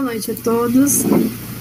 Boa 0.00 0.12
noite 0.12 0.30
a 0.30 0.34
todos. 0.34 1.04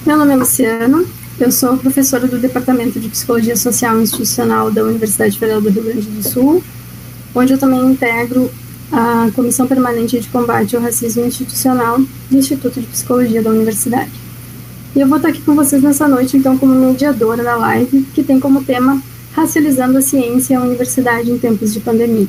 Meu 0.06 0.16
nome 0.16 0.32
é 0.32 0.36
Luciano, 0.38 1.06
eu 1.38 1.52
sou 1.52 1.76
professora 1.76 2.26
do 2.26 2.40
Departamento 2.40 2.98
de 2.98 3.10
Psicologia 3.10 3.54
Social 3.58 4.00
e 4.00 4.04
Institucional 4.04 4.72
da 4.72 4.82
Universidade 4.82 5.38
Federal 5.38 5.60
do 5.60 5.70
Rio 5.70 5.84
Grande 5.84 6.08
do 6.08 6.24
Sul, 6.24 6.64
onde 7.36 7.52
eu 7.52 7.58
também 7.58 7.82
integro 7.82 8.50
a 8.94 9.30
Comissão 9.36 9.68
Permanente 9.68 10.18
de 10.18 10.30
Combate 10.30 10.74
ao 10.74 10.82
Racismo 10.82 11.26
Institucional 11.26 12.00
do 12.00 12.38
Instituto 12.38 12.80
de 12.80 12.88
Psicologia 12.88 13.42
da 13.42 13.50
Universidade. 13.50 14.10
E 14.96 15.02
eu 15.02 15.08
vou 15.10 15.18
estar 15.18 15.28
aqui 15.28 15.42
com 15.42 15.54
vocês 15.54 15.84
nessa 15.84 16.08
noite, 16.08 16.38
então, 16.38 16.58
como 16.58 16.74
mediadora 16.74 17.44
da 17.44 17.58
live, 17.58 18.08
que 18.16 18.24
tem 18.24 18.40
como 18.40 18.64
tema 18.64 19.04
Racializando 19.34 19.98
a 19.98 20.02
Ciência 20.02 20.54
e 20.54 20.56
a 20.56 20.62
Universidade 20.62 21.30
em 21.30 21.38
Tempos 21.38 21.74
de 21.74 21.82
Pandemia. 21.82 22.28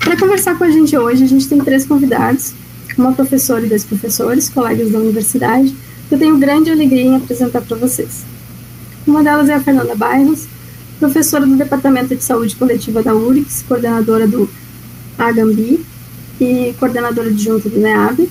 Para 0.00 0.16
conversar 0.16 0.58
com 0.58 0.64
a 0.64 0.70
gente 0.70 0.98
hoje, 0.98 1.22
a 1.22 1.28
gente 1.28 1.46
tem 1.46 1.60
três 1.60 1.86
convidados, 1.86 2.54
uma 2.96 3.12
professora 3.12 3.64
e 3.64 3.68
dois 3.68 3.84
professores, 3.84 4.48
colegas 4.48 4.90
da 4.90 4.98
universidade, 4.98 5.74
que 6.08 6.14
eu 6.14 6.18
tenho 6.18 6.38
grande 6.38 6.70
alegria 6.70 7.02
em 7.02 7.16
apresentar 7.16 7.60
para 7.62 7.76
vocês. 7.76 8.24
Uma 9.06 9.22
delas 9.22 9.48
é 9.48 9.54
a 9.54 9.60
Fernanda 9.60 9.94
Bairros, 9.94 10.46
professora 10.98 11.46
do 11.46 11.56
Departamento 11.56 12.14
de 12.14 12.24
Saúde 12.24 12.56
Coletiva 12.56 13.02
da 13.02 13.14
URGS, 13.14 13.64
coordenadora 13.68 14.26
do 14.26 14.48
AGAMBI 15.18 15.84
e 16.40 16.74
coordenadora 16.78 17.28
adjunta 17.28 17.68
do 17.68 17.78
NEAB. 17.78 18.28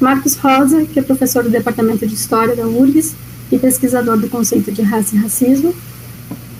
Marcos 0.00 0.34
Rosa, 0.34 0.84
que 0.84 0.98
é 0.98 1.02
professor 1.02 1.44
do 1.44 1.50
Departamento 1.50 2.06
de 2.06 2.14
História 2.14 2.54
da 2.54 2.66
URGS 2.66 3.14
e 3.50 3.58
pesquisador 3.58 4.18
do 4.18 4.28
conceito 4.28 4.72
de 4.72 4.82
raça 4.82 5.14
e 5.14 5.18
racismo. 5.18 5.74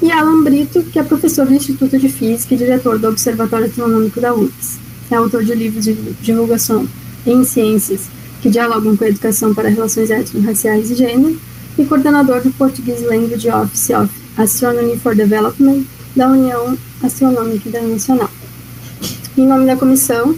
E 0.01 0.11
Alan 0.11 0.43
Brito, 0.43 0.83
que 0.85 0.99
é 0.99 1.03
professor 1.03 1.47
do 1.47 1.55
Instituto 1.55 1.99
de 1.99 2.09
Física 2.09 2.55
e 2.55 2.59
diretor 2.59 2.99
do 2.99 3.09
Observatório 3.09 3.67
Astronômico 3.67 4.21
da 4.21 4.35
URGS. 4.35 4.84
É 5.11 5.17
autor 5.17 5.45
de 5.45 5.55
livros 5.55 5.85
de 5.85 5.95
divulgação 6.23 6.89
em 7.27 7.45
ciências 7.45 8.09
que 8.43 8.51
dialogam 8.51 8.97
com 8.97 9.05
a 9.05 9.09
educação 9.09 9.55
para 9.55 9.71
relações 9.71 10.11
étnico-raciais 10.11 10.91
e 10.91 10.95
gênero, 10.95 11.39
e 11.79 11.85
coordenador 11.85 12.43
do 12.43 12.51
Portuguese 12.53 13.05
Language 13.05 13.49
Office 13.49 13.91
of 13.91 14.13
Astronomy 14.37 14.99
for 14.99 15.15
Development 15.15 15.83
da 16.15 16.29
União 16.29 16.77
Astronômica 17.03 17.69
Internacional. 17.69 18.31
Em 19.37 19.47
nome 19.47 19.67
da 19.67 19.77
comissão, 19.77 20.37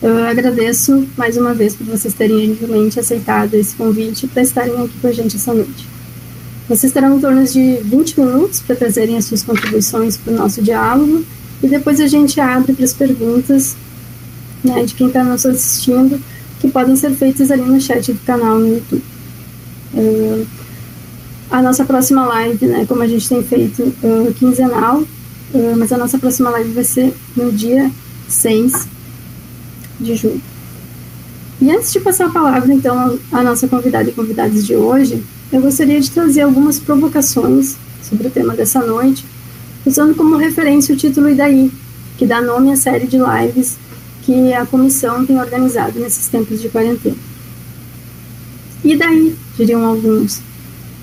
eu 0.00 0.24
agradeço 0.24 1.06
mais 1.16 1.36
uma 1.36 1.52
vez 1.52 1.74
por 1.74 1.86
vocês 1.86 2.14
terem 2.14 2.46
gentilmente 2.46 2.98
aceitado 2.98 3.54
esse 3.54 3.74
convite 3.74 4.26
para 4.26 4.42
estarem 4.42 4.74
aqui 4.74 4.98
com 5.00 5.08
a 5.08 5.12
gente 5.12 5.36
essa 5.36 5.52
noite. 5.52 5.86
Vocês 6.68 6.92
terão 6.92 7.18
em 7.18 7.20
torno 7.20 7.44
de 7.44 7.78
20 7.82 8.20
minutos 8.20 8.60
para 8.60 8.76
trazerem 8.76 9.18
as 9.18 9.24
suas 9.24 9.42
contribuições 9.42 10.16
para 10.16 10.32
o 10.32 10.36
nosso 10.36 10.62
diálogo 10.62 11.24
e 11.62 11.66
depois 11.66 12.00
a 12.00 12.06
gente 12.06 12.40
abre 12.40 12.72
para 12.72 12.84
as 12.84 12.94
perguntas 12.94 13.76
né, 14.64 14.84
de 14.84 14.94
quem 14.94 15.08
está 15.08 15.24
nos 15.24 15.44
assistindo 15.46 16.20
que 16.60 16.68
podem 16.68 16.94
ser 16.94 17.12
feitas 17.12 17.50
ali 17.50 17.62
no 17.62 17.80
chat 17.80 18.12
do 18.12 18.20
canal 18.20 18.58
no 18.58 18.68
YouTube. 18.68 19.02
Uh, 19.94 20.46
a 21.50 21.62
nossa 21.62 21.84
próxima 21.84 22.24
live, 22.26 22.66
né, 22.66 22.84
como 22.86 23.02
a 23.02 23.08
gente 23.08 23.28
tem 23.28 23.42
feito 23.42 23.82
uh, 23.82 24.32
quinzenal, 24.34 24.98
uh, 25.00 25.76
mas 25.76 25.92
a 25.92 25.98
nossa 25.98 26.18
próxima 26.18 26.50
live 26.50 26.70
vai 26.72 26.84
ser 26.84 27.14
no 27.34 27.50
dia 27.50 27.90
6 28.28 28.86
de 29.98 30.14
julho. 30.14 30.40
E 31.60 31.70
antes 31.70 31.92
de 31.92 32.00
passar 32.00 32.26
a 32.26 32.30
palavra, 32.30 32.72
então, 32.72 33.18
à 33.32 33.42
nossa 33.42 33.66
convidada 33.66 34.08
e 34.08 34.12
convidados 34.12 34.66
de 34.66 34.76
hoje, 34.76 35.22
eu 35.52 35.60
gostaria 35.60 36.00
de 36.00 36.10
trazer 36.10 36.42
algumas 36.42 36.78
provocações 36.78 37.76
sobre 38.02 38.28
o 38.28 38.30
tema 38.30 38.54
dessa 38.54 38.80
noite, 38.80 39.26
usando 39.84 40.14
como 40.14 40.36
referência 40.36 40.94
o 40.94 40.98
título 40.98 41.28
E 41.28 41.34
daí, 41.34 41.70
que 42.16 42.26
dá 42.26 42.40
nome 42.40 42.72
à 42.72 42.76
série 42.76 43.06
de 43.06 43.18
lives 43.18 43.76
que 44.30 44.52
a 44.54 44.64
comissão 44.64 45.26
tem 45.26 45.40
organizado 45.40 45.98
nesses 45.98 46.28
tempos 46.28 46.62
de 46.62 46.68
quarentena. 46.68 47.16
E 48.84 48.96
daí, 48.96 49.34
diriam 49.56 49.84
alguns, 49.84 50.40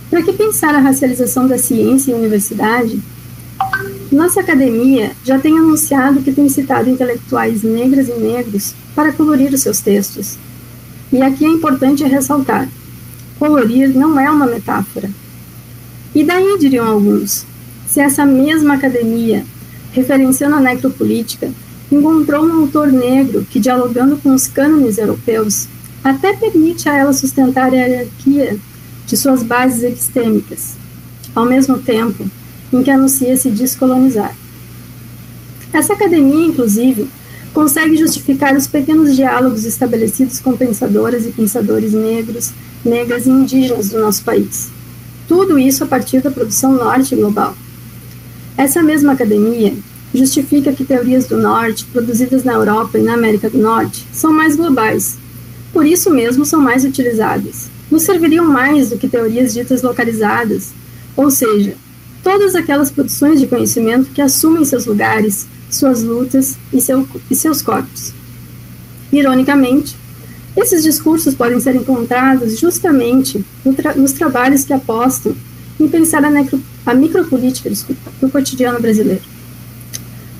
para 0.09 0.23
que 0.23 0.31
pensar 0.31 0.73
a 0.73 0.79
racialização 0.79 1.45
da 1.45 1.57
ciência 1.57 2.11
e 2.11 2.13
universidade? 2.13 3.01
Nossa 4.09 4.39
academia 4.39 5.11
já 5.25 5.37
tem 5.37 5.59
anunciado 5.59 6.21
que 6.21 6.31
tem 6.31 6.47
citado 6.47 6.89
intelectuais 6.89 7.63
negras 7.63 8.07
e 8.07 8.13
negros 8.13 8.73
para 8.95 9.11
colorir 9.11 9.53
os 9.53 9.59
seus 9.59 9.81
textos. 9.81 10.37
E 11.11 11.21
aqui 11.21 11.45
é 11.45 11.49
importante 11.49 12.05
ressaltar: 12.05 12.69
colorir 13.37 13.89
não 13.89 14.17
é 14.17 14.31
uma 14.31 14.47
metáfora. 14.47 15.09
E 16.15 16.23
daí, 16.23 16.57
diriam 16.57 16.87
alguns, 16.87 17.45
se 17.85 17.99
essa 17.99 18.25
mesma 18.25 18.75
academia, 18.75 19.45
referenciando 19.91 20.55
a 20.55 20.61
necropolítica, 20.61 21.51
encontrou 21.91 22.45
um 22.45 22.61
autor 22.61 22.91
negro 22.91 23.45
que, 23.49 23.59
dialogando 23.59 24.17
com 24.17 24.33
os 24.33 24.47
cânones 24.47 24.97
europeus, 24.97 25.67
até 26.03 26.33
permite 26.33 26.87
a 26.87 26.95
ela 26.95 27.13
sustentar 27.13 27.73
a 27.73 27.75
hierarquia 27.75 28.57
de 29.05 29.17
suas 29.17 29.43
bases 29.43 29.83
epistêmicas, 29.83 30.75
ao 31.33 31.45
mesmo 31.45 31.79
tempo 31.79 32.29
em 32.71 32.83
que 32.83 32.91
anuncia 32.91 33.35
se 33.37 33.49
descolonizar. 33.49 34.35
Essa 35.71 35.93
academia, 35.93 36.47
inclusive, 36.47 37.07
consegue 37.53 37.97
justificar 37.97 38.55
os 38.55 38.67
pequenos 38.67 39.15
diálogos 39.15 39.65
estabelecidos 39.65 40.39
com 40.39 40.55
pensadoras 40.55 41.25
e 41.25 41.31
pensadores 41.31 41.93
negros, 41.93 42.51
negras 42.83 43.25
e 43.25 43.29
indígenas 43.29 43.89
do 43.89 43.99
nosso 43.99 44.23
país. 44.23 44.69
Tudo 45.27 45.57
isso 45.57 45.83
a 45.83 45.87
partir 45.87 46.21
da 46.21 46.31
produção 46.31 46.73
norte 46.73 47.15
global. 47.15 47.55
Essa 48.55 48.81
mesma 48.81 49.13
academia 49.13 49.73
justifica 50.17 50.73
que 50.73 50.83
teorias 50.83 51.27
do 51.27 51.37
Norte, 51.37 51.85
produzidas 51.85 52.43
na 52.43 52.53
Europa 52.53 52.97
e 52.97 53.03
na 53.03 53.13
América 53.13 53.49
do 53.49 53.57
Norte, 53.57 54.05
são 54.11 54.33
mais 54.33 54.55
globais. 54.55 55.17
Por 55.71 55.85
isso 55.85 56.09
mesmo 56.09 56.45
são 56.45 56.59
mais 56.59 56.83
utilizadas. 56.83 57.69
Nos 57.89 58.03
serviriam 58.03 58.45
mais 58.45 58.89
do 58.89 58.97
que 58.97 59.07
teorias 59.07 59.53
ditas 59.53 59.81
localizadas, 59.81 60.73
ou 61.15 61.29
seja, 61.29 61.75
todas 62.23 62.55
aquelas 62.55 62.91
produções 62.91 63.39
de 63.39 63.47
conhecimento 63.47 64.09
que 64.11 64.21
assumem 64.21 64.65
seus 64.65 64.85
lugares, 64.85 65.47
suas 65.69 66.03
lutas 66.03 66.57
e, 66.73 66.81
seu, 66.81 67.07
e 67.29 67.35
seus 67.35 67.61
corpos. 67.61 68.13
Ironicamente, 69.11 69.95
esses 70.55 70.83
discursos 70.83 71.35
podem 71.35 71.59
ser 71.59 71.75
encontrados 71.75 72.59
justamente 72.59 73.45
no 73.63 73.73
tra 73.73 73.93
nos 73.93 74.11
trabalhos 74.11 74.65
que 74.65 74.73
apostam 74.73 75.35
em 75.79 75.87
pensar 75.87 76.25
a, 76.25 76.29
a 76.85 76.93
micropolítica 76.93 77.69
do 78.19 78.29
cotidiano 78.29 78.81
brasileiro. 78.81 79.36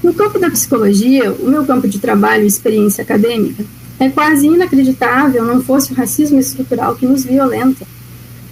No 0.08 0.14
campo 0.14 0.40
da 0.40 0.50
psicologia, 0.50 1.34
o 1.34 1.50
meu 1.50 1.66
campo 1.66 1.86
de 1.86 2.00
trabalho 2.00 2.46
e 2.46 2.48
experiência 2.48 3.02
acadêmica, 3.02 3.66
é 4.00 4.08
quase 4.08 4.48
inacreditável 4.48 5.44
não 5.44 5.62
fosse 5.62 5.92
o 5.92 5.96
racismo 5.96 6.40
estrutural 6.40 6.96
que 6.96 7.06
nos 7.06 7.26
violenta, 7.26 7.86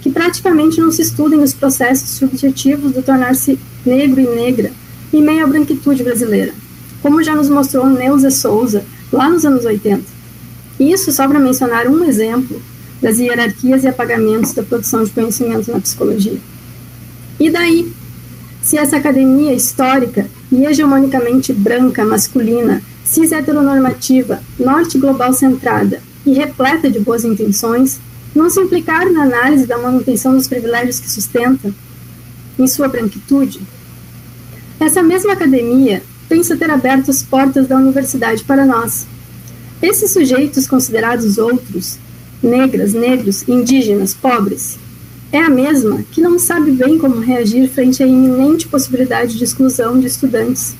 que 0.02 0.10
praticamente 0.10 0.78
não 0.78 0.92
se 0.92 1.00
estudem 1.00 1.40
os 1.40 1.54
processos 1.54 2.10
subjetivos 2.10 2.92
do 2.92 3.02
tornar-se 3.02 3.58
negro 3.86 4.20
e 4.20 4.26
negra 4.26 4.70
em 5.10 5.22
meio 5.22 5.44
à 5.44 5.46
branquitude 5.46 6.02
brasileira, 6.02 6.52
como 7.00 7.22
já 7.22 7.34
nos 7.34 7.48
mostrou 7.48 7.86
Neuza 7.86 8.30
Souza 8.30 8.84
lá 9.10 9.30
nos 9.30 9.46
anos 9.46 9.64
80. 9.64 10.02
Isso 10.78 11.10
só 11.10 11.26
para 11.26 11.38
mencionar 11.38 11.86
um 11.86 12.04
exemplo 12.04 12.60
das 13.00 13.18
hierarquias 13.18 13.82
e 13.82 13.88
apagamentos 13.88 14.52
da 14.52 14.62
produção 14.62 15.04
de 15.04 15.10
conhecimento 15.10 15.72
na 15.72 15.80
psicologia. 15.80 16.38
E 17.40 17.48
daí, 17.48 17.90
se 18.66 18.76
essa 18.76 18.96
academia 18.96 19.52
histórica 19.52 20.26
e 20.50 20.66
hegemonicamente 20.66 21.52
branca, 21.52 22.04
masculina, 22.04 22.82
cis 23.04 23.30
heteronormativa, 23.30 24.42
norte 24.58 24.98
global 24.98 25.32
centrada 25.32 26.02
e 26.26 26.32
repleta 26.32 26.90
de 26.90 26.98
boas 26.98 27.24
intenções, 27.24 28.00
não 28.34 28.50
se 28.50 28.58
implicar 28.58 29.08
na 29.08 29.22
análise 29.22 29.66
da 29.66 29.78
manutenção 29.78 30.34
dos 30.34 30.48
privilégios 30.48 30.98
que 30.98 31.08
sustenta, 31.08 31.72
em 32.58 32.66
sua 32.66 32.88
branquitude? 32.88 33.60
Essa 34.80 35.00
mesma 35.00 35.34
academia 35.34 36.02
pensa 36.28 36.56
ter 36.56 36.68
aberto 36.68 37.08
as 37.08 37.22
portas 37.22 37.68
da 37.68 37.76
universidade 37.76 38.42
para 38.42 38.66
nós. 38.66 39.06
Esses 39.80 40.10
sujeitos 40.10 40.66
considerados 40.66 41.38
outros, 41.38 41.98
negras, 42.42 42.94
negros, 42.94 43.48
indígenas, 43.48 44.12
pobres, 44.12 44.76
é 45.32 45.38
a 45.38 45.50
mesma 45.50 46.02
que 46.12 46.20
não 46.20 46.38
sabe 46.38 46.70
bem 46.70 46.98
como 46.98 47.20
reagir 47.20 47.68
frente 47.68 48.02
à 48.02 48.06
iminente 48.06 48.68
possibilidade 48.68 49.36
de 49.36 49.44
exclusão 49.44 49.98
de 49.98 50.06
estudantes, 50.06 50.74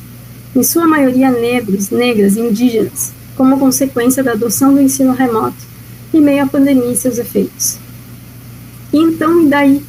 em 0.54 0.62
sua 0.62 0.86
maioria 0.86 1.30
negros, 1.30 1.90
negras 1.90 2.36
e 2.36 2.40
indígenas, 2.40 3.12
como 3.36 3.58
consequência 3.58 4.22
da 4.22 4.32
adoção 4.32 4.72
do 4.72 4.80
ensino 4.80 5.12
remoto 5.12 5.56
e 6.12 6.20
meio 6.20 6.44
à 6.44 6.46
pandemia 6.46 6.92
e 6.92 6.96
seus 6.96 7.18
efeitos. 7.18 7.78
E 8.92 8.98
então, 8.98 9.42
e 9.42 9.48
daí? 9.48 9.82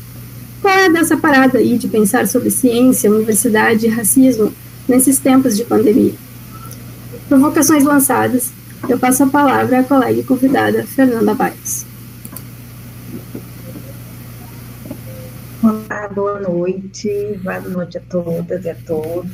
Qual 0.62 0.74
é 0.74 0.90
dessa 0.90 1.16
parada 1.16 1.60
aí 1.60 1.78
de 1.78 1.88
pensar 1.88 2.28
sobre 2.28 2.50
ciência, 2.50 3.12
universidade 3.12 3.86
e 3.86 3.90
racismo 3.90 4.52
nesses 4.88 5.20
tempos 5.20 5.56
de 5.56 5.64
pandemia? 5.64 6.14
Provocações 7.30 7.84
lançadas, 7.84 8.52
eu 8.90 8.98
passo 9.00 9.24
a 9.24 9.28
palavra 9.28 9.80
à 9.80 9.84
colega 9.84 10.20
e 10.20 10.24
convidada 10.24 10.84
Fernanda 10.84 11.34
Baez. 11.34 11.87
Boa 16.10 16.40
noite, 16.40 17.40
boa 17.44 17.60
noite 17.60 17.98
a 17.98 18.02
todas 18.02 18.66
e 18.66 18.70
a 18.70 18.76
todos. 18.76 19.32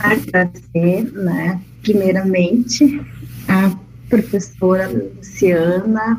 Agradecer, 0.00 1.12
né, 1.12 1.60
primeiramente, 1.82 3.00
a 3.48 3.76
professora 4.08 4.88
Luciana, 4.88 6.18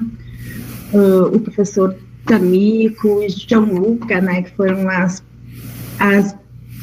uh, 0.93 1.35
o 1.35 1.39
professor 1.39 1.95
Tamico 2.25 3.21
e 3.23 3.29
João 3.29 3.65
Luca, 3.65 4.21
né, 4.21 4.43
que 4.43 4.51
foram 4.51 4.87
as, 4.89 5.23
as 5.99 6.35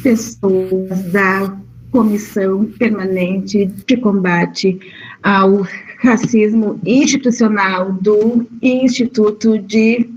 pessoas 0.03 1.03
da 1.13 1.57
Comissão 1.93 2.65
Permanente 2.79 3.67
de 3.67 3.97
Combate 3.99 4.79
ao 5.23 5.67
Racismo 6.03 6.81
Institucional 6.85 7.93
do 7.93 8.47
Instituto 8.61 9.59
de 9.59 10.16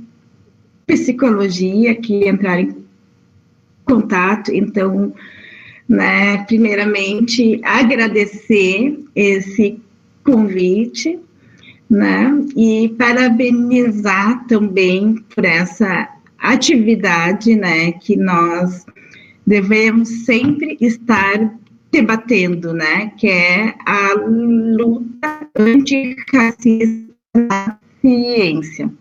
Psicologia, 0.90 1.94
que 1.94 2.28
entraram 2.28 2.62
em 2.64 2.76
contato. 3.86 4.52
Então, 4.52 5.14
né, 5.88 6.44
primeiramente, 6.46 7.62
agradecer 7.64 9.00
esse 9.16 9.80
convite, 10.24 11.20
né, 11.88 12.44
e 12.56 12.90
parabenizar 12.98 14.46
também 14.48 15.24
por 15.36 15.46
essa 15.46 16.10
atividade, 16.40 17.56
né, 17.56 17.92
que 17.92 18.16
nós 18.16 18.86
devemos 19.46 20.10
sempre 20.26 20.76
estar 20.82 21.54
debatendo, 21.92 22.74
né, 22.74 23.12
que 23.16 23.28
é 23.28 23.76
a 23.86 24.14
luta 24.14 25.50
antirracista 25.56 27.14
na 27.36 27.80
ciência. 28.02 28.92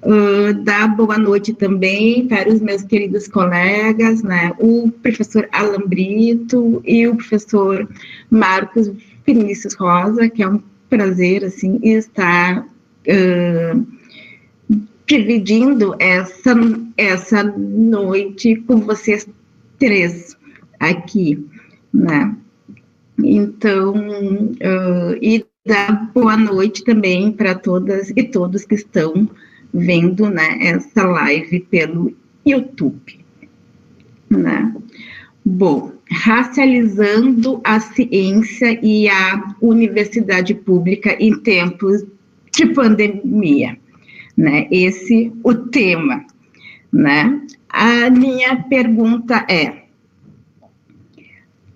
Uh, 0.00 0.54
dar 0.62 0.94
boa 0.96 1.18
noite 1.18 1.52
também 1.52 2.28
para 2.28 2.48
os 2.48 2.60
meus 2.60 2.82
queridos 2.82 3.26
colegas, 3.26 4.22
né, 4.22 4.52
o 4.60 4.92
professor 5.02 5.48
Alan 5.50 5.86
Brito 5.86 6.80
e 6.86 7.08
o 7.08 7.16
professor 7.16 7.88
Marcos 8.30 8.92
Vinícius 9.26 9.74
Rosa, 9.74 10.28
que 10.28 10.40
é 10.40 10.48
um 10.48 10.62
prazer, 10.88 11.44
assim, 11.44 11.80
estar 11.82 12.64
uh, 12.64 13.86
dividindo 15.04 15.96
essa, 15.98 16.54
essa 16.96 17.42
noite 17.42 18.54
com 18.68 18.76
vocês 18.76 19.28
três 19.80 20.36
aqui 20.78 21.44
né? 21.92 22.36
Então, 23.18 23.94
uh, 23.94 25.18
e 25.20 25.44
dar 25.66 26.10
boa 26.14 26.36
noite 26.36 26.84
também 26.84 27.32
para 27.32 27.54
todas 27.54 28.10
e 28.10 28.22
todos 28.22 28.64
que 28.64 28.74
estão 28.74 29.28
vendo, 29.72 30.30
né, 30.30 30.58
essa 30.60 31.04
live 31.04 31.60
pelo 31.60 32.16
YouTube, 32.44 33.20
né? 34.30 34.74
Bom, 35.44 35.92
racializando 36.10 37.60
a 37.64 37.80
ciência 37.80 38.78
e 38.82 39.08
a 39.08 39.54
universidade 39.60 40.54
pública 40.54 41.16
em 41.18 41.38
tempos 41.40 42.04
de 42.52 42.66
pandemia, 42.66 43.78
né? 44.36 44.66
Esse 44.70 45.32
o 45.42 45.54
tema, 45.54 46.24
né? 46.92 47.40
A 47.68 48.10
minha 48.10 48.56
pergunta 48.64 49.44
é: 49.48 49.84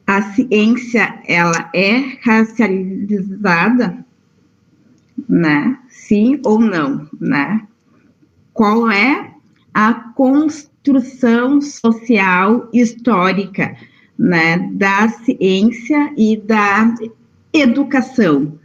a 0.06 0.23
ciência 0.23 1.21
ela 1.27 1.71
é 1.75 2.19
racializada, 2.23 4.05
né? 5.29 5.79
Sim 5.89 6.41
ou 6.44 6.59
não, 6.59 7.09
né? 7.21 7.67
Qual 8.53 8.91
é 8.91 9.33
a 9.73 9.95
construção 9.95 11.61
social 11.61 12.69
histórica, 12.73 13.77
né, 14.19 14.71
da 14.73 15.09
ciência 15.09 16.13
e 16.17 16.37
da 16.37 16.95
educação, 17.53 18.59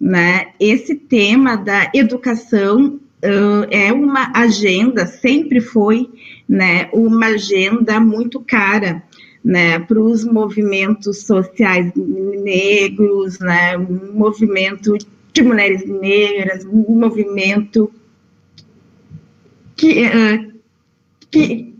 né? 0.00 0.48
Esse 0.58 0.94
tema 0.94 1.56
da 1.56 1.90
educação 1.94 3.00
uh, 3.24 3.66
é 3.70 3.92
uma 3.92 4.30
agenda, 4.34 5.06
sempre 5.06 5.60
foi, 5.60 6.08
né, 6.48 6.88
uma 6.92 7.26
agenda 7.26 7.98
muito 7.98 8.40
cara 8.40 9.02
né, 9.42 9.78
para 9.78 9.98
os 9.98 10.24
movimentos 10.24 11.22
sociais 11.22 11.90
negros, 11.96 13.38
né, 13.40 13.76
movimento 13.76 14.96
de 15.32 15.42
mulheres 15.42 15.86
negras, 15.86 16.64
movimento 16.64 17.90
que, 19.80 20.04
uh, 20.04 20.60
que 21.30 21.74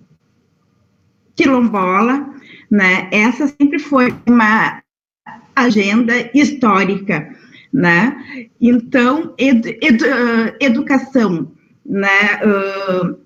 quilombola, 1.37 2.35
né, 2.71 3.11
essa 3.13 3.47
sempre 3.47 3.79
foi 3.79 4.09
uma 4.27 4.83
agenda 5.55 6.15
histórica, 6.33 7.37
né, 7.71 8.49
então, 8.59 9.35
edu, 9.37 10.07
educação, 10.59 11.53
né, 11.85 12.41
uh, 12.43 13.19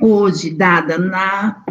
hoje 0.00 0.54
dada 0.54 0.96
na 0.96 1.62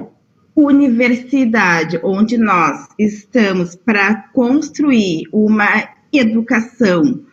universidade, 0.56 2.00
onde 2.04 2.38
nós 2.38 2.88
estamos 3.00 3.76
para 3.76 4.30
construir 4.34 5.24
uma 5.32 5.90
educação 6.14 7.26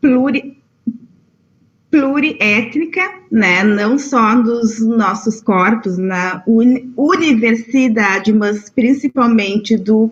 pluri, 0.00 0.61
pluriétnica, 1.92 3.02
né, 3.30 3.62
não 3.62 3.98
só 3.98 4.34
dos 4.36 4.80
nossos 4.80 5.42
corpos 5.42 5.98
na 5.98 6.42
uni, 6.46 6.90
universidade, 6.96 8.32
mas 8.32 8.70
principalmente 8.70 9.76
do 9.76 10.10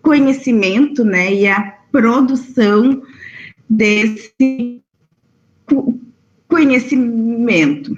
conhecimento, 0.00 1.04
né, 1.04 1.34
e 1.34 1.48
a 1.48 1.60
produção 1.90 3.02
desse 3.68 4.80
conhecimento. 6.48 7.96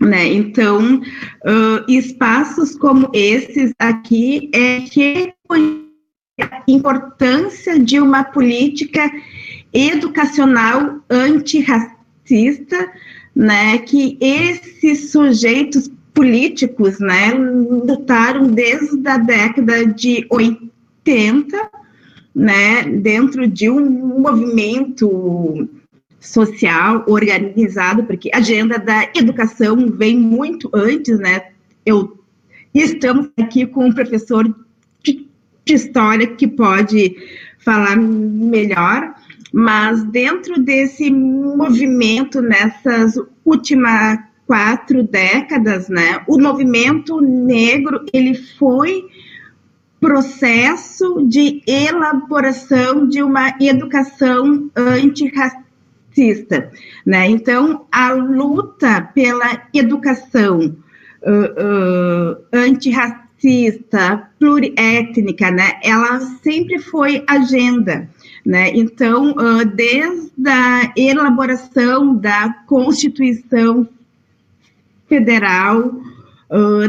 Né? 0.00 0.26
Então, 0.26 0.96
uh, 0.96 1.84
espaços 1.86 2.76
como 2.76 3.10
esses 3.12 3.72
aqui 3.78 4.50
é 4.54 4.80
que 4.80 5.34
a 6.40 6.62
importância 6.66 7.78
de 7.78 8.00
uma 8.00 8.24
política 8.24 9.10
educacional 9.74 11.00
antirracista, 11.10 12.92
né, 13.34 13.78
que 13.78 14.16
esses 14.20 15.10
sujeitos 15.10 15.90
políticos, 16.14 17.00
né, 17.00 17.34
lutaram 17.34 18.46
desde 18.46 19.06
a 19.08 19.18
década 19.18 19.84
de 19.84 20.24
80, 20.30 21.70
né, 22.32 22.84
dentro 22.84 23.48
de 23.48 23.68
um 23.68 24.20
movimento 24.20 25.68
social 26.20 27.04
organizado, 27.06 28.04
porque 28.04 28.30
a 28.32 28.38
agenda 28.38 28.78
da 28.78 29.10
educação 29.14 29.90
vem 29.90 30.16
muito 30.16 30.70
antes, 30.72 31.18
né? 31.18 31.48
Eu 31.84 32.18
estamos 32.72 33.28
aqui 33.38 33.66
com 33.66 33.86
um 33.86 33.92
professor 33.92 34.44
de, 35.02 35.28
de 35.64 35.74
história 35.74 36.26
que 36.26 36.48
pode 36.48 37.14
falar 37.58 37.96
melhor, 37.96 39.14
mas 39.54 40.02
dentro 40.04 40.60
desse 40.60 41.10
movimento 41.10 42.42
nessas 42.42 43.14
últimas 43.44 44.18
quatro 44.46 45.04
décadas, 45.04 45.88
né, 45.88 46.22
o 46.26 46.38
movimento 46.38 47.20
negro 47.20 48.04
ele 48.12 48.34
foi 48.34 49.04
processo 50.00 51.24
de 51.26 51.62
elaboração 51.66 53.08
de 53.08 53.22
uma 53.22 53.54
educação 53.60 54.68
antirracista 54.76 55.64
racista, 56.14 56.70
né? 57.04 57.26
Então, 57.28 57.86
a 57.90 58.12
luta 58.12 59.02
pela 59.14 59.66
educação 59.74 60.76
uh, 61.22 62.32
uh, 62.32 62.36
antirracista, 62.52 64.30
pluriétnica, 64.38 65.50
né? 65.50 65.72
Ela 65.82 66.20
sempre 66.42 66.78
foi 66.78 67.24
agenda, 67.26 68.08
né? 68.44 68.70
Então, 68.74 69.32
uh, 69.32 69.64
desde 69.64 70.30
a 70.46 70.92
elaboração 70.96 72.16
da 72.16 72.50
Constituição 72.66 73.88
Federal 75.08 75.92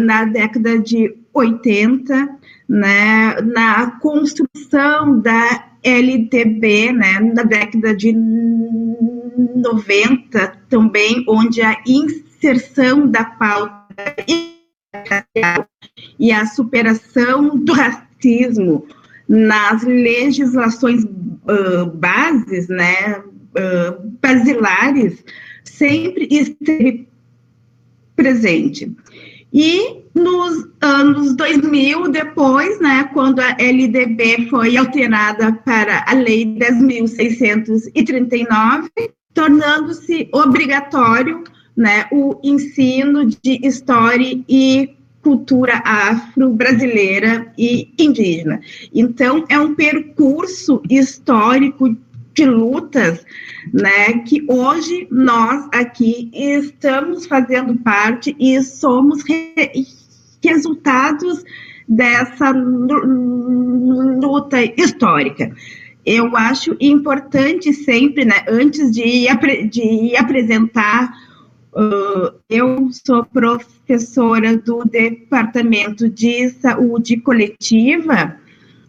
na 0.02 0.26
década 0.26 0.78
de 0.78 1.16
80, 1.34 2.38
né? 2.68 3.42
Na 3.42 3.92
construção 4.00 5.20
da 5.20 5.66
LTB, 5.86 6.92
né, 6.92 7.20
na 7.20 7.44
década 7.44 7.96
de 7.96 8.12
90 8.12 10.58
também, 10.68 11.24
onde 11.30 11.62
a 11.62 11.80
inserção 11.86 13.08
da 13.08 13.24
pauta 13.24 13.86
e 16.18 16.32
a 16.32 16.48
superação 16.48 17.56
do 17.56 17.72
racismo 17.72 18.88
nas 19.28 19.84
legislações 19.84 21.04
uh, 21.04 21.86
bases, 21.94 22.68
né, 22.68 23.20
uh, 23.20 24.18
basilares, 24.22 25.24
sempre 25.64 26.28
esteve 26.30 27.08
presente. 28.16 28.96
E 29.52 30.04
nos 30.14 30.68
anos 30.82 30.86
anos 30.86 31.36
2000, 31.36 32.08
depois, 32.10 32.80
né, 32.80 33.10
quando 33.14 33.40
a 33.40 33.56
LDB 33.60 34.48
foi 34.50 34.78
alterada 34.78 35.52
para 35.66 36.06
a 36.08 36.14
Lei 36.14 36.46
10.639, 36.46 38.90
tornando-se 39.34 40.30
obrigatório 40.32 41.44
né, 41.76 42.06
o 42.12 42.40
ensino 42.44 43.26
de 43.26 43.66
história 43.66 44.40
e 44.48 44.95
cultura 45.26 45.82
afro-brasileira 45.84 47.52
e 47.58 47.92
indígena. 47.98 48.62
Então, 48.94 49.44
é 49.50 49.58
um 49.58 49.74
percurso 49.74 50.84
histórico 50.88 51.98
de 52.36 52.46
lutas, 52.46 53.26
né, 53.74 54.20
que 54.20 54.46
hoje 54.48 55.08
nós 55.10 55.68
aqui 55.74 56.30
estamos 56.32 57.26
fazendo 57.26 57.76
parte 57.78 58.36
e 58.40 58.62
somos 58.62 59.24
re 59.24 59.88
resultados 60.44 61.44
dessa 61.90 62.52
luta 62.52 64.58
histórica. 64.80 65.52
Eu 66.06 66.38
acho 66.38 66.78
importante 66.80 67.74
sempre, 67.74 68.26
né, 68.26 68.46
antes 68.48 68.92
de, 68.92 69.26
de 69.72 70.16
apresentar 70.16 71.12
Uh, 71.76 72.32
eu 72.50 72.90
sou 73.06 73.26
professora 73.26 74.56
do 74.56 74.86
Departamento 74.86 76.08
de 76.10 76.48
Saúde 76.52 77.18
Coletiva 77.18 78.38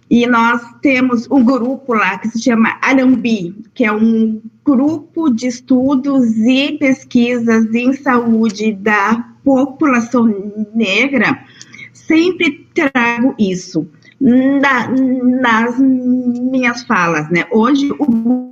e 0.08 0.24
nós 0.24 0.62
temos 0.82 1.28
um 1.28 1.44
grupo 1.44 1.94
lá 1.94 2.16
que 2.16 2.28
se 2.28 2.40
chama 2.40 2.78
Arambi, 2.80 3.56
que 3.74 3.84
é 3.84 3.90
um 3.90 4.40
grupo 4.64 5.28
de 5.30 5.48
estudos 5.48 6.36
e 6.36 6.78
pesquisas 6.78 7.74
em 7.74 7.92
saúde 7.92 8.72
da 8.72 9.34
população 9.42 10.24
negra. 10.72 11.44
Sempre 11.92 12.68
trago 12.72 13.34
isso 13.36 13.88
na, 14.20 14.88
nas 14.88 15.76
minhas 15.76 16.84
falas, 16.84 17.28
né? 17.30 17.46
Hoje, 17.50 17.90
o 17.98 18.46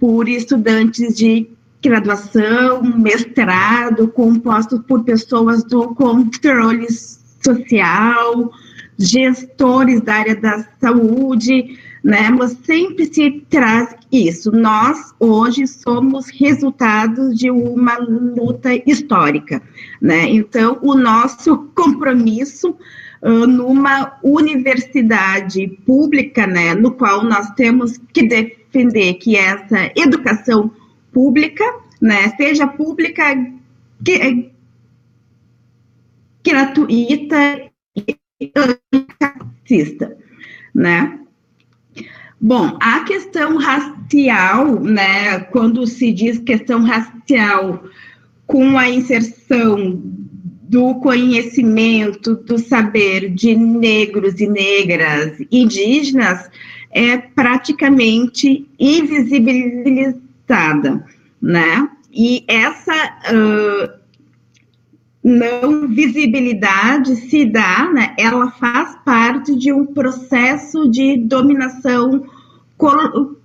por 0.00 0.28
estudantes 0.28 1.14
de 1.14 1.48
graduação, 1.82 2.82
mestrado, 2.82 4.08
composto 4.08 4.80
por 4.84 5.02
pessoas 5.02 5.64
do 5.64 5.94
controle 5.94 6.86
social, 7.44 8.52
gestores 8.96 10.00
da 10.00 10.14
área 10.14 10.36
da 10.36 10.64
saúde, 10.80 11.76
né? 12.04 12.30
Mas 12.30 12.56
sempre 12.64 13.06
se 13.06 13.44
traz 13.50 13.96
isso. 14.12 14.52
Nós 14.52 15.12
hoje 15.18 15.66
somos 15.66 16.28
resultados 16.28 17.36
de 17.36 17.50
uma 17.50 17.98
luta 17.98 18.70
histórica, 18.86 19.60
né? 20.00 20.28
Então, 20.28 20.78
o 20.82 20.94
nosso 20.94 21.68
compromisso 21.74 22.76
uh, 23.22 23.46
numa 23.46 24.18
universidade 24.22 25.66
pública, 25.84 26.46
né, 26.46 26.74
no 26.74 26.92
qual 26.92 27.24
nós 27.24 27.50
temos 27.50 27.98
que 28.12 28.22
defender 28.22 29.14
que 29.14 29.36
essa 29.36 29.90
educação 29.96 30.70
pública, 31.12 31.64
né, 32.00 32.30
seja 32.36 32.66
pública, 32.66 33.24
que, 34.04 34.50
gratuita 36.44 37.70
e 37.96 38.18
racista, 39.22 40.16
né? 40.74 41.20
Bom, 42.40 42.76
a 42.80 43.04
questão 43.04 43.56
racial, 43.56 44.80
né, 44.80 45.38
quando 45.52 45.86
se 45.86 46.12
diz 46.12 46.38
questão 46.40 46.82
racial 46.82 47.84
com 48.46 48.76
a 48.76 48.88
inserção 48.88 50.02
do 50.62 50.96
conhecimento, 50.96 52.34
do 52.34 52.58
saber 52.58 53.28
de 53.30 53.54
negros 53.54 54.40
e 54.40 54.48
negras 54.48 55.38
indígenas, 55.52 56.50
é 56.90 57.16
praticamente 57.16 58.66
invisibilizada 58.78 60.31
né? 61.40 61.88
E 62.12 62.44
essa 62.46 62.92
uh, 63.32 64.02
não 65.24 65.88
visibilidade 65.88 67.16
se 67.16 67.44
dá, 67.46 67.90
né? 67.90 68.14
Ela 68.18 68.50
faz 68.52 68.96
parte 69.04 69.56
de 69.56 69.72
um 69.72 69.86
processo 69.86 70.90
de 70.90 71.16
dominação 71.16 72.26
col 72.76 73.36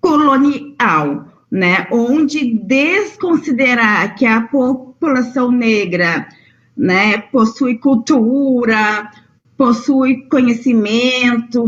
colonial, 0.00 1.28
né? 1.50 1.86
Onde 1.90 2.54
desconsiderar 2.54 4.16
que 4.16 4.26
a 4.26 4.40
população 4.40 5.52
negra, 5.52 6.26
né, 6.76 7.18
possui 7.18 7.76
cultura, 7.78 9.10
possui 9.56 10.26
conhecimento, 10.28 11.66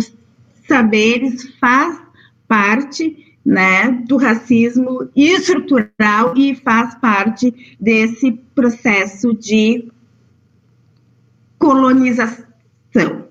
saberes, 0.66 1.54
faz 1.61 2.00
parte 2.49 3.22
né, 3.44 3.90
do 4.06 4.16
racismo 4.16 5.11
estrutural 5.16 6.34
e 6.37 6.54
faz 6.54 6.94
parte 6.94 7.76
desse 7.80 8.32
processo 8.54 9.34
de 9.34 9.88
colonização. 11.58 13.26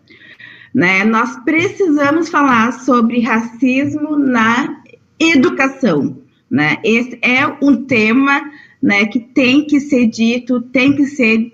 Né? 0.73 1.03
Nós 1.03 1.37
precisamos 1.43 2.29
falar 2.29 2.71
sobre 2.73 3.21
racismo 3.21 4.17
na 4.17 4.81
educação. 5.19 6.17
Né? 6.49 6.77
Esse 6.83 7.17
é 7.21 7.45
um 7.61 7.83
tema 7.83 8.51
né, 8.81 9.05
que 9.05 9.19
tem 9.19 9.65
que 9.65 9.79
ser 9.79 10.07
dito, 10.07 10.61
tem 10.61 10.95
que 10.95 11.05
ser 11.05 11.53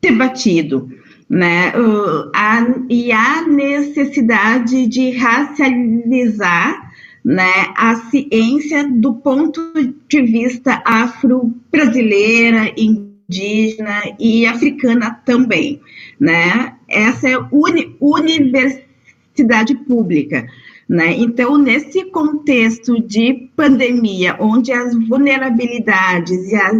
debatido. 0.00 0.90
Né? 1.28 1.72
Uh, 1.76 2.30
a, 2.34 2.66
e 2.88 3.10
há 3.10 3.42
necessidade 3.42 4.86
de 4.86 5.10
racializar 5.10 6.85
né, 7.26 7.74
a 7.76 7.96
ciência 8.08 8.88
do 8.88 9.14
ponto 9.14 9.60
de 10.08 10.22
vista 10.22 10.80
afro-brasileira, 10.84 12.72
indígena 12.76 14.00
e 14.20 14.46
africana 14.46 15.10
também, 15.24 15.80
né? 16.20 16.74
Essa 16.88 17.28
é 17.28 17.36
uni 17.50 17.96
universidade 18.00 19.74
pública, 19.88 20.46
né? 20.88 21.14
Então, 21.18 21.58
nesse 21.58 22.04
contexto 22.12 23.02
de 23.02 23.50
pandemia, 23.56 24.36
onde 24.38 24.72
as 24.72 24.94
vulnerabilidades 25.08 26.52
e 26.52 26.54
as 26.54 26.76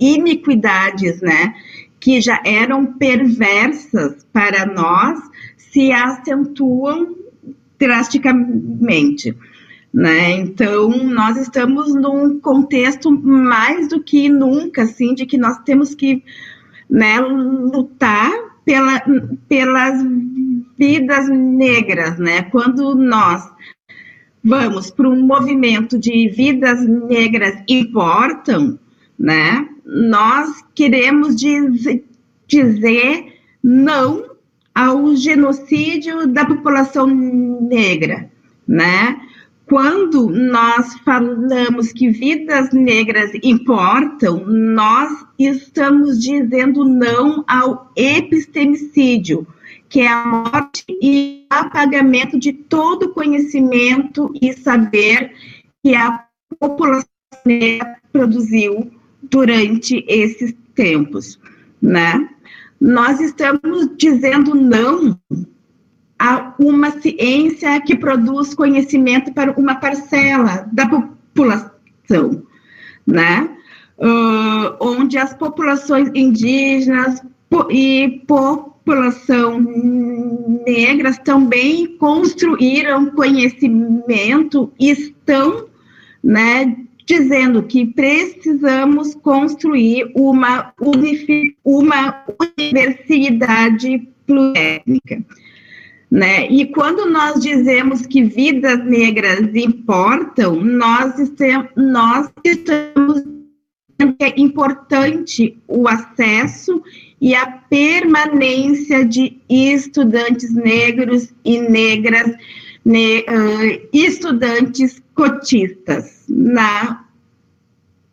iniquidades, 0.00 1.20
né, 1.20 1.54
que 2.00 2.22
já 2.22 2.40
eram 2.42 2.86
perversas 2.86 4.26
para 4.32 4.64
nós, 4.64 5.20
se 5.58 5.92
acentuam 5.92 7.16
drasticamente. 7.78 9.36
Né? 9.94 10.32
Então, 10.32 10.90
nós 11.04 11.36
estamos 11.36 11.94
num 11.94 12.40
contexto 12.40 13.12
mais 13.12 13.86
do 13.88 14.02
que 14.02 14.28
nunca, 14.28 14.82
assim, 14.82 15.14
de 15.14 15.24
que 15.24 15.38
nós 15.38 15.58
temos 15.58 15.94
que 15.94 16.20
né, 16.90 17.20
lutar 17.20 18.32
pela, 18.64 19.00
pelas 19.48 20.04
vidas 20.76 21.28
negras, 21.28 22.18
né? 22.18 22.42
Quando 22.42 22.96
nós 22.96 23.48
vamos 24.42 24.90
para 24.90 25.08
um 25.08 25.24
movimento 25.24 25.96
de 25.96 26.28
vidas 26.28 26.84
negras 26.84 27.62
importam, 27.68 28.76
né? 29.16 29.68
Nós 29.86 30.60
queremos 30.74 31.36
diz, 31.36 31.84
dizer 32.48 33.32
não 33.62 34.24
ao 34.74 35.14
genocídio 35.14 36.26
da 36.26 36.44
população 36.44 37.06
negra, 37.06 38.28
né? 38.66 39.20
Quando 39.66 40.28
nós 40.28 40.94
falamos 41.00 41.90
que 41.90 42.10
vidas 42.10 42.70
negras 42.72 43.30
importam, 43.42 44.44
nós 44.46 45.24
estamos 45.38 46.20
dizendo 46.20 46.84
não 46.84 47.42
ao 47.48 47.90
epistemicídio, 47.96 49.46
que 49.88 50.00
é 50.00 50.08
a 50.08 50.26
morte 50.26 50.84
e 51.00 51.46
apagamento 51.48 52.38
de 52.38 52.52
todo 52.52 53.12
conhecimento 53.14 54.30
e 54.40 54.52
saber 54.52 55.32
que 55.82 55.94
a 55.94 56.26
população 56.60 57.08
negra 57.46 57.96
produziu 58.12 58.90
durante 59.22 60.04
esses 60.06 60.54
tempos, 60.74 61.38
né? 61.80 62.28
Nós 62.78 63.18
estamos 63.18 63.88
dizendo 63.96 64.54
não 64.54 65.18
a 66.18 66.54
uma 66.58 66.90
ciência 67.00 67.80
que 67.80 67.96
produz 67.96 68.54
conhecimento 68.54 69.32
para 69.32 69.52
uma 69.52 69.74
parcela 69.76 70.68
da 70.72 70.86
população, 70.88 72.42
né? 73.06 73.50
Uh, 73.98 74.76
onde 74.80 75.16
as 75.16 75.34
populações 75.34 76.10
indígenas 76.14 77.22
e 77.70 78.22
população 78.26 79.60
negras 80.66 81.18
também 81.18 81.96
construíram 81.96 83.10
conhecimento 83.10 84.72
e 84.80 84.90
estão, 84.90 85.66
né, 86.22 86.76
dizendo 87.06 87.62
que 87.62 87.86
precisamos 87.86 89.14
construir 89.14 90.10
uma, 90.14 90.72
uma 91.64 92.24
universidade 92.60 94.08
plurétnica. 94.26 95.24
Né? 96.14 96.46
E 96.48 96.66
quando 96.66 97.10
nós 97.10 97.42
dizemos 97.42 98.06
que 98.06 98.22
vidas 98.22 98.84
negras 98.84 99.52
importam, 99.52 100.54
nós, 100.62 101.18
estamos, 101.18 101.70
nós 101.74 102.30
estamos 102.44 103.24
que 104.16 104.24
é 104.24 104.32
importante 104.36 105.58
o 105.66 105.88
acesso 105.88 106.80
e 107.20 107.34
a 107.34 107.44
permanência 107.50 109.04
de 109.04 109.40
estudantes 109.50 110.54
negros 110.54 111.34
e 111.44 111.58
negras, 111.58 112.30
ne, 112.84 113.22
uh, 113.22 113.88
estudantes 113.92 115.02
cotistas 115.16 116.22
na, 116.28 117.04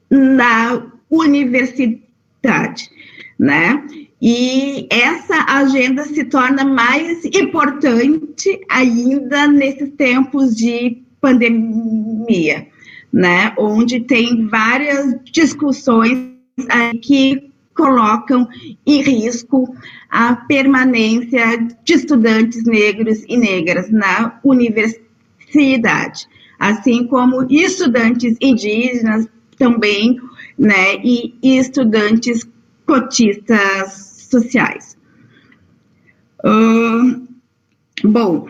na 0.10 0.88
universidade, 1.08 2.90
né? 3.38 3.86
E 4.22 4.86
essa 4.92 5.46
agenda 5.48 6.04
se 6.04 6.24
torna 6.26 6.64
mais 6.64 7.26
importante 7.26 8.62
ainda 8.70 9.48
nesses 9.48 9.90
tempos 9.98 10.56
de 10.56 11.02
pandemia, 11.20 12.68
né? 13.12 13.52
Onde 13.58 14.02
tem 14.02 14.48
várias 14.48 15.16
discussões 15.24 16.30
que 17.02 17.50
colocam 17.74 18.48
em 18.86 19.02
risco 19.02 19.76
a 20.08 20.36
permanência 20.36 21.58
de 21.84 21.94
estudantes 21.94 22.64
negros 22.64 23.24
e 23.28 23.36
negras 23.36 23.90
na 23.90 24.40
universidade, 24.44 26.28
assim 26.60 27.08
como 27.08 27.48
estudantes 27.50 28.38
indígenas 28.40 29.28
também, 29.58 30.20
né, 30.60 30.98
e 31.04 31.34
estudantes 31.42 32.48
cotistas 32.86 34.11
sociais. 34.32 34.98
Bom, 38.04 38.48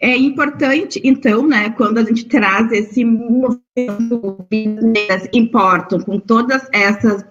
é 0.00 0.16
importante, 0.16 1.00
então, 1.04 1.46
né, 1.46 1.70
quando 1.70 1.98
a 1.98 2.04
gente 2.04 2.24
traz 2.26 2.72
esse 2.72 3.04
movimento 3.04 4.44
importam 5.32 6.00
com 6.00 6.18
todas 6.18 6.66
essas 6.72 7.24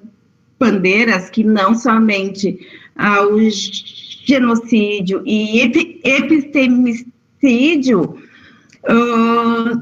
bandeiras 0.60 1.30
que 1.30 1.44
não 1.44 1.76
somente 1.76 2.58
ao 2.96 3.38
genocídio 4.26 5.22
e 5.26 5.60
epistemicídio 6.04 8.18
uh, 8.84 9.82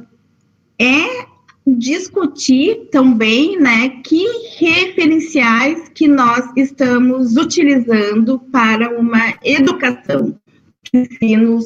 é 0.77 1.25
discutir 1.65 2.89
também, 2.91 3.59
né, 3.59 3.89
que 4.03 4.23
referenciais 4.59 5.89
que 5.89 6.07
nós 6.07 6.47
estamos 6.55 7.35
utilizando 7.35 8.39
para 8.51 8.97
uma 8.97 9.33
educação 9.43 10.39
de 10.83 10.99
ensino 10.99 11.59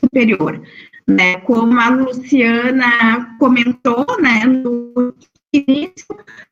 superior, 0.00 0.60
né, 1.06 1.36
como 1.40 1.78
a 1.78 1.88
Luciana 1.90 3.36
comentou, 3.38 4.04
né, 4.20 4.44
no 4.44 5.14
início, 5.52 6.06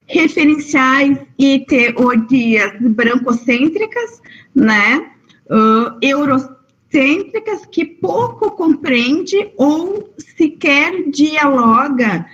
referenciais 0.06 1.18
e 1.38 1.60
teorias 1.66 2.72
brancocêntricas, 2.80 4.22
né, 4.54 5.10
uh, 5.46 5.98
eurocêntricas, 6.00 7.66
que 7.66 7.84
pouco 7.84 8.52
compreende 8.52 9.50
ou 9.56 10.12
sequer 10.18 11.10
dialoga 11.10 12.26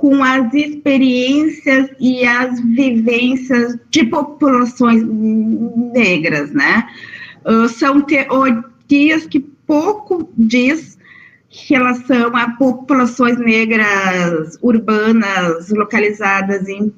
com 0.00 0.24
as 0.24 0.54
experiências 0.54 1.90
e 2.00 2.24
as 2.24 2.58
vivências 2.58 3.76
de 3.90 4.06
populações 4.06 5.02
negras, 5.92 6.50
né? 6.52 6.88
Uh, 7.44 7.68
são 7.68 8.00
teorias 8.00 9.26
que 9.28 9.40
pouco 9.40 10.32
diz 10.38 10.98
relação 11.50 12.34
a 12.34 12.52
populações 12.52 13.38
negras 13.38 14.58
urbanas 14.62 15.68
localizadas 15.68 16.66
em 16.66 16.90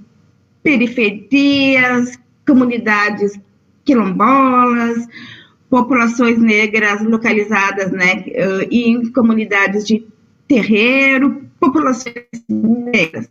periferias, 0.63 2.17
comunidades 2.47 3.37
quilombolas, 3.85 5.09
populações 5.69 6.39
negras 6.39 7.03
localizadas 7.03 7.91
né, 7.91 8.25
em 8.71 9.11
comunidades 9.11 9.85
de 9.85 10.07
terreiro, 10.47 11.51
populações 11.63 12.27
negras. 12.49 13.31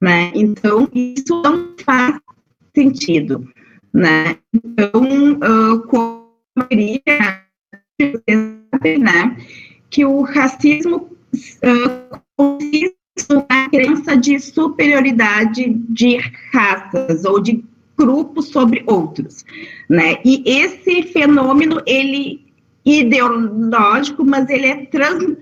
Né? 0.00 0.32
Então, 0.34 0.88
isso 0.92 1.40
não 1.42 1.74
faz 1.84 2.18
sentido. 2.74 3.48
Né? 3.94 4.36
Então, 4.52 5.02
uh, 5.34 5.80
como 5.86 6.28
eu 6.56 6.64
queria 6.66 7.44
né, 8.98 9.36
que 9.90 10.04
o 10.04 10.22
racismo 10.22 11.08
uh, 11.64 12.20
consiste 12.36 12.96
na 13.48 13.68
crença 13.68 14.16
de 14.16 14.38
superioridade 14.40 15.74
de 15.88 16.16
raças 16.52 17.24
ou 17.24 17.40
de 17.40 17.64
grupos 17.96 18.46
sobre 18.46 18.84
outros, 18.86 19.44
né? 19.88 20.18
E 20.24 20.44
esse 20.46 21.02
fenômeno 21.02 21.82
ele 21.84 22.48
ideológico, 22.84 24.24
mas 24.24 24.48
ele 24.48 24.66
é 24.66 24.86
trans, 24.86 25.36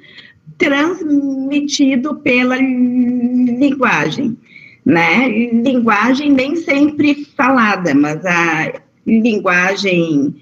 transmitido 0.59 2.16
pela 2.16 2.57
linguagem, 2.57 4.37
né? 4.85 5.29
Linguagem 5.29 6.33
nem 6.33 6.57
sempre 6.57 7.27
falada, 7.37 7.95
mas 7.95 8.25
a 8.25 8.73
linguagem 9.07 10.35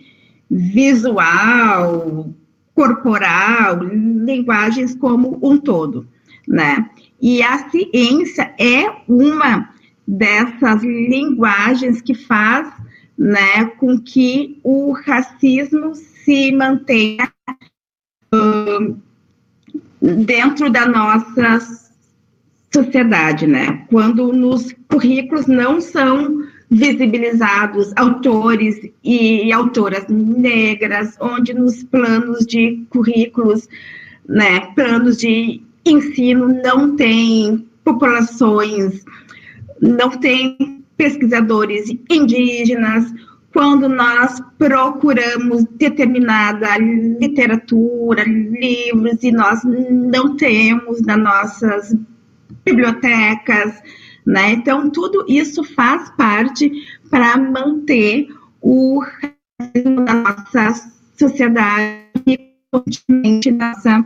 visual, 0.50 2.31
corporal, 2.74 3.83
linguagens 3.83 4.94
como 4.94 5.38
um 5.42 5.59
todo, 5.59 6.07
né? 6.46 6.88
E 7.20 7.42
a 7.42 7.70
ciência 7.70 8.55
é 8.59 8.90
uma 9.09 9.70
dessas 10.07 10.83
linguagens 10.83 12.03
que 12.03 12.14
faz, 12.14 12.70
né, 13.16 13.64
com 13.79 13.98
que 13.98 14.61
o 14.62 14.92
racismo 14.92 15.94
se 15.94 16.53
mantenha 16.53 17.33
dentro 20.04 20.70
da 20.70 20.86
nossa 20.86 21.60
sociedade, 22.72 23.46
né? 23.46 23.84
Quando 23.88 24.32
nos 24.32 24.74
currículos 24.88 25.46
não 25.46 25.80
são 25.80 26.44
visibilizados 26.70 27.92
autores 27.96 28.80
e 29.02 29.52
autoras 29.52 30.06
negras, 30.08 31.16
onde 31.20 31.54
nos 31.54 31.84
planos 31.84 32.44
de 32.46 32.84
currículos, 32.90 33.68
né, 34.28 34.60
planos 34.74 35.18
de 35.18 35.62
ensino 35.86 36.48
não 36.62 36.96
tem 36.96 37.66
populações, 37.84 39.04
não 39.80 40.10
tem 40.10 40.82
pesquisadores 40.96 41.94
indígenas, 42.10 43.12
quando 43.54 43.88
nós 43.88 44.42
procuramos 44.58 45.64
determinada 45.78 46.76
literatura, 46.76 48.24
livros, 48.24 49.22
e 49.22 49.30
nós 49.30 49.60
não 49.64 50.36
temos 50.36 51.00
nas 51.02 51.18
nossas 51.18 51.96
bibliotecas, 52.64 53.80
né? 54.26 54.54
Então, 54.54 54.90
tudo 54.90 55.24
isso 55.28 55.62
faz 55.62 56.10
parte 56.16 56.68
para 57.08 57.38
manter 57.38 58.26
o 58.60 59.00
da 60.04 60.14
nossa 60.14 60.90
sociedade 61.16 62.02
e 62.26 62.36
continente 62.72 63.52
nossa 63.52 64.04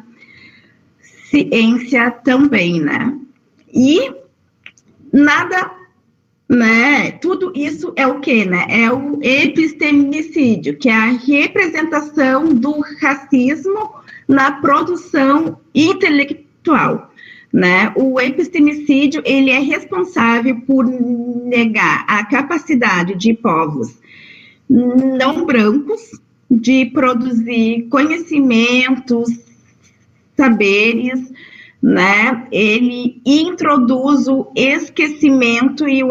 ciência 1.30 2.10
também, 2.10 2.82
né? 2.82 3.18
E 3.72 4.12
nada, 5.10 5.77
né? 6.48 7.10
Tudo 7.12 7.52
isso 7.54 7.92
é 7.96 8.06
o 8.06 8.20
que, 8.20 8.44
né? 8.44 8.66
É 8.68 8.90
o 8.90 9.18
epistemicídio, 9.22 10.78
que 10.78 10.88
é 10.88 10.94
a 10.94 11.12
representação 11.12 12.48
do 12.54 12.80
racismo 13.00 13.90
na 14.26 14.52
produção 14.52 15.60
intelectual. 15.74 17.12
Né? 17.50 17.92
O 17.96 18.20
epistemicídio 18.20 19.22
ele 19.24 19.50
é 19.50 19.58
responsável 19.58 20.60
por 20.66 20.84
negar 20.84 22.04
a 22.06 22.24
capacidade 22.26 23.14
de 23.14 23.32
povos 23.32 23.96
não 24.68 25.46
brancos 25.46 26.20
de 26.50 26.86
produzir 26.86 27.88
conhecimentos, 27.88 29.28
saberes, 30.36 31.32
né? 31.82 32.46
Ele 32.50 33.20
introduz 33.24 34.28
o 34.28 34.50
esquecimento 34.54 35.88
e 35.88 36.02
o 36.02 36.10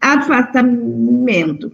afastamento. 0.00 1.72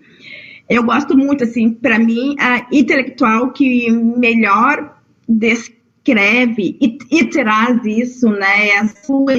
Eu 0.68 0.82
gosto 0.82 1.16
muito, 1.16 1.44
assim, 1.44 1.70
para 1.72 1.98
mim, 1.98 2.34
a 2.38 2.66
intelectual 2.72 3.52
que 3.52 3.90
melhor 3.90 4.96
descreve 5.28 5.76
escreve 6.06 6.78
e, 6.80 6.98
e 7.10 7.28
traz 7.28 7.84
isso, 7.84 8.30
né, 8.30 8.68
é 8.68 8.78
a 8.78 8.88
sua 8.88 9.34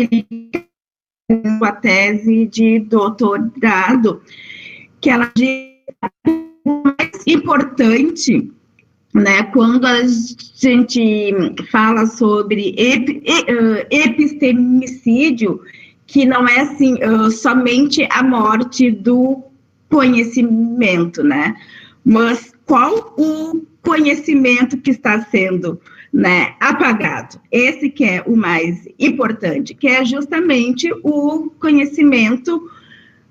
tese 1.82 2.46
de 2.46 2.80
doutorado, 2.80 4.22
que 5.00 5.10
ela 5.10 5.32
diz 5.34 5.78
o 6.66 6.84
mais 6.84 7.24
importante 7.26 8.52
né, 9.18 9.44
quando 9.44 9.86
a 9.86 10.02
gente 10.06 11.34
fala 11.72 12.06
sobre 12.06 12.76
ep, 12.78 13.24
epistemicídio, 13.90 15.62
que 16.06 16.24
não 16.26 16.48
é 16.48 16.62
assim 16.62 16.94
uh, 17.04 17.32
somente 17.32 18.08
a 18.12 18.22
morte 18.22 18.92
do 18.92 19.44
conhecimento, 19.90 21.24
né? 21.24 21.56
Mas 22.06 22.54
qual 22.66 23.16
o 23.18 23.66
conhecimento 23.82 24.78
que 24.78 24.92
está 24.92 25.22
sendo 25.26 25.82
né, 26.14 26.54
apagado? 26.60 27.40
Esse 27.52 27.90
que 27.90 28.06
é 28.06 28.24
o 28.26 28.36
mais 28.36 28.88
importante, 29.00 29.74
que 29.74 29.88
é 29.88 30.06
justamente 30.06 30.90
o 31.04 31.50
conhecimento 31.60 32.70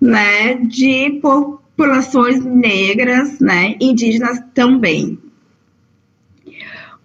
né, 0.01 0.57
de 0.57 1.19
populações 1.23 2.45
negras, 2.45 3.39
né, 3.39 3.77
indígenas 3.81 4.41
também. 4.53 5.19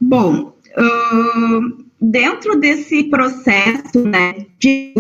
Bom, 0.01 0.57
uh, 0.77 1.85
dentro 2.01 2.59
desse 2.59 3.03
processo 3.03 4.03
né, 4.03 4.47
de 4.57 4.93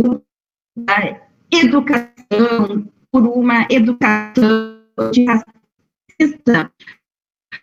educação, 1.51 2.87
por 3.11 3.23
uma 3.27 3.65
educação 3.69 4.79
de 5.11 5.25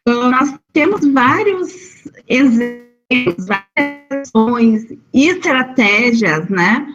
nós 0.04 0.58
temos 0.72 1.06
vários 1.06 2.08
exemplos, 2.28 3.46
várias 3.46 4.08
ações 4.10 4.86
e 5.14 5.28
estratégias, 5.28 6.48
né, 6.48 6.92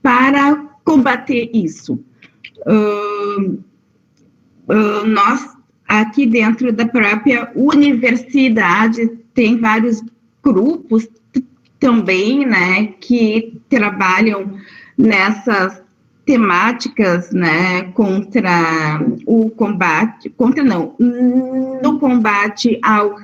para 0.00 0.56
combater 0.84 1.50
isso. 1.52 1.98
Uh, 2.66 3.62
nós, 5.06 5.56
aqui 5.88 6.26
dentro 6.26 6.72
da 6.72 6.86
própria 6.86 7.50
universidade, 7.56 9.21
tem 9.34 9.58
vários 9.58 10.02
grupos 10.42 11.08
também, 11.78 12.46
né, 12.46 12.86
que 13.00 13.60
trabalham 13.68 14.56
nessas 14.96 15.82
temáticas, 16.24 17.32
né, 17.32 17.82
contra 17.94 19.00
o 19.26 19.50
combate, 19.50 20.30
contra 20.30 20.62
não, 20.62 20.94
no 20.98 21.98
combate 21.98 22.78
ao 22.82 23.16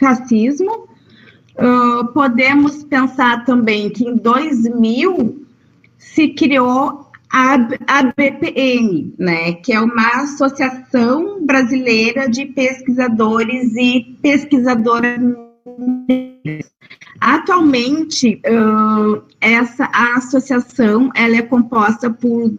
racismo. 0.00 0.88
Uh, 1.56 2.06
podemos 2.12 2.84
pensar 2.84 3.44
também 3.44 3.90
que 3.90 4.04
em 4.04 4.16
2000 4.16 5.46
se 5.98 6.28
criou 6.28 7.10
a, 7.30 7.54
a 7.86 8.02
né, 9.18 9.52
que 9.62 9.72
é 9.72 9.80
uma 9.80 10.22
associação 10.22 11.44
brasileira 11.44 12.28
de 12.28 12.46
pesquisadores 12.46 13.74
e 13.74 14.16
pesquisadoras 14.22 15.18
Atualmente, 17.20 18.40
uh, 18.46 19.22
essa 19.40 19.88
a 19.92 20.16
associação 20.16 21.10
ela 21.14 21.36
é 21.36 21.42
composta 21.42 22.10
por 22.10 22.52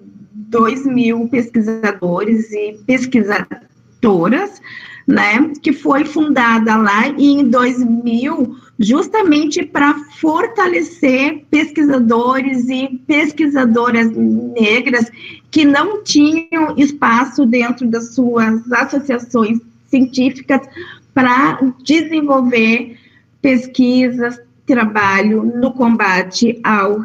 2 0.49 0.85
mil 0.85 1.27
pesquisadores 1.29 2.51
e 2.51 2.79
pesquisadoras, 2.85 4.61
né, 5.05 5.53
que 5.61 5.71
foi 5.71 6.03
fundada 6.03 6.75
lá 6.75 7.07
em 7.07 7.49
2000 7.49 8.57
justamente 8.79 9.65
para 9.65 9.95
fortalecer 10.19 11.45
pesquisadores 11.49 12.69
e 12.69 12.99
pesquisadoras 13.07 14.11
negras 14.11 15.09
que 15.49 15.65
não 15.65 16.03
tinham 16.03 16.75
espaço 16.77 17.45
dentro 17.45 17.87
das 17.87 18.13
suas 18.13 18.71
associações 18.71 19.59
científicas 19.87 20.61
para 21.17 21.59
desenvolver 21.83 22.95
pesquisas, 23.41 24.39
trabalho 24.67 25.41
no 25.41 25.73
combate 25.73 26.59
ao 26.63 26.99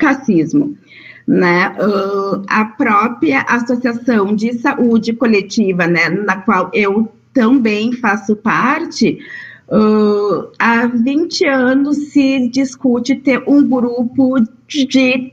racismo. 0.00 0.78
Né? 1.26 1.74
Uh, 1.80 2.44
a 2.46 2.64
própria 2.64 3.40
Associação 3.40 4.36
de 4.36 4.52
Saúde 4.52 5.12
Coletiva, 5.14 5.88
né, 5.88 6.08
na 6.10 6.42
qual 6.42 6.70
eu 6.72 7.12
também 7.34 7.92
faço 7.92 8.36
parte, 8.36 9.18
uh, 9.66 10.48
há 10.56 10.86
20 10.86 11.44
anos 11.44 12.12
se 12.12 12.48
discute 12.48 13.16
ter 13.16 13.42
um 13.48 13.68
grupo 13.68 14.36
de 14.68 15.32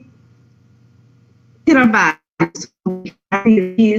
trabalho 1.63 2.17
sobre 3.31 3.93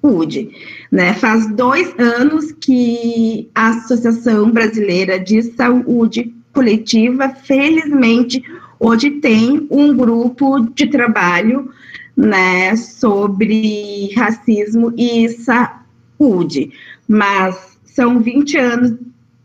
saúde. 0.00 0.50
Né? 0.90 1.14
Faz 1.14 1.46
dois 1.54 1.94
anos 1.98 2.52
que 2.52 3.50
a 3.54 3.68
Associação 3.68 4.50
Brasileira 4.50 5.18
de 5.18 5.42
Saúde 5.42 6.34
Coletiva, 6.52 7.28
felizmente, 7.28 8.42
hoje 8.80 9.10
tem 9.10 9.66
um 9.70 9.96
grupo 9.96 10.60
de 10.74 10.86
trabalho 10.88 11.70
né, 12.16 12.74
sobre 12.74 14.12
racismo 14.16 14.92
e 14.96 15.28
saúde, 15.28 16.72
mas 17.06 17.78
são 17.84 18.18
20 18.20 18.58
anos 18.58 18.98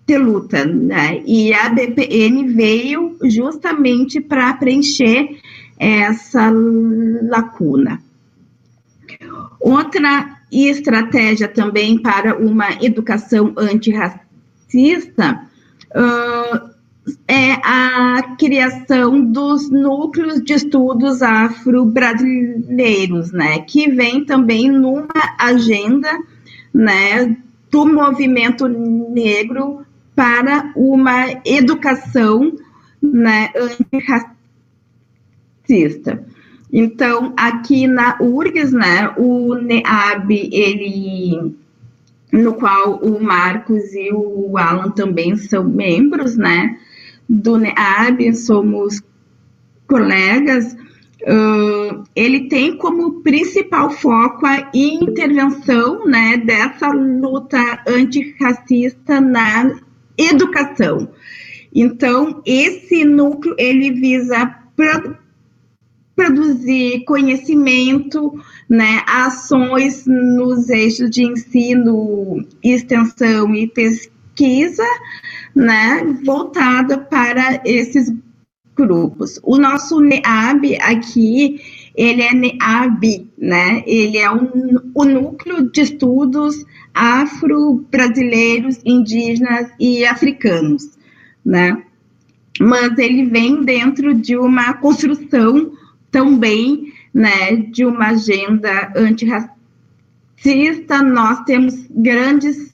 de 0.07 0.17
luta, 0.17 0.65
né? 0.65 1.21
E 1.25 1.53
a 1.53 1.69
BPN 1.69 2.47
veio 2.53 3.15
justamente 3.23 4.19
para 4.19 4.53
preencher 4.55 5.37
essa 5.79 6.51
lacuna. 6.51 8.01
Outra 9.59 10.42
estratégia 10.53 11.47
também 11.47 11.97
para 11.97 12.37
uma 12.37 12.71
educação 12.81 13.53
antirracista 13.57 15.47
uh, 15.95 16.73
é 17.27 17.51
a 17.63 18.35
criação 18.37 19.19
dos 19.21 19.69
núcleos 19.69 20.41
de 20.41 20.53
estudos 20.53 21.21
afro-brasileiros, 21.21 23.31
né, 23.31 23.59
que 23.59 23.89
vem 23.89 24.25
também 24.25 24.69
numa 24.69 25.07
agenda, 25.37 26.09
né, 26.73 27.37
do 27.69 27.85
movimento 27.85 28.67
negro 28.67 29.85
para 30.15 30.71
uma 30.75 31.27
educação, 31.45 32.51
né, 33.01 33.51
antirracista. 33.55 34.33
Então, 36.75 37.33
aqui 37.37 37.85
na 37.85 38.17
URGS, 38.19 38.71
né, 38.71 39.13
o 39.15 39.53
NEAB, 39.53 40.31
ele, 40.51 41.55
no 42.31 42.55
qual 42.55 42.95
o 42.95 43.23
Marcos 43.23 43.93
e 43.93 44.11
o 44.11 44.57
Alan 44.57 44.89
também 44.89 45.35
são 45.35 45.63
membros, 45.63 46.35
né, 46.35 46.79
do 47.29 47.59
NEAB, 47.59 48.33
somos 48.33 49.03
colegas, 49.87 50.73
uh, 50.73 52.03
ele 52.15 52.49
tem 52.49 52.75
como 52.75 53.21
principal 53.21 53.91
foco 53.91 54.47
a 54.47 54.71
intervenção, 54.73 56.07
né, 56.07 56.37
dessa 56.37 56.89
luta 56.89 57.83
antirracista 57.87 59.21
na 59.21 59.79
educação. 60.17 61.07
Então, 61.71 62.41
esse 62.47 63.05
núcleo, 63.05 63.53
ele 63.59 63.91
visa 63.91 64.63
produzir 66.15 67.03
conhecimento, 67.05 68.39
né, 68.69 69.01
ações 69.07 70.05
nos 70.05 70.69
eixos 70.69 71.09
de 71.09 71.23
ensino, 71.23 72.45
extensão 72.63 73.53
e 73.55 73.67
pesquisa, 73.67 74.85
né, 75.55 76.03
voltada 76.23 76.97
para 76.97 77.61
esses 77.65 78.13
grupos. 78.75 79.39
O 79.43 79.57
nosso 79.57 79.99
NEAB 79.99 80.77
aqui, 80.81 81.61
ele 81.95 82.21
é 82.21 82.33
NEAB, 82.33 83.27
né, 83.37 83.83
ele 83.85 84.17
é 84.17 84.31
um, 84.31 84.79
o 84.93 85.05
núcleo 85.05 85.69
de 85.71 85.81
estudos 85.81 86.63
afro-brasileiros, 86.93 88.79
indígenas 88.85 89.71
e 89.79 90.05
africanos, 90.05 90.91
né, 91.43 91.83
mas 92.59 92.97
ele 92.99 93.25
vem 93.25 93.63
dentro 93.63 94.13
de 94.13 94.37
uma 94.37 94.73
construção 94.75 95.71
também 96.13 96.93
né, 97.11 97.55
de 97.55 97.85
uma 97.85 98.09
agenda 98.09 98.93
antirracista, 98.95 101.01
nós 101.03 101.41
temos 101.41 101.87
grandes 101.89 102.73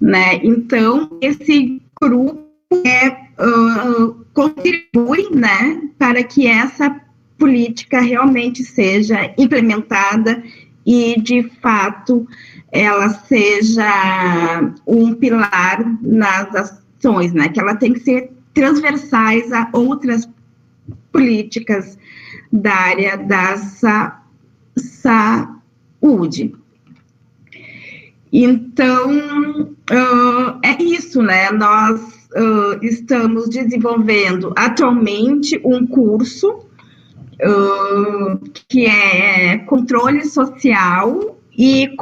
né? 0.00 0.36
Então 0.36 1.10
esse 1.20 1.82
grupo 2.00 2.46
é, 2.84 3.08
uh, 3.42 4.14
contribui, 4.32 5.28
né, 5.34 5.82
para 5.98 6.22
que 6.22 6.46
essa 6.46 6.88
política 7.38 8.00
realmente 8.00 8.64
seja 8.64 9.32
implementada 9.38 10.42
e 10.84 11.20
de 11.20 11.42
fato 11.60 12.26
ela 12.70 13.08
seja 13.10 14.72
um 14.86 15.14
pilar 15.14 15.84
nas 16.00 16.54
ações, 16.54 17.32
né? 17.32 17.48
Que 17.48 17.60
ela 17.60 17.74
tem 17.74 17.92
que 17.92 18.00
ser 18.00 18.30
transversais 18.54 19.52
a 19.52 19.68
outras 19.72 20.28
políticas 21.12 21.98
da 22.52 22.74
área 22.74 23.16
da 23.16 23.56
sa 23.56 24.22
saúde. 24.76 26.54
Então, 28.32 29.10
uh, 29.90 30.58
é 30.62 30.82
isso, 30.82 31.22
né? 31.22 31.50
Nós 31.50 32.00
uh, 32.00 32.78
estamos 32.82 33.48
desenvolvendo 33.48 34.52
atualmente 34.56 35.58
um 35.64 35.86
curso 35.86 36.65
que 38.68 38.86
é 38.86 39.58
controle 39.58 40.24
social 40.24 41.38
e 41.56 41.94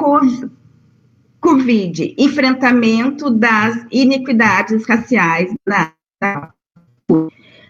Covid, 1.39 2.15
enfrentamento 2.17 3.29
das 3.29 3.85
iniquidades 3.91 4.85
raciais 4.87 5.53
na 5.65 5.91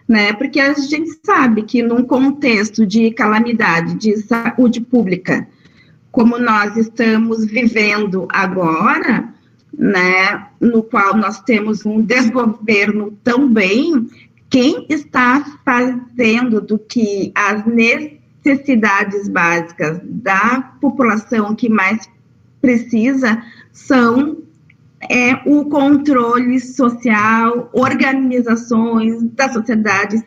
né? 0.08 0.34
Porque 0.34 0.60
a 0.60 0.74
gente 0.74 1.20
sabe 1.26 1.64
que 1.64 1.82
num 1.82 2.04
contexto 2.04 2.86
de 2.86 3.12
calamidade 3.12 3.96
de 3.96 4.18
saúde 4.18 4.80
pública, 4.80 5.48
como 6.12 6.38
nós 6.38 6.78
estamos 6.78 7.44
vivendo 7.46 8.28
agora, 8.30 9.34
né, 9.78 10.48
no 10.62 10.84
qual 10.84 11.18
nós 11.18 11.42
temos 11.42 11.86
um 11.86 12.02
desgoverno 12.02 13.18
também, 13.24 14.08
quem 14.56 14.86
está 14.88 15.44
fazendo 15.66 16.62
do 16.62 16.80
que 16.80 17.30
as 17.36 17.66
necessidades 17.66 19.28
básicas 19.28 20.00
da 20.02 20.78
população 20.80 21.54
que 21.54 21.68
mais 21.68 22.10
precisa 22.62 23.44
são 23.74 24.38
é, 25.10 25.34
o 25.46 25.66
controle 25.66 26.58
social, 26.62 27.70
organizações 27.74 29.22
da 29.34 29.52
sociedade 29.52 30.24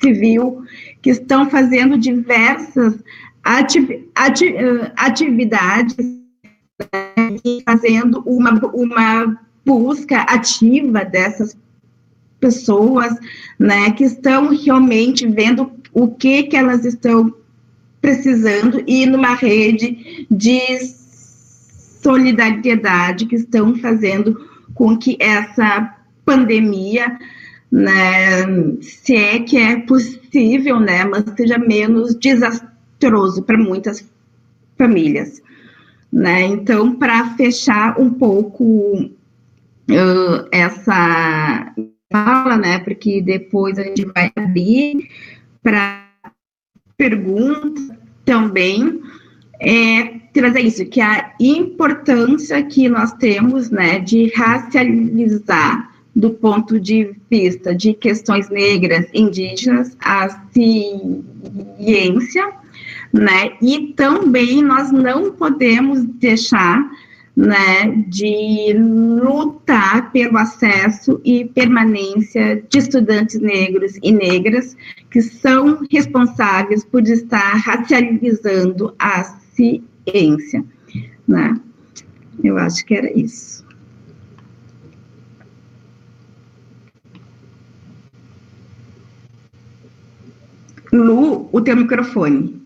civil 0.00 0.64
que 1.02 1.10
estão 1.10 1.50
fazendo 1.50 1.98
diversas 1.98 2.98
ati 3.42 4.08
ati 4.14 4.54
atividades 4.96 5.96
né, 5.98 7.36
fazendo 7.62 8.22
uma, 8.24 8.52
uma 8.72 9.38
busca 9.66 10.22
ativa 10.22 11.04
dessas 11.04 11.54
pessoas, 12.44 13.16
né, 13.58 13.90
que 13.92 14.04
estão 14.04 14.48
realmente 14.48 15.26
vendo 15.26 15.72
o 15.94 16.08
que 16.08 16.42
que 16.42 16.56
elas 16.56 16.84
estão 16.84 17.34
precisando 18.02 18.84
e 18.86 19.06
numa 19.06 19.34
rede 19.34 20.26
de 20.30 20.60
solidariedade 22.02 23.24
que 23.24 23.36
estão 23.36 23.74
fazendo 23.76 24.46
com 24.74 24.94
que 24.98 25.16
essa 25.18 25.96
pandemia, 26.22 27.18
né, 27.72 28.44
se 28.82 29.16
é 29.16 29.38
que 29.38 29.56
é 29.56 29.80
possível, 29.80 30.78
né, 30.78 31.02
mas 31.06 31.24
seja 31.34 31.56
menos 31.56 32.14
desastroso 32.14 33.42
para 33.42 33.56
muitas 33.56 34.04
famílias, 34.76 35.40
né? 36.12 36.42
Então, 36.42 36.94
para 36.96 37.34
fechar 37.36 37.98
um 37.98 38.10
pouco 38.10 38.64
uh, 39.90 40.48
essa 40.52 41.74
fala, 42.14 42.56
né, 42.56 42.78
porque 42.78 43.20
depois 43.20 43.76
a 43.76 43.82
gente 43.82 44.04
vai 44.04 44.30
abrir 44.36 45.10
para 45.60 46.06
perguntas 46.96 47.90
também, 48.24 49.02
é 49.60 50.20
trazer 50.32 50.60
isso, 50.60 50.86
que 50.86 51.00
a 51.00 51.34
importância 51.40 52.62
que 52.62 52.88
nós 52.88 53.12
temos, 53.14 53.68
né, 53.68 53.98
de 53.98 54.32
racializar 54.32 55.92
do 56.14 56.30
ponto 56.30 56.78
de 56.78 57.16
vista 57.28 57.74
de 57.74 57.92
questões 57.92 58.48
negras, 58.48 59.06
indígenas, 59.12 59.96
a 59.98 60.28
ciência, 60.52 62.48
né, 63.12 63.54
e 63.60 63.92
também 63.96 64.62
nós 64.62 64.92
não 64.92 65.32
podemos 65.32 66.04
deixar, 66.04 66.88
né, 67.36 68.04
de 68.06 68.72
lutar 68.74 70.12
pelo 70.12 70.38
acesso 70.38 71.20
e 71.24 71.44
permanência 71.44 72.62
de 72.68 72.78
estudantes 72.78 73.40
negros 73.40 73.98
e 74.02 74.12
negras 74.12 74.76
que 75.10 75.20
são 75.20 75.84
responsáveis 75.90 76.84
por 76.84 77.02
estar 77.02 77.54
racializando 77.56 78.94
a 78.98 79.24
ciência 79.24 80.64
né? 81.26 81.58
Eu 82.42 82.58
acho 82.58 82.84
que 82.84 82.94
era 82.94 83.10
isso. 83.18 83.64
Lu, 90.92 91.48
o 91.50 91.60
teu 91.60 91.76
microfone. 91.76 92.62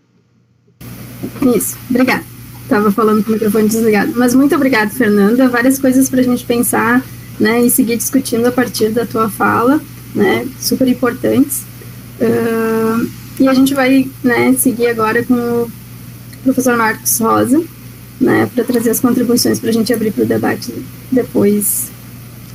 Isso, 1.55 1.77
obrigada. 1.89 2.23
Estava 2.69 2.91
falando 2.91 3.23
com 3.23 3.31
o 3.31 3.33
microfone 3.33 3.67
desligado. 3.67 4.13
Mas 4.15 4.35
muito 4.35 4.53
obrigada, 4.53 4.91
Fernanda. 4.91 5.49
Várias 5.49 5.79
coisas 5.79 6.07
para 6.07 6.19
a 6.19 6.23
gente 6.23 6.45
pensar 6.45 7.03
né, 7.39 7.63
e 7.65 7.69
seguir 7.69 7.97
discutindo 7.97 8.45
a 8.45 8.51
partir 8.51 8.89
da 8.89 9.07
tua 9.07 9.27
fala, 9.27 9.81
né, 10.13 10.47
super 10.59 10.87
importantes. 10.87 11.63
Uh, 12.21 13.09
e 13.39 13.47
a 13.47 13.55
gente 13.55 13.73
vai 13.73 14.07
né, 14.23 14.53
seguir 14.53 14.85
agora 14.85 15.23
com 15.23 15.33
o 15.33 15.71
professor 16.43 16.77
Marcos 16.77 17.17
Rosa, 17.17 17.59
né, 18.21 18.47
para 18.53 18.63
trazer 18.63 18.91
as 18.91 18.99
contribuições 18.99 19.59
para 19.59 19.71
a 19.71 19.73
gente 19.73 19.91
abrir 19.91 20.11
para 20.11 20.25
o 20.25 20.27
debate 20.27 20.71
depois, 21.11 21.87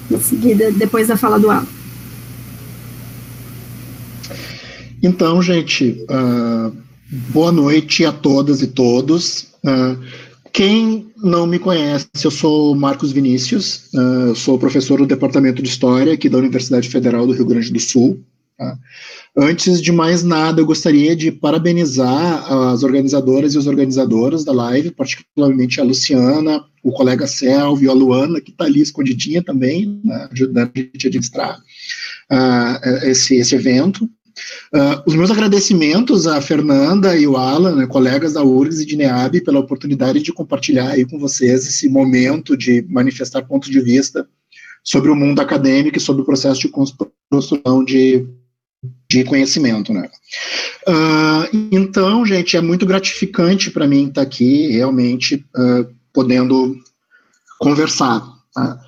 em 0.08 0.20
seguida, 0.20 0.70
depois 0.70 1.08
da 1.08 1.16
fala 1.16 1.40
do 1.40 1.50
Alan. 1.50 1.66
Então, 5.02 5.42
gente, 5.42 6.06
uh, 6.08 6.72
boa 7.10 7.50
noite 7.50 8.04
a 8.04 8.12
todas 8.12 8.62
e 8.62 8.68
todos. 8.68 9.53
Uh, 9.64 9.98
quem 10.52 11.08
não 11.16 11.46
me 11.46 11.58
conhece, 11.58 12.06
eu 12.22 12.30
sou 12.30 12.76
Marcos 12.76 13.10
Vinícius, 13.10 13.88
uh, 13.94 14.34
sou 14.36 14.58
professor 14.58 14.98
do 14.98 15.06
Departamento 15.06 15.62
de 15.62 15.68
História 15.68 16.12
aqui 16.12 16.28
da 16.28 16.38
Universidade 16.38 16.88
Federal 16.88 17.26
do 17.26 17.32
Rio 17.32 17.46
Grande 17.46 17.72
do 17.72 17.80
Sul. 17.80 18.22
Tá? 18.56 18.78
Antes 19.36 19.82
de 19.82 19.90
mais 19.90 20.22
nada, 20.22 20.60
eu 20.60 20.66
gostaria 20.66 21.16
de 21.16 21.32
parabenizar 21.32 22.52
as 22.52 22.84
organizadoras 22.84 23.54
e 23.54 23.58
os 23.58 23.66
organizadores 23.66 24.44
da 24.44 24.52
live, 24.52 24.92
particularmente 24.92 25.80
a 25.80 25.84
Luciana, 25.84 26.64
o 26.82 26.92
colega 26.92 27.26
Selvi, 27.26 27.88
a 27.88 27.92
Luana, 27.92 28.40
que 28.40 28.52
está 28.52 28.66
ali 28.66 28.80
escondidinha 28.80 29.42
também, 29.42 30.00
né, 30.04 30.28
ajudando 30.30 30.70
a 30.72 30.78
gente 30.78 31.06
a 31.06 31.08
administrar 31.08 31.58
uh, 32.30 33.06
esse, 33.08 33.34
esse 33.36 33.56
evento. 33.56 34.08
Uh, 34.72 35.02
os 35.06 35.14
meus 35.14 35.30
agradecimentos 35.30 36.26
à 36.26 36.40
Fernanda 36.40 37.16
e 37.16 37.26
o 37.26 37.36
Alan, 37.36 37.76
né, 37.76 37.86
colegas 37.86 38.32
da 38.34 38.42
URGS 38.42 38.80
e 38.80 38.86
de 38.86 38.96
NEAB, 38.96 39.40
pela 39.42 39.60
oportunidade 39.60 40.22
de 40.22 40.32
compartilhar 40.32 40.90
aí 40.90 41.04
com 41.04 41.18
vocês 41.18 41.66
esse 41.66 41.88
momento 41.88 42.56
de 42.56 42.84
manifestar 42.88 43.42
pontos 43.42 43.70
de 43.70 43.80
vista 43.80 44.26
sobre 44.82 45.10
o 45.10 45.16
mundo 45.16 45.40
acadêmico 45.40 45.96
e 45.96 46.00
sobre 46.00 46.22
o 46.22 46.26
processo 46.26 46.60
de 46.60 46.68
construção 46.68 47.84
de 47.84 48.26
de 49.08 49.24
conhecimento, 49.24 49.92
né? 49.92 50.08
Uh, 50.86 51.68
então, 51.72 52.26
gente, 52.26 52.56
é 52.56 52.60
muito 52.60 52.84
gratificante 52.84 53.70
para 53.70 53.86
mim 53.86 54.08
estar 54.08 54.22
aqui, 54.22 54.68
realmente, 54.68 55.44
uh, 55.56 55.94
podendo 56.12 56.76
conversar. 57.58 58.22
Tá? 58.52 58.78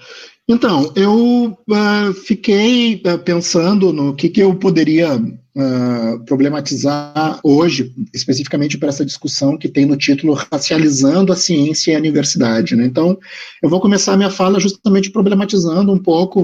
Então, 0.49 0.93
eu 0.95 1.59
uh, 1.69 2.15
fiquei 2.25 3.03
pensando 3.25 3.93
no 3.93 4.15
que, 4.15 4.29
que 4.29 4.41
eu 4.41 4.55
poderia 4.55 5.17
uh, 5.17 6.25
problematizar 6.25 7.41
hoje, 7.43 7.93
especificamente 8.15 8.79
para 8.79 8.91
essa 8.91 9.05
discussão 9.05 9.59
que 9.59 9.69
tem 9.69 9.85
no 9.85 9.97
título 9.97 10.35
Racializando 10.35 11.33
a 11.33 11.37
Ciência 11.37 11.91
e 11.91 11.95
a 11.97 11.99
Universidade. 11.99 12.77
Né? 12.77 12.87
Então, 12.87 13.19
eu 13.61 13.69
vou 13.69 13.81
começar 13.81 14.13
a 14.13 14.17
minha 14.17 14.31
fala 14.31 14.61
justamente 14.61 15.11
problematizando 15.11 15.93
um 15.93 15.99
pouco 15.99 16.43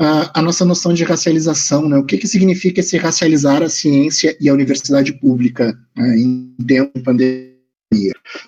uh, 0.00 0.30
a 0.32 0.40
nossa 0.40 0.64
noção 0.64 0.94
de 0.94 1.04
racialização, 1.04 1.86
né? 1.86 1.98
o 1.98 2.06
que, 2.06 2.16
que 2.16 2.26
significa 2.28 2.80
esse 2.80 2.96
racializar 2.96 3.62
a 3.62 3.68
ciência 3.68 4.34
e 4.40 4.48
a 4.48 4.54
universidade 4.54 5.12
pública 5.12 5.78
né, 5.94 6.16
em 6.16 6.54
tempo 6.66 6.96
de 6.96 7.04
pandemia 7.04 7.51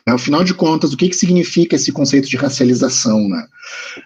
Afinal 0.07 0.45
de 0.45 0.55
contas, 0.55 0.93
o 0.93 0.97
que, 0.97 1.09
que 1.09 1.17
significa 1.17 1.77
esse 1.77 1.93
conceito 1.93 2.29
de 2.29 2.37
racialização? 2.37 3.29
Né? 3.29 3.47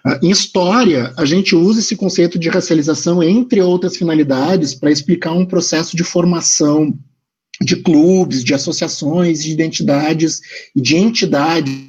Ah, 0.05 0.19
em 0.21 0.29
história, 0.29 1.13
a 1.17 1.25
gente 1.25 1.55
usa 1.55 1.79
esse 1.79 1.95
conceito 1.95 2.37
de 2.39 2.49
racialização, 2.49 3.21
entre 3.23 3.61
outras 3.61 3.97
finalidades, 3.97 4.73
para 4.73 4.91
explicar 4.91 5.31
um 5.31 5.45
processo 5.45 5.95
de 5.95 6.03
formação 6.03 6.97
de 7.61 7.75
clubes, 7.75 8.43
de 8.43 8.53
associações, 8.53 9.43
de 9.43 9.51
identidades 9.51 10.39
e 10.75 10.81
de 10.81 10.95
entidades 10.95 11.88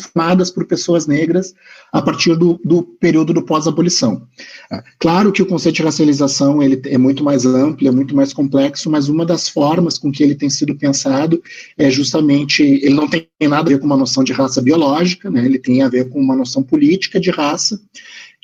formadas 0.00 0.50
por 0.50 0.66
pessoas 0.66 1.06
negras 1.06 1.54
a 1.92 2.02
partir 2.02 2.34
do, 2.36 2.60
do 2.64 2.82
período 2.82 3.32
do 3.32 3.42
pós-abolição. 3.42 4.26
É, 4.72 4.82
claro 4.98 5.30
que 5.30 5.42
o 5.42 5.46
conceito 5.46 5.76
de 5.76 5.82
racialização 5.82 6.62
ele 6.62 6.80
é 6.86 6.98
muito 6.98 7.22
mais 7.22 7.46
amplo, 7.46 7.86
é 7.86 7.90
muito 7.90 8.14
mais 8.14 8.32
complexo, 8.32 8.90
mas 8.90 9.08
uma 9.08 9.24
das 9.24 9.48
formas 9.48 9.98
com 9.98 10.10
que 10.10 10.22
ele 10.22 10.34
tem 10.34 10.50
sido 10.50 10.76
pensado 10.76 11.40
é 11.78 11.88
justamente, 11.90 12.62
ele 12.62 12.94
não 12.94 13.08
tem 13.08 13.28
nada 13.42 13.68
a 13.68 13.72
ver 13.72 13.78
com 13.78 13.86
uma 13.86 13.96
noção 13.96 14.24
de 14.24 14.32
raça 14.32 14.60
biológica, 14.60 15.30
né, 15.30 15.44
ele 15.44 15.58
tem 15.58 15.82
a 15.82 15.88
ver 15.88 16.08
com 16.08 16.20
uma 16.20 16.34
noção 16.34 16.62
política 16.62 17.20
de 17.20 17.30
raça, 17.30 17.80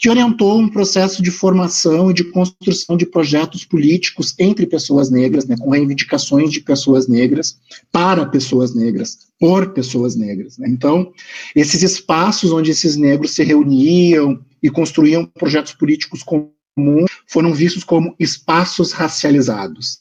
que 0.03 0.11
orientou 0.11 0.59
um 0.59 0.69
processo 0.69 1.23
de 1.23 1.31
formação 1.31 2.11
e 2.11 2.15
de 2.15 2.25
construção 2.25 2.97
de 2.97 3.07
projetos 3.07 3.65
políticos 3.65 4.35
entre 4.37 4.67
pessoas 4.67 5.09
negras, 5.12 5.47
né, 5.47 5.55
com 5.57 5.71
reivindicações 5.71 6.51
de 6.51 6.61
pessoas 6.61 7.07
negras, 7.07 7.57
para 7.93 8.27
pessoas 8.27 8.75
negras, 8.75 9.17
por 9.38 9.73
pessoas 9.73 10.17
negras. 10.17 10.59
Né. 10.59 10.69
Então, 10.69 11.12
esses 11.55 11.85
espaços 11.85 12.51
onde 12.51 12.73
esses 12.73 12.97
negros 12.97 13.31
se 13.31 13.45
reuniam 13.45 14.45
e 14.61 14.69
construíam 14.69 15.25
projetos 15.25 15.75
políticos 15.75 16.25
comuns 16.25 17.09
foram 17.29 17.55
vistos 17.55 17.85
como 17.85 18.17
espaços 18.19 18.91
racializados. 18.91 20.01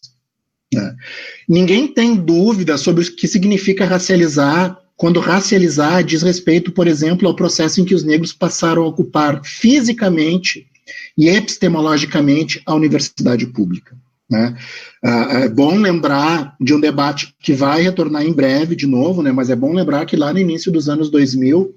Né. 0.74 0.96
Ninguém 1.48 1.88
tem 1.88 2.16
dúvida 2.16 2.76
sobre 2.76 3.04
o 3.04 3.16
que 3.16 3.28
significa 3.28 3.86
racializar 3.86 4.82
quando 5.02 5.20
racializar 5.20 6.04
diz 6.04 6.22
respeito, 6.22 6.72
por 6.72 6.86
exemplo, 6.86 7.28
ao 7.28 7.36
processo 7.36 7.82
em 7.82 7.86
que 7.86 7.96
os 7.96 8.04
negros 8.04 8.34
passaram 8.34 8.84
a 8.84 8.88
ocupar 8.88 9.42
fisicamente 9.44 10.68
e 11.18 11.28
epistemologicamente 11.28 12.62
a 12.68 12.76
universidade 12.76 13.48
pública. 13.48 13.98
Né? 14.30 14.56
Ah, 15.04 15.40
é 15.46 15.50
bom 15.50 15.76
lembrar 15.76 16.56
de 16.62 16.76
um 16.76 16.80
debate 16.80 17.34
que 17.42 17.52
vai 17.52 17.82
retornar 17.82 18.24
em 18.24 18.32
breve 18.32 18.76
de 18.76 18.86
novo, 18.86 19.24
né? 19.24 19.32
mas 19.32 19.50
é 19.50 19.56
bom 19.56 19.74
lembrar 19.74 20.06
que 20.06 20.16
lá 20.16 20.32
no 20.32 20.38
início 20.38 20.72
dos 20.72 20.88
anos 20.88 21.10
2000, 21.10 21.74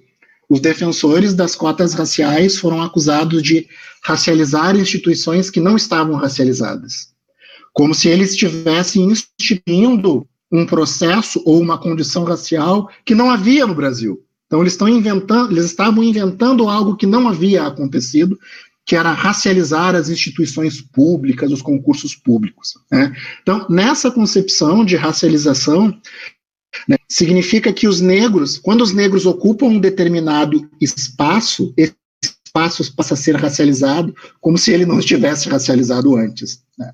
os 0.46 0.60
defensores 0.60 1.32
das 1.32 1.56
cotas 1.56 1.94
raciais 1.94 2.58
foram 2.58 2.82
acusados 2.82 3.42
de 3.42 3.66
racializar 4.02 4.76
instituições 4.76 5.48
que 5.48 5.60
não 5.60 5.76
estavam 5.76 6.16
racializadas, 6.16 7.08
como 7.72 7.94
se 7.94 8.06
eles 8.06 8.32
estivessem 8.32 9.04
instituindo 9.04 10.28
um 10.54 10.64
processo 10.64 11.42
ou 11.44 11.60
uma 11.60 11.76
condição 11.76 12.22
racial 12.22 12.88
que 13.04 13.14
não 13.14 13.28
havia 13.28 13.66
no 13.66 13.74
Brasil. 13.74 14.22
Então 14.46 14.60
eles 14.60 14.74
estão 14.74 14.88
inventando, 14.88 15.50
eles 15.50 15.64
estavam 15.64 16.04
inventando 16.04 16.68
algo 16.68 16.96
que 16.96 17.06
não 17.06 17.28
havia 17.28 17.66
acontecido, 17.66 18.38
que 18.86 18.94
era 18.94 19.10
racializar 19.10 19.96
as 19.96 20.08
instituições 20.08 20.80
públicas, 20.80 21.50
os 21.50 21.60
concursos 21.60 22.14
públicos. 22.14 22.74
Né? 22.88 23.12
Então, 23.42 23.66
nessa 23.68 24.12
concepção 24.12 24.84
de 24.84 24.94
racialização, 24.94 25.88
né, 26.88 26.96
significa 27.08 27.72
que 27.72 27.88
os 27.88 28.00
negros, 28.00 28.58
quando 28.58 28.82
os 28.82 28.92
negros 28.92 29.26
ocupam 29.26 29.66
um 29.66 29.80
determinado 29.80 30.68
espaço, 30.80 31.74
esse 32.54 32.82
espaço 32.82 32.94
passa 32.94 33.14
a 33.14 33.16
ser 33.16 33.34
racializado 33.34 34.14
como 34.40 34.56
se 34.56 34.72
ele 34.72 34.86
não 34.86 35.00
estivesse 35.00 35.48
racializado 35.48 36.16
antes. 36.16 36.62
Né? 36.78 36.92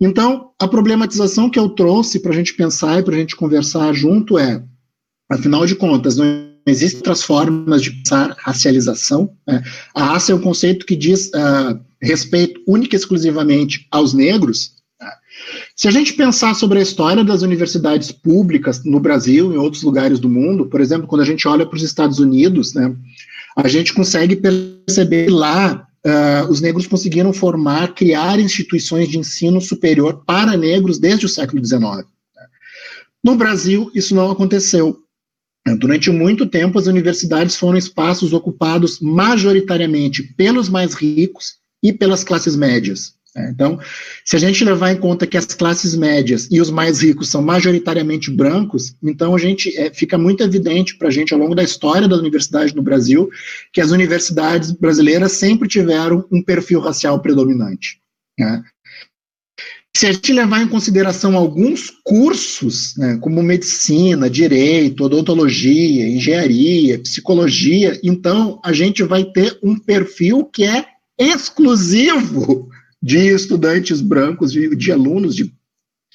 Então, 0.00 0.50
a 0.58 0.66
problematização 0.66 1.50
que 1.50 1.58
eu 1.58 1.68
trouxe 1.68 2.20
para 2.20 2.32
a 2.32 2.34
gente 2.34 2.54
pensar 2.54 2.98
e 2.98 3.02
para 3.02 3.14
a 3.14 3.18
gente 3.18 3.36
conversar 3.36 3.92
junto 3.92 4.38
é, 4.38 4.62
afinal 5.30 5.66
de 5.66 5.74
contas, 5.74 6.16
não 6.16 6.24
existem 6.66 6.98
outras 6.98 7.22
formas 7.22 7.82
de 7.82 7.90
pensar 7.90 8.34
racialização. 8.38 9.30
Né? 9.46 9.62
A 9.94 10.04
raça 10.04 10.32
é 10.32 10.34
um 10.34 10.40
conceito 10.40 10.86
que 10.86 10.96
diz 10.96 11.28
uh, 11.28 11.78
respeito 12.00 12.62
única 12.66 12.96
e 12.96 12.98
exclusivamente 12.98 13.86
aos 13.90 14.14
negros. 14.14 14.72
Né? 14.98 15.10
Se 15.76 15.88
a 15.88 15.90
gente 15.90 16.12
pensar 16.12 16.54
sobre 16.54 16.78
a 16.78 16.82
história 16.82 17.24
das 17.24 17.42
universidades 17.42 18.12
públicas 18.12 18.84
no 18.84 19.00
Brasil 19.00 19.52
e 19.52 19.56
em 19.56 19.58
outros 19.58 19.82
lugares 19.82 20.20
do 20.20 20.28
mundo, 20.28 20.66
por 20.66 20.80
exemplo, 20.80 21.08
quando 21.08 21.22
a 21.22 21.26
gente 21.26 21.48
olha 21.48 21.66
para 21.66 21.76
os 21.76 21.82
Estados 21.82 22.20
Unidos, 22.20 22.74
né, 22.74 22.94
a 23.56 23.66
gente 23.66 23.92
consegue 23.92 24.36
perceber 24.36 25.30
lá 25.30 25.86
uh, 26.04 26.50
os 26.50 26.60
negros 26.60 26.86
conseguiram 26.86 27.32
formar, 27.32 27.94
criar 27.94 28.38
instituições 28.38 29.08
de 29.08 29.18
ensino 29.18 29.60
superior 29.60 30.22
para 30.24 30.56
negros 30.56 30.98
desde 30.98 31.26
o 31.26 31.28
século 31.28 31.64
XIX. 31.64 32.06
No 33.22 33.36
Brasil, 33.36 33.90
isso 33.94 34.14
não 34.14 34.30
aconteceu. 34.30 34.98
Durante 35.78 36.10
muito 36.10 36.44
tempo, 36.46 36.78
as 36.78 36.86
universidades 36.86 37.56
foram 37.56 37.78
espaços 37.78 38.34
ocupados 38.34 39.00
majoritariamente 39.00 40.22
pelos 40.34 40.68
mais 40.68 40.92
ricos 40.92 41.54
e 41.82 41.90
pelas 41.90 42.22
classes 42.22 42.54
médias. 42.54 43.14
Né? 43.34 43.50
Então, 43.52 43.78
se 44.24 44.36
a 44.36 44.38
gente 44.38 44.64
levar 44.64 44.92
em 44.92 44.96
conta 44.96 45.26
que 45.26 45.36
as 45.36 45.46
classes 45.46 45.94
médias 45.94 46.48
e 46.50 46.60
os 46.60 46.70
mais 46.70 47.00
ricos 47.00 47.28
são 47.28 47.42
majoritariamente 47.42 48.30
brancos, 48.30 48.94
então 49.02 49.34
a 49.34 49.38
gente 49.38 49.76
é, 49.76 49.92
fica 49.92 50.16
muito 50.16 50.42
evidente 50.42 50.96
para 50.96 51.08
a 51.08 51.10
gente 51.10 51.34
ao 51.34 51.40
longo 51.40 51.54
da 51.54 51.62
história 51.62 52.06
da 52.06 52.16
universidade 52.16 52.74
no 52.74 52.82
Brasil 52.82 53.28
que 53.72 53.80
as 53.80 53.90
universidades 53.90 54.70
brasileiras 54.70 55.32
sempre 55.32 55.68
tiveram 55.68 56.24
um 56.30 56.42
perfil 56.42 56.80
racial 56.80 57.20
predominante. 57.20 57.98
Né? 58.38 58.62
Se 59.96 60.06
a 60.08 60.12
gente 60.12 60.32
levar 60.32 60.60
em 60.60 60.66
consideração 60.66 61.36
alguns 61.36 61.88
cursos, 62.02 62.96
né, 62.96 63.16
como 63.20 63.40
medicina, 63.40 64.28
direito, 64.28 65.04
odontologia, 65.04 66.08
engenharia, 66.08 66.98
psicologia, 66.98 68.00
então 68.02 68.60
a 68.64 68.72
gente 68.72 69.04
vai 69.04 69.24
ter 69.24 69.56
um 69.62 69.78
perfil 69.78 70.44
que 70.46 70.64
é 70.64 70.84
exclusivo 71.16 72.68
de 73.04 73.18
estudantes 73.18 74.00
brancos, 74.00 74.50
de, 74.50 74.74
de 74.74 74.90
alunos, 74.90 75.36
de, 75.36 75.52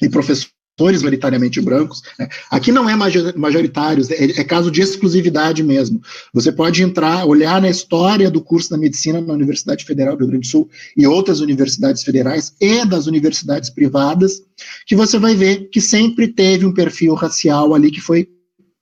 de 0.01 0.09
professores 0.09 1.03
majoritariamente 1.03 1.61
brancos. 1.61 2.01
Né? 2.17 2.27
Aqui 2.49 2.71
não 2.71 2.89
é 2.89 2.95
majoritários, 3.35 4.09
é, 4.09 4.23
é, 4.23 4.43
caso 4.43 4.71
de 4.71 4.81
exclusividade 4.81 5.61
mesmo. 5.61 6.01
Você 6.33 6.51
pode 6.51 6.81
entrar, 6.81 7.25
olhar 7.25 7.61
na 7.61 7.69
história 7.69 8.31
do 8.31 8.41
curso 8.41 8.71
da 8.71 8.77
medicina 8.77 9.21
na 9.21 9.33
Universidade 9.33 9.85
Federal 9.85 10.15
do 10.15 10.21
Rio 10.21 10.29
Grande 10.29 10.47
do 10.47 10.51
Sul 10.51 10.67
e 10.97 11.05
outras 11.05 11.41
universidades 11.41 12.01
federais 12.01 12.55
e 12.59 12.83
das 12.85 13.05
universidades 13.05 13.69
privadas, 13.69 14.41
que 14.87 14.95
você 14.95 15.19
vai 15.19 15.35
ver 15.35 15.69
que 15.69 15.79
sempre 15.79 16.27
teve 16.27 16.65
um 16.65 16.73
perfil 16.73 17.13
racial 17.13 17.75
ali 17.75 17.91
que 17.91 18.01
foi 18.01 18.27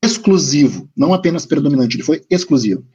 exclusivo, 0.01 0.89
não 0.95 1.13
apenas 1.13 1.45
predominante, 1.45 1.97
ele 1.97 2.03
foi 2.03 2.21
exclusivo. 2.29 2.85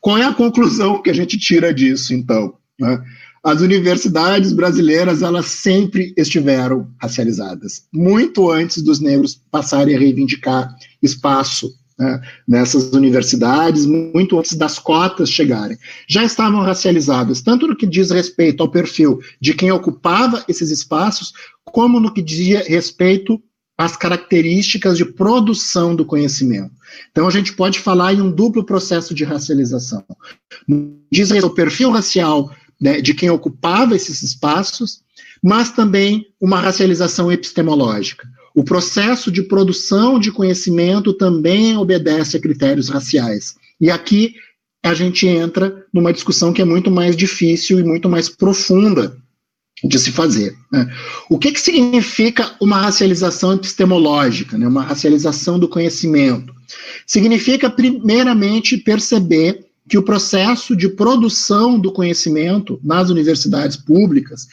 Qual 0.00 0.18
é 0.18 0.24
a 0.24 0.34
conclusão 0.34 1.00
que 1.00 1.10
a 1.10 1.14
gente 1.14 1.38
tira 1.38 1.72
disso, 1.72 2.12
então? 2.12 2.54
Né? 2.80 3.02
As 3.46 3.60
universidades 3.60 4.52
brasileiras 4.52 5.22
elas 5.22 5.46
sempre 5.46 6.12
estiveram 6.16 6.90
racializadas, 7.00 7.84
muito 7.94 8.50
antes 8.50 8.82
dos 8.82 8.98
negros 8.98 9.40
passarem 9.52 9.94
a 9.94 9.98
reivindicar 10.00 10.74
espaço 11.00 11.72
né, 11.96 12.20
nessas 12.46 12.90
universidades, 12.90 13.86
muito 13.86 14.36
antes 14.36 14.56
das 14.56 14.80
cotas 14.80 15.30
chegarem. 15.30 15.78
Já 16.08 16.24
estavam 16.24 16.60
racializadas, 16.62 17.40
tanto 17.40 17.68
no 17.68 17.76
que 17.76 17.86
diz 17.86 18.10
respeito 18.10 18.64
ao 18.64 18.68
perfil 18.68 19.20
de 19.40 19.54
quem 19.54 19.70
ocupava 19.70 20.44
esses 20.48 20.72
espaços, 20.72 21.32
como 21.66 22.00
no 22.00 22.12
que 22.12 22.22
dizia 22.22 22.64
respeito 22.66 23.40
às 23.78 23.96
características 23.96 24.98
de 24.98 25.04
produção 25.04 25.94
do 25.94 26.04
conhecimento. 26.04 26.74
Então, 27.12 27.28
a 27.28 27.30
gente 27.30 27.52
pode 27.52 27.78
falar 27.78 28.12
em 28.12 28.20
um 28.20 28.30
duplo 28.30 28.64
processo 28.64 29.14
de 29.14 29.22
racialização. 29.22 30.04
Diz 31.12 31.30
respeito 31.30 31.46
ao 31.46 31.54
perfil 31.54 31.90
racial 31.90 32.50
né, 32.80 33.00
de 33.00 33.14
quem 33.14 33.30
ocupava 33.30 33.96
esses 33.96 34.22
espaços, 34.22 35.00
mas 35.42 35.70
também 35.70 36.26
uma 36.40 36.60
racialização 36.60 37.30
epistemológica. 37.30 38.28
O 38.54 38.64
processo 38.64 39.30
de 39.30 39.42
produção 39.42 40.18
de 40.18 40.32
conhecimento 40.32 41.12
também 41.12 41.76
obedece 41.76 42.36
a 42.36 42.40
critérios 42.40 42.88
raciais. 42.88 43.54
E 43.80 43.90
aqui 43.90 44.34
a 44.82 44.94
gente 44.94 45.26
entra 45.26 45.84
numa 45.92 46.12
discussão 46.12 46.52
que 46.52 46.62
é 46.62 46.64
muito 46.64 46.90
mais 46.90 47.16
difícil 47.16 47.78
e 47.78 47.84
muito 47.84 48.08
mais 48.08 48.28
profunda 48.28 49.16
de 49.84 49.98
se 49.98 50.10
fazer. 50.10 50.56
Né? 50.72 50.90
O 51.28 51.38
que, 51.38 51.52
que 51.52 51.60
significa 51.60 52.54
uma 52.60 52.80
racialização 52.80 53.52
epistemológica, 53.52 54.56
né? 54.56 54.66
uma 54.66 54.82
racialização 54.82 55.58
do 55.58 55.68
conhecimento? 55.68 56.54
Significa, 57.06 57.68
primeiramente, 57.68 58.78
perceber 58.78 59.65
que 59.88 59.98
o 59.98 60.02
processo 60.02 60.74
de 60.74 60.88
produção 60.88 61.78
do 61.78 61.92
conhecimento 61.92 62.80
nas 62.82 63.10
universidades 63.10 63.76
públicas 63.76 64.46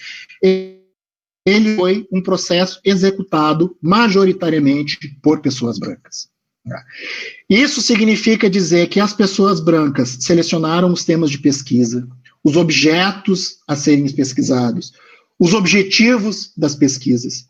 ele 1.45 1.75
foi 1.75 2.07
um 2.11 2.21
processo 2.21 2.79
executado 2.85 3.75
majoritariamente 3.81 4.97
por 5.21 5.41
pessoas 5.41 5.77
brancas. 5.77 6.29
Isso 7.49 7.81
significa 7.81 8.49
dizer 8.49 8.87
que 8.87 8.99
as 8.99 9.13
pessoas 9.13 9.59
brancas 9.59 10.17
selecionaram 10.21 10.91
os 10.91 11.03
temas 11.03 11.29
de 11.29 11.37
pesquisa, 11.37 12.07
os 12.43 12.55
objetos 12.55 13.57
a 13.67 13.75
serem 13.75 14.09
pesquisados, 14.09 14.93
os 15.37 15.53
objetivos 15.53 16.53
das 16.55 16.75
pesquisas. 16.75 17.45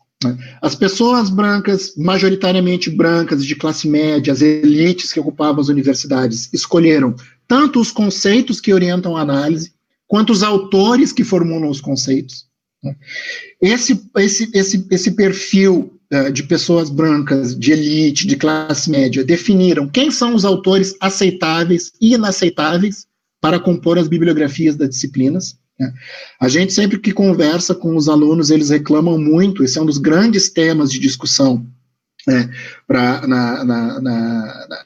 As 0.62 0.74
pessoas 0.74 1.28
brancas, 1.28 1.94
majoritariamente 1.96 2.88
brancas, 2.90 3.44
de 3.44 3.54
classe 3.54 3.86
média, 3.86 4.32
as 4.32 4.40
elites 4.40 5.12
que 5.12 5.20
ocupavam 5.20 5.60
as 5.60 5.68
universidades, 5.68 6.48
escolheram 6.52 7.14
tanto 7.46 7.80
os 7.80 7.90
conceitos 7.90 8.60
que 8.60 8.72
orientam 8.72 9.16
a 9.16 9.20
análise, 9.20 9.72
quanto 10.06 10.32
os 10.32 10.42
autores 10.42 11.12
que 11.12 11.24
formulam 11.24 11.70
os 11.70 11.80
conceitos. 11.80 12.46
Esse, 13.60 14.00
esse, 14.16 14.50
esse, 14.54 14.86
esse 14.90 15.10
perfil 15.12 15.98
uh, 16.12 16.30
de 16.30 16.42
pessoas 16.42 16.90
brancas, 16.90 17.58
de 17.58 17.72
elite, 17.72 18.26
de 18.26 18.36
classe 18.36 18.90
média, 18.90 19.24
definiram 19.24 19.88
quem 19.88 20.10
são 20.10 20.34
os 20.34 20.44
autores 20.44 20.94
aceitáveis 21.00 21.92
e 22.00 22.14
inaceitáveis 22.14 23.06
para 23.40 23.60
compor 23.60 23.98
as 23.98 24.08
bibliografias 24.08 24.76
das 24.76 24.90
disciplinas. 24.90 25.56
Né? 25.78 25.92
A 26.40 26.48
gente 26.48 26.72
sempre 26.72 26.98
que 26.98 27.12
conversa 27.12 27.74
com 27.74 27.96
os 27.96 28.08
alunos, 28.08 28.50
eles 28.50 28.70
reclamam 28.70 29.18
muito, 29.18 29.64
esse 29.64 29.78
é 29.78 29.82
um 29.82 29.86
dos 29.86 29.98
grandes 29.98 30.50
temas 30.50 30.90
de 30.90 30.98
discussão 30.98 31.66
né, 32.26 32.50
pra, 32.86 33.26
na, 33.26 33.64
na, 33.64 34.00
na, 34.00 34.84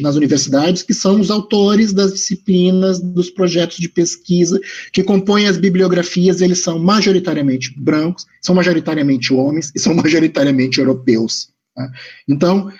nas 0.00 0.14
universidades, 0.14 0.82
que 0.82 0.94
são 0.94 1.20
os 1.20 1.30
autores 1.30 1.92
das 1.92 2.12
disciplinas, 2.12 3.00
dos 3.00 3.30
projetos 3.30 3.78
de 3.78 3.88
pesquisa 3.88 4.60
que 4.92 5.02
compõem 5.02 5.46
as 5.46 5.56
bibliografias, 5.56 6.40
eles 6.40 6.60
são 6.60 6.78
majoritariamente 6.78 7.74
brancos, 7.76 8.26
são 8.40 8.54
majoritariamente 8.54 9.32
homens 9.32 9.72
e 9.74 9.80
são 9.80 9.94
majoritariamente 9.96 10.78
europeus. 10.78 11.48
Tá? 11.74 11.90
Então, 12.28 12.72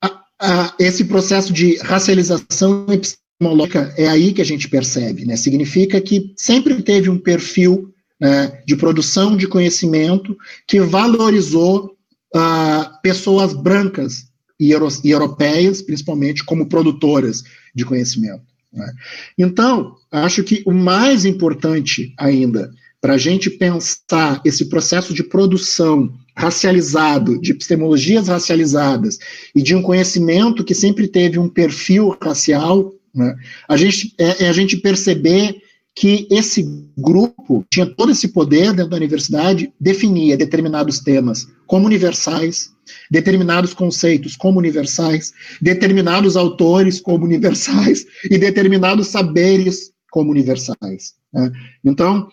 a, 0.00 0.22
a, 0.40 0.74
esse 0.78 1.04
processo 1.04 1.52
de 1.52 1.76
racialização 1.78 2.86
epistemológica 2.88 3.92
é 3.96 4.08
aí 4.08 4.32
que 4.32 4.42
a 4.42 4.46
gente 4.46 4.68
percebe, 4.68 5.24
né? 5.24 5.36
significa 5.36 6.00
que 6.00 6.32
sempre 6.36 6.80
teve 6.80 7.10
um 7.10 7.18
perfil 7.18 7.92
né, 8.20 8.62
de 8.64 8.76
produção 8.76 9.36
de 9.36 9.48
conhecimento 9.48 10.36
que 10.68 10.80
valorizou 10.80 11.96
uh, 12.36 13.02
pessoas 13.02 13.52
brancas 13.52 14.31
e, 14.62 14.70
euro, 14.70 14.86
e 15.02 15.10
europeias, 15.10 15.82
principalmente, 15.82 16.44
como 16.44 16.68
produtoras 16.68 17.42
de 17.74 17.84
conhecimento. 17.84 18.44
Né? 18.72 18.92
Então, 19.36 19.96
acho 20.08 20.44
que 20.44 20.62
o 20.64 20.72
mais 20.72 21.24
importante 21.24 22.14
ainda 22.16 22.70
para 23.00 23.14
a 23.14 23.18
gente 23.18 23.50
pensar 23.50 24.40
esse 24.44 24.66
processo 24.66 25.12
de 25.12 25.24
produção 25.24 26.12
racializado, 26.36 27.40
de 27.40 27.50
epistemologias 27.50 28.28
racializadas 28.28 29.18
e 29.52 29.60
de 29.60 29.74
um 29.74 29.82
conhecimento 29.82 30.62
que 30.62 30.76
sempre 30.76 31.08
teve 31.08 31.40
um 31.40 31.48
perfil 31.48 32.16
racial, 32.22 32.94
né? 33.12 33.34
a, 33.68 33.76
gente, 33.76 34.14
é, 34.16 34.44
é 34.44 34.48
a 34.48 34.52
gente 34.52 34.76
perceber 34.76 35.56
que 35.94 36.26
esse 36.30 36.64
grupo 36.96 37.64
tinha 37.70 37.86
todo 37.86 38.12
esse 38.12 38.28
poder 38.28 38.72
dentro 38.72 38.90
da 38.90 38.96
universidade, 38.96 39.72
definia 39.78 40.36
determinados 40.36 41.00
temas 41.00 41.46
como 41.66 41.86
universais, 41.86 42.70
determinados 43.10 43.74
conceitos 43.74 44.36
como 44.36 44.58
universais, 44.58 45.32
determinados 45.60 46.36
autores 46.36 47.00
como 47.00 47.24
universais 47.24 48.06
e 48.30 48.38
determinados 48.38 49.08
saberes 49.08 49.92
como 50.10 50.30
universais. 50.30 51.14
Né? 51.32 51.52
Então, 51.84 52.28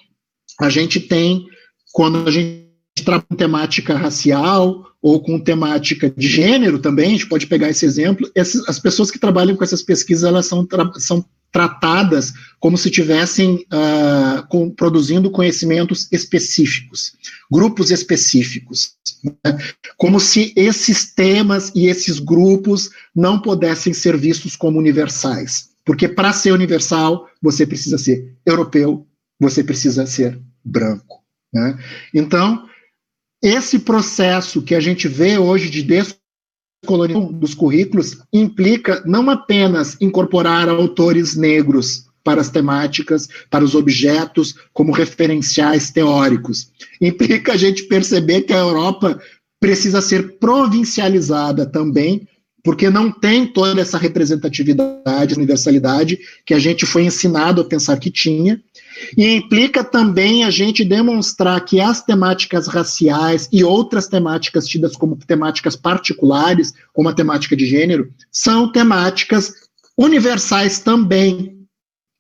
a 0.60 0.70
gente 0.70 1.00
tem, 1.00 1.46
quando 1.94 2.28
a 2.28 2.32
gente 2.32 2.68
trabalha 3.04 3.26
com 3.30 3.36
temática 3.36 3.96
racial 3.96 4.86
ou 5.02 5.22
com 5.22 5.40
temática 5.40 6.10
de 6.10 6.28
gênero 6.28 6.80
também, 6.80 7.08
a 7.08 7.12
gente 7.12 7.30
pode 7.30 7.48
pegar 7.48 7.70
esse 7.70 7.86
exemplo, 7.86 8.30
essas, 8.36 8.68
as 8.68 8.80
pessoas 8.80 9.10
que 9.10 9.20
trabalham 9.20 9.56
com 9.56 9.64
essas 9.64 9.82
pesquisas, 9.82 10.26
elas 10.26 10.46
são, 10.46 10.68
são 10.98 11.26
tratadas 11.52 12.34
como 12.60 12.78
se 12.78 12.90
tivessem 12.90 13.66
uh, 13.74 14.48
com, 14.50 14.70
produzindo 14.70 15.32
conhecimentos 15.32 16.08
específicos, 16.12 17.14
grupos 17.52 17.90
específicos, 17.92 18.94
né? 19.24 19.58
como 19.98 20.20
se 20.20 20.54
esses 20.56 21.14
temas 21.14 21.72
e 21.74 21.88
esses 21.88 22.20
grupos 22.20 22.90
não 23.16 23.42
pudessem 23.42 23.94
ser 23.94 24.18
vistos 24.18 24.56
como 24.56 24.78
universais, 24.78 25.70
porque 25.86 26.08
para 26.08 26.34
ser 26.34 26.52
universal 26.52 27.28
você 27.42 27.66
precisa 27.66 27.98
ser 27.98 28.36
europeu, 28.46 29.08
você 29.40 29.64
precisa 29.64 30.06
ser 30.06 30.40
branco. 30.64 31.24
Né? 31.54 31.78
Então, 32.14 32.68
esse 33.42 33.80
processo 33.80 34.62
que 34.62 34.76
a 34.76 34.80
gente 34.80 35.08
vê 35.08 35.38
hoje 35.38 35.70
de 35.70 35.82
colonização 36.86 37.32
dos 37.34 37.54
currículos 37.54 38.18
implica 38.32 39.04
não 39.06 39.30
apenas 39.30 39.98
incorporar 40.00 40.70
autores 40.70 41.36
negros 41.36 42.08
para 42.24 42.42
as 42.42 42.50
temáticas, 42.50 43.28
para 43.50 43.64
os 43.64 43.76
objetos, 43.76 44.56
como 44.74 44.92
referenciais 44.92 45.90
teóricos. 45.92 46.72
Implica 47.02 47.54
a 47.54 47.58
gente 47.58 47.84
perceber 47.84 48.42
que 48.42 48.54
a 48.54 48.60
Europa 48.60 49.20
precisa 49.60 50.02
ser 50.02 50.38
provincializada 50.38 51.66
também, 51.66 52.28
porque 52.64 52.90
não 52.90 53.12
tem 53.12 53.48
toda 53.48 53.82
essa 53.82 53.98
representatividade, 53.98 55.36
universalidade 55.36 56.20
que 56.46 56.54
a 56.54 56.60
gente 56.60 56.86
foi 56.86 57.04
ensinado 57.04 57.62
a 57.62 57.66
pensar 57.66 57.98
que 57.98 58.12
tinha, 58.12 58.62
e 59.18 59.36
implica 59.36 59.84
também 59.84 60.44
a 60.44 60.50
gente 60.50 60.84
demonstrar 60.84 61.64
que 61.64 61.80
as 61.80 62.04
temáticas 62.04 62.68
raciais 62.68 63.48
e 63.52 63.64
outras 63.64 64.08
temáticas 64.08 64.68
tidas 64.68 64.96
como 64.96 65.16
temáticas 65.16 65.76
particulares, 65.76 66.74
como 66.94 67.10
a 67.10 67.14
temática 67.14 67.56
de 67.56 67.66
gênero, 67.66 68.12
são 68.32 68.72
temáticas 68.72 69.54
universais 69.98 70.80
também. 70.80 71.58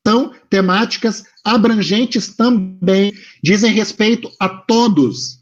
São 0.06 0.34
temáticas 0.50 1.24
abrangentes 1.44 2.36
também, 2.36 3.14
dizem 3.44 3.72
respeito 3.72 4.32
a 4.40 4.50
todos, 4.50 5.39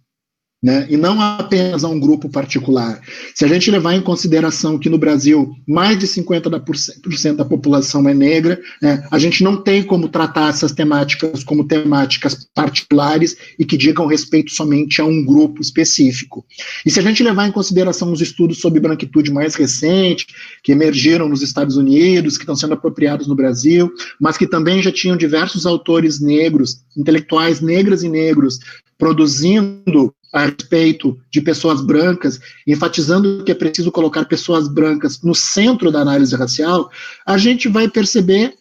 né, 0.62 0.88
e 0.89 0.97
não 0.97 1.22
apenas 1.22 1.84
a 1.84 1.88
um 1.88 1.99
grupo 1.99 2.30
particular. 2.30 2.99
Se 3.36 3.45
a 3.45 3.47
gente 3.47 3.70
levar 3.70 3.93
em 3.93 4.01
consideração 4.01 4.80
que 4.80 4.89
no 4.89 4.97
Brasil 4.97 5.53
mais 5.68 5.99
de 5.99 6.08
50% 6.08 7.36
da 7.36 7.45
população 7.45 8.08
é 8.10 8.14
negra, 8.14 8.60
né, 8.82 9.05
a 9.12 9.20
gente 9.20 9.43
não 9.43 9.58
tem 9.62 9.84
como 9.84 10.10
tratar 10.10 10.49
essas 10.49 10.72
temáticas 10.72 11.43
como 11.43 11.64
temáticas 11.64 12.47
particulares 12.55 13.38
e 13.60 13.66
que 13.66 13.78
digam 13.78 14.08
respeito 14.08 14.51
somente 14.51 14.99
a 14.99 15.05
um 15.05 15.24
grupo 15.24 15.62
específico. 15.62 16.43
E 16.84 16.89
se 16.89 16.99
a 16.99 17.03
gente 17.03 17.22
levar 17.22 17.47
em 17.47 17.51
consideração 17.51 18.12
os 18.12 18.22
estudos 18.22 18.60
sobre 18.60 18.80
branquitude 18.80 19.32
mais 19.32 19.53
recentes, 19.53 20.26
que 20.64 20.72
emergiram 20.72 21.30
nos 21.30 21.43
Estados 21.43 21.78
Unidos, 21.78 22.36
que 22.36 22.43
estão 22.43 22.55
sendo 22.55 22.74
apropriados 22.74 23.28
no 23.28 23.36
Brasil, 23.36 23.91
mas 24.20 24.38
que 24.38 24.47
também 24.47 24.82
já 24.82 24.91
tinham 24.91 25.16
diversos 25.16 25.68
autores 25.68 26.20
negros, 26.20 26.82
intelectuais 26.97 27.62
negras 27.62 28.01
e 28.01 28.10
negros, 28.10 28.60
produzindo 28.97 30.14
a 30.34 30.46
respeito 30.46 31.18
de 31.32 31.42
pessoas 31.42 31.82
brancas, 31.82 32.40
enfatizando 32.66 33.44
que 33.44 33.52
é 33.52 33.56
preciso 33.56 33.92
colocar 33.92 34.26
pessoas 34.26 34.68
brancas 34.68 35.22
no 35.22 35.34
centro 35.34 35.92
da 35.92 36.02
análise 36.02 36.36
racial, 36.36 36.92
a 37.26 37.38
gente 37.38 37.68
vai 37.68 37.88
perceber 37.88 38.56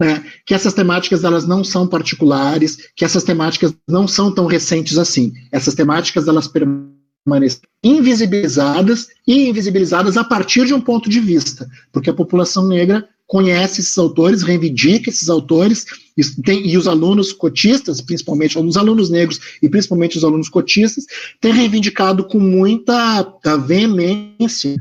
né, 0.00 0.24
que 0.44 0.54
essas 0.54 0.74
temáticas 0.74 1.24
elas 1.24 1.46
não 1.46 1.62
são 1.62 1.86
particulares, 1.86 2.90
que 2.96 3.04
essas 3.04 3.24
temáticas 3.24 3.74
não 3.88 4.08
são 4.08 4.34
tão 4.34 4.46
recentes 4.46 4.98
assim. 4.98 5.32
Essas 5.50 5.74
temáticas 5.74 6.26
elas 6.26 6.48
permanecer 6.48 7.60
invisibilizadas 7.84 9.08
e 9.26 9.48
invisibilizadas 9.48 10.16
a 10.16 10.24
partir 10.24 10.66
de 10.66 10.74
um 10.74 10.80
ponto 10.80 11.08
de 11.08 11.20
vista, 11.20 11.68
porque 11.92 12.10
a 12.10 12.14
população 12.14 12.66
negra 12.66 13.08
conhece 13.26 13.80
esses 13.80 13.96
autores, 13.96 14.42
reivindica 14.42 15.08
esses 15.08 15.28
autores, 15.30 15.86
e, 16.16 16.42
tem, 16.42 16.66
e 16.68 16.76
os 16.76 16.86
alunos 16.86 17.32
cotistas, 17.32 18.00
principalmente 18.00 18.58
os 18.58 18.76
alunos 18.76 19.08
negros 19.08 19.40
e 19.62 19.68
principalmente 19.68 20.18
os 20.18 20.24
alunos 20.24 20.48
cotistas, 20.48 21.06
têm 21.40 21.52
reivindicado 21.52 22.24
com 22.24 22.38
muita 22.38 23.22
veemência 23.66 24.76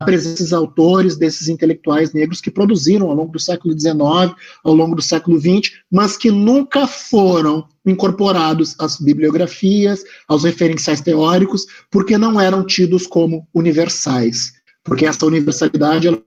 a 0.00 0.04
presença 0.04 0.30
desses 0.30 0.52
autores, 0.52 1.16
desses 1.16 1.48
intelectuais 1.48 2.12
negros 2.12 2.40
que 2.40 2.52
produziram 2.52 3.08
ao 3.08 3.16
longo 3.16 3.32
do 3.32 3.40
século 3.40 3.76
XIX, 3.76 4.32
ao 4.62 4.72
longo 4.72 4.94
do 4.94 5.02
século 5.02 5.40
XX, 5.40 5.72
mas 5.90 6.16
que 6.16 6.30
nunca 6.30 6.86
foram 6.86 7.66
incorporados 7.84 8.76
às 8.78 9.00
bibliografias, 9.00 10.04
aos 10.28 10.44
referenciais 10.44 11.00
teóricos, 11.00 11.66
porque 11.90 12.16
não 12.16 12.40
eram 12.40 12.64
tidos 12.64 13.08
como 13.08 13.48
universais. 13.52 14.52
Porque 14.84 15.04
essa 15.04 15.26
universalidade 15.26 16.06
ela 16.06 16.22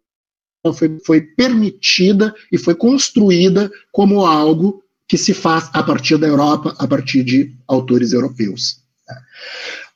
foi, 0.73 0.99
foi 1.05 1.21
permitida 1.21 2.33
e 2.51 2.57
foi 2.57 2.75
construída 2.75 3.71
como 3.91 4.25
algo 4.25 4.83
que 5.07 5.17
se 5.17 5.33
faz 5.33 5.69
a 5.73 5.81
partir 5.81 6.17
da 6.17 6.27
Europa, 6.27 6.75
a 6.77 6.87
partir 6.87 7.23
de 7.23 7.53
autores 7.67 8.13
europeus. 8.13 8.79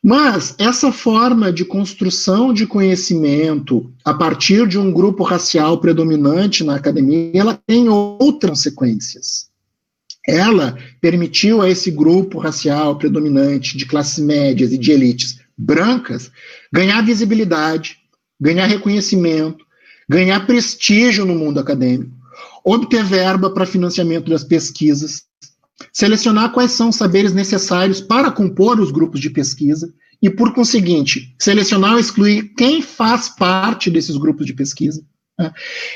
Mas 0.04 0.54
essa 0.58 0.92
forma 0.92 1.52
de 1.52 1.66
construção 1.66 2.54
de 2.54 2.68
conhecimento 2.68 3.92
a 4.04 4.14
partir 4.14 4.68
de 4.68 4.78
um 4.78 4.92
grupo 4.92 5.24
racial 5.24 5.80
predominante 5.80 6.64
na 6.64 6.76
academia, 6.76 7.32
ela 7.34 7.60
tem 7.66 7.90
outras 7.90 8.52
consequências. 8.52 9.48
Ela 10.28 10.78
permitiu 11.00 11.62
a 11.62 11.70
esse 11.70 11.90
grupo 11.92 12.40
racial 12.40 12.98
predominante 12.98 13.78
de 13.78 13.86
classes 13.86 14.20
médias 14.20 14.72
e 14.72 14.78
de 14.78 14.92
elites 14.92 15.40
brancas 15.58 16.32
ganhar 16.72 17.02
visibilidade, 17.02 17.98
ganhar 18.40 18.66
reconhecimento, 18.66 19.65
ganhar 20.10 20.46
prestígio 20.46 21.26
no 21.26 21.36
mundo 21.36 21.60
acadêmico, 21.60 22.12
obter 22.64 23.04
verba 23.04 23.50
para 23.50 23.66
financiamento 23.66 24.30
das 24.30 24.44
pesquisas, 24.44 25.24
selecionar 25.92 26.52
quais 26.52 26.72
são 26.72 26.90
os 26.90 26.96
saberes 26.96 27.34
necessários 27.34 28.02
para 28.02 28.32
compor 28.32 28.80
os 28.80 28.92
grupos 28.92 29.20
de 29.20 29.30
pesquisa 29.30 29.92
e, 30.22 30.30
por 30.30 30.54
conseguinte, 30.54 31.36
selecionar 31.40 31.94
ou 31.94 32.00
excluir 32.00 32.54
quem 32.56 32.82
faz 32.82 33.30
parte 33.30 33.90
desses 33.90 34.18
grupos 34.18 34.46
de 34.46 34.54
pesquisa. 34.54 35.04
Né? 35.38 35.52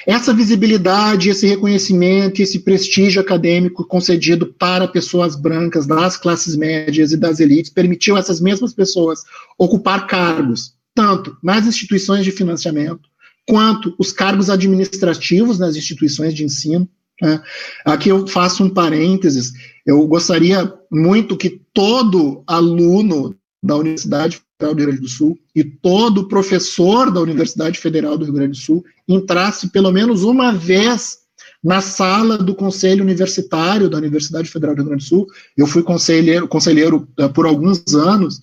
Essa 0.06 0.34
visibilidade, 0.34 1.30
esse 1.30 1.48
reconhecimento, 1.48 2.42
esse 2.42 2.60
prestígio 2.60 3.22
acadêmico 3.22 3.86
concedido 3.86 4.48
para 4.48 4.88
pessoas 4.88 5.36
brancas 5.36 5.88
das 5.88 6.18
classes 6.18 6.56
médias 6.56 7.12
e 7.12 7.18
das 7.18 7.40
elites 7.40 7.72
permitiu 7.72 8.18
essas 8.18 8.42
mesmas 8.42 8.74
pessoas 8.74 9.22
ocupar 9.58 10.08
cargos, 10.08 10.74
tanto 10.94 11.38
nas 11.42 11.66
instituições 11.66 12.26
de 12.26 12.32
financiamento, 12.32 13.09
quanto 13.50 13.96
os 13.98 14.12
cargos 14.12 14.48
administrativos 14.48 15.58
nas 15.58 15.76
instituições 15.76 16.36
de 16.36 16.44
ensino. 16.44 16.88
Né? 17.20 17.42
Aqui 17.84 18.10
eu 18.10 18.28
faço 18.28 18.64
um 18.64 18.70
parênteses, 18.70 19.52
eu 19.86 20.06
gostaria 20.08 20.72
muito 20.90 21.36
que 21.36 21.60
todo 21.74 22.44
aluno 22.46 23.36
da 23.62 23.76
Universidade 23.76 24.40
Federal 24.60 24.76
do 24.76 24.80
Rio 24.80 24.88
Grande 24.88 25.02
do 25.02 25.10
Sul 25.10 25.40
e 25.56 25.64
todo 25.64 26.28
professor 26.28 27.12
da 27.12 27.20
Universidade 27.20 27.80
Federal 27.80 28.18
do 28.18 28.26
Rio 28.26 28.36
Grande 28.36 28.52
do 28.52 28.64
Sul 28.64 28.86
entrasse 29.08 29.70
pelo 29.70 29.92
menos 29.92 30.24
uma 30.24 30.54
vez 30.54 31.18
na 31.64 31.82
sala 31.82 32.38
do 32.38 32.54
Conselho 32.54 33.04
Universitário 33.04 33.90
da 33.90 33.98
Universidade 33.98 34.48
Federal 34.48 34.76
do 34.76 34.84
Rio 34.84 34.90
Grande 34.90 35.04
do 35.04 35.08
Sul. 35.08 35.28
Eu 35.58 35.66
fui 35.66 35.82
conselheiro, 35.82 36.48
conselheiro 36.48 37.08
uh, 37.20 37.30
por 37.34 37.48
alguns 37.48 37.84
anos, 37.96 38.40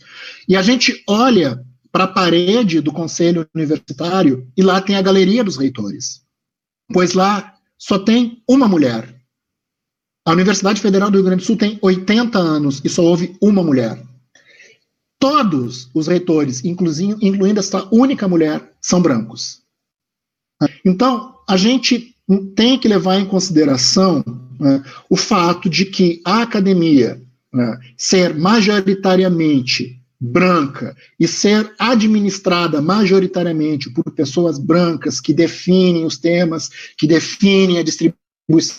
e 0.48 0.56
a 0.56 0.62
gente 0.62 1.02
olha 1.08 1.64
para 1.96 2.04
a 2.04 2.08
parede 2.08 2.82
do 2.82 2.92
conselho 2.92 3.48
universitário 3.54 4.46
e 4.54 4.60
lá 4.60 4.82
tem 4.82 4.96
a 4.96 5.00
galeria 5.00 5.42
dos 5.42 5.56
reitores. 5.56 6.20
Pois 6.92 7.14
lá 7.14 7.54
só 7.78 7.98
tem 7.98 8.42
uma 8.46 8.68
mulher. 8.68 9.18
A 10.22 10.32
Universidade 10.32 10.78
Federal 10.78 11.10
do 11.10 11.14
Rio 11.14 11.24
Grande 11.24 11.42
do 11.42 11.46
Sul 11.46 11.56
tem 11.56 11.78
80 11.80 12.38
anos 12.38 12.82
e 12.84 12.90
só 12.90 13.02
houve 13.02 13.34
uma 13.40 13.62
mulher. 13.62 13.98
Todos 15.18 15.88
os 15.94 16.06
reitores, 16.06 16.62
incluindo, 16.66 17.58
essa 17.58 17.88
única 17.90 18.28
mulher, 18.28 18.76
são 18.78 19.00
brancos. 19.00 19.62
Então, 20.84 21.34
a 21.48 21.56
gente 21.56 22.14
tem 22.54 22.78
que 22.78 22.88
levar 22.88 23.18
em 23.18 23.24
consideração 23.24 24.22
né, 24.60 24.84
o 25.08 25.16
fato 25.16 25.70
de 25.70 25.86
que 25.86 26.20
a 26.26 26.42
academia 26.42 27.22
né, 27.50 27.80
ser 27.96 28.34
majoritariamente 28.34 29.98
branca 30.20 30.96
e 31.20 31.28
ser 31.28 31.72
administrada 31.78 32.80
majoritariamente 32.80 33.90
por 33.90 34.10
pessoas 34.12 34.58
brancas 34.58 35.20
que 35.20 35.34
definem 35.34 36.04
os 36.04 36.16
temas, 36.18 36.70
que 36.96 37.06
definem 37.06 37.78
a 37.78 37.82
distribuição 37.82 38.26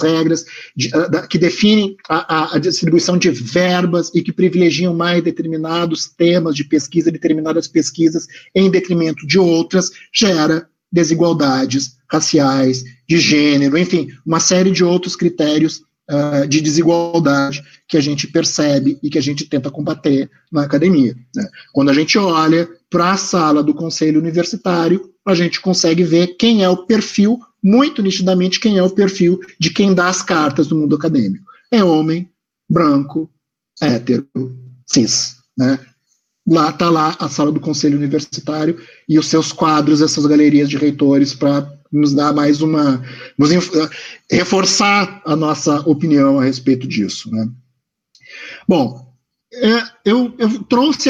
regras 0.02 0.46
de, 0.76 0.88
uh, 0.88 1.28
que 1.28 1.38
definem 1.38 1.98
a, 2.08 2.56
a, 2.56 2.60
distribuição 2.60 3.18
de 3.18 3.30
verbas 3.30 4.10
e 4.16 4.22
que 4.22 4.32
privilegiam 4.32 4.96
mais 4.96 5.22
determinados 5.22 6.08
temas 6.08 6.56
de 6.56 6.64
pesquisa, 6.64 7.12
determinadas 7.12 7.68
pesquisas, 7.68 8.28
em 8.56 8.72
detrimento 8.72 9.28
de 9.28 9.38
outras, 9.38 9.92
gera 10.14 10.70
desigualdades 10.90 11.98
raciais, 12.10 12.84
de 13.08 13.18
gênero, 13.18 13.78
enfim, 13.78 14.08
uma 14.26 14.40
série 14.40 14.72
de 14.72 14.86
outros 14.86 15.18
critérios 15.18 15.82
uh, 16.10 16.48
de 16.48 16.62
desigualdade 16.62 17.64
que 17.88 17.98
a 17.98 18.02
gente 18.02 18.28
percebe 18.28 19.00
e 19.02 19.10
que 19.10 19.18
a 19.18 19.22
gente 19.22 19.46
tenta 19.46 19.72
combater 19.72 20.30
na 20.52 20.64
academia. 20.64 21.16
Né? 21.36 21.48
Quando 21.74 21.90
a 21.90 21.94
gente 21.94 22.18
olha 22.18 22.70
para 22.90 23.12
a 23.12 23.18
sala 23.18 23.64
do 23.64 23.74
conselho 23.74 24.20
universitário, 24.20 25.12
a 25.26 25.36
gente 25.36 25.60
consegue 25.60 26.04
ver 26.04 26.38
quem 26.38 26.64
é 26.64 26.70
o 26.70 26.86
perfil, 26.86 27.40
muito 27.64 28.02
nitidamente, 28.02 28.60
quem 28.60 28.78
é 28.78 28.84
o 28.84 28.90
perfil 28.90 29.40
de 29.60 29.70
quem 29.70 29.94
dá 29.94 30.08
as 30.08 30.22
cartas 30.22 30.70
no 30.70 30.78
mundo 30.78 30.96
acadêmico. 30.96 31.46
É 31.72 31.84
homem, 31.84 32.30
branco, 32.70 33.30
hétero, 33.82 34.28
cis. 34.86 35.38
Né? 35.58 35.80
Lá 36.48 36.70
está 36.70 36.90
lá 36.90 37.16
a 37.20 37.28
sala 37.28 37.52
do 37.52 37.60
conselho 37.60 37.98
universitário 37.98 38.80
e 39.08 39.20
os 39.20 39.28
seus 39.28 39.52
quadros, 39.52 40.02
essas 40.02 40.26
galerias 40.26 40.70
de 40.70 40.78
reitores 40.78 41.34
para 41.34 41.70
nos 41.92 42.14
dar 42.14 42.34
mais 42.34 42.62
uma. 42.62 43.04
Nos, 43.38 43.50
reforçar 44.30 45.22
a 45.26 45.36
nossa 45.36 45.80
opinião 45.82 46.40
a 46.40 46.44
respeito 46.44 46.88
disso. 46.88 47.32
Né? 47.32 47.50
Bom, 48.68 49.14
é, 49.54 49.84
eu, 50.06 50.34
eu 50.38 50.64
trouxe 50.64 51.10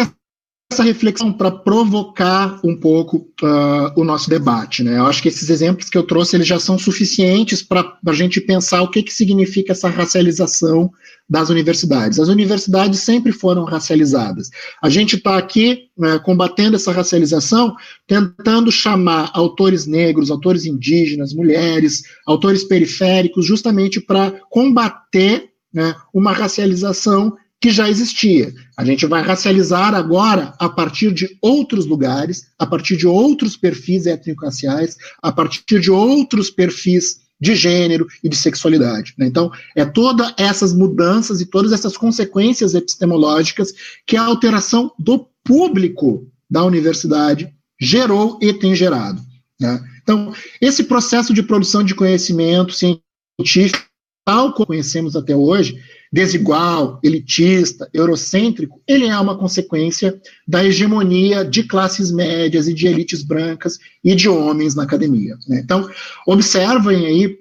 essa 0.69 0.83
reflexão 0.83 1.31
para 1.31 1.49
provocar 1.49 2.59
um 2.63 2.75
pouco 2.75 3.29
uh, 3.41 3.93
o 3.95 4.03
nosso 4.03 4.29
debate. 4.29 4.83
Né? 4.83 4.97
Eu 4.97 5.05
acho 5.05 5.21
que 5.21 5.29
esses 5.29 5.49
exemplos 5.49 5.89
que 5.89 5.97
eu 5.97 6.03
trouxe 6.03 6.35
eles 6.35 6.47
já 6.47 6.59
são 6.59 6.77
suficientes 6.77 7.63
para 7.63 7.97
a 8.05 8.13
gente 8.13 8.41
pensar 8.41 8.81
o 8.81 8.89
que, 8.89 9.01
que 9.01 9.13
significa 9.13 9.71
essa 9.71 9.87
racialização 9.87 10.91
das 11.29 11.49
universidades. 11.49 12.19
As 12.19 12.27
universidades 12.27 12.99
sempre 12.99 13.31
foram 13.31 13.63
racializadas. 13.63 14.49
A 14.81 14.89
gente 14.89 15.15
está 15.15 15.37
aqui 15.37 15.87
né, 15.97 16.19
combatendo 16.19 16.75
essa 16.75 16.91
racialização, 16.91 17.73
tentando 18.05 18.69
chamar 18.69 19.31
autores 19.33 19.85
negros, 19.85 20.29
autores 20.29 20.65
indígenas, 20.65 21.33
mulheres, 21.33 22.03
autores 22.25 22.65
periféricos, 22.65 23.45
justamente 23.45 24.01
para 24.01 24.31
combater 24.49 25.49
né, 25.73 25.95
uma 26.13 26.33
racialização 26.33 27.37
que 27.59 27.71
já 27.71 27.89
existia. 27.89 28.53
A 28.77 28.85
gente 28.85 29.05
vai 29.05 29.21
racializar 29.21 29.95
agora 29.95 30.53
a 30.59 30.69
partir 30.69 31.11
de 31.11 31.37
outros 31.41 31.85
lugares, 31.85 32.47
a 32.57 32.65
partir 32.65 32.95
de 32.97 33.07
outros 33.07 33.57
perfis 33.57 34.05
étnico-raciais, 34.05 34.95
a 35.21 35.31
partir 35.31 35.79
de 35.79 35.89
outros 35.89 36.49
perfis 36.49 37.27
de 37.39 37.55
gênero 37.55 38.07
e 38.23 38.29
de 38.29 38.35
sexualidade. 38.35 39.13
Né? 39.17 39.27
Então, 39.27 39.51
é 39.75 39.85
todas 39.85 40.33
essas 40.37 40.73
mudanças 40.73 41.39
e 41.39 41.45
todas 41.45 41.71
essas 41.71 41.95
consequências 41.95 42.73
epistemológicas 42.73 43.73
que 44.05 44.17
a 44.17 44.23
alteração 44.23 44.91
do 44.97 45.27
público 45.43 46.27
da 46.49 46.63
universidade 46.63 47.53
gerou 47.79 48.39
e 48.41 48.53
tem 48.53 48.75
gerado. 48.75 49.21
Né? 49.59 49.79
Então, 50.01 50.33
esse 50.61 50.83
processo 50.83 51.33
de 51.33 51.43
produção 51.43 51.83
de 51.83 51.93
conhecimento 51.93 52.73
científico, 52.73 53.85
tal 54.25 54.53
como 54.53 54.67
conhecemos 54.67 55.15
até 55.15 55.35
hoje, 55.35 55.77
desigual, 56.11 56.99
elitista, 57.03 57.89
eurocêntrico, 57.93 58.81
ele 58.87 59.05
é 59.05 59.19
uma 59.19 59.37
consequência 59.37 60.19
da 60.47 60.63
hegemonia 60.63 61.43
de 61.43 61.63
classes 61.63 62.11
médias 62.11 62.67
e 62.67 62.73
de 62.73 62.87
elites 62.87 63.23
brancas 63.23 63.77
e 64.03 64.15
de 64.15 64.29
homens 64.29 64.75
na 64.75 64.83
academia. 64.83 65.37
Né? 65.47 65.61
Então, 65.63 65.89
observem 66.25 67.05
aí, 67.05 67.37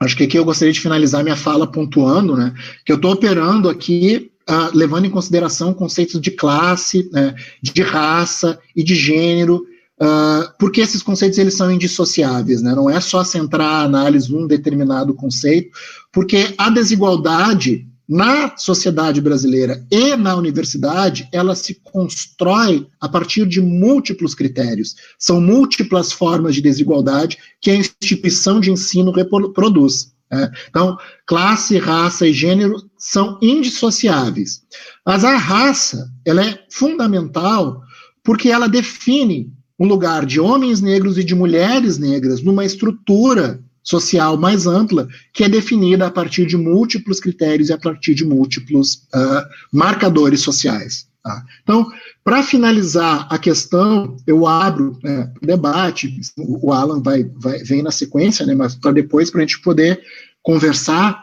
acho 0.00 0.16
que 0.16 0.24
aqui 0.24 0.38
eu 0.38 0.44
gostaria 0.44 0.72
de 0.72 0.80
finalizar 0.80 1.22
minha 1.22 1.36
fala 1.36 1.70
pontuando, 1.70 2.36
né, 2.36 2.54
que 2.84 2.92
eu 2.92 2.96
estou 2.96 3.12
operando 3.12 3.68
aqui 3.68 4.30
uh, 4.48 4.76
levando 4.76 5.04
em 5.04 5.10
consideração 5.10 5.72
conceitos 5.72 6.20
de 6.20 6.30
classe, 6.30 7.08
né, 7.12 7.34
de 7.62 7.82
raça 7.82 8.58
e 8.74 8.82
de 8.82 8.94
gênero, 8.94 9.64
Uh, 10.02 10.48
porque 10.58 10.80
esses 10.80 11.02
conceitos 11.02 11.36
eles 11.36 11.54
são 11.54 11.70
indissociáveis, 11.70 12.62
né? 12.62 12.74
não 12.74 12.88
é 12.88 12.98
só 13.00 13.22
centrar 13.22 13.66
a 13.66 13.82
análise 13.82 14.32
num 14.32 14.46
determinado 14.46 15.12
conceito, 15.12 15.76
porque 16.10 16.54
a 16.56 16.70
desigualdade 16.70 17.86
na 18.10 18.56
sociedade 18.56 19.20
brasileira 19.20 19.86
e 19.88 20.16
na 20.16 20.34
universidade, 20.34 21.28
ela 21.32 21.54
se 21.54 21.80
constrói 21.80 22.88
a 23.00 23.08
partir 23.08 23.46
de 23.46 23.60
múltiplos 23.60 24.34
critérios. 24.34 24.96
São 25.16 25.40
múltiplas 25.40 26.10
formas 26.10 26.56
de 26.56 26.60
desigualdade 26.60 27.38
que 27.60 27.70
a 27.70 27.76
instituição 27.76 28.58
de 28.58 28.72
ensino 28.72 29.12
reproduz. 29.12 30.12
Né? 30.28 30.50
Então, 30.68 30.98
classe, 31.24 31.78
raça 31.78 32.26
e 32.26 32.32
gênero 32.32 32.82
são 32.98 33.38
indissociáveis. 33.40 34.62
Mas 35.06 35.22
a 35.22 35.36
raça, 35.36 36.10
ela 36.24 36.44
é 36.44 36.58
fundamental 36.68 37.80
porque 38.24 38.48
ela 38.48 38.68
define 38.68 39.52
um 39.78 39.86
lugar 39.86 40.26
de 40.26 40.40
homens 40.40 40.80
negros 40.80 41.16
e 41.16 41.22
de 41.22 41.36
mulheres 41.36 41.96
negras 41.96 42.42
numa 42.42 42.64
estrutura 42.64 43.62
social 43.82 44.36
mais 44.36 44.66
ampla, 44.66 45.08
que 45.32 45.44
é 45.44 45.48
definida 45.48 46.06
a 46.06 46.10
partir 46.10 46.46
de 46.46 46.56
múltiplos 46.56 47.20
critérios 47.20 47.68
e 47.68 47.72
a 47.72 47.78
partir 47.78 48.14
de 48.14 48.24
múltiplos 48.24 49.06
uh, 49.14 49.46
marcadores 49.72 50.40
sociais. 50.40 51.08
Tá? 51.22 51.44
Então, 51.62 51.86
para 52.24 52.42
finalizar 52.42 53.26
a 53.30 53.38
questão, 53.38 54.16
eu 54.26 54.46
abro 54.46 54.98
né, 55.02 55.32
o 55.42 55.46
debate, 55.46 56.18
o 56.38 56.72
Alan 56.72 57.02
vai, 57.02 57.24
vai, 57.36 57.58
vem 57.58 57.82
na 57.82 57.90
sequência, 57.90 58.46
né, 58.46 58.54
mas 58.54 58.74
para 58.74 58.92
depois, 58.92 59.30
para 59.30 59.40
a 59.40 59.46
gente 59.46 59.60
poder 59.60 60.00
conversar 60.42 61.22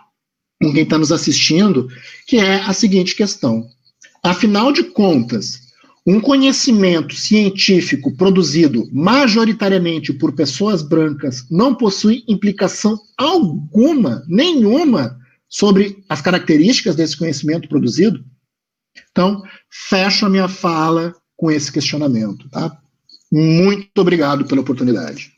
com 0.61 0.73
quem 0.73 0.83
está 0.83 0.97
nos 0.97 1.11
assistindo, 1.11 1.87
que 2.27 2.37
é 2.37 2.61
a 2.61 2.73
seguinte 2.73 3.15
questão. 3.15 3.67
Afinal 4.23 4.71
de 4.71 4.83
contas, 4.83 5.66
um 6.07 6.21
conhecimento 6.21 7.13
científico 7.13 8.15
produzido 8.15 8.87
majoritariamente 8.93 10.13
por 10.13 10.33
pessoas 10.33 10.81
brancas 10.81 11.45
não 11.51 11.75
possui 11.75 12.23
implicação 12.29 12.97
alguma, 13.17 14.23
nenhuma, 14.25 15.19
sobre 15.49 16.01
as 16.07 16.21
características 16.21 16.95
desse 16.95 17.17
conhecimento 17.17 17.67
produzido? 17.67 18.23
Então, 19.11 19.43
fecho 19.69 20.25
a 20.25 20.29
minha 20.29 20.47
fala 20.47 21.13
com 21.35 21.51
esse 21.51 21.69
questionamento, 21.69 22.49
tá? 22.49 22.77
Muito 23.29 23.99
obrigado 23.99 24.45
pela 24.45 24.61
oportunidade. 24.61 25.33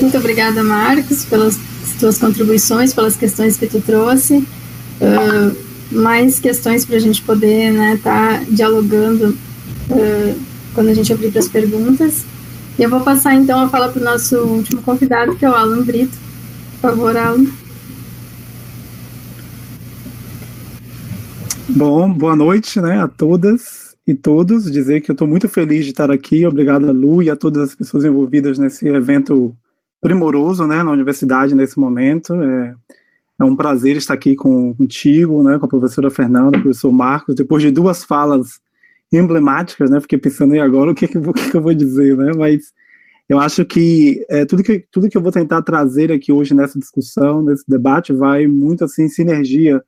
Muito 0.00 0.16
obrigada, 0.16 0.64
Marcos, 0.64 1.26
pelas 1.26 1.58
suas 2.00 2.16
contribuições, 2.16 2.94
pelas 2.94 3.14
questões 3.14 3.58
que 3.58 3.66
tu 3.66 3.80
trouxe. 3.82 4.38
Uh, 5.00 5.67
mais 5.90 6.38
questões 6.38 6.84
para 6.84 6.96
a 6.96 7.00
gente 7.00 7.22
poder 7.22 7.72
estar 7.72 7.78
né, 7.78 7.96
tá 8.02 8.44
dialogando 8.50 9.36
uh, 9.90 10.40
quando 10.74 10.88
a 10.88 10.94
gente 10.94 11.12
abrir 11.12 11.30
para 11.30 11.40
as 11.40 11.48
perguntas. 11.48 12.24
E 12.78 12.82
eu 12.82 12.90
vou 12.90 13.00
passar 13.00 13.34
então 13.34 13.60
a 13.60 13.68
fala 13.68 13.88
para 13.88 14.00
o 14.00 14.04
nosso 14.04 14.38
último 14.38 14.82
convidado, 14.82 15.34
que 15.34 15.44
é 15.44 15.50
o 15.50 15.54
Alan 15.54 15.82
Brito. 15.82 16.16
Por 16.80 16.90
favor, 16.90 17.16
Alan. 17.16 17.46
Bom, 21.68 22.12
boa 22.12 22.34
noite 22.36 22.80
né, 22.80 23.00
a 23.00 23.08
todas 23.08 23.96
e 24.06 24.14
todos. 24.14 24.70
Dizer 24.70 25.00
que 25.00 25.10
eu 25.10 25.12
estou 25.12 25.28
muito 25.28 25.48
feliz 25.48 25.84
de 25.84 25.90
estar 25.90 26.10
aqui. 26.10 26.46
Obrigado 26.46 26.88
a 26.88 26.92
Lu 26.92 27.22
e 27.22 27.30
a 27.30 27.36
todas 27.36 27.70
as 27.70 27.74
pessoas 27.74 28.04
envolvidas 28.04 28.58
nesse 28.58 28.86
evento 28.88 29.54
primoroso 30.00 30.66
né, 30.66 30.82
na 30.82 30.90
universidade 30.90 31.54
nesse 31.54 31.78
momento. 31.78 32.34
É, 32.34 32.74
é 33.38 33.44
um 33.44 33.54
prazer 33.54 33.96
estar 33.96 34.14
aqui 34.14 34.34
com, 34.34 34.74
contigo, 34.74 35.42
né, 35.42 35.58
com 35.58 35.66
a 35.66 35.68
professora 35.68 36.10
Fernanda, 36.10 36.58
o 36.58 36.62
professor 36.62 36.90
Marcos, 36.90 37.34
depois 37.34 37.62
de 37.62 37.70
duas 37.70 38.04
falas 38.04 38.60
emblemáticas, 39.12 39.90
né, 39.90 40.00
fiquei 40.00 40.18
pensando 40.18 40.54
aí 40.54 40.60
agora 40.60 40.90
o 40.90 40.94
que, 40.94 41.06
que, 41.06 41.16
o 41.18 41.32
que, 41.32 41.50
que 41.50 41.56
eu 41.56 41.62
vou 41.62 41.74
dizer, 41.74 42.16
né, 42.16 42.32
mas 42.36 42.72
eu 43.28 43.38
acho 43.38 43.64
que, 43.64 44.24
é, 44.28 44.44
tudo 44.44 44.62
que 44.62 44.84
tudo 44.90 45.08
que 45.08 45.16
eu 45.16 45.22
vou 45.22 45.30
tentar 45.30 45.62
trazer 45.62 46.10
aqui 46.10 46.32
hoje 46.32 46.54
nessa 46.54 46.78
discussão, 46.78 47.42
nesse 47.42 47.64
debate, 47.68 48.12
vai 48.12 48.46
muito 48.46 48.84
assim 48.84 49.04
em 49.04 49.08
sinergia 49.08 49.82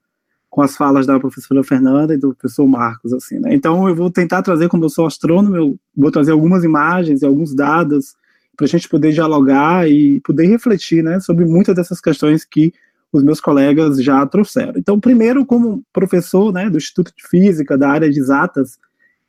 com 0.51 0.61
as 0.61 0.77
falas 0.77 1.07
da 1.07 1.19
professora 1.19 1.65
Fernanda 1.65 2.13
e 2.13 2.19
do 2.19 2.35
professor 2.35 2.67
Marcos, 2.67 3.13
assim, 3.15 3.39
né? 3.39 3.55
Então 3.55 3.89
eu 3.89 3.95
vou 3.95 4.11
tentar 4.11 4.43
trazer, 4.43 4.69
como 4.69 4.85
eu 4.85 4.91
sou 4.91 5.07
astrônomo, 5.07 5.57
eu 5.57 5.79
vou 5.97 6.11
trazer 6.11 6.33
algumas 6.33 6.65
imagens 6.65 7.23
e 7.23 7.27
alguns 7.27 7.55
dados 7.55 8.15
para 8.57 8.67
a 8.67 8.69
gente 8.69 8.89
poder 8.89 9.13
dialogar 9.13 9.89
e 9.89 10.21
poder 10.21 10.47
refletir, 10.47 11.03
né, 11.03 11.19
sobre 11.19 11.47
muitas 11.47 11.75
dessas 11.75 11.99
questões 11.99 12.45
que 12.45 12.75
os 13.13 13.23
meus 13.23 13.41
colegas 13.41 14.03
já 14.03 14.25
trouxeram. 14.27 14.75
Então, 14.77 15.01
primeiro, 15.01 15.45
como 15.45 15.83
professor 15.93 16.53
né, 16.53 16.71
do 16.71 16.79
Instituto 16.79 17.13
de 17.17 17.27
Física, 17.27 17.77
da 17.77 17.91
área 17.91 18.11
de 18.11 18.19
exatas, 18.19 18.79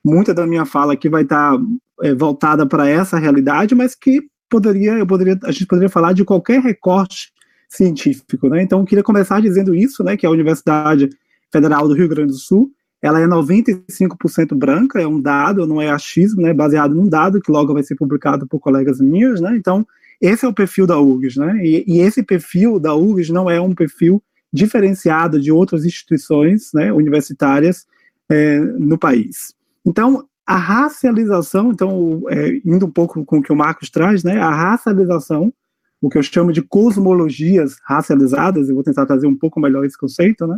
muita 0.03 0.33
da 0.33 0.45
minha 0.45 0.65
fala 0.65 0.93
aqui 0.93 1.09
vai 1.09 1.23
estar 1.23 1.57
é, 2.01 2.13
voltada 2.13 2.65
para 2.65 2.87
essa 2.87 3.17
realidade, 3.17 3.73
mas 3.73 3.95
que 3.95 4.21
poderia, 4.49 4.93
eu 4.93 5.07
poderia, 5.07 5.39
a 5.43 5.51
gente 5.51 5.65
poderia 5.65 5.89
falar 5.89 6.13
de 6.13 6.25
qualquer 6.25 6.61
recorte 6.61 7.31
científico, 7.69 8.49
né? 8.49 8.61
Então, 8.61 8.83
queria 8.83 9.03
começar 9.03 9.41
dizendo 9.41 9.73
isso, 9.73 10.03
né, 10.03 10.17
que 10.17 10.25
a 10.25 10.29
Universidade 10.29 11.09
Federal 11.51 11.87
do 11.87 11.93
Rio 11.93 12.09
Grande 12.09 12.33
do 12.33 12.37
Sul, 12.37 12.69
ela 13.01 13.19
é 13.19 13.25
95% 13.25 14.53
branca, 14.55 15.01
é 15.01 15.07
um 15.07 15.19
dado, 15.19 15.65
não 15.65 15.81
é 15.81 15.89
achismo, 15.89 16.41
né, 16.41 16.53
baseado 16.53 16.93
num 16.93 17.07
dado 17.07 17.41
que 17.41 17.51
logo 17.51 17.73
vai 17.73 17.81
ser 17.81 17.95
publicado 17.95 18.45
por 18.45 18.59
colegas 18.59 18.99
minhas, 18.99 19.39
né? 19.39 19.55
Então, 19.55 19.87
esse 20.21 20.45
é 20.45 20.47
o 20.47 20.53
perfil 20.53 20.85
da 20.85 20.99
URGS, 20.99 21.37
né? 21.37 21.65
E, 21.65 21.83
e 21.87 21.99
esse 21.99 22.21
perfil 22.21 22.79
da 22.79 22.95
URGS 22.95 23.29
não 23.29 23.49
é 23.49 23.59
um 23.59 23.73
perfil 23.73 24.23
diferenciado 24.53 25.39
de 25.39 25.51
outras 25.51 25.85
instituições 25.85 26.71
né, 26.73 26.91
universitárias 26.91 27.85
é, 28.29 28.59
no 28.59 28.97
país. 28.97 29.53
Então, 29.85 30.27
a 30.45 30.57
racialização, 30.57 31.71
então, 31.71 32.23
é, 32.29 32.61
indo 32.65 32.85
um 32.85 32.91
pouco 32.91 33.23
com 33.23 33.39
o 33.39 33.41
que 33.41 33.53
o 33.53 33.55
Marcos 33.55 33.89
traz, 33.89 34.23
né, 34.23 34.37
a 34.37 34.51
racialização, 34.53 35.53
o 36.01 36.09
que 36.09 36.17
eu 36.17 36.23
chamo 36.23 36.51
de 36.51 36.61
cosmologias 36.61 37.77
racializadas, 37.83 38.67
eu 38.67 38.75
vou 38.75 38.83
tentar 38.83 39.05
trazer 39.05 39.27
um 39.27 39.37
pouco 39.37 39.59
melhor 39.59 39.85
esse 39.85 39.97
conceito, 39.97 40.45
né, 40.45 40.57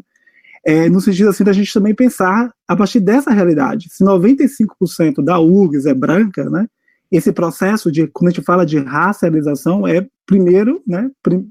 é, 0.66 0.90
no 0.90 1.00
sentido 1.00 1.30
assim 1.30 1.44
da 1.44 1.54
gente 1.54 1.74
também 1.74 1.94
pensar 1.94 2.52
a 2.68 2.76
partir 2.76 3.00
dessa 3.00 3.32
realidade. 3.32 3.90
Se 3.92 4.04
95% 4.04 5.24
da 5.24 5.40
URGS 5.40 5.86
é 5.86 5.94
branca, 5.94 6.50
né, 6.50 6.68
esse 7.16 7.32
processo 7.32 7.92
de, 7.92 8.08
quando 8.08 8.30
a 8.30 8.32
gente 8.32 8.44
fala 8.44 8.66
de 8.66 8.80
racialização, 8.80 9.88
é 9.88 10.08
primeiro, 10.26 10.82
né, 10.86 11.12
prim, 11.22 11.48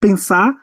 pensar 0.00 0.54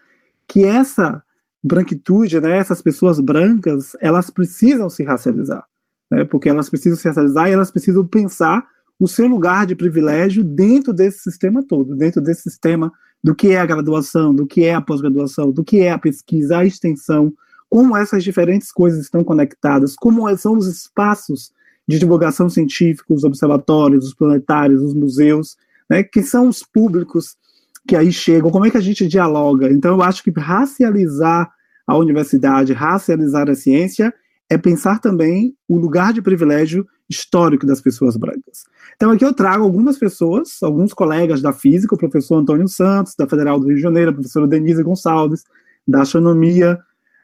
que 0.48 0.64
essa 0.64 1.22
branquitude, 1.62 2.40
né, 2.40 2.58
essas 2.58 2.82
pessoas 2.82 3.20
brancas, 3.20 3.92
elas 4.00 4.30
precisam 4.30 4.90
se 4.90 5.04
racializar, 5.04 5.66
né, 6.10 6.24
porque 6.24 6.48
elas 6.48 6.70
precisam 6.70 6.98
se 6.98 7.06
racializar 7.06 7.50
e 7.50 7.52
elas 7.52 7.70
precisam 7.70 8.08
pensar 8.08 8.66
o 8.98 9.10
seu 9.10 9.28
lugar 9.28 9.66
de 9.66 9.76
privilégio 9.76 10.42
dentro 10.42 10.94
desse 10.94 11.20
sistema 11.20 11.62
todo, 11.62 11.94
dentro 11.94 12.22
desse 12.22 12.44
sistema 12.44 12.94
do 13.22 13.36
que 13.36 13.50
é 13.50 13.60
a 13.60 13.66
graduação, 13.66 14.34
do 14.34 14.48
que 14.48 14.64
é 14.64 14.74
a 14.74 14.80
pós-graduação, 14.80 15.52
do 15.52 15.66
que 15.66 15.82
é 15.82 15.92
a 15.92 15.98
pesquisa, 15.98 16.60
a 16.60 16.66
extensão, 16.66 17.34
como 17.70 17.98
essas 17.98 18.24
diferentes 18.24 18.72
coisas 18.72 19.02
estão 19.02 19.22
conectadas, 19.22 19.96
como 19.96 20.34
são 20.38 20.56
os 20.56 20.68
espaços 20.68 21.52
de 21.88 22.00
divulgação 22.00 22.50
científica, 22.50 23.14
os 23.14 23.24
observatórios, 23.24 24.06
os 24.06 24.14
planetários, 24.14 24.82
os 24.82 24.94
museus, 24.94 25.58
né, 25.90 26.04
que 26.04 26.22
são 26.22 26.48
os 26.48 26.64
públicos 26.64 27.36
que 27.88 27.96
aí 27.96 28.12
chegam, 28.12 28.52
como 28.52 28.66
é 28.66 28.72
que 28.72 28.78
a 28.78 28.82
gente 28.82 29.08
dialoga? 29.08 29.72
Então, 29.72 29.96
eu 29.96 30.02
acho 30.04 30.24
que 30.24 30.32
racializar 30.32 31.52
a 31.86 31.98
universidade, 31.98 32.74
racializar 32.74 33.50
a 33.50 33.56
ciência, 33.56 34.14
é 34.50 34.58
pensar 34.58 35.00
também 35.00 35.56
o 35.68 35.78
lugar 35.78 36.14
de 36.14 36.22
privilégio 36.22 36.86
histórico 37.10 37.66
das 37.66 37.82
pessoas 37.82 38.16
brancas. 38.16 38.64
Então, 38.96 39.12
aqui 39.12 39.26
eu 39.26 39.34
trago 39.34 39.64
algumas 39.64 39.98
pessoas, 39.98 40.62
alguns 40.62 40.94
colegas 40.94 41.42
da 41.42 41.52
física, 41.52 41.96
o 41.96 41.98
professor 41.98 42.38
Antônio 42.38 42.68
Santos, 42.68 43.16
da 43.18 43.28
Federal 43.28 43.60
do 43.60 43.68
Rio 43.68 43.76
de 43.76 43.82
Janeiro, 43.82 44.12
a 44.12 44.14
professora 44.14 44.48
Denise 44.48 44.84
Gonçalves, 44.84 45.44
da 45.88 46.02
astronomia, 46.02 46.80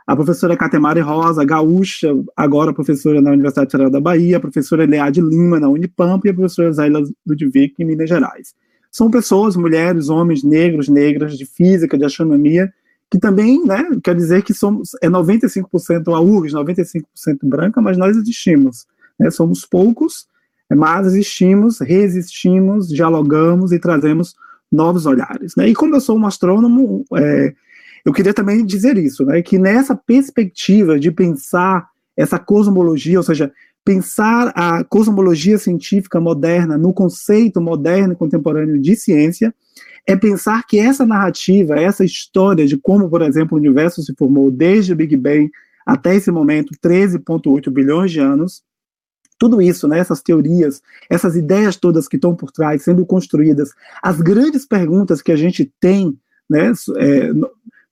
a 0.07 0.15
professora 0.15 0.55
Catemari 0.55 1.01
Rosa, 1.01 1.43
gaúcha, 1.43 2.15
agora 2.33 2.73
professora 2.73 3.19
na 3.19 3.31
Universidade 3.31 3.69
Federal 3.69 3.91
da 3.91 3.99
Bahia, 3.99 4.37
a 4.37 4.39
professora 4.39 4.85
Eleade 4.85 5.19
Lima, 5.19 5.59
na 5.59 5.67
Unipampa, 5.67 6.25
e 6.27 6.31
a 6.31 6.33
professora 6.33 6.71
Zayla 6.71 7.03
Ludwig, 7.25 7.73
em 7.77 7.83
Minas 7.83 8.07
Gerais. 8.07 8.55
São 8.89 9.11
pessoas, 9.11 9.57
mulheres, 9.57 10.07
homens, 10.07 10.43
negros, 10.43 10.87
negras, 10.87 11.37
de 11.37 11.45
física, 11.45 11.97
de 11.97 12.05
astronomia, 12.05 12.73
que 13.11 13.19
também, 13.19 13.61
né, 13.65 13.85
quer 14.01 14.15
dizer 14.15 14.43
que 14.43 14.53
somos, 14.53 14.91
é 15.01 15.09
95% 15.09 16.15
a 16.15 16.21
URGS, 16.21 16.53
95% 16.53 17.03
branca, 17.43 17.81
mas 17.81 17.97
nós 17.97 18.15
existimos. 18.15 18.87
Né, 19.19 19.29
somos 19.29 19.65
poucos, 19.65 20.25
mas 20.73 21.05
existimos, 21.07 21.79
resistimos, 21.79 22.87
dialogamos 22.87 23.73
e 23.73 23.79
trazemos 23.79 24.35
novos 24.71 25.05
olhares. 25.05 25.53
Né? 25.57 25.67
E 25.67 25.75
como 25.75 25.95
eu 25.95 26.01
sou 26.01 26.17
um 26.17 26.25
astrônomo, 26.25 27.03
é, 27.15 27.53
eu 28.07 28.13
queria 28.13 28.33
também 28.33 28.65
dizer 28.65 28.97
isso, 28.97 29.25
né, 29.25 29.41
que 29.41 29.59
nessa 29.59 29.93
perspectiva 29.93 30.97
de 30.97 31.11
pensar 31.11 31.89
essa 32.15 32.39
cosmologia, 32.39 33.19
ou 33.19 33.23
seja, 33.23 33.51
pensar 33.83 34.53
a 34.55 34.81
cosmologia 34.85 35.57
científica 35.57 36.17
moderna 36.21 36.77
no 36.77 36.93
conceito 36.93 37.59
moderno 37.59 38.13
e 38.13 38.15
contemporâneo 38.15 38.79
de 38.79 38.95
ciência, 38.95 39.53
é 40.07 40.15
pensar 40.15 40.65
que 40.65 40.79
essa 40.79 41.05
narrativa, 41.05 41.75
essa 41.75 42.05
história 42.05 42.65
de 42.65 42.77
como, 42.77 43.09
por 43.09 43.21
exemplo, 43.21 43.57
o 43.57 43.59
universo 43.59 44.01
se 44.01 44.15
formou 44.15 44.49
desde 44.49 44.93
o 44.93 44.95
Big 44.95 45.17
Bang 45.17 45.51
até 45.85 46.15
esse 46.15 46.31
momento, 46.31 46.71
13,8 46.81 47.69
bilhões 47.69 48.09
de 48.09 48.21
anos, 48.21 48.63
tudo 49.37 49.61
isso, 49.61 49.85
né, 49.85 49.99
essas 49.99 50.21
teorias, 50.21 50.81
essas 51.09 51.35
ideias 51.35 51.75
todas 51.75 52.07
que 52.07 52.15
estão 52.15 52.33
por 52.33 52.53
trás 52.53 52.83
sendo 52.83 53.05
construídas, 53.05 53.73
as 54.01 54.21
grandes 54.21 54.65
perguntas 54.65 55.21
que 55.21 55.33
a 55.33 55.35
gente 55.35 55.69
tem 55.77 56.17
né, 56.49 56.71
é, 56.95 57.33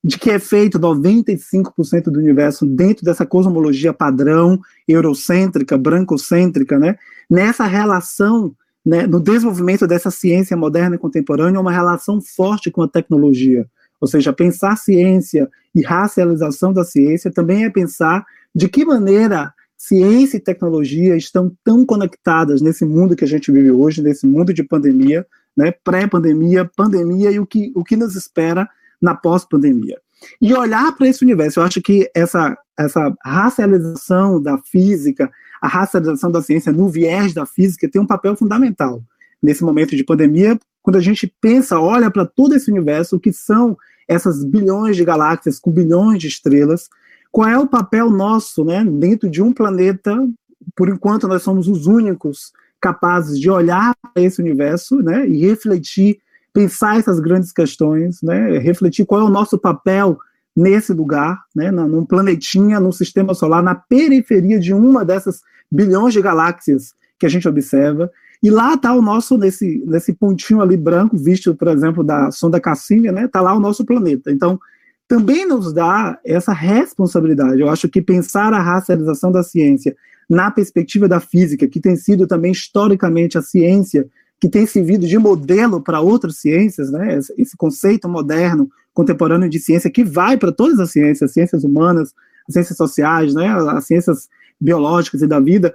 de 0.06 0.16
que 0.18 0.30
é 0.30 0.38
feito 0.38 0.78
95% 0.78 2.04
do 2.04 2.20
universo 2.20 2.64
dentro 2.64 3.04
dessa 3.04 3.26
cosmologia 3.26 3.92
padrão, 3.92 4.60
eurocêntrica, 4.86 5.76
brancocêntrica, 5.76 6.78
né, 6.78 6.96
nessa 7.28 7.64
relação, 7.64 8.54
né, 8.84 9.04
no 9.04 9.18
desenvolvimento 9.18 9.84
dessa 9.84 10.08
ciência 10.12 10.56
moderna 10.56 10.94
e 10.94 10.98
contemporânea, 10.98 11.60
uma 11.60 11.72
relação 11.72 12.20
forte 12.20 12.70
com 12.70 12.82
a 12.82 12.88
tecnologia. 12.88 13.66
Ou 14.00 14.06
seja, 14.06 14.32
pensar 14.32 14.76
ciência 14.76 15.50
e 15.74 15.82
racialização 15.82 16.72
da 16.72 16.84
ciência 16.84 17.32
também 17.32 17.64
é 17.64 17.70
pensar 17.70 18.24
de 18.54 18.68
que 18.68 18.84
maneira 18.84 19.52
ciência 19.76 20.36
e 20.36 20.40
tecnologia 20.40 21.16
estão 21.16 21.52
tão 21.64 21.84
conectadas 21.84 22.62
nesse 22.62 22.84
mundo 22.84 23.16
que 23.16 23.24
a 23.24 23.28
gente 23.28 23.50
vive 23.50 23.72
hoje, 23.72 24.00
nesse 24.00 24.24
mundo 24.24 24.54
de 24.54 24.62
pandemia, 24.62 25.26
né, 25.56 25.74
pré-pandemia, 25.82 26.70
pandemia 26.76 27.32
e 27.32 27.40
o 27.40 27.46
que, 27.46 27.72
o 27.74 27.82
que 27.82 27.96
nos 27.96 28.14
espera 28.14 28.68
na 29.00 29.14
pós-pandemia. 29.14 29.98
E 30.40 30.54
olhar 30.54 30.96
para 30.96 31.08
esse 31.08 31.24
universo, 31.24 31.60
eu 31.60 31.64
acho 31.64 31.80
que 31.82 32.10
essa, 32.14 32.56
essa 32.78 33.14
racialização 33.24 34.40
da 34.40 34.58
física, 34.58 35.30
a 35.60 35.68
racialização 35.68 36.30
da 36.30 36.42
ciência 36.42 36.72
no 36.72 36.88
viés 36.88 37.34
da 37.34 37.44
física 37.44 37.88
tem 37.90 38.00
um 38.00 38.06
papel 38.06 38.36
fundamental 38.36 39.02
nesse 39.42 39.62
momento 39.62 39.94
de 39.94 40.04
pandemia, 40.04 40.58
quando 40.82 40.96
a 40.96 41.00
gente 41.00 41.32
pensa, 41.40 41.78
olha 41.78 42.10
para 42.10 42.24
todo 42.24 42.54
esse 42.54 42.70
universo, 42.70 43.16
o 43.16 43.20
que 43.20 43.32
são 43.32 43.76
essas 44.08 44.44
bilhões 44.44 44.96
de 44.96 45.04
galáxias 45.04 45.58
com 45.58 45.70
bilhões 45.70 46.20
de 46.20 46.28
estrelas, 46.28 46.88
qual 47.30 47.48
é 47.48 47.58
o 47.58 47.66
papel 47.66 48.08
nosso, 48.08 48.64
né, 48.64 48.84
dentro 48.84 49.28
de 49.28 49.42
um 49.42 49.52
planeta, 49.52 50.16
por 50.74 50.88
enquanto 50.88 51.28
nós 51.28 51.42
somos 51.42 51.68
os 51.68 51.86
únicos 51.86 52.52
capazes 52.80 53.38
de 53.38 53.50
olhar 53.50 53.94
para 54.00 54.22
esse 54.22 54.40
universo, 54.40 55.02
né, 55.02 55.28
e 55.28 55.38
refletir, 55.38 56.18
pensar 56.56 56.98
essas 56.98 57.20
grandes 57.20 57.52
questões, 57.52 58.22
né, 58.22 58.56
refletir 58.56 59.04
qual 59.04 59.20
é 59.20 59.24
o 59.24 59.30
nosso 59.30 59.58
papel 59.58 60.18
nesse 60.56 60.90
lugar, 60.90 61.38
né, 61.54 61.70
num 61.70 62.02
planetinha, 62.02 62.80
num 62.80 62.90
sistema 62.90 63.34
solar, 63.34 63.62
na 63.62 63.74
periferia 63.74 64.58
de 64.58 64.72
uma 64.72 65.04
dessas 65.04 65.42
bilhões 65.70 66.14
de 66.14 66.22
galáxias 66.22 66.94
que 67.18 67.26
a 67.26 67.28
gente 67.28 67.46
observa. 67.46 68.10
E 68.42 68.48
lá 68.48 68.72
está 68.72 68.94
o 68.94 69.02
nosso, 69.02 69.36
nesse, 69.36 69.84
nesse 69.86 70.14
pontinho 70.14 70.62
ali 70.62 70.78
branco, 70.78 71.14
visto, 71.18 71.54
por 71.54 71.68
exemplo, 71.68 72.02
da 72.02 72.30
sonda 72.30 72.58
Cassini, 72.58 73.12
né, 73.12 73.26
está 73.26 73.42
lá 73.42 73.54
o 73.54 73.60
nosso 73.60 73.84
planeta. 73.84 74.32
Então, 74.32 74.58
também 75.06 75.46
nos 75.46 75.74
dá 75.74 76.18
essa 76.24 76.54
responsabilidade. 76.54 77.60
Eu 77.60 77.68
acho 77.68 77.86
que 77.86 78.00
pensar 78.00 78.54
a 78.54 78.62
racialização 78.62 79.30
da 79.30 79.42
ciência 79.42 79.94
na 80.26 80.50
perspectiva 80.50 81.06
da 81.06 81.20
física, 81.20 81.68
que 81.68 81.80
tem 81.80 81.96
sido 81.96 82.26
também 82.26 82.52
historicamente 82.52 83.36
a 83.36 83.42
ciência 83.42 84.08
que 84.40 84.48
tem 84.48 84.66
servido 84.66 85.06
de 85.06 85.18
modelo 85.18 85.80
para 85.80 86.00
outras 86.00 86.38
ciências, 86.38 86.90
né? 86.90 87.18
Esse 87.38 87.56
conceito 87.56 88.08
moderno, 88.08 88.68
contemporâneo 88.92 89.48
de 89.48 89.58
ciência 89.58 89.90
que 89.90 90.04
vai 90.04 90.36
para 90.36 90.52
todas 90.52 90.78
as 90.78 90.90
ciências, 90.90 91.32
ciências 91.32 91.64
humanas, 91.64 92.12
as 92.48 92.54
ciências 92.54 92.76
sociais, 92.76 93.34
né? 93.34 93.48
As 93.48 93.86
ciências 93.86 94.28
biológicas 94.60 95.22
e 95.22 95.26
da 95.26 95.40
vida, 95.40 95.74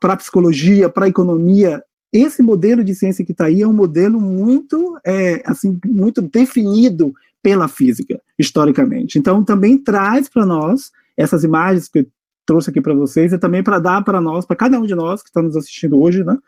para 0.00 0.12
a 0.12 0.16
psicologia, 0.16 0.88
para 0.88 1.06
a 1.06 1.08
economia. 1.08 1.82
Esse 2.12 2.42
modelo 2.42 2.84
de 2.84 2.94
ciência 2.94 3.24
que 3.24 3.32
está 3.32 3.46
aí 3.46 3.62
é 3.62 3.68
um 3.68 3.72
modelo 3.72 4.20
muito, 4.20 4.98
é, 5.04 5.42
assim, 5.44 5.78
muito 5.84 6.22
definido 6.22 7.14
pela 7.42 7.68
física, 7.68 8.20
historicamente. 8.38 9.18
Então, 9.18 9.44
também 9.44 9.78
traz 9.78 10.28
para 10.28 10.46
nós 10.46 10.90
essas 11.16 11.44
imagens 11.44 11.88
que 11.88 12.00
eu 12.00 12.06
trouxe 12.44 12.70
aqui 12.70 12.80
para 12.80 12.94
vocês 12.94 13.32
e 13.32 13.38
também 13.38 13.62
para 13.62 13.78
dar 13.78 14.02
para 14.04 14.20
nós, 14.20 14.46
para 14.46 14.56
cada 14.56 14.78
um 14.78 14.86
de 14.86 14.94
nós 14.94 15.22
que 15.22 15.28
está 15.28 15.42
nos 15.42 15.56
assistindo 15.56 16.00
hoje, 16.00 16.22
né, 16.24 16.38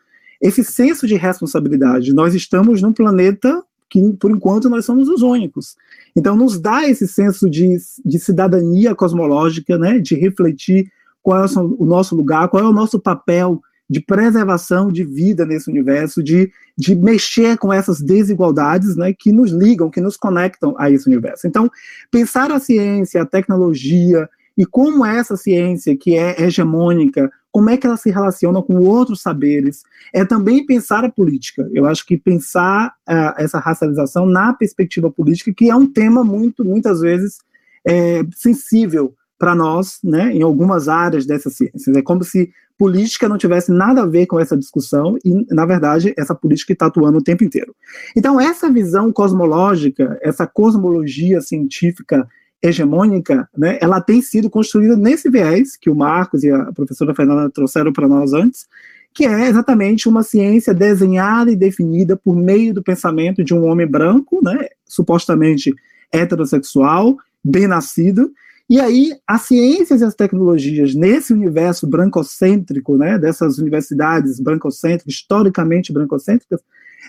esse 0.41 0.63
senso 0.63 1.07
de 1.07 1.15
responsabilidade. 1.17 2.13
Nós 2.13 2.35
estamos 2.35 2.81
num 2.81 2.93
planeta 2.93 3.63
que, 3.89 4.13
por 4.15 4.31
enquanto, 4.31 4.69
nós 4.69 4.85
somos 4.85 5.09
os 5.09 5.23
únicos. 5.23 5.77
Então, 6.15 6.37
nos 6.37 6.61
dá 6.61 6.89
esse 6.89 7.09
senso 7.09 7.49
de, 7.49 7.77
de 8.05 8.19
cidadania 8.19 8.95
cosmológica, 8.95 9.79
né, 9.79 9.99
de 9.99 10.15
refletir 10.15 10.91
qual 11.23 11.45
é 11.45 11.47
o 11.57 11.85
nosso 11.85 12.15
lugar, 12.15 12.49
qual 12.49 12.63
é 12.63 12.69
o 12.69 12.73
nosso 12.73 13.01
papel 13.01 13.61
de 13.91 14.01
preservação 14.01 14.93
de 14.93 15.03
vida 15.03 15.47
nesse 15.47 15.71
universo, 15.71 16.23
de, 16.23 16.53
de 16.77 16.95
mexer 16.95 17.57
com 17.57 17.73
essas 17.73 18.01
desigualdades 18.01 18.97
né, 18.97 19.15
que 19.15 19.33
nos 19.33 19.51
ligam, 19.51 19.91
que 19.91 20.01
nos 20.01 20.17
conectam 20.17 20.75
a 20.79 20.91
esse 20.91 21.07
universo. 21.09 21.47
Então, 21.47 21.71
pensar 22.11 22.53
a 22.53 22.61
ciência, 22.61 23.23
a 23.23 23.27
tecnologia 23.27 24.29
e 24.57 24.67
como 24.67 25.07
essa 25.07 25.37
ciência 25.37 25.97
que 25.97 26.15
é 26.15 26.43
hegemônica, 26.43 27.31
como 27.59 27.71
é 27.71 27.77
que 27.77 27.89
ela 27.89 27.97
se 27.97 28.09
relaciona 28.09 28.63
com 28.63 28.77
outros 28.77 29.21
saberes, 29.21 29.83
é 30.15 30.25
também 30.25 30.65
pensar 30.65 31.05
a 31.05 31.11
política. 31.11 31.69
Eu 31.73 31.87
acho 31.87 32.07
que 32.07 32.17
pensar 32.17 32.95
uh, 33.09 33.35
essa 33.37 33.59
racialização 33.59 34.25
na 34.27 34.53
perspectiva 34.53 35.11
política, 35.11 35.53
que 35.53 35.69
é 35.69 35.75
um 35.75 35.85
tema 35.85 36.23
muito, 36.23 36.65
muitas 36.65 37.01
vezes, 37.01 37.39
é, 37.85 38.25
sensível 38.33 39.13
para 39.37 39.57
nós, 39.57 39.99
né, 40.05 40.33
em 40.33 40.41
algumas 40.41 40.89
áreas 40.89 41.27
dessas 41.27 41.57
ciências. 41.57 41.97
É 41.97 42.01
como 42.01 42.23
se 42.23 42.49
política 42.79 43.29
não 43.29 43.37
tivesse 43.37 43.73
nada 43.73 44.03
a 44.03 44.07
ver 44.07 44.27
com 44.27 44.39
essa 44.39 44.57
discussão 44.57 45.19
e, 45.25 45.45
na 45.53 45.67
verdade, 45.67 46.15
essa 46.17 46.37
política 46.37 46.75
está 46.75 46.87
atuando 46.87 47.19
o 47.19 47.23
tempo 47.25 47.43
inteiro. 47.43 47.75
Então, 48.17 48.41
essa 48.41 48.71
visão 48.71 49.13
cosmológica, 49.13 50.17
essa 50.23 50.47
cosmologia 50.47 51.41
científica 51.41 52.25
hegemônica, 52.63 53.49
né, 53.57 53.79
ela 53.81 54.01
tem 54.01 54.21
sido 54.21 54.51
construída 54.51 54.97
nesse 54.97 55.31
viés 55.31 55.77
que 55.77 55.89
o 55.89 55.95
Marcos 55.95 56.43
e 56.43 56.51
a 56.51 56.73
professora 56.73 57.15
Fernanda 57.15 57.51
trouxeram 57.51 57.93
para 57.93 58.09
nós 58.09 58.33
antes, 58.33 58.67
que 59.15 59.25
é 59.25 59.49
exatamente 59.49 60.09
uma 60.09 60.23
ciência 60.23 60.75
desenhada 60.75 61.51
e 61.51 61.57
definida 61.57 62.17
por 62.17 62.35
meio 62.37 62.75
do 62.75 62.83
pensamento 62.83 63.45
de 63.45 63.55
um 63.55 63.65
homem 63.65 63.87
branco, 63.87 64.41
né, 64.43 64.69
supostamente 64.85 65.75
heterossexual, 66.13 67.17
bem 67.45 67.67
nascido, 67.67 68.33
e 68.71 68.79
aí, 68.79 69.15
as 69.27 69.43
ciências 69.43 70.03
e 70.03 70.05
as 70.05 70.15
tecnologias, 70.15 70.95
nesse 70.95 71.33
universo 71.33 71.87
brancocêntrico, 71.87 72.99
né, 72.99 73.19
dessas 73.19 73.57
universidades 73.57 74.39
brancocêntricas, 74.39 75.15
historicamente 75.15 75.91
brancocêntricas, 75.91 76.61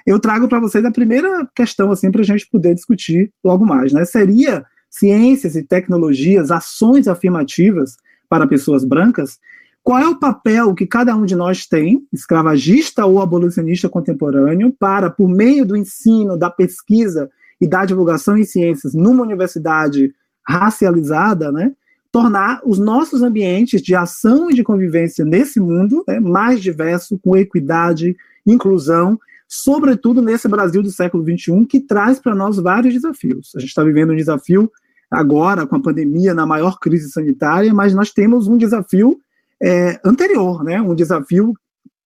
eu 0.06 0.20
trago 0.20 0.48
para 0.48 0.62
vocês 0.62 0.86
a 0.86 0.92
primeira 0.92 1.46
questão, 1.54 1.92
assim, 1.92 2.10
para 2.12 2.22
a 2.22 2.26
gente 2.26 2.48
poder 2.48 2.74
discutir 2.74 3.34
logo 3.44 3.66
mais, 3.66 3.92
né? 3.92 4.06
Seria 4.06 4.66
ciências 4.90 5.56
e 5.56 5.64
tecnologias, 5.64 6.52
ações 6.52 7.08
afirmativas 7.08 7.98
para 8.28 8.48
pessoas 8.48 8.84
brancas? 8.84 9.40
Qual 9.84 10.00
é 10.00 10.08
o 10.08 10.20
papel 10.20 10.74
que 10.76 10.86
cada 10.86 11.16
um 11.16 11.26
de 11.26 11.36
nós 11.36 11.66
tem, 11.66 12.06
escravagista 12.12 13.06
ou 13.06 13.22
abolicionista 13.22 13.90
contemporâneo, 13.90 14.76
para, 14.78 15.10
por 15.10 15.28
meio 15.28 15.66
do 15.66 15.76
ensino, 15.76 16.38
da 16.38 16.50
pesquisa 16.50 17.30
e 17.60 17.68
da 17.68 17.86
divulgação 17.86 18.38
em 18.38 18.44
ciências 18.44 18.94
numa 18.94 19.24
universidade 19.24 20.14
racializada, 20.48 21.52
né, 21.52 21.72
tornar 22.12 22.62
os 22.66 22.80
nossos 22.80 23.22
ambientes 23.22 23.82
de 23.82 23.96
ação 23.96 24.50
e 24.50 24.54
de 24.54 24.64
convivência 24.64 25.24
nesse 25.24 25.60
mundo 25.60 26.04
né, 26.08 26.20
mais 26.20 26.62
diverso, 26.62 27.20
com 27.20 27.38
equidade, 27.38 28.16
inclusão, 28.46 29.20
sobretudo 29.52 30.22
nesse 30.22 30.48
Brasil 30.48 30.84
do 30.84 30.92
século 30.92 31.24
XXI, 31.24 31.66
que 31.66 31.80
traz 31.80 32.20
para 32.20 32.36
nós 32.36 32.58
vários 32.58 32.94
desafios. 32.94 33.52
A 33.56 33.60
gente 33.60 33.70
está 33.70 33.84
vivendo 33.84 34.14
um 34.14 34.16
desafio 34.16 34.72
agora 35.10 35.66
com 35.66 35.76
a 35.76 35.82
pandemia, 35.82 36.36
na 36.36 36.46
maior 36.46 36.78
crise 36.78 37.10
sanitária, 37.10 37.74
mas 37.74 37.96
nós 37.96 38.12
temos 38.12 38.48
um 38.48 38.56
desafio 38.56 39.20
é, 39.62 40.00
anterior, 40.06 40.64
né, 40.64 40.80
um 40.80 40.94
desafio 40.94 41.56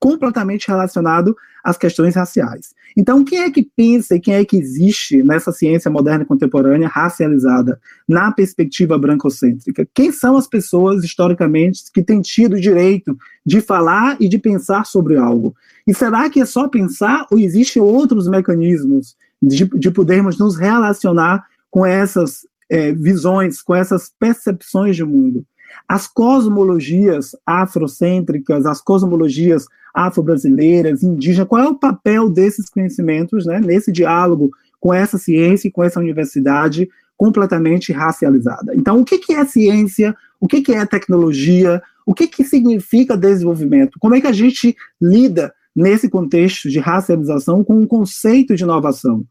completamente 0.03 0.67
relacionado 0.67 1.33
às 1.63 1.77
questões 1.77 2.13
raciais. 2.13 2.75
Então, 2.95 3.23
quem 3.23 3.39
é 3.39 3.49
que 3.49 3.63
pensa 3.63 4.15
e 4.15 4.19
quem 4.19 4.33
é 4.33 4.43
que 4.43 4.57
existe 4.57 5.23
nessa 5.23 5.49
ciência 5.53 5.89
moderna 5.89 6.23
e 6.23 6.27
contemporânea 6.27 6.89
racializada, 6.89 7.79
na 8.05 8.29
perspectiva 8.29 8.97
brancocêntrica? 8.97 9.87
Quem 9.93 10.11
são 10.11 10.35
as 10.35 10.45
pessoas, 10.45 11.05
historicamente, 11.05 11.83
que 11.93 12.03
têm 12.03 12.19
tido 12.19 12.57
o 12.57 12.59
direito 12.59 13.17
de 13.45 13.61
falar 13.61 14.17
e 14.19 14.27
de 14.27 14.37
pensar 14.37 14.85
sobre 14.85 15.15
algo? 15.15 15.55
E 15.87 15.93
será 15.93 16.29
que 16.29 16.41
é 16.41 16.45
só 16.45 16.67
pensar 16.67 17.25
ou 17.31 17.39
existem 17.39 17.81
outros 17.81 18.27
mecanismos 18.27 19.15
de, 19.41 19.63
de 19.63 19.89
podermos 19.89 20.37
nos 20.37 20.57
relacionar 20.57 21.45
com 21.71 21.85
essas 21.85 22.45
é, 22.69 22.91
visões, 22.91 23.61
com 23.61 23.73
essas 23.73 24.11
percepções 24.19 24.97
de 24.97 25.05
mundo? 25.05 25.45
As 25.87 26.07
cosmologias 26.07 27.35
afrocêntricas, 27.45 28.65
as 28.65 28.81
cosmologias 28.81 29.65
afro-brasileiras, 29.93 31.03
indígenas, 31.03 31.47
qual 31.47 31.61
é 31.61 31.67
o 31.67 31.75
papel 31.75 32.29
desses 32.29 32.69
conhecimentos 32.69 33.45
né, 33.45 33.59
nesse 33.59 33.91
diálogo 33.91 34.51
com 34.79 34.93
essa 34.93 35.17
ciência 35.17 35.67
e 35.67 35.71
com 35.71 35.83
essa 35.83 35.99
universidade 35.99 36.89
completamente 37.15 37.93
racializada. 37.93 38.75
Então, 38.75 38.99
o 38.99 39.05
que, 39.05 39.17
que 39.17 39.33
é 39.33 39.45
ciência? 39.45 40.15
O 40.41 40.47
que, 40.47 40.61
que 40.61 40.73
é 40.73 40.85
tecnologia? 40.85 41.81
O 42.05 42.13
que, 42.13 42.27
que 42.27 42.43
significa 42.43 43.15
desenvolvimento? 43.15 43.97
Como 43.99 44.15
é 44.15 44.19
que 44.19 44.27
a 44.27 44.33
gente 44.33 44.75
lida 45.01 45.53
nesse 45.75 46.09
contexto 46.09 46.69
de 46.69 46.79
racialização 46.79 47.63
com 47.63 47.81
o 47.81 47.87
conceito 47.87 48.55
de 48.55 48.63
inovação? 48.63 49.23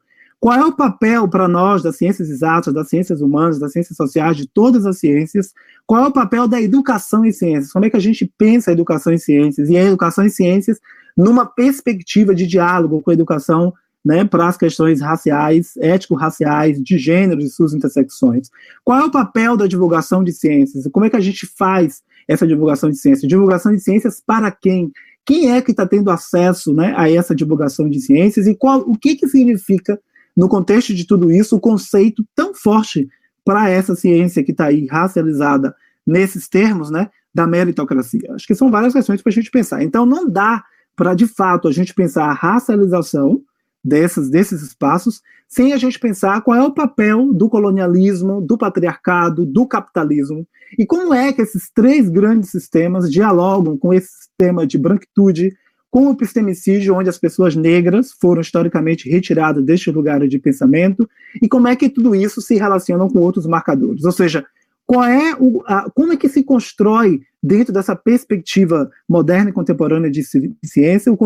Qual 0.42 0.58
é 0.58 0.64
o 0.64 0.72
papel 0.72 1.28
para 1.28 1.46
nós 1.46 1.84
das 1.84 1.94
ciências 1.94 2.28
exatas, 2.28 2.74
das 2.74 2.88
ciências 2.88 3.20
humanas, 3.20 3.60
das 3.60 3.70
ciências 3.70 3.96
sociais, 3.96 4.36
de 4.36 4.44
todas 4.44 4.84
as 4.84 4.98
ciências? 4.98 5.54
Qual 5.86 6.04
é 6.04 6.08
o 6.08 6.12
papel 6.12 6.48
da 6.48 6.60
educação 6.60 7.24
em 7.24 7.30
ciências? 7.30 7.72
Como 7.72 7.84
é 7.84 7.90
que 7.90 7.96
a 7.96 8.00
gente 8.00 8.26
pensa 8.36 8.68
a 8.68 8.74
educação 8.74 9.12
em 9.12 9.18
ciências? 9.18 9.70
E 9.70 9.76
a 9.76 9.84
educação 9.84 10.26
em 10.26 10.28
ciências 10.28 10.80
numa 11.16 11.46
perspectiva 11.46 12.34
de 12.34 12.44
diálogo 12.44 13.00
com 13.00 13.12
a 13.12 13.14
educação 13.14 13.72
né, 14.04 14.24
para 14.24 14.48
as 14.48 14.56
questões 14.56 15.00
raciais, 15.00 15.76
ético-raciais, 15.76 16.82
de 16.82 16.98
gênero 16.98 17.40
e 17.40 17.48
suas 17.48 17.72
intersecções. 17.72 18.50
Qual 18.82 18.98
é 18.98 19.04
o 19.04 19.12
papel 19.12 19.56
da 19.56 19.68
divulgação 19.68 20.24
de 20.24 20.32
ciências? 20.32 20.88
Como 20.90 21.06
é 21.06 21.10
que 21.10 21.14
a 21.14 21.20
gente 21.20 21.46
faz 21.46 22.02
essa 22.26 22.48
divulgação 22.48 22.90
de 22.90 22.96
ciências? 22.96 23.28
Divulgação 23.28 23.70
de 23.70 23.78
ciências 23.78 24.20
para 24.20 24.50
quem? 24.50 24.90
Quem 25.24 25.52
é 25.52 25.62
que 25.62 25.70
está 25.70 25.86
tendo 25.86 26.10
acesso 26.10 26.74
né, 26.74 26.92
a 26.96 27.08
essa 27.08 27.32
divulgação 27.32 27.88
de 27.88 28.00
ciências 28.00 28.48
e 28.48 28.56
qual, 28.56 28.80
o 28.80 28.98
que, 28.98 29.14
que 29.14 29.28
significa, 29.28 30.00
no 30.36 30.48
contexto 30.48 30.94
de 30.94 31.06
tudo 31.06 31.30
isso, 31.30 31.56
o 31.56 31.60
conceito 31.60 32.24
tão 32.34 32.54
forte 32.54 33.08
para 33.44 33.68
essa 33.68 33.94
ciência 33.94 34.42
que 34.42 34.52
está 34.52 34.66
aí 34.66 34.86
racializada 34.86 35.74
nesses 36.06 36.48
termos, 36.48 36.90
né, 36.90 37.10
da 37.34 37.46
meritocracia? 37.46 38.32
Acho 38.34 38.46
que 38.46 38.54
são 38.54 38.70
várias 38.70 38.92
questões 38.92 39.22
para 39.22 39.30
a 39.30 39.34
gente 39.34 39.50
pensar. 39.50 39.82
Então, 39.82 40.06
não 40.06 40.28
dá 40.28 40.64
para, 40.96 41.14
de 41.14 41.26
fato, 41.26 41.68
a 41.68 41.72
gente 41.72 41.94
pensar 41.94 42.24
a 42.26 42.32
racialização 42.32 43.42
dessas, 43.84 44.30
desses 44.30 44.62
espaços, 44.62 45.22
sem 45.48 45.72
a 45.72 45.76
gente 45.76 45.98
pensar 45.98 46.40
qual 46.42 46.56
é 46.56 46.62
o 46.62 46.72
papel 46.72 47.32
do 47.32 47.48
colonialismo, 47.48 48.40
do 48.40 48.56
patriarcado, 48.56 49.44
do 49.44 49.66
capitalismo, 49.66 50.46
e 50.78 50.86
como 50.86 51.12
é 51.12 51.32
que 51.32 51.42
esses 51.42 51.70
três 51.74 52.08
grandes 52.08 52.50
sistemas 52.50 53.10
dialogam 53.10 53.76
com 53.76 53.92
esse 53.92 54.08
sistema 54.08 54.66
de 54.66 54.78
branquitude, 54.78 55.54
com 55.92 56.08
o 56.08 56.12
epistemicídio, 56.12 56.94
onde 56.94 57.10
as 57.10 57.18
pessoas 57.18 57.54
negras 57.54 58.12
foram 58.12 58.40
historicamente 58.40 59.10
retiradas 59.10 59.62
destes 59.62 59.92
lugares 59.92 60.30
de 60.30 60.38
pensamento, 60.38 61.06
e 61.40 61.46
como 61.46 61.68
é 61.68 61.76
que 61.76 61.90
tudo 61.90 62.14
isso 62.14 62.40
se 62.40 62.54
relaciona 62.54 63.06
com 63.10 63.18
outros 63.18 63.46
marcadores. 63.46 64.02
Ou 64.02 64.10
seja, 64.10 64.42
qual 64.86 65.04
é 65.04 65.36
o, 65.38 65.62
a, 65.66 65.90
como 65.90 66.14
é 66.14 66.16
que 66.16 66.30
se 66.30 66.42
constrói 66.42 67.20
dentro 67.42 67.74
dessa 67.74 67.94
perspectiva 67.94 68.90
moderna 69.06 69.50
e 69.50 69.52
contemporânea 69.52 70.10
de 70.10 70.22
ciência 70.64 71.12
o, 71.12 71.18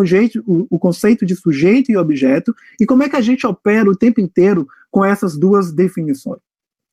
o, 0.45 0.67
o 0.69 0.79
conceito 0.81 1.25
de 1.25 1.37
sujeito 1.37 1.93
e 1.93 1.97
objeto 1.97 2.53
e 2.81 2.85
como 2.85 3.05
é 3.05 3.09
que 3.09 3.17
a 3.17 3.21
gente 3.21 3.47
opera 3.47 3.89
o 3.89 3.97
tempo 3.97 4.21
inteiro 4.21 4.67
com 4.91 5.05
essas 5.05 5.39
duas 5.39 5.73
definições. 5.73 6.41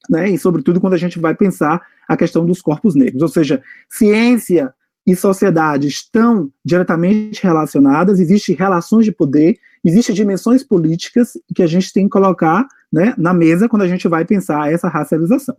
Né? 0.08 0.30
E, 0.30 0.38
sobretudo, 0.38 0.80
quando 0.80 0.94
a 0.94 0.98
gente 0.98 1.18
vai 1.18 1.34
pensar 1.34 1.82
a 2.08 2.16
questão 2.16 2.46
dos 2.46 2.62
corpos 2.62 2.94
negros. 2.94 3.24
Ou 3.24 3.30
seja, 3.30 3.64
ciência 3.90 4.72
e 5.06 5.16
sociedade 5.16 5.88
estão 5.88 6.50
diretamente 6.64 7.44
relacionadas, 7.44 8.20
existem 8.20 8.56
relações 8.56 9.06
de 9.06 9.12
poder, 9.12 9.58
existem 9.84 10.16
dimensões 10.16 10.64
políticas 10.64 11.38
que 11.54 11.62
a 11.62 11.68
gente 11.68 11.92
tem 11.92 12.06
que 12.06 12.12
colocar 12.12 12.66
né, 12.92 13.14
na 13.18 13.34
mesa 13.34 13.68
quando 13.68 13.82
a 13.82 13.88
gente 13.88 14.08
vai 14.08 14.24
pensar 14.24 14.72
essa 14.72 14.88
racialização. 14.88 15.56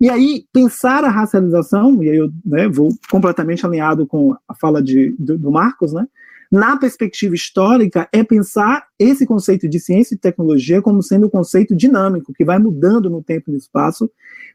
E 0.00 0.10
aí, 0.10 0.44
pensar 0.52 1.04
a 1.04 1.08
racialização, 1.08 2.02
e 2.02 2.10
aí 2.10 2.16
eu 2.16 2.30
né, 2.44 2.68
vou 2.68 2.90
completamente 3.10 3.64
alinhado 3.64 4.06
com 4.06 4.36
a 4.48 4.54
fala 4.54 4.82
de, 4.82 5.14
do, 5.18 5.38
do 5.38 5.50
Marcos, 5.50 5.92
né, 5.92 6.06
na 6.50 6.76
perspectiva 6.76 7.34
histórica, 7.34 8.08
é 8.12 8.22
pensar 8.22 8.86
esse 8.98 9.26
conceito 9.26 9.68
de 9.68 9.80
ciência 9.80 10.14
e 10.14 10.18
tecnologia 10.18 10.80
como 10.80 11.02
sendo 11.02 11.26
um 11.26 11.30
conceito 11.30 11.74
dinâmico, 11.74 12.32
que 12.32 12.44
vai 12.44 12.58
mudando 12.58 13.10
no 13.10 13.22
tempo 13.22 13.44
e 13.48 13.52
no 13.52 13.58
espaço, 13.58 14.10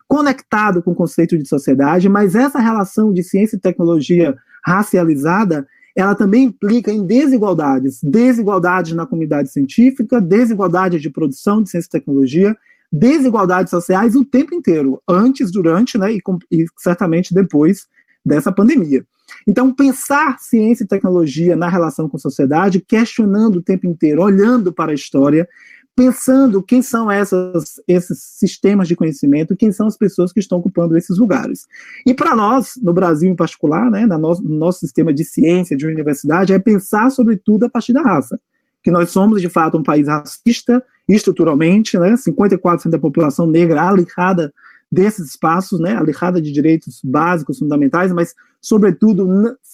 conectado 0.07 0.81
com 0.81 0.91
o 0.91 0.95
conceito 0.95 1.37
de 1.37 1.47
sociedade, 1.47 2.09
mas 2.09 2.35
essa 2.35 2.59
relação 2.59 3.13
de 3.13 3.23
ciência 3.23 3.55
e 3.55 3.59
tecnologia 3.59 4.35
racializada, 4.65 5.67
ela 5.95 6.15
também 6.15 6.45
implica 6.45 6.91
em 6.91 7.05
desigualdades, 7.05 7.99
desigualdades 8.03 8.93
na 8.93 9.05
comunidade 9.05 9.51
científica, 9.51 10.21
desigualdade 10.21 10.99
de 10.99 11.09
produção 11.09 11.61
de 11.61 11.69
ciência 11.69 11.87
e 11.87 11.91
tecnologia, 11.91 12.57
desigualdades 12.91 13.69
sociais 13.69 14.15
o 14.15 14.25
tempo 14.25 14.55
inteiro, 14.55 15.01
antes, 15.07 15.51
durante 15.51 15.97
né, 15.97 16.13
e, 16.13 16.21
e 16.51 16.65
certamente 16.77 17.33
depois 17.33 17.87
dessa 18.29 18.51
pandemia. 18.51 19.03
Então, 19.47 19.73
pensar 19.73 20.37
ciência 20.39 20.83
e 20.83 20.87
tecnologia 20.87 21.55
na 21.55 21.67
relação 21.67 22.07
com 22.07 22.17
a 22.17 22.19
sociedade, 22.19 22.79
questionando 22.79 23.57
o 23.57 23.61
tempo 23.61 23.87
inteiro, 23.87 24.21
olhando 24.21 24.71
para 24.71 24.91
a 24.91 24.95
história, 24.95 25.47
pensando 25.95 26.63
quem 26.63 26.81
são 26.81 27.11
essas, 27.11 27.81
esses 27.85 28.19
sistemas 28.19 28.87
de 28.87 28.95
conhecimento, 28.95 29.55
quem 29.55 29.71
são 29.71 29.85
as 29.85 29.97
pessoas 29.97 30.31
que 30.31 30.39
estão 30.39 30.59
ocupando 30.59 30.97
esses 30.97 31.17
lugares. 31.17 31.67
E 32.05 32.13
para 32.13 32.35
nós, 32.35 32.73
no 32.81 32.93
Brasil 32.93 33.29
em 33.29 33.35
particular, 33.35 33.91
né, 33.91 34.05
no 34.05 34.17
nosso, 34.17 34.41
no 34.41 34.55
nosso 34.55 34.79
sistema 34.79 35.13
de 35.13 35.25
ciência, 35.25 35.75
de 35.75 35.85
universidade, 35.85 36.53
é 36.53 36.59
pensar 36.59 37.09
sobretudo 37.09 37.65
a 37.65 37.69
partir 37.69 37.91
da 37.91 38.01
raça. 38.01 38.39
Que 38.81 38.91
nós 38.91 39.09
somos, 39.09 39.41
de 39.41 39.49
fato, 39.49 39.77
um 39.77 39.83
país 39.83 40.07
racista, 40.07 40.81
estruturalmente, 41.07 41.99
né, 41.99 42.15
54% 42.15 42.89
da 42.89 42.99
população 42.99 43.45
negra 43.45 43.81
alejada 43.81 44.53
desses 44.91 45.29
espaços, 45.29 45.79
né, 45.79 45.95
alejada 45.95 46.41
de 46.41 46.51
direitos 46.51 46.99
básicos, 47.03 47.59
fundamentais, 47.59 48.11
mas, 48.11 48.33
sobretudo, 48.61 49.27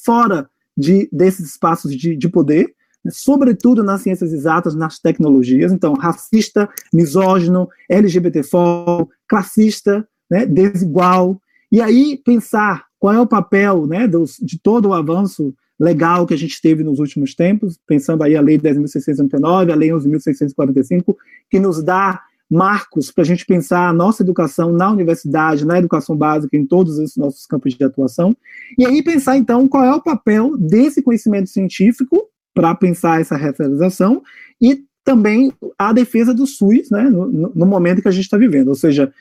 fora 0.03 0.49
de, 0.77 1.07
desses 1.11 1.51
espaços 1.51 1.95
de, 1.95 2.15
de 2.15 2.29
poder, 2.29 2.73
né, 3.03 3.11
sobretudo 3.11 3.83
nas 3.83 4.01
ciências 4.01 4.33
exatas, 4.33 4.75
nas 4.75 4.99
tecnologias, 4.99 5.71
então, 5.71 5.93
racista, 5.93 6.69
misógino, 6.93 7.69
LGBTfóbico, 7.89 9.11
classista, 9.27 10.07
né, 10.29 10.45
desigual, 10.45 11.39
e 11.71 11.81
aí 11.81 12.17
pensar 12.23 12.85
qual 12.99 13.13
é 13.13 13.19
o 13.19 13.27
papel 13.27 13.85
né, 13.85 14.07
dos, 14.07 14.37
de 14.41 14.59
todo 14.59 14.89
o 14.89 14.93
avanço 14.93 15.53
legal 15.79 16.25
que 16.25 16.33
a 16.33 16.37
gente 16.37 16.61
teve 16.61 16.83
nos 16.83 16.99
últimos 16.99 17.35
tempos, 17.35 17.77
pensando 17.85 18.23
aí 18.23 18.35
a 18.35 18.41
Lei 18.41 18.57
10.689, 18.57 19.71
a 19.71 19.75
Lei 19.75 19.89
11.645, 19.89 21.15
que 21.49 21.59
nos 21.59 21.83
dá 21.83 22.21
marcos 22.49 23.11
para 23.11 23.23
a 23.23 23.25
gente 23.25 23.45
pensar 23.45 23.89
a 23.89 23.93
nossa 23.93 24.23
educação 24.23 24.71
na 24.71 24.91
universidade, 24.91 25.65
na 25.65 25.79
educação 25.79 26.15
básica, 26.15 26.55
em 26.55 26.65
todos 26.65 26.99
esses 26.99 27.17
nossos 27.17 27.45
campos 27.45 27.73
de 27.73 27.83
atuação, 27.83 28.35
e 28.77 28.85
aí 28.85 29.03
pensar, 29.03 29.37
então, 29.37 29.67
qual 29.67 29.83
é 29.83 29.93
o 29.93 30.01
papel 30.01 30.55
desse 30.57 31.01
conhecimento 31.01 31.49
científico 31.49 32.29
para 32.53 32.73
pensar 32.75 33.19
essa 33.19 33.35
realização 33.35 34.21
e 34.61 34.83
também 35.03 35.53
a 35.77 35.91
defesa 35.93 36.33
do 36.33 36.47
SUS, 36.47 36.89
né, 36.89 37.03
no, 37.03 37.27
no 37.27 37.65
momento 37.65 38.01
que 38.01 38.07
a 38.07 38.11
gente 38.11 38.25
está 38.25 38.37
vivendo, 38.37 38.69
ou 38.69 38.75
seja, 38.75 39.13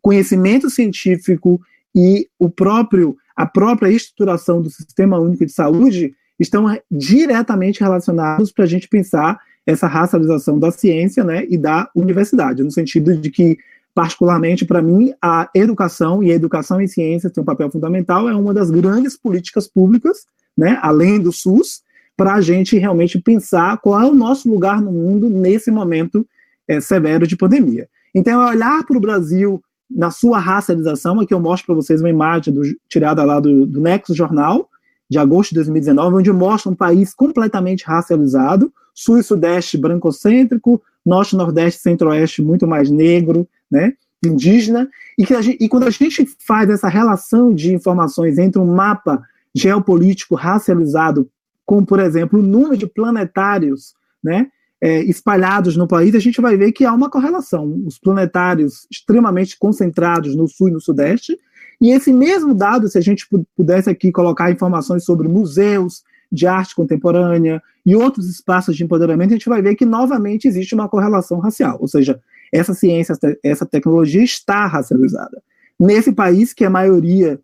conhecimento 0.00 0.68
científico 0.68 1.60
e 1.94 2.28
o 2.38 2.48
próprio 2.48 3.16
a 3.34 3.46
própria 3.46 3.90
estruturação 3.90 4.60
do 4.60 4.70
Sistema 4.70 5.18
Único 5.18 5.46
de 5.46 5.52
Saúde 5.52 6.14
estão 6.38 6.66
diretamente 6.90 7.80
relacionados 7.80 8.52
para 8.52 8.64
a 8.64 8.68
gente 8.68 8.88
pensar 8.88 9.40
essa 9.66 9.86
racialização 9.86 10.58
da 10.58 10.70
ciência 10.70 11.24
né, 11.24 11.46
e 11.48 11.56
da 11.56 11.90
universidade, 11.94 12.62
no 12.62 12.70
sentido 12.70 13.16
de 13.16 13.30
que, 13.30 13.58
particularmente 13.94 14.64
para 14.64 14.82
mim, 14.82 15.12
a 15.22 15.48
educação 15.54 16.22
e 16.22 16.32
a 16.32 16.34
educação 16.34 16.80
em 16.80 16.88
ciências 16.88 17.32
tem 17.32 17.42
um 17.42 17.46
papel 17.46 17.70
fundamental, 17.70 18.28
é 18.28 18.34
uma 18.34 18.52
das 18.52 18.70
grandes 18.70 19.16
políticas 19.16 19.68
públicas, 19.68 20.26
né, 20.56 20.78
além 20.82 21.20
do 21.20 21.32
SUS, 21.32 21.82
para 22.16 22.34
a 22.34 22.40
gente 22.40 22.76
realmente 22.76 23.18
pensar 23.18 23.78
qual 23.78 24.00
é 24.00 24.06
o 24.06 24.14
nosso 24.14 24.50
lugar 24.50 24.80
no 24.80 24.92
mundo 24.92 25.30
nesse 25.30 25.70
momento 25.70 26.26
é, 26.68 26.80
severo 26.80 27.26
de 27.26 27.36
pandemia. 27.36 27.88
Então, 28.14 28.42
é 28.42 28.50
olhar 28.50 28.84
para 28.84 28.96
o 28.96 29.00
Brasil 29.00 29.62
na 29.90 30.10
sua 30.10 30.38
racialização, 30.38 31.20
aqui 31.20 31.32
eu 31.32 31.40
mostro 31.40 31.66
para 31.66 31.74
vocês 31.74 32.00
uma 32.00 32.10
imagem 32.10 32.52
do, 32.52 32.62
tirada 32.88 33.22
lá 33.24 33.40
do, 33.40 33.66
do 33.66 33.80
Nexo 33.80 34.14
Jornal, 34.14 34.68
de 35.08 35.18
agosto 35.18 35.50
de 35.50 35.56
2019, 35.56 36.16
onde 36.16 36.32
mostra 36.32 36.70
um 36.70 36.74
país 36.74 37.14
completamente 37.14 37.84
racializado, 37.84 38.72
sul 38.94 39.18
e 39.18 39.22
sudeste 39.22 39.78
brancocêntrico, 39.78 40.82
norte, 41.04 41.36
nordeste, 41.36 41.80
centro-oeste 41.80 42.42
muito 42.42 42.66
mais 42.66 42.90
negro, 42.90 43.48
né, 43.70 43.94
indígena, 44.24 44.88
e, 45.18 45.26
que 45.26 45.42
gente, 45.42 45.62
e 45.62 45.68
quando 45.68 45.84
a 45.84 45.90
gente 45.90 46.26
faz 46.38 46.70
essa 46.70 46.88
relação 46.88 47.52
de 47.52 47.74
informações 47.74 48.38
entre 48.38 48.60
um 48.60 48.66
mapa 48.66 49.22
geopolítico 49.54 50.34
racializado, 50.34 51.28
com, 51.66 51.84
por 51.84 51.98
exemplo, 51.98 52.38
o 52.38 52.42
número 52.42 52.76
de 52.76 52.86
planetários, 52.86 53.94
né, 54.22 54.48
é, 54.80 55.02
espalhados 55.02 55.76
no 55.76 55.86
país, 55.86 56.14
a 56.14 56.18
gente 56.18 56.40
vai 56.40 56.56
ver 56.56 56.72
que 56.72 56.84
há 56.84 56.92
uma 56.92 57.08
correlação. 57.08 57.82
Os 57.86 57.98
planetários 57.98 58.86
extremamente 58.90 59.56
concentrados 59.58 60.34
no 60.34 60.48
sul 60.48 60.68
e 60.68 60.72
no 60.72 60.80
sudeste, 60.80 61.38
e 61.80 61.90
esse 61.90 62.12
mesmo 62.12 62.54
dado, 62.54 62.88
se 62.88 62.96
a 62.96 63.00
gente 63.00 63.26
pudesse 63.56 63.90
aqui 63.90 64.12
colocar 64.12 64.50
informações 64.50 65.04
sobre 65.04 65.26
museus 65.26 66.02
de 66.32 66.46
arte 66.46 66.74
contemporânea 66.74 67.62
e 67.84 67.94
outros 67.94 68.28
espaços 68.28 68.74
de 68.74 68.82
empoderamento, 68.82 69.30
a 69.30 69.36
gente 69.36 69.48
vai 69.48 69.60
ver 69.60 69.74
que 69.74 69.84
novamente 69.84 70.48
existe 70.48 70.74
uma 70.74 70.88
correlação 70.88 71.38
racial, 71.38 71.76
ou 71.80 71.86
seja, 71.86 72.18
essa 72.52 72.72
ciência, 72.72 73.14
essa 73.42 73.66
tecnologia 73.66 74.22
está 74.22 74.66
racializada. 74.66 75.42
Nesse 75.78 76.12
país 76.12 76.52
que 76.54 76.64
é 76.64 76.66
a 76.66 76.70
maioria 76.70 77.38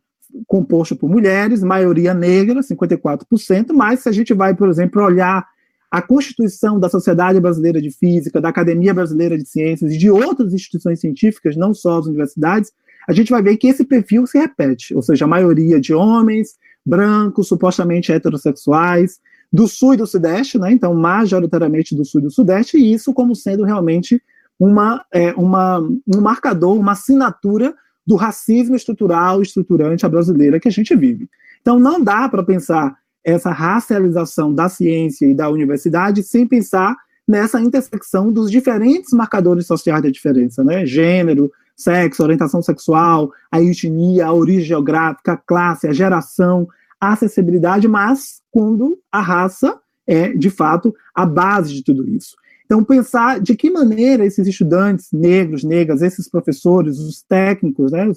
composto 0.46 0.94
por 0.94 1.10
mulheres, 1.10 1.62
maioria 1.62 2.14
negra, 2.14 2.60
54%, 2.60 3.72
mas 3.74 4.00
se 4.00 4.08
a 4.08 4.12
gente 4.12 4.32
vai, 4.32 4.54
por 4.54 4.68
exemplo, 4.68 5.02
olhar 5.02 5.46
a 5.90 6.02
constituição 6.02 6.78
da 6.78 6.88
Sociedade 6.88 7.40
Brasileira 7.40 7.80
de 7.80 7.90
Física, 7.90 8.40
da 8.40 8.50
Academia 8.50 8.92
Brasileira 8.92 9.38
de 9.38 9.46
Ciências 9.46 9.92
e 9.92 9.98
de 9.98 10.10
outras 10.10 10.52
instituições 10.52 11.00
científicas, 11.00 11.56
não 11.56 11.72
só 11.72 11.98
as 11.98 12.06
universidades, 12.06 12.70
a 13.08 13.12
gente 13.14 13.30
vai 13.30 13.42
ver 13.42 13.56
que 13.56 13.68
esse 13.68 13.84
perfil 13.84 14.26
se 14.26 14.38
repete, 14.38 14.94
ou 14.94 15.00
seja, 15.00 15.24
a 15.24 15.28
maioria 15.28 15.80
de 15.80 15.94
homens, 15.94 16.56
brancos, 16.88 17.48
supostamente 17.48 18.10
heterossexuais, 18.10 19.20
do 19.52 19.68
sul 19.68 19.94
e 19.94 19.96
do 19.98 20.06
sudeste, 20.06 20.58
né? 20.58 20.72
então 20.72 20.94
majoritariamente 20.94 21.94
do 21.94 22.04
sul 22.04 22.20
e 22.20 22.24
do 22.24 22.30
sudeste, 22.30 22.78
e 22.78 22.92
isso 22.92 23.12
como 23.12 23.36
sendo 23.36 23.64
realmente 23.64 24.22
uma, 24.58 25.04
é, 25.12 25.32
uma, 25.34 25.78
um 25.78 26.20
marcador, 26.20 26.76
uma 26.76 26.92
assinatura 26.92 27.74
do 28.06 28.16
racismo 28.16 28.74
estrutural, 28.74 29.42
estruturante 29.42 30.06
a 30.06 30.08
brasileira 30.08 30.58
que 30.58 30.68
a 30.68 30.72
gente 30.72 30.96
vive. 30.96 31.28
Então 31.60 31.78
não 31.78 32.02
dá 32.02 32.28
para 32.28 32.42
pensar 32.42 32.96
essa 33.22 33.50
racialização 33.50 34.54
da 34.54 34.68
ciência 34.68 35.26
e 35.26 35.34
da 35.34 35.50
universidade 35.50 36.22
sem 36.22 36.46
pensar 36.46 36.96
nessa 37.26 37.60
intersecção 37.60 38.32
dos 38.32 38.50
diferentes 38.50 39.12
marcadores 39.12 39.66
sociais 39.66 40.02
da 40.02 40.08
diferença, 40.08 40.64
né? 40.64 40.86
Gênero, 40.86 41.52
sexo, 41.76 42.22
orientação 42.22 42.62
sexual, 42.62 43.30
a 43.52 43.60
etnia, 43.62 44.26
a 44.26 44.32
origem 44.32 44.64
geográfica, 44.64 45.32
a 45.32 45.36
classe, 45.36 45.86
a 45.86 45.92
geração, 45.92 46.66
a 47.00 47.12
acessibilidade, 47.12 47.86
mas 47.86 48.40
quando 48.50 48.98
a 49.10 49.20
raça 49.20 49.78
é, 50.08 50.32
de 50.32 50.48
fato, 50.48 50.94
a 51.14 51.26
base 51.26 51.74
de 51.74 51.84
tudo 51.84 52.08
isso. 52.08 52.34
Então, 52.64 52.82
pensar 52.82 53.40
de 53.40 53.54
que 53.54 53.70
maneira 53.70 54.24
esses 54.24 54.46
estudantes 54.46 55.08
negros, 55.12 55.62
negras, 55.62 56.00
esses 56.00 56.28
professores, 56.28 56.98
os 56.98 57.22
técnicos, 57.22 57.92
né, 57.92 58.10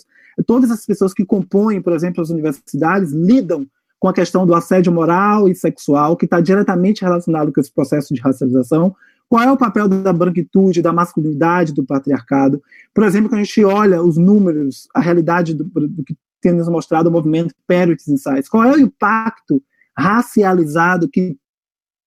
todas 0.46 0.72
as 0.72 0.86
pessoas 0.86 1.14
que 1.14 1.26
compõem, 1.26 1.82
por 1.82 1.94
exemplo, 1.94 2.22
as 2.22 2.30
universidades, 2.30 3.12
lidam 3.12 3.68
com 4.00 4.08
a 4.08 4.14
questão 4.14 4.46
do 4.46 4.56
assédio 4.56 4.92
moral 4.92 5.48
e 5.48 5.56
sexual, 5.56 6.18
que 6.18 6.26
está 6.26 6.40
diretamente 6.40 7.02
relacionado 7.02 7.52
com 7.54 7.62
esse 7.62 7.72
processo 7.72 8.14
de 8.14 8.22
racialização. 8.22 8.96
Qual 9.30 9.44
é 9.44 9.52
o 9.52 9.58
papel 9.58 9.88
da 9.88 10.12
branquitude, 10.12 10.82
da 10.82 10.92
masculinidade, 10.92 11.74
do 11.74 11.86
patriarcado? 11.86 12.62
Por 12.94 13.04
exemplo, 13.04 13.30
quando 13.30 13.42
a 13.42 13.44
gente 13.44 13.64
olha 13.64 14.02
os 14.02 14.18
números, 14.18 14.88
a 14.94 15.00
realidade 15.00 15.54
do, 15.54 15.64
do 15.64 16.04
que 16.04 16.16
tem 16.42 16.54
nos 16.54 16.68
mostrado 16.68 17.10
o 17.10 17.12
movimento 17.12 17.54
Parity 17.68 18.12
Insights, 18.12 18.50
qual 18.50 18.64
é 18.64 18.74
o 18.74 18.80
impacto 18.80 19.64
racializado 19.98 21.08
que 21.08 21.38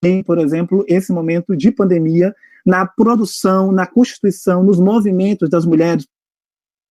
tem, 0.01 0.23
por 0.23 0.37
exemplo, 0.37 0.85
esse 0.87 1.11
momento 1.11 1.55
de 1.55 1.71
pandemia 1.71 2.35
na 2.65 2.85
produção, 2.85 3.71
na 3.71 3.87
constituição, 3.87 4.63
nos 4.63 4.79
movimentos 4.79 5.49
das 5.49 5.65
mulheres 5.65 6.07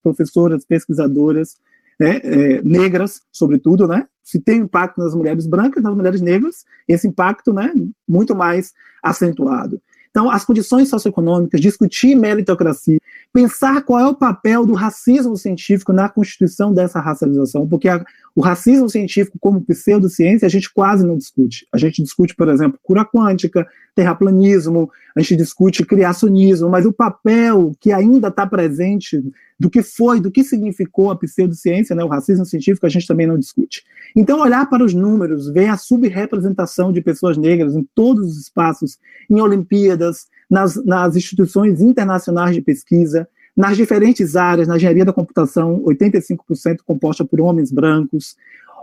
professoras, 0.03 0.65
pesquisadoras, 0.65 1.57
né, 1.99 2.21
é, 2.23 2.63
negras, 2.63 3.21
sobretudo, 3.33 3.87
né? 3.87 4.07
Se 4.23 4.41
tem 4.41 4.61
impacto 4.61 4.99
nas 4.99 5.15
mulheres 5.15 5.47
brancas, 5.47 5.83
nas 5.83 5.95
mulheres 5.95 6.21
negras, 6.21 6.65
esse 6.89 7.07
impacto, 7.07 7.53
né, 7.53 7.73
muito 8.07 8.35
mais 8.35 8.73
acentuado. 9.03 9.81
Então, 10.15 10.31
as 10.31 10.45
condições 10.45 10.89
socioeconômicas, 10.89 11.61
discutir 11.61 12.15
meritocracia, 12.15 13.01
pensar 13.33 13.83
qual 13.83 13.99
é 13.99 14.07
o 14.07 14.15
papel 14.15 14.65
do 14.65 14.73
racismo 14.73 15.37
científico 15.37 15.93
na 15.93 16.09
constituição 16.09 16.73
dessa 16.73 17.01
racialização, 17.01 17.67
porque 17.67 17.89
a, 17.89 18.05
o 18.37 18.41
racismo 18.41 18.89
científico 18.89 19.39
como 19.41 19.61
pseudociência 19.61 20.47
a 20.47 20.49
gente 20.51 20.73
quase 20.73 21.07
não 21.07 21.17
discute. 21.17 21.67
A 21.73 21.79
gente 21.79 22.03
discute, 22.03 22.35
por 22.35 22.49
exemplo, 22.49 22.79
cura 22.83 23.05
quântica, 23.05 23.67
terraplanismo, 23.95 24.91
a 25.15 25.21
gente 25.21 25.37
discute 25.37 25.87
criacionismo, 25.87 26.69
mas 26.69 26.85
o 26.85 26.93
papel 26.93 27.73
que 27.79 27.93
ainda 27.93 28.29
está 28.29 28.45
presente 28.45 29.23
do 29.59 29.71
que 29.71 29.83
foi, 29.83 30.21
do 30.21 30.33
que 30.33 30.43
significou 30.43 31.13
a 31.13 31.17
pseudociência, 31.17 31.95
né, 31.95 32.03
o 32.03 32.09
racismo 32.09 32.45
científico, 32.45 32.87
a 32.87 32.89
gente 32.89 33.07
também 33.07 33.27
não 33.27 33.39
discute. 33.39 33.85
Então, 34.17 34.41
olhar 34.41 34.69
para 34.69 34.85
os 34.85 34.93
números, 34.93 35.49
ver 35.49 35.69
a 35.69 35.77
subrepresentação 35.77 36.93
de 36.93 37.01
pessoas 37.01 37.37
negras 37.37 37.75
em 37.77 37.87
todos 37.95 38.27
os 38.27 38.41
espaços, 38.41 38.99
em 39.31 39.41
Olimpíadas, 39.41 40.27
nas, 40.51 40.75
nas 40.85 41.15
instituições 41.15 41.81
internacionais 41.81 42.55
de 42.55 42.63
pesquisa, 42.63 43.29
nas 43.57 43.77
diferentes 43.77 44.37
áreas, 44.37 44.67
na 44.67 44.77
engenharia 44.77 45.05
da 45.05 45.13
computação, 45.13 45.81
85% 45.85 46.79
composta 46.85 47.25
por 47.25 47.41
homens 47.41 47.71
brancos. 47.71 48.37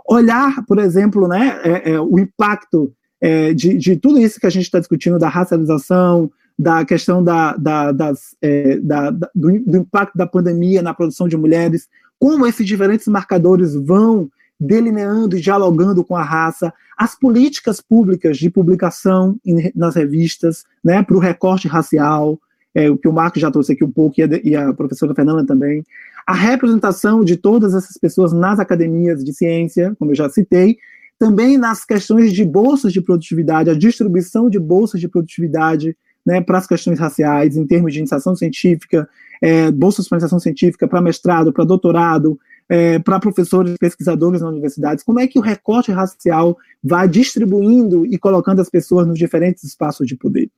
Olhar, 0.08 0.64
por 0.66 0.78
exemplo, 0.78 1.28
né, 1.28 1.60
é, 1.62 1.92
é, 1.92 2.00
o 2.00 2.18
impacto 2.18 2.92
é, 3.20 3.52
de, 3.52 3.74
de, 3.74 3.96
tudo 3.96 4.18
isso 4.18 4.40
que 4.40 4.46
a 4.46 4.50
gente 4.50 4.64
está 4.64 4.78
discutindo, 4.78 5.18
da 5.18 5.28
racialização, 5.28 6.30
da 6.58 6.84
questão 6.84 7.22
da, 7.22 7.56
da, 7.56 7.92
das, 7.92 8.36
é, 8.40 8.78
da, 8.78 9.10
do, 9.10 9.26
do, 9.34 9.76
impacto 9.76 10.16
da 10.16 10.26
pandemia 10.26 10.82
na 10.82 10.94
produção 10.94 11.28
de 11.28 11.36
mulheres, 11.36 11.88
como 12.18 12.46
esses 12.46 12.66
diferentes 12.66 13.06
marcadores 13.06 13.74
vão 13.74 14.28
delineando 14.58 15.36
e 15.36 15.40
dialogando 15.40 16.04
com 16.04 16.16
a 16.16 16.22
raça, 16.22 16.72
as 16.96 17.18
políticas 17.18 17.80
públicas 17.80 18.36
de 18.38 18.48
publicação 18.48 19.36
nas 19.74 19.96
revistas, 19.96 20.64
né, 20.84 21.02
para 21.02 21.16
o 21.16 21.20
recorte 21.20 21.66
racial, 21.66 22.38
é, 22.74 22.90
o 22.90 22.96
que 22.96 23.08
o 23.08 23.12
Marco 23.12 23.38
já 23.38 23.50
trouxe 23.50 23.72
aqui 23.72 23.84
um 23.84 23.90
pouco, 23.90 24.20
e 24.20 24.22
a, 24.22 24.28
e 24.42 24.56
a 24.56 24.72
professora 24.72 25.14
Fernanda 25.14 25.44
também, 25.44 25.84
a 26.26 26.32
representação 26.32 27.24
de 27.24 27.36
todas 27.36 27.74
essas 27.74 27.96
pessoas 27.96 28.32
nas 28.32 28.58
academias 28.58 29.24
de 29.24 29.32
ciência, 29.32 29.94
como 29.98 30.12
eu 30.12 30.14
já 30.14 30.28
citei, 30.28 30.78
também 31.18 31.56
nas 31.56 31.84
questões 31.84 32.32
de 32.32 32.44
bolsas 32.44 32.92
de 32.92 33.00
produtividade, 33.00 33.70
a 33.70 33.74
distribuição 33.74 34.50
de 34.50 34.58
bolsas 34.58 35.00
de 35.00 35.08
produtividade 35.08 35.96
né, 36.24 36.40
para 36.40 36.58
as 36.58 36.66
questões 36.66 36.98
raciais, 36.98 37.56
em 37.56 37.66
termos 37.66 37.92
de 37.92 37.98
iniciação 37.98 38.34
científica, 38.34 39.08
é, 39.40 39.70
bolsas 39.70 40.08
para 40.08 40.16
iniciação 40.16 40.38
científica, 40.38 40.86
para 40.86 41.00
mestrado, 41.00 41.52
para 41.52 41.64
doutorado, 41.64 42.38
é, 42.68 42.98
para 42.98 43.20
professores, 43.20 43.76
pesquisadores 43.78 44.40
na 44.40 44.48
universidade, 44.48 45.04
como 45.04 45.20
é 45.20 45.26
que 45.26 45.38
o 45.38 45.42
recorte 45.42 45.92
racial 45.92 46.56
vai 46.82 47.08
distribuindo 47.08 48.06
e 48.06 48.18
colocando 48.18 48.60
as 48.60 48.70
pessoas 48.70 49.06
nos 49.06 49.18
diferentes 49.18 49.62
espaços 49.64 50.06
de 50.06 50.16
poder. 50.16 50.50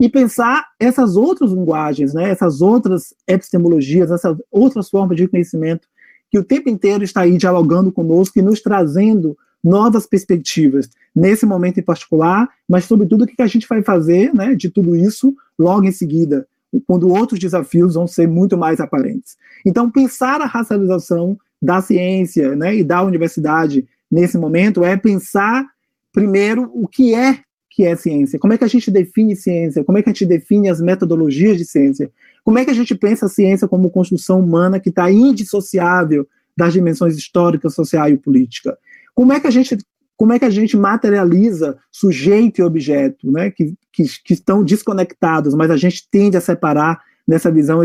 E 0.00 0.08
pensar 0.08 0.66
essas 0.78 1.16
outras 1.16 1.50
linguagens, 1.50 2.14
né, 2.14 2.30
essas 2.30 2.60
outras 2.60 3.14
epistemologias, 3.26 4.10
essas 4.10 4.36
outras 4.50 4.90
formas 4.90 5.16
de 5.16 5.28
conhecimento 5.28 5.88
que 6.30 6.38
o 6.38 6.44
tempo 6.44 6.70
inteiro 6.70 7.04
está 7.04 7.22
aí 7.22 7.36
dialogando 7.36 7.92
conosco 7.92 8.38
e 8.38 8.42
nos 8.42 8.60
trazendo 8.60 9.36
novas 9.62 10.06
perspectivas 10.06 10.88
nesse 11.14 11.44
momento 11.46 11.78
em 11.78 11.82
particular, 11.82 12.48
mas 12.68 12.86
sobretudo 12.86 13.24
o 13.24 13.26
que 13.26 13.40
a 13.42 13.46
gente 13.46 13.68
vai 13.68 13.82
fazer 13.82 14.34
né, 14.34 14.54
de 14.54 14.70
tudo 14.70 14.96
isso 14.96 15.34
logo 15.58 15.84
em 15.84 15.92
seguida, 15.92 16.46
quando 16.86 17.08
outros 17.08 17.38
desafios 17.38 17.94
vão 17.94 18.06
ser 18.06 18.26
muito 18.26 18.56
mais 18.56 18.80
aparentes. 18.80 19.36
Então, 19.64 19.90
pensar 19.90 20.40
a 20.40 20.46
racialização 20.46 21.38
da 21.62 21.80
ciência 21.80 22.56
né, 22.56 22.74
e 22.74 22.82
da 22.82 23.02
universidade 23.02 23.86
nesse 24.10 24.36
momento 24.36 24.84
é 24.84 24.96
pensar, 24.96 25.64
primeiro, 26.12 26.70
o 26.74 26.88
que 26.88 27.14
é 27.14 27.38
que 27.70 27.84
é 27.84 27.96
ciência, 27.96 28.38
como 28.38 28.52
é 28.52 28.58
que 28.58 28.64
a 28.64 28.68
gente 28.68 28.90
define 28.90 29.34
ciência, 29.34 29.82
como 29.82 29.96
é 29.96 30.02
que 30.02 30.10
a 30.10 30.12
gente 30.12 30.26
define 30.26 30.68
as 30.68 30.78
metodologias 30.78 31.56
de 31.56 31.64
ciência, 31.64 32.10
como 32.44 32.58
é 32.58 32.64
que 32.66 32.70
a 32.70 32.74
gente 32.74 32.94
pensa 32.94 33.26
a 33.26 33.30
ciência 33.30 33.66
como 33.66 33.88
construção 33.88 34.40
humana 34.40 34.78
que 34.78 34.90
está 34.90 35.10
indissociável 35.10 36.28
das 36.54 36.74
dimensões 36.74 37.16
histórica, 37.16 37.70
social 37.70 38.10
e 38.10 38.18
política. 38.18 38.76
Como 39.14 39.32
é 39.32 39.40
que 39.40 39.46
a 39.46 39.50
gente 39.50 39.78
como 40.14 40.32
é 40.32 40.38
que 40.38 40.44
a 40.44 40.50
gente 40.50 40.76
materializa 40.76 41.78
sujeito 41.90 42.60
e 42.60 42.62
objeto, 42.62 43.32
né, 43.32 43.50
que, 43.50 43.74
que, 43.92 44.04
que 44.22 44.34
estão 44.34 44.62
desconectados, 44.62 45.52
mas 45.52 45.68
a 45.68 45.76
gente 45.76 46.06
tende 46.08 46.36
a 46.36 46.40
separar 46.40 47.02
nessa 47.26 47.50
visão 47.50 47.80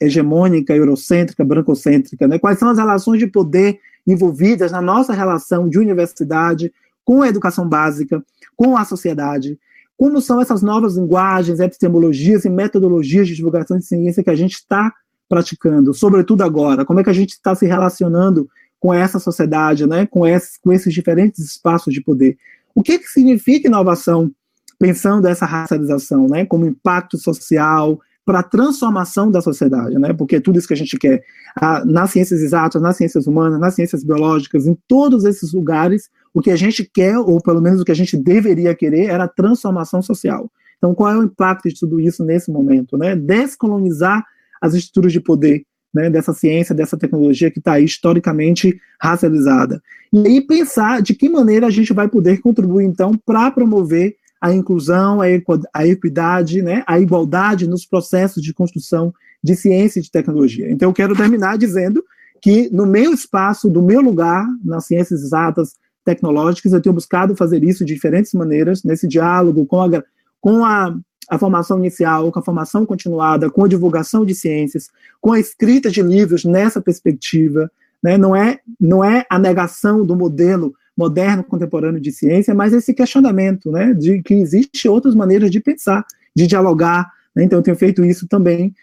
hegemônica, 0.00 0.74
eurocêntrica, 0.74 1.44
brancocêntrica, 1.44 2.28
né? 2.28 2.38
Quais 2.38 2.58
são 2.58 2.68
as 2.68 2.78
relações 2.78 3.18
de 3.18 3.26
poder 3.26 3.78
envolvidas 4.06 4.70
na 4.72 4.80
nossa 4.80 5.12
relação 5.12 5.68
de 5.68 5.78
universidade 5.78 6.72
com 7.04 7.22
a 7.22 7.28
educação 7.28 7.68
básica, 7.68 8.22
com 8.56 8.76
a 8.76 8.84
sociedade? 8.84 9.58
Como 9.96 10.20
são 10.20 10.40
essas 10.40 10.62
novas 10.62 10.96
linguagens, 10.96 11.58
epistemologias 11.58 12.44
e 12.44 12.50
metodologias 12.50 13.26
de 13.26 13.34
divulgação 13.34 13.78
de 13.78 13.84
ciência 13.84 14.22
que 14.22 14.30
a 14.30 14.36
gente 14.36 14.54
está 14.54 14.92
praticando, 15.28 15.92
sobretudo 15.92 16.42
agora? 16.42 16.84
Como 16.84 17.00
é 17.00 17.04
que 17.04 17.10
a 17.10 17.14
gente 17.14 17.30
está 17.30 17.54
se 17.54 17.66
relacionando 17.66 18.48
com 18.78 18.94
essa 18.94 19.18
sociedade, 19.18 19.86
né? 19.86 20.06
Com 20.06 20.26
esses, 20.26 20.58
com 20.58 20.72
esses 20.72 20.92
diferentes 20.94 21.44
espaços 21.44 21.92
de 21.92 22.00
poder? 22.00 22.36
O 22.74 22.82
que, 22.82 22.98
que 22.98 23.08
significa 23.08 23.66
inovação? 23.66 24.30
Pensando 24.78 25.26
essa 25.26 25.46
racialização, 25.46 26.26
né, 26.26 26.44
como 26.44 26.66
impacto 26.66 27.16
social, 27.16 27.98
para 28.26 28.40
a 28.40 28.42
transformação 28.42 29.30
da 29.30 29.40
sociedade, 29.40 29.96
né? 30.00 30.12
Porque 30.12 30.36
é 30.36 30.40
tudo 30.40 30.58
isso 30.58 30.66
que 30.66 30.74
a 30.74 30.76
gente 30.76 30.98
quer. 30.98 31.22
Ah, 31.54 31.84
nas 31.84 32.10
ciências 32.10 32.42
exatas, 32.42 32.82
nas 32.82 32.96
ciências 32.96 33.28
humanas, 33.28 33.60
nas 33.60 33.74
ciências 33.74 34.02
biológicas, 34.02 34.66
em 34.66 34.76
todos 34.88 35.24
esses 35.24 35.52
lugares, 35.52 36.10
o 36.34 36.42
que 36.42 36.50
a 36.50 36.56
gente 36.56 36.84
quer, 36.92 37.16
ou 37.16 37.40
pelo 37.40 37.62
menos 37.62 37.80
o 37.80 37.84
que 37.84 37.92
a 37.92 37.96
gente 37.96 38.16
deveria 38.16 38.74
querer, 38.74 39.06
era 39.06 39.24
a 39.24 39.28
transformação 39.28 40.02
social. 40.02 40.50
Então, 40.76 40.92
qual 40.92 41.12
é 41.12 41.16
o 41.16 41.22
impacto 41.22 41.68
de 41.68 41.78
tudo 41.78 42.00
isso 42.00 42.24
nesse 42.24 42.50
momento, 42.50 42.98
né? 42.98 43.14
Descolonizar 43.14 44.24
as 44.60 44.74
estruturas 44.74 45.12
de 45.12 45.20
poder, 45.20 45.64
né, 45.94 46.10
dessa 46.10 46.34
ciência, 46.34 46.74
dessa 46.74 46.96
tecnologia 46.96 47.50
que 47.50 47.60
está 47.60 47.78
historicamente 47.78 48.78
racializada. 49.00 49.80
E 50.12 50.26
aí 50.26 50.40
pensar 50.40 51.00
de 51.00 51.14
que 51.14 51.28
maneira 51.28 51.68
a 51.68 51.70
gente 51.70 51.92
vai 51.92 52.08
poder 52.08 52.40
contribuir, 52.40 52.84
então, 52.84 53.12
para 53.24 53.52
promover 53.52 54.16
a 54.46 54.54
inclusão, 54.54 55.18
a 55.20 55.86
equidade, 55.86 56.62
né, 56.62 56.84
a 56.86 57.00
igualdade 57.00 57.66
nos 57.66 57.84
processos 57.84 58.40
de 58.40 58.54
construção 58.54 59.12
de 59.42 59.56
ciência 59.56 59.98
e 59.98 60.02
de 60.02 60.10
tecnologia. 60.10 60.70
Então, 60.70 60.88
eu 60.88 60.92
quero 60.92 61.16
terminar 61.16 61.58
dizendo 61.58 62.04
que 62.40 62.70
no 62.72 62.86
meu 62.86 63.12
espaço, 63.12 63.68
do 63.68 63.82
meu 63.82 64.00
lugar, 64.00 64.46
nas 64.64 64.86
ciências 64.86 65.22
exatas 65.22 65.74
tecnológicas, 66.04 66.72
eu 66.72 66.80
tenho 66.80 66.94
buscado 66.94 67.34
fazer 67.34 67.64
isso 67.64 67.84
de 67.84 67.92
diferentes 67.92 68.32
maneiras, 68.34 68.84
nesse 68.84 69.08
diálogo 69.08 69.66
com 69.66 69.82
a, 69.82 70.02
com 70.40 70.64
a, 70.64 70.96
a 71.28 71.38
formação 71.38 71.78
inicial, 71.80 72.30
com 72.30 72.38
a 72.38 72.44
formação 72.44 72.86
continuada, 72.86 73.50
com 73.50 73.64
a 73.64 73.68
divulgação 73.68 74.24
de 74.24 74.34
ciências, 74.34 74.90
com 75.20 75.32
a 75.32 75.40
escrita 75.40 75.90
de 75.90 76.02
livros 76.02 76.44
nessa 76.44 76.80
perspectiva, 76.80 77.68
né, 78.00 78.16
não, 78.16 78.36
é, 78.36 78.60
não 78.80 79.02
é 79.02 79.26
a 79.28 79.40
negação 79.40 80.06
do 80.06 80.14
modelo 80.14 80.72
moderno, 80.96 81.44
contemporâneo 81.44 82.00
de 82.00 82.10
ciência, 82.10 82.54
mas 82.54 82.72
esse 82.72 82.94
questionamento, 82.94 83.70
né, 83.70 83.92
de 83.92 84.22
que 84.22 84.34
existe 84.34 84.88
outras 84.88 85.14
maneiras 85.14 85.50
de 85.50 85.60
pensar, 85.60 86.04
de 86.34 86.46
dialogar. 86.46 87.12
Né? 87.34 87.44
Então, 87.44 87.58
eu 87.58 87.62
tenho 87.62 87.76
feito 87.76 88.04
isso 88.04 88.26
também 88.26 88.74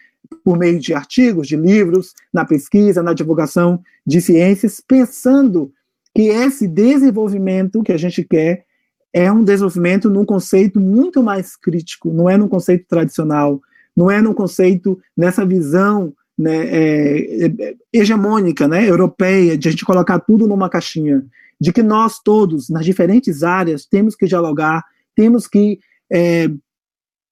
por 0.44 0.58
meio 0.58 0.78
de 0.78 0.94
artigos, 0.94 1.48
de 1.48 1.56
livros, 1.56 2.14
na 2.32 2.44
pesquisa, 2.44 3.02
na 3.02 3.12
divulgação 3.12 3.80
de 4.06 4.20
ciências, 4.20 4.80
pensando 4.86 5.72
que 6.14 6.28
esse 6.28 6.68
desenvolvimento 6.68 7.82
que 7.82 7.92
a 7.92 7.96
gente 7.96 8.22
quer 8.22 8.64
é 9.12 9.30
um 9.30 9.44
desenvolvimento 9.44 10.10
num 10.10 10.24
conceito 10.24 10.80
muito 10.80 11.22
mais 11.22 11.56
crítico, 11.56 12.12
não 12.12 12.28
é 12.28 12.36
num 12.36 12.48
conceito 12.48 12.86
tradicional, 12.88 13.60
não 13.96 14.10
é 14.10 14.20
num 14.20 14.34
conceito 14.34 14.98
nessa 15.16 15.44
visão 15.44 16.12
né, 16.36 16.66
é, 16.66 17.46
é, 17.46 17.74
hegemônica, 17.92 18.66
né, 18.66 18.88
europeia, 18.88 19.56
de 19.56 19.68
a 19.68 19.70
gente 19.70 19.84
colocar 19.84 20.18
tudo 20.18 20.48
numa 20.48 20.68
caixinha, 20.68 21.24
de 21.64 21.72
que 21.72 21.82
nós 21.82 22.20
todos, 22.22 22.68
nas 22.68 22.84
diferentes 22.84 23.42
áreas, 23.42 23.86
temos 23.86 24.14
que 24.14 24.26
dialogar, 24.26 24.84
temos 25.16 25.46
que 25.46 25.78
é, 26.12 26.50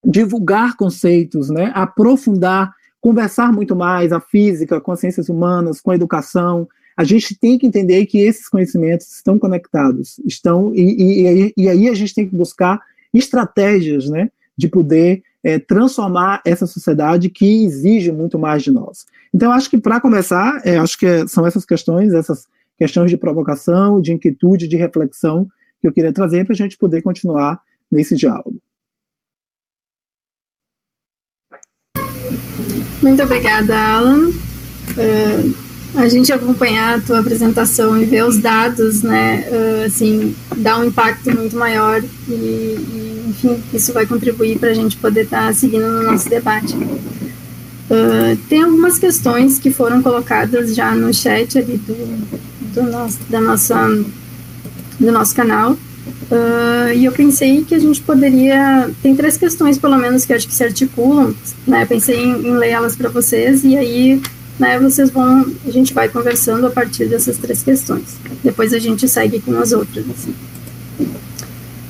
divulgar 0.02 0.74
conceitos, 0.74 1.50
né, 1.50 1.70
aprofundar, 1.74 2.72
conversar 2.98 3.52
muito 3.52 3.76
mais 3.76 4.10
a 4.10 4.22
física 4.22 4.80
com 4.80 4.90
as 4.90 5.00
ciências 5.00 5.28
humanas, 5.28 5.82
com 5.82 5.90
a 5.90 5.94
educação, 5.94 6.66
a 6.96 7.04
gente 7.04 7.38
tem 7.38 7.58
que 7.58 7.66
entender 7.66 8.06
que 8.06 8.20
esses 8.20 8.48
conhecimentos 8.48 9.12
estão 9.12 9.38
conectados, 9.38 10.18
estão 10.24 10.74
e, 10.74 10.80
e, 10.80 11.54
e 11.54 11.68
aí 11.68 11.86
a 11.90 11.94
gente 11.94 12.14
tem 12.14 12.26
que 12.26 12.34
buscar 12.34 12.80
estratégias, 13.12 14.08
né, 14.08 14.30
de 14.56 14.66
poder 14.66 15.22
é, 15.44 15.58
transformar 15.58 16.40
essa 16.42 16.66
sociedade 16.66 17.28
que 17.28 17.66
exige 17.66 18.10
muito 18.10 18.38
mais 18.38 18.62
de 18.62 18.70
nós. 18.70 19.04
Então, 19.34 19.52
acho 19.52 19.68
que 19.68 19.76
para 19.76 20.00
começar, 20.00 20.62
é, 20.64 20.78
acho 20.78 20.98
que 20.98 21.28
são 21.28 21.46
essas 21.46 21.66
questões, 21.66 22.14
essas 22.14 22.46
questões 22.82 23.12
de 23.12 23.16
provocação, 23.16 24.00
de 24.00 24.12
inquietude, 24.12 24.66
de 24.66 24.76
reflexão 24.76 25.46
que 25.80 25.86
eu 25.86 25.92
queria 25.92 26.12
trazer 26.12 26.44
para 26.44 26.52
a 26.52 26.56
gente 26.56 26.76
poder 26.76 27.00
continuar 27.00 27.60
nesse 27.88 28.16
diálogo. 28.16 28.56
Muito 33.00 33.22
obrigada, 33.22 33.78
Alan. 33.78 34.30
Uh 34.98 35.72
a 35.94 36.08
gente 36.08 36.32
acompanhar 36.32 36.98
a 36.98 37.00
tua 37.02 37.18
apresentação 37.18 38.00
e 38.00 38.06
ver 38.06 38.24
os 38.24 38.38
dados, 38.38 39.02
né, 39.02 39.46
uh, 39.50 39.84
assim, 39.84 40.34
dá 40.56 40.78
um 40.78 40.84
impacto 40.84 41.30
muito 41.30 41.54
maior 41.54 42.02
e, 42.26 42.32
e 42.32 43.24
enfim, 43.28 43.62
isso 43.74 43.92
vai 43.92 44.06
contribuir 44.06 44.58
para 44.58 44.70
a 44.70 44.74
gente 44.74 44.96
poder 44.96 45.24
estar 45.24 45.48
tá 45.48 45.52
seguindo 45.52 45.86
no 45.86 46.02
nosso 46.04 46.30
debate. 46.30 46.74
Uh, 47.92 48.34
tem 48.48 48.62
algumas 48.62 48.98
questões 48.98 49.58
que 49.58 49.70
foram 49.70 50.02
colocadas 50.02 50.74
já 50.74 50.94
no 50.94 51.12
chat 51.12 51.58
ali 51.58 51.76
do, 51.76 52.72
do 52.72 52.82
nosso, 52.84 53.18
da 53.28 53.38
nossa, 53.38 53.86
do 54.98 55.12
nosso 55.12 55.34
canal, 55.34 55.72
uh, 55.72 56.92
e 56.96 57.04
eu 57.04 57.12
pensei 57.12 57.62
que 57.64 57.74
a 57.74 57.78
gente 57.78 58.00
poderia, 58.00 58.88
tem 59.02 59.14
três 59.14 59.36
questões 59.36 59.76
pelo 59.76 59.98
menos 59.98 60.24
que 60.24 60.32
acho 60.32 60.48
que 60.48 60.54
se 60.54 60.64
articulam, 60.64 61.34
né, 61.66 61.84
pensei 61.84 62.16
em, 62.16 62.46
em 62.46 62.56
ler 62.56 62.70
elas 62.70 62.96
para 62.96 63.10
vocês, 63.10 63.62
e 63.62 63.76
aí 63.76 64.22
né, 64.58 64.78
vocês 64.78 65.10
vão, 65.10 65.44
a 65.66 65.70
gente 65.70 65.92
vai 65.92 66.08
conversando 66.08 66.66
a 66.66 66.70
partir 66.70 67.10
dessas 67.10 67.36
três 67.36 67.62
questões. 67.62 68.16
Depois 68.42 68.72
a 68.72 68.78
gente 68.78 69.06
segue 69.06 69.38
com 69.38 69.54
as 69.58 69.72
outras. 69.72 70.06
Assim. 70.08 70.34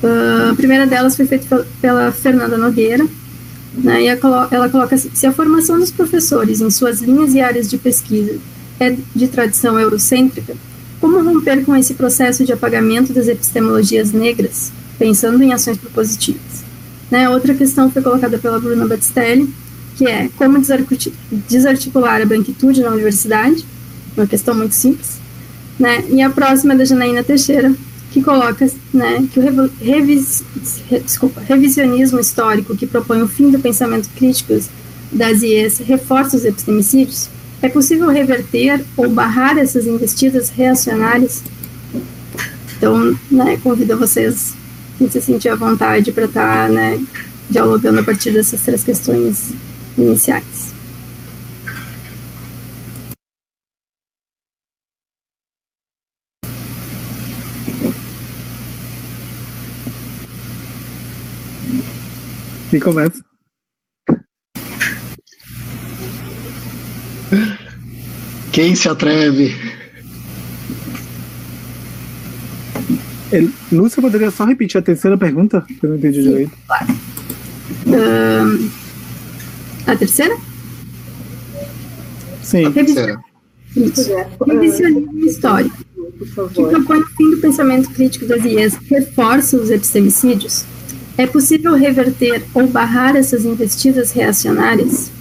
Uh, 0.03 0.51
a 0.51 0.55
primeira 0.55 0.85
delas 0.85 1.15
foi 1.15 1.25
feita 1.25 1.65
pela 1.81 2.11
Fernanda 2.11 2.57
Nogueira, 2.57 3.07
né, 3.75 4.03
e 4.03 4.07
ela 4.07 4.69
coloca 4.69 4.95
assim, 4.95 5.09
se 5.13 5.25
a 5.25 5.31
formação 5.31 5.79
dos 5.79 5.91
professores 5.91 6.61
em 6.61 6.69
suas 6.69 7.01
linhas 7.01 7.33
e 7.33 7.41
áreas 7.41 7.69
de 7.69 7.77
pesquisa 7.77 8.37
é 8.79 8.95
de 9.15 9.27
tradição 9.27 9.79
eurocêntrica, 9.79 10.55
como 10.99 11.23
romper 11.23 11.65
com 11.65 11.75
esse 11.75 11.95
processo 11.95 12.45
de 12.45 12.53
apagamento 12.53 13.11
das 13.11 13.27
epistemologias 13.27 14.11
negras, 14.11 14.71
pensando 14.97 15.41
em 15.43 15.53
ações 15.53 15.77
propositivas? 15.77 16.63
Né, 17.09 17.29
outra 17.29 17.53
questão 17.53 17.91
foi 17.91 18.01
colocada 18.01 18.37
pela 18.37 18.59
Bruna 18.59 18.87
Battistelli, 18.87 19.53
que 19.95 20.07
é 20.07 20.29
como 20.37 20.59
desarticular 21.47 22.21
a 22.21 22.25
branquitude 22.25 22.81
na 22.81 22.89
universidade, 22.89 23.65
uma 24.17 24.25
questão 24.25 24.55
muito 24.55 24.73
simples, 24.73 25.19
né? 25.79 26.03
E 26.09 26.21
a 26.21 26.29
próxima 26.29 26.73
é 26.73 26.77
da 26.77 26.85
Janaína 26.85 27.23
Teixeira, 27.23 27.73
que 28.13 28.21
coloca 28.21 28.69
né, 28.93 29.27
que 29.33 29.39
o 29.39 29.71
revis, 29.81 30.43
desculpa, 31.03 31.41
revisionismo 31.41 32.19
histórico 32.19 32.77
que 32.77 32.85
propõe 32.85 33.23
o 33.23 33.27
fim 33.27 33.49
do 33.49 33.57
pensamento 33.57 34.07
crítico 34.15 34.53
das 35.11 35.41
IES 35.41 35.79
reforça 35.79 36.37
os 36.37 36.45
epistemicídios, 36.45 37.27
é 37.59 37.69
possível 37.69 38.09
reverter 38.09 38.85
ou 38.95 39.09
barrar 39.09 39.57
essas 39.57 39.87
investidas 39.87 40.49
reacionárias? 40.49 41.41
Então, 42.77 43.17
né, 43.31 43.57
convido 43.63 43.97
vocês 43.97 44.53
a 45.03 45.09
se 45.09 45.19
sentir 45.19 45.49
à 45.49 45.55
vontade 45.55 46.11
para 46.11 46.25
estar 46.25 46.67
tá, 46.67 46.69
né, 46.71 47.01
dialogando 47.49 47.99
a 47.99 48.03
partir 48.03 48.31
dessas 48.31 48.61
três 48.61 48.83
questões 48.83 49.53
iniciais. 49.97 50.72
Quem 62.73 62.79
começa? 62.79 63.23
Quem 68.51 68.75
se 68.75 68.89
atreve? 68.89 69.55
Lúcia, 73.71 74.01
poderia 74.01 74.31
só 74.31 74.45
repetir 74.45 74.79
a 74.79 74.81
terceira 74.81 75.15
pergunta? 75.15 75.61
Que 75.61 75.85
eu 75.85 75.91
não 75.91 75.97
entendi 75.97 76.23
Sim, 76.23 76.29
direito. 76.29 76.57
Claro. 76.65 76.87
Um, 77.85 78.69
a 79.85 79.95
terceira? 79.95 80.35
Sim. 82.41 82.71
Revisionismo. 82.71 83.23
Revisionismo 84.47 85.25
histórico. 85.27 85.77
Que 85.77 86.63
propõe 86.63 87.01
o 87.01 87.05
fim 87.05 87.29
do 87.29 87.37
pensamento 87.37 87.91
crítico 87.91 88.25
das 88.25 88.43
IES, 88.43 88.77
reforça 88.89 89.57
os 89.57 89.69
epistemicídios. 89.69 90.72
É 91.17 91.27
possível 91.27 91.75
reverter 91.75 92.43
ou 92.53 92.67
barrar 92.67 93.15
essas 93.15 93.45
investidas 93.45 94.11
reacionárias? 94.11 95.11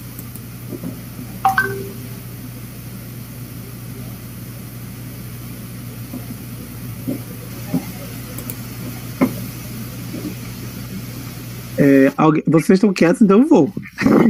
É, 11.78 12.12
alguém, 12.16 12.42
vocês 12.46 12.76
estão 12.76 12.92
quietos, 12.92 13.20
então 13.22 13.40
eu 13.40 13.48
vou. 13.48 13.72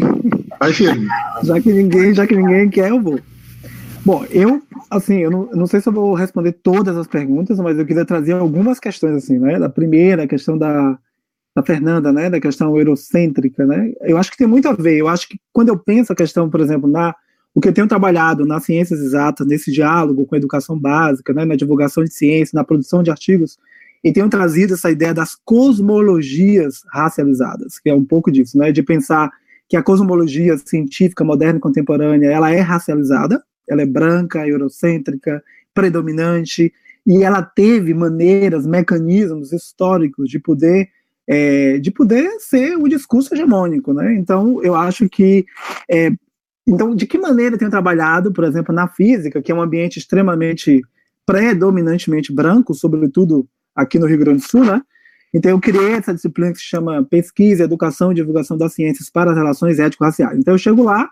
Vai, 0.59 0.73
filho. 0.73 1.09
já 1.43 1.61
que 1.61 1.73
ninguém, 1.73 2.15
já 2.15 2.27
que 2.27 2.37
ninguém 2.37 2.71
quer, 2.71 2.91
eu 2.91 3.01
vou. 3.01 3.21
Bom, 4.05 4.25
eu, 4.31 4.63
assim, 4.91 5.19
eu 5.19 5.31
não, 5.31 5.49
não, 5.53 5.67
sei 5.67 5.81
se 5.81 5.89
eu 5.89 5.93
vou 5.93 6.15
responder 6.15 6.53
todas 6.53 6.97
as 6.97 7.07
perguntas, 7.07 7.59
mas 7.59 7.79
eu 7.79 7.87
queria 7.87 8.05
trazer 8.05 8.33
algumas 8.33 8.81
questões, 8.81 9.17
assim, 9.17 9.39
né? 9.39 9.59
Da 9.59 9.69
primeira, 9.69 10.25
a 10.25 10.29
questão 10.29 10.57
da, 10.57 10.99
da 11.55 11.63
Fernanda, 11.63 12.13
né? 12.13 12.31
Da 12.31 12.41
questão 12.41 12.77
eurocêntrica, 12.77 13.67
né? 13.67 13.93
Eu 14.03 14.17
acho 14.17 14.31
que 14.31 14.37
tem 14.37 14.47
muito 14.47 14.69
a 14.69 14.73
ver. 14.73 14.97
Eu 14.97 15.09
acho 15.09 15.29
que 15.29 15.39
quando 15.53 15.69
eu 15.69 15.79
penso 15.79 16.13
a 16.13 16.17
questão, 16.17 16.49
por 16.49 16.61
exemplo, 16.61 16.89
na 16.89 17.15
o 17.55 17.61
que 17.61 17.69
eu 17.69 17.73
tenho 17.73 17.87
trabalhado 17.87 18.47
nas 18.47 18.65
ciências 18.65 18.99
exatas, 19.01 19.47
nesse 19.47 19.71
diálogo 19.71 20.25
com 20.25 20.35
a 20.35 20.39
educação 20.39 20.79
básica, 20.79 21.35
né, 21.35 21.45
na 21.45 21.55
divulgação 21.55 22.03
de 22.03 22.13
ciência, 22.13 22.57
na 22.57 22.65
produção 22.65 23.03
de 23.03 23.11
artigos, 23.11 23.59
e 24.03 24.11
tenham 24.11 24.29
trazido 24.29 24.75
essa 24.75 24.91
ideia 24.91 25.13
das 25.13 25.37
cosmologias 25.45 26.83
racializadas, 26.91 27.79
que 27.79 27.91
é 27.91 27.95
um 27.95 28.05
pouco 28.05 28.33
disso, 28.33 28.57
né, 28.57 28.73
de 28.73 28.83
pensar 28.83 29.31
que 29.69 29.77
a 29.77 29.83
cosmologia 29.83 30.57
científica 30.59 31.25
moderna 31.25 31.59
e 31.59 31.61
contemporânea, 31.61 32.31
ela 32.31 32.51
é 32.51 32.61
racializada, 32.61 33.43
ela 33.69 33.83
é 33.83 33.87
branca, 33.87 34.47
eurocêntrica, 34.47 35.43
predominante, 35.75 36.73
e 37.07 37.23
ela 37.23 37.43
teve 37.43 37.93
maneiras, 37.95 38.67
mecanismos 38.67 39.53
históricos 39.53 40.29
de 40.29 40.39
poder 40.39 40.89
é, 41.29 41.79
de 41.79 41.91
poder 41.91 42.29
ser 42.41 42.77
o 42.77 42.89
discurso 42.89 43.35
hegemônico, 43.35 43.93
né? 43.93 44.15
Então, 44.15 44.63
eu 44.63 44.75
acho 44.75 45.09
que 45.09 45.45
é, 45.91 46.11
então, 46.67 46.95
de 46.95 47.07
que 47.07 47.19
maneira 47.19 47.55
eu 47.55 47.59
tenho 47.59 47.71
trabalhado, 47.71 48.33
por 48.33 48.45
exemplo, 48.45 48.75
na 48.75 48.87
física, 48.89 49.43
que 49.43 49.51
é 49.51 49.55
um 49.55 49.61
ambiente 49.61 49.99
extremamente 49.99 50.81
predominantemente 51.27 52.33
branco, 52.33 52.75
sobretudo 52.75 53.47
aqui 53.75 53.99
no 53.99 54.07
Rio 54.07 54.19
Grande 54.19 54.43
do 54.43 54.49
Sul, 54.49 54.65
né? 54.65 54.83
Então 55.35 55.51
eu 55.51 55.61
criei 55.61 55.93
essa 55.93 56.13
disciplina 56.13 56.53
que 56.53 56.59
se 56.59 56.65
chama 56.65 57.03
Pesquisa, 57.05 57.65
Educação 57.65 58.13
e 58.13 58.15
Divulgação 58.15 58.59
das 58.59 58.75
Ciências 58.75 59.09
para 59.09 59.31
as 59.31 59.37
Relações 59.37 59.79
Ético-Raciais. 59.79 60.39
Então 60.39 60.53
eu 60.53 60.59
chego 60.59 60.83
lá 60.83 61.11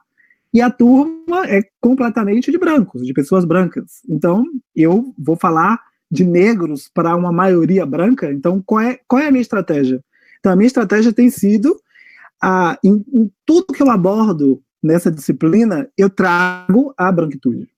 e 0.53 0.61
a 0.61 0.71
turma 0.71 1.47
é 1.47 1.63
completamente 1.81 2.51
de 2.51 2.59
brancos, 2.59 3.07
de 3.07 3.15
pessoas 3.15 3.47
brancas. 3.47 4.03
Então 4.09 4.45
eu 4.77 5.15
vou 5.19 5.37
falar 5.37 5.81
de 6.11 6.25
negros 6.25 6.91
para 6.93 7.15
uma 7.15 7.33
maioria 7.33 7.87
branca. 7.87 8.33
Então 8.33 8.63
qual 8.65 8.81
é, 8.81 8.99
qual 9.07 9.23
é 9.23 9.29
a 9.29 9.31
minha 9.31 9.43
estratégia? 9.43 10.03
Então 10.39 10.53
a 10.53 10.57
minha 10.57 10.67
estratégia 10.67 11.13
tem 11.13 11.31
sido, 11.31 11.81
em, 12.85 13.05
em 13.13 13.31
tudo 13.47 13.73
que 13.73 13.83
eu 13.83 13.91
abordo 13.91 14.63
nessa 14.83 15.11
disciplina, 15.11 15.89
eu 15.97 16.09
trago 16.09 16.95
a 16.97 17.13
branquitude 17.13 17.69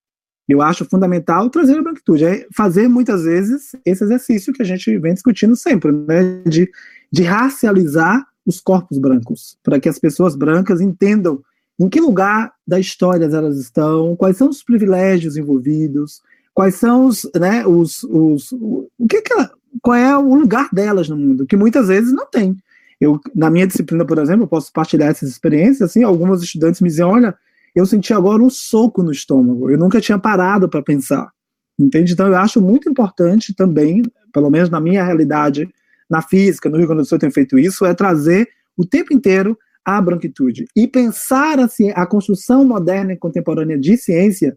eu 0.52 0.60
acho 0.60 0.84
fundamental 0.84 1.48
trazer 1.50 1.78
a 1.78 1.82
branquitude, 1.82 2.24
é 2.24 2.46
fazer 2.54 2.88
muitas 2.88 3.24
vezes 3.24 3.74
esse 3.84 4.04
exercício 4.04 4.52
que 4.52 4.62
a 4.62 4.64
gente 4.64 4.98
vem 4.98 5.14
discutindo 5.14 5.56
sempre, 5.56 5.92
né, 5.92 6.42
de, 6.46 6.70
de 7.10 7.22
racializar 7.22 8.24
os 8.44 8.60
corpos 8.60 8.98
brancos, 8.98 9.56
para 9.62 9.78
que 9.78 9.88
as 9.88 9.98
pessoas 9.98 10.34
brancas 10.34 10.80
entendam 10.80 11.42
em 11.78 11.88
que 11.88 12.00
lugar 12.00 12.52
da 12.66 12.78
história 12.78 13.24
elas 13.24 13.56
estão, 13.58 14.14
quais 14.16 14.36
são 14.36 14.48
os 14.48 14.62
privilégios 14.62 15.36
envolvidos, 15.36 16.20
quais 16.54 16.74
são 16.74 17.06
os, 17.06 17.28
né, 17.34 17.66
os, 17.66 18.02
os 18.04 18.52
o 18.52 18.88
que, 19.08 19.22
que 19.22 19.32
ela, 19.32 19.50
qual 19.80 19.96
é 19.96 20.16
o 20.16 20.34
lugar 20.34 20.68
delas 20.72 21.08
no 21.08 21.16
mundo, 21.16 21.46
que 21.46 21.56
muitas 21.56 21.88
vezes 21.88 22.12
não 22.12 22.26
tem. 22.26 22.56
Eu, 23.00 23.20
na 23.34 23.50
minha 23.50 23.66
disciplina, 23.66 24.04
por 24.04 24.18
exemplo, 24.18 24.44
eu 24.44 24.48
posso 24.48 24.72
partilhar 24.72 25.10
essas 25.10 25.28
experiências, 25.28 25.90
assim, 25.90 26.04
alguns 26.04 26.42
estudantes 26.42 26.80
me 26.80 26.88
dizem, 26.88 27.04
olha, 27.04 27.34
eu 27.74 27.86
senti 27.86 28.12
agora 28.12 28.42
um 28.42 28.50
soco 28.50 29.02
no 29.02 29.10
estômago, 29.10 29.70
eu 29.70 29.78
nunca 29.78 30.00
tinha 30.00 30.18
parado 30.18 30.68
para 30.68 30.82
pensar, 30.82 31.30
entende? 31.78 32.12
Então 32.12 32.28
eu 32.28 32.36
acho 32.36 32.60
muito 32.60 32.88
importante 32.88 33.54
também, 33.54 34.02
pelo 34.32 34.50
menos 34.50 34.70
na 34.70 34.80
minha 34.80 35.02
realidade, 35.04 35.68
na 36.08 36.20
física, 36.20 36.68
no 36.68 36.76
Rio 36.76 36.86
Grande 36.86 37.02
do 37.02 37.08
Sul 37.08 37.16
eu 37.16 37.20
tenho 37.20 37.32
feito 37.32 37.58
isso, 37.58 37.84
é 37.84 37.94
trazer 37.94 38.48
o 38.76 38.84
tempo 38.84 39.12
inteiro 39.12 39.58
a 39.84 40.00
branquitude 40.00 40.66
e 40.76 40.86
pensar 40.86 41.58
assim 41.58 41.90
a 41.94 42.06
construção 42.06 42.64
moderna 42.64 43.14
e 43.14 43.16
contemporânea 43.16 43.78
de 43.78 43.96
ciência 43.96 44.54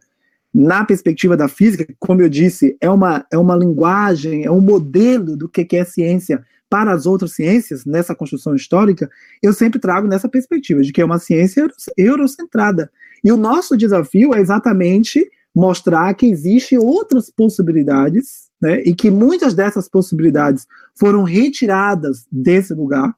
na 0.57 0.85
perspectiva 0.85 1.35
da 1.35 1.49
física, 1.49 1.85
como 1.99 2.21
eu 2.21 2.29
disse, 2.29 2.77
é 2.79 2.89
uma, 2.89 3.25
é 3.29 3.37
uma 3.37 3.57
linguagem, 3.57 4.45
é 4.45 4.49
um 4.49 4.61
modelo 4.61 5.35
do 5.35 5.49
que 5.49 5.75
é 5.75 5.83
ciência 5.83 6.45
para 6.69 6.93
as 6.93 7.05
outras 7.05 7.33
ciências, 7.33 7.83
nessa 7.85 8.15
construção 8.15 8.55
histórica, 8.55 9.09
eu 9.43 9.51
sempre 9.51 9.79
trago 9.79 10.07
nessa 10.07 10.29
perspectiva, 10.29 10.81
de 10.81 10.93
que 10.93 11.01
é 11.01 11.05
uma 11.05 11.19
ciência 11.19 11.67
eurocentrada. 11.97 12.89
E 13.21 13.33
o 13.33 13.37
nosso 13.37 13.75
desafio 13.75 14.33
é 14.33 14.39
exatamente 14.39 15.29
mostrar 15.53 16.13
que 16.13 16.25
existem 16.25 16.77
outras 16.77 17.29
possibilidades, 17.29 18.45
né, 18.61 18.81
e 18.83 18.95
que 18.95 19.11
muitas 19.11 19.53
dessas 19.53 19.89
possibilidades 19.89 20.65
foram 20.97 21.23
retiradas 21.23 22.25
desse 22.31 22.73
lugar. 22.73 23.13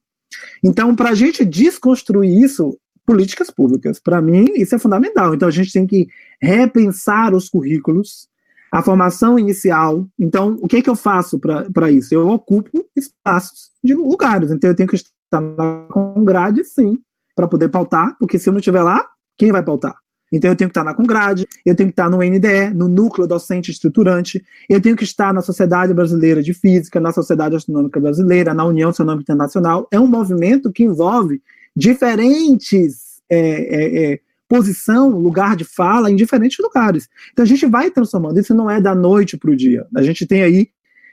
Então, 0.63 0.95
para 0.95 1.11
a 1.11 1.15
gente 1.15 1.45
desconstruir 1.45 2.43
isso, 2.43 2.77
políticas 3.07 3.49
públicas. 3.49 3.99
Para 4.01 4.21
mim, 4.21 4.47
isso 4.55 4.75
é 4.75 4.77
fundamental. 4.77 5.33
Então, 5.33 5.47
a 5.47 5.51
gente 5.51 5.71
tem 5.71 5.87
que 5.87 6.09
repensar 6.41 7.33
os 7.33 7.49
currículos, 7.49 8.27
a 8.69 8.83
formação 8.83 9.39
inicial. 9.39 10.05
Então, 10.19 10.57
o 10.61 10.67
que, 10.67 10.75
é 10.75 10.81
que 10.81 10.89
eu 10.89 10.95
faço 10.95 11.39
para 11.39 11.89
isso? 11.89 12.13
Eu 12.13 12.27
ocupo 12.27 12.85
espaços 12.93 13.71
de 13.81 13.95
lugares. 13.95 14.51
Então, 14.51 14.69
eu 14.69 14.75
tenho 14.75 14.89
que 14.89 14.97
estar 14.97 15.87
com 15.89 16.25
grade, 16.25 16.65
sim, 16.65 16.99
para 17.33 17.47
poder 17.47 17.69
pautar, 17.69 18.17
porque 18.19 18.37
se 18.37 18.49
eu 18.49 18.53
não 18.53 18.59
estiver 18.59 18.83
lá, 18.83 19.07
quem 19.37 19.53
vai 19.53 19.63
pautar? 19.63 19.95
Então, 20.29 20.51
eu 20.51 20.57
tenho 20.57 20.69
que 20.69 20.71
estar 20.77 20.83
na 20.83 20.93
Congrade, 20.93 21.47
eu 21.65 21.73
tenho 21.73 21.87
que 21.87 21.93
estar 21.93 22.09
no 22.09 22.17
NDE, 22.17 22.73
no 22.75 22.89
Núcleo 22.89 23.25
Docente 23.25 23.71
Estruturante, 23.71 24.43
eu 24.67 24.81
tenho 24.81 24.97
que 24.97 25.05
estar 25.05 25.33
na 25.33 25.41
Sociedade 25.41 25.93
Brasileira 25.93 26.43
de 26.43 26.53
Física, 26.53 26.99
na 26.99 27.13
Sociedade 27.13 27.55
Astronômica 27.55 28.01
Brasileira, 28.01 28.53
na 28.53 28.65
União 28.65 28.89
Astronômica 28.89 29.31
Internacional. 29.31 29.87
É 29.89 29.97
um 29.97 30.07
movimento 30.07 30.69
que 30.73 30.83
envolve 30.83 31.41
diferentes 31.77 33.21
é, 33.29 33.39
é, 33.39 34.13
é, 34.13 34.19
posição, 34.49 35.09
lugar 35.09 35.55
de 35.55 35.63
fala 35.63 36.09
em 36.09 36.15
diferentes 36.15 36.57
lugares. 36.57 37.07
Então 37.31 37.43
a 37.43 37.47
gente 37.47 37.67
vai 37.67 37.91
transformando. 37.91 38.39
Isso 38.39 38.55
não 38.55 38.69
é 38.69 38.81
da 38.81 38.95
noite 38.95 39.37
para 39.37 39.51
o 39.51 39.55
dia. 39.55 39.85
A 39.95 40.01
gente 40.01 40.25
tem 40.25 40.41
aí, 40.41 40.69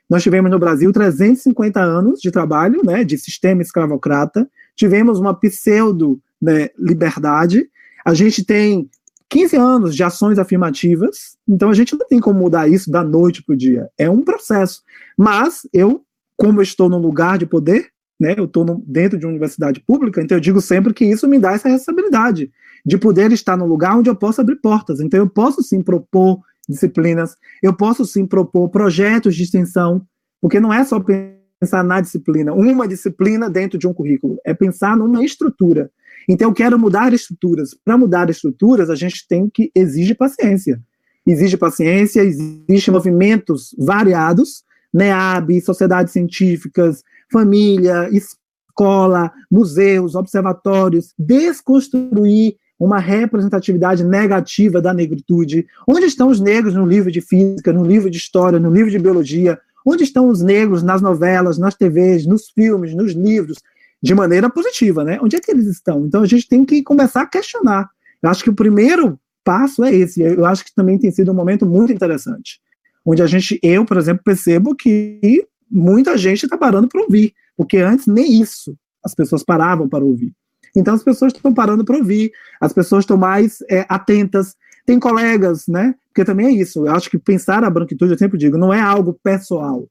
nós 0.09 0.23
tivemos 0.23 0.51
no 0.51 0.59
Brasil 0.59 0.91
350 0.91 1.81
anos 1.81 2.21
de 2.21 2.31
trabalho, 2.31 2.81
né, 2.83 3.05
de 3.05 3.19
sistema 3.19 3.61
escravocrata. 3.61 4.49
Tivemos 4.75 5.21
uma 5.21 5.35
pseudo 5.35 6.19
né, 6.41 6.71
liberdade. 6.79 7.69
A 8.03 8.15
gente 8.15 8.43
tem 8.43 8.89
15 9.29 9.57
anos 9.57 9.95
de 9.95 10.03
ações 10.03 10.39
afirmativas. 10.39 11.37
Então 11.47 11.69
a 11.69 11.75
gente 11.75 11.95
não 11.95 12.07
tem 12.07 12.21
como 12.21 12.39
mudar 12.39 12.69
isso 12.69 12.91
da 12.91 13.05
noite 13.05 13.43
para 13.43 13.53
o 13.53 13.57
dia. 13.57 13.91
É 13.99 14.09
um 14.09 14.23
processo. 14.23 14.83
Mas 15.19 15.69
eu, 15.75 16.03
como 16.39 16.63
estou 16.63 16.89
num 16.89 16.99
lugar 16.99 17.37
de 17.37 17.45
poder, 17.45 17.93
né, 18.21 18.35
eu 18.37 18.45
estou 18.45 18.65
dentro 18.87 19.19
de 19.19 19.27
uma 19.27 19.33
universidade 19.33 19.81
pública, 19.81 20.23
então 20.23 20.37
eu 20.37 20.41
digo 20.41 20.61
sempre 20.61 20.95
que 20.95 21.05
isso 21.05 21.29
me 21.29 21.39
dá 21.39 21.53
essa 21.53 21.69
responsabilidade 21.69 22.51
de 22.87 22.99
poder 22.99 23.33
estar 23.33 23.57
no 23.57 23.67
lugar 23.67 23.97
onde 23.97 24.11
eu 24.11 24.15
posso 24.15 24.41
abrir 24.41 24.57
portas. 24.57 25.01
Então 25.01 25.19
eu 25.19 25.29
posso 25.29 25.63
sim 25.63 25.83
propor 25.83 26.41
disciplinas, 26.69 27.37
eu 27.63 27.75
posso 27.75 28.05
sim 28.05 28.27
propor 28.27 28.69
projetos 28.69 29.35
de 29.35 29.43
extensão, 29.43 30.03
porque 30.41 30.61
não 30.61 30.73
é 30.73 30.85
só 30.85 31.01
pensar 31.01 31.83
na 31.83 32.01
disciplina, 32.01 32.53
uma 32.53 32.87
disciplina 32.87 33.51
dentro 33.51 33.79
de 33.79 33.87
um 33.87 33.95
currículo, 33.95 34.39
é 34.45 34.55
pensar 34.55 34.97
numa 34.97 35.25
estrutura. 35.25 35.91
Então 36.29 36.49
eu 36.49 36.55
quero 36.55 36.79
mudar 36.79 37.13
estruturas. 37.13 37.75
Para 37.85 37.99
mudar 37.99 38.31
estruturas, 38.31 38.89
a 38.89 38.95
gente 38.95 39.27
tem 39.29 39.49
que 39.49 39.71
exige 39.75 40.15
paciência. 40.15 40.81
Exige 41.27 41.57
paciência, 41.57 42.23
existem 42.23 42.93
movimentos 42.93 43.75
variados, 43.79 44.63
NEAB, 44.93 45.61
sociedades 45.61 46.13
científicas, 46.13 47.03
família, 47.35 48.09
escola, 48.13 49.33
museus, 49.51 50.15
observatórios, 50.15 51.13
desconstruir 51.19 52.55
uma 52.79 53.01
representatividade 53.01 54.05
negativa 54.05 54.81
da 54.81 54.95
negritude. 54.95 55.67
Onde 55.89 56.07
estão 56.07 56.29
os 56.29 56.39
negros 56.39 56.75
no 56.75 56.87
livro 56.87 57.11
de 57.11 57.21
física, 57.21 57.73
no 57.73 57.85
livro 57.85 58.09
de 58.09 58.19
história, 58.19 58.61
no 58.61 58.73
livro 58.73 58.91
de 58.91 59.01
biologia? 59.01 59.59
Onde 59.85 60.05
estão 60.05 60.29
os 60.29 60.41
negros 60.43 60.83
nas 60.83 61.03
novelas, 61.03 61.59
nas 61.59 61.75
TVs, 61.75 62.25
nos 62.25 62.51
filmes, 62.51 62.95
nos 62.95 63.13
livros? 63.13 63.59
De 64.01 64.15
maneira 64.15 64.49
positiva, 64.49 65.03
né? 65.03 65.19
Onde 65.21 65.35
é 65.35 65.41
que 65.41 65.51
eles 65.51 65.67
estão? 65.67 66.07
Então 66.07 66.23
a 66.23 66.27
gente 66.27 66.49
tem 66.49 66.65
que 66.65 66.83
começar 66.83 67.23
a 67.23 67.27
questionar. 67.27 67.89
Eu 68.23 68.31
acho 68.31 68.45
que 68.45 68.51
o 68.51 68.55
primeiro 68.55 69.19
passo 69.43 69.83
é 69.83 69.93
esse. 69.93 70.21
Eu 70.23 70.45
acho 70.47 70.65
que 70.65 70.75
também 70.75 70.99
tem 70.99 71.11
sido 71.11 71.33
um 71.33 71.35
momento 71.35 71.67
muito 71.67 71.93
interessante, 71.93 72.61
onde 73.05 73.23
a 73.23 73.27
gente, 73.27 73.59
eu, 73.63 73.85
por 73.85 73.97
exemplo, 73.97 74.23
percebo 74.25 74.75
que 74.75 75.47
muita 75.71 76.17
gente 76.17 76.45
está 76.45 76.57
parando 76.57 76.89
para 76.89 77.01
ouvir, 77.01 77.35
porque 77.57 77.79
antes 77.79 78.07
nem 78.07 78.41
isso 78.41 78.77
as 79.05 79.15
pessoas 79.15 79.43
paravam 79.43 79.89
para 79.89 80.05
ouvir. 80.05 80.33
Então 80.75 80.95
as 80.95 81.05
pessoas 81.05 81.33
estão 81.33 81.53
parando 81.53 81.85
para 81.85 81.97
ouvir, 81.97 82.33
as 82.61 82.73
pessoas 82.73 83.05
estão 83.05 83.17
mais 83.17 83.63
é, 83.71 83.85
atentas. 83.89 84.57
Tem 84.87 84.99
colegas, 84.99 85.67
né? 85.69 85.95
Porque 86.09 86.25
também 86.25 86.47
é 86.47 86.51
isso. 86.51 86.87
Eu 86.87 86.93
acho 86.93 87.09
que 87.09 87.19
pensar 87.19 87.65
a 87.65 87.71
branquitude, 87.71 88.13
eu 88.13 88.19
sempre 88.19 88.39
digo, 88.39 88.59
não 88.59 88.73
é 88.73 88.81
algo 88.81 89.19
pessoal. 89.23 89.89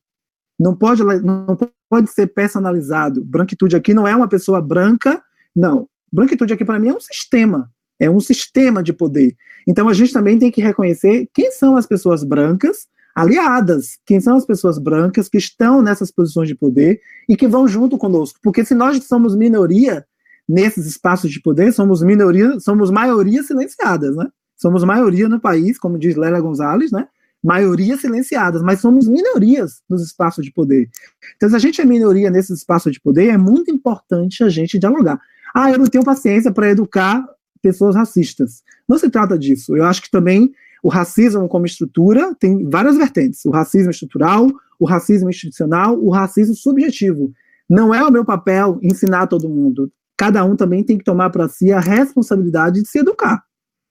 Não 0.60 0.76
pode, 0.76 1.04
não 1.04 1.58
pode 1.90 2.10
ser 2.12 2.28
personalizado. 2.28 3.24
Branquitude 3.24 3.76
aqui 3.76 3.94
não 3.94 4.08
é 4.08 4.16
uma 4.16 4.28
pessoa 4.28 4.62
branca, 4.62 5.22
não. 5.56 5.88
Branquitude 6.12 6.54
aqui 6.54 6.64
para 6.64 6.80
mim 6.80 6.90
é 6.90 6.94
um 6.94 7.00
sistema, 7.00 7.72
é 8.00 8.10
um 8.10 8.20
sistema 8.20 8.84
de 8.84 8.94
poder. 8.94 9.36
Então 9.68 9.90
a 9.90 9.94
gente 9.94 10.14
também 10.14 10.38
tem 10.38 10.52
que 10.52 10.62
reconhecer 10.62 11.28
quem 11.34 11.52
são 11.52 11.76
as 11.76 11.88
pessoas 11.88 12.24
brancas 12.24 12.88
aliadas, 13.16 13.98
quem 14.06 14.20
são 14.20 14.36
as 14.36 14.46
pessoas 14.46 14.78
brancas 14.78 15.30
que 15.30 15.38
estão 15.38 15.82
nessas 15.82 16.12
posições 16.12 16.48
de 16.48 16.56
poder 16.56 17.00
e 17.30 17.36
que 17.36 17.48
vão 17.48 17.68
junto 17.68 17.98
conosco. 17.98 18.40
Porque 18.42 18.66
se 18.66 18.74
nós 18.74 19.04
somos 19.06 19.36
minoria 19.36 20.06
nesses 20.48 20.86
espaços 20.86 21.32
de 21.32 21.42
poder, 21.42 21.72
somos 21.72 22.02
minoria, 22.02 22.60
somos 22.60 22.90
maioria 22.90 23.44
silenciadas, 23.44 24.16
né? 24.16 24.28
Somos 24.58 24.84
maioria 24.84 25.28
no 25.28 25.40
país, 25.40 25.78
como 25.78 25.98
diz 25.98 26.16
Lélia 26.16 26.40
Gonzalez, 26.42 26.92
né? 26.92 27.08
Maioria 27.44 27.98
silenciadas, 27.98 28.62
mas 28.62 28.80
somos 28.80 29.08
minorias 29.08 29.82
nos 29.90 30.02
espaços 30.02 30.46
de 30.46 30.52
poder. 30.52 30.90
Então, 31.36 31.50
se 31.50 31.56
a 31.56 31.60
gente 31.60 31.82
é 31.82 31.86
minoria 31.86 32.30
nesses 32.30 32.60
espaços 32.60 32.94
de 32.94 33.02
poder, 33.02 33.28
é 33.28 33.38
muito 33.38 33.70
importante 33.70 34.44
a 34.44 34.50
gente 34.50 34.80
dialogar. 34.80 35.20
Ah, 35.54 35.70
eu 35.72 35.78
não 35.78 35.86
tenho 35.86 36.04
paciência 36.04 36.52
para 36.52 36.70
educar 36.70 37.24
pessoas 37.62 37.96
racistas. 37.96 38.64
Não 38.88 38.98
se 38.98 39.10
trata 39.10 39.38
disso. 39.38 39.76
Eu 39.76 39.86
acho 39.86 40.02
que 40.02 40.10
também 40.10 40.52
o 40.84 40.90
racismo 40.90 41.48
como 41.48 41.66
estrutura 41.66 42.36
tem 42.38 42.70
várias 42.70 42.98
vertentes: 42.98 43.46
o 43.46 43.50
racismo 43.50 43.90
estrutural, 43.90 44.48
o 44.78 44.86
racismo 44.86 45.30
institucional, 45.30 45.98
o 45.98 46.10
racismo 46.10 46.54
subjetivo. 46.54 47.32
Não 47.70 47.96
é 47.96 48.04
o 48.04 48.12
meu 48.12 48.26
papel 48.26 48.78
ensinar 48.84 49.28
todo 49.28 49.50
mundo. 49.50 49.90
Cada 50.18 50.44
um 50.44 50.56
também 50.56 50.84
tem 50.84 50.98
que 50.98 51.04
tomar 51.04 51.30
para 51.30 51.48
si 51.48 51.72
a 51.72 51.80
responsabilidade 51.80 52.82
de 52.82 52.88
se 52.88 53.00
educar. 53.00 53.44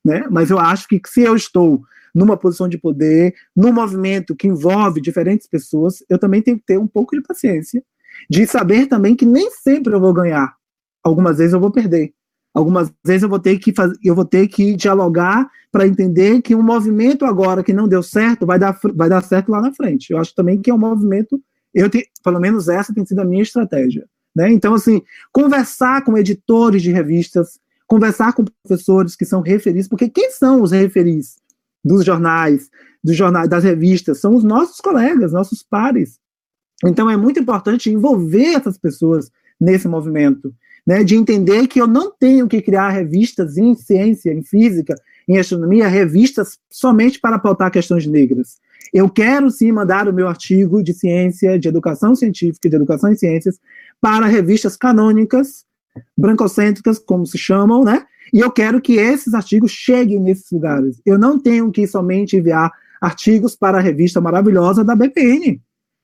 Né? 0.04 0.26
Mas 0.30 0.50
eu 0.50 0.58
acho 0.58 0.86
que 0.86 1.00
se 1.06 1.22
eu 1.22 1.34
estou 1.34 1.82
numa 2.14 2.36
posição 2.36 2.68
de 2.68 2.76
poder, 2.76 3.34
num 3.56 3.72
movimento 3.72 4.36
que 4.36 4.46
envolve 4.46 5.00
diferentes 5.00 5.48
pessoas, 5.48 6.04
eu 6.10 6.18
também 6.18 6.42
tenho 6.42 6.58
que 6.58 6.66
ter 6.66 6.78
um 6.78 6.86
pouco 6.86 7.16
de 7.16 7.22
paciência, 7.22 7.82
de 8.28 8.46
saber 8.46 8.86
também 8.86 9.16
que 9.16 9.24
nem 9.24 9.50
sempre 9.50 9.94
eu 9.94 10.00
vou 10.00 10.12
ganhar. 10.12 10.54
Algumas 11.02 11.38
vezes 11.38 11.54
eu 11.54 11.60
vou 11.60 11.72
perder. 11.72 12.12
Algumas 12.54 12.92
vezes 13.04 13.22
eu 13.22 13.28
vou 13.28 13.38
ter 13.38 13.58
que 13.58 13.72
fazer, 13.72 13.96
eu 14.04 14.14
vou 14.14 14.24
ter 14.24 14.46
que 14.46 14.76
dialogar 14.76 15.48
para 15.70 15.86
entender 15.86 16.42
que 16.42 16.54
um 16.54 16.62
movimento 16.62 17.24
agora 17.24 17.64
que 17.64 17.72
não 17.72 17.88
deu 17.88 18.02
certo 18.02 18.44
vai 18.44 18.58
dar, 18.58 18.78
vai 18.94 19.08
dar 19.08 19.22
certo 19.22 19.50
lá 19.50 19.60
na 19.60 19.72
frente. 19.72 20.10
Eu 20.10 20.18
acho 20.18 20.34
também 20.34 20.60
que 20.60 20.70
é 20.70 20.74
um 20.74 20.78
movimento, 20.78 21.40
eu 21.72 21.88
te, 21.88 22.06
pelo 22.22 22.38
menos 22.38 22.68
essa 22.68 22.92
tem 22.92 23.06
sido 23.06 23.20
a 23.20 23.24
minha 23.24 23.42
estratégia. 23.42 24.06
Né? 24.36 24.52
Então, 24.52 24.74
assim, 24.74 25.02
conversar 25.32 26.04
com 26.04 26.16
editores 26.16 26.82
de 26.82 26.92
revistas, 26.92 27.58
conversar 27.86 28.34
com 28.34 28.44
professores 28.44 29.16
que 29.16 29.24
são 29.24 29.40
referis, 29.40 29.88
porque 29.88 30.08
quem 30.08 30.30
são 30.30 30.60
os 30.60 30.72
referis 30.72 31.36
dos 31.82 32.04
jornais, 32.04 32.70
dos 33.02 33.16
jornais, 33.16 33.48
das 33.48 33.64
revistas? 33.64 34.20
São 34.20 34.34
os 34.34 34.44
nossos 34.44 34.78
colegas, 34.78 35.32
nossos 35.32 35.62
pares. 35.62 36.18
Então, 36.84 37.08
é 37.08 37.16
muito 37.16 37.40
importante 37.40 37.90
envolver 37.90 38.54
essas 38.54 38.76
pessoas 38.76 39.30
nesse 39.58 39.88
movimento 39.88 40.52
né, 40.86 41.04
de 41.04 41.14
entender 41.14 41.66
que 41.66 41.80
eu 41.80 41.86
não 41.86 42.10
tenho 42.10 42.48
que 42.48 42.60
criar 42.60 42.90
revistas 42.90 43.56
em 43.56 43.74
ciência, 43.74 44.32
em 44.32 44.42
física, 44.42 44.94
em 45.28 45.38
astronomia, 45.38 45.86
revistas 45.88 46.58
somente 46.70 47.20
para 47.20 47.38
pautar 47.38 47.70
questões 47.70 48.06
negras. 48.06 48.56
Eu 48.92 49.08
quero 49.08 49.50
sim 49.50 49.72
mandar 49.72 50.08
o 50.08 50.12
meu 50.12 50.28
artigo 50.28 50.82
de 50.82 50.92
ciência, 50.92 51.58
de 51.58 51.68
educação 51.68 52.14
científica, 52.14 52.68
de 52.68 52.76
educação 52.76 53.10
em 53.10 53.16
ciências, 53.16 53.58
para 54.00 54.26
revistas 54.26 54.76
canônicas, 54.76 55.64
brancocêntricas, 56.16 56.98
como 56.98 57.24
se 57.24 57.38
chamam, 57.38 57.84
né? 57.84 58.04
E 58.32 58.40
eu 58.40 58.50
quero 58.50 58.80
que 58.80 58.94
esses 58.94 59.34
artigos 59.34 59.70
cheguem 59.70 60.18
nesses 60.18 60.50
lugares. 60.50 61.00
Eu 61.04 61.18
não 61.18 61.38
tenho 61.38 61.70
que 61.70 61.86
somente 61.86 62.36
enviar 62.36 62.72
artigos 63.00 63.54
para 63.54 63.78
a 63.78 63.80
revista 63.80 64.20
maravilhosa 64.20 64.82
da 64.82 64.94
BPN. 64.94 65.60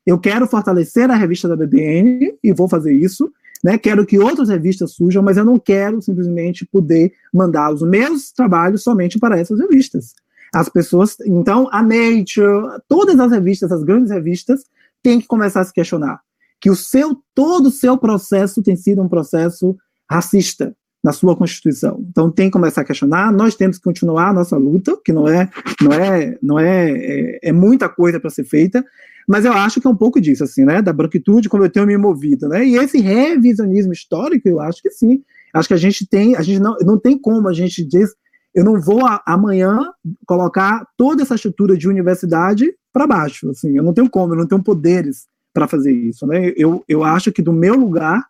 Eu 0.07 0.19
quero 0.19 0.47
fortalecer 0.47 1.11
a 1.11 1.15
revista 1.15 1.49
da 1.49 1.57
BBN 1.57 2.35
e 2.43 2.53
vou 2.53 2.69
fazer 2.69 2.93
isso. 2.93 3.31
Né? 3.63 3.77
Quero 3.79 4.07
que 4.07 4.19
outras 4.19 4.49
revistas 4.49 4.93
surjam, 4.93 5.23
mas 5.23 5.37
eu 5.37 5.45
não 5.45 5.59
quero 5.59 6.01
simplesmente 6.01 6.65
poder 6.67 7.13
mandar 7.33 7.73
os 7.73 7.83
meus 7.83 8.31
trabalhos 8.31 8.83
somente 8.83 9.19
para 9.19 9.39
essas 9.39 9.59
revistas. 9.59 10.15
As 10.55 10.69
pessoas, 10.69 11.17
então, 11.27 11.69
a 11.71 11.83
Nature, 11.83 12.81
todas 12.89 13.19
as 13.19 13.31
revistas, 13.31 13.71
as 13.71 13.83
grandes 13.83 14.11
revistas, 14.11 14.65
têm 15.03 15.21
que 15.21 15.27
começar 15.27 15.61
a 15.61 15.65
se 15.65 15.73
questionar 15.73 16.21
que 16.61 16.71
o 16.71 16.77
seu 16.77 17.17
todo 17.35 17.67
o 17.67 17.71
seu 17.71 17.97
processo 17.97 18.63
tem 18.63 18.77
sido 18.77 19.03
um 19.03 19.09
processo 19.09 19.77
racista 20.11 20.75
na 21.03 21.13
sua 21.13 21.37
constituição. 21.37 22.05
Então 22.11 22.31
tem 22.31 22.49
que 22.49 22.53
começar 22.53 22.81
a 22.81 22.85
questionar. 22.85 23.33
Nós 23.33 23.55
temos 23.55 23.79
que 23.79 23.85
continuar 23.85 24.29
a 24.29 24.33
nossa 24.33 24.57
luta, 24.57 24.97
que 25.05 25.13
não 25.13 25.29
é 25.29 25.49
não 25.81 25.93
é 25.93 26.39
não 26.43 26.59
é 26.59 26.91
é, 26.91 27.39
é 27.43 27.53
muita 27.53 27.89
coisa 27.89 28.19
para 28.19 28.31
ser 28.31 28.45
feita, 28.45 28.85
mas 29.29 29.45
eu 29.45 29.53
acho 29.53 29.81
que 29.81 29.87
é 29.87 29.91
um 29.91 29.97
pouco 29.97 30.21
disso 30.21 30.45
assim, 30.45 30.65
né, 30.65 30.83
da 30.83 30.93
branquitude 30.93 31.49
como 31.49 31.65
eu 31.65 31.71
tenho 31.71 31.87
me 31.87 31.97
movido, 31.97 32.49
né? 32.49 32.65
E 32.65 32.77
esse 32.77 32.99
revisionismo 32.99 33.93
histórico, 33.93 34.49
eu 34.49 34.61
acho 34.61 34.83
que 34.83 34.91
sim. 34.91 35.23
Acho 35.55 35.69
que 35.69 35.75
a 35.75 35.79
gente 35.79 36.07
tem, 36.07 36.37
a 36.37 36.43
gente 36.43 36.61
não 36.61 36.77
não 36.83 36.99
tem 36.99 37.19
como 37.19 37.49
a 37.49 37.53
gente 37.53 37.85
diz 37.85 38.11
eu 38.55 38.65
não 38.65 38.81
vou 38.81 39.07
a, 39.07 39.23
amanhã 39.27 39.93
colocar 40.27 40.85
toda 40.97 41.23
essa 41.23 41.35
estrutura 41.35 41.77
de 41.77 41.89
universidade 41.89 42.75
para 42.93 43.07
baixo, 43.07 43.51
assim, 43.51 43.77
eu 43.77 43.83
não 43.83 43.93
tenho 43.93 44.11
como, 44.11 44.33
eu 44.33 44.39
não 44.39 44.47
tenho 44.47 44.63
poderes 44.63 45.27
para 45.53 45.69
fazer 45.69 45.93
isso, 45.93 46.27
né? 46.27 46.53
Eu, 46.57 46.85
eu 46.89 47.05
acho 47.05 47.31
que 47.31 47.43
do 47.43 47.53
meu 47.53 47.75
lugar, 47.75 48.27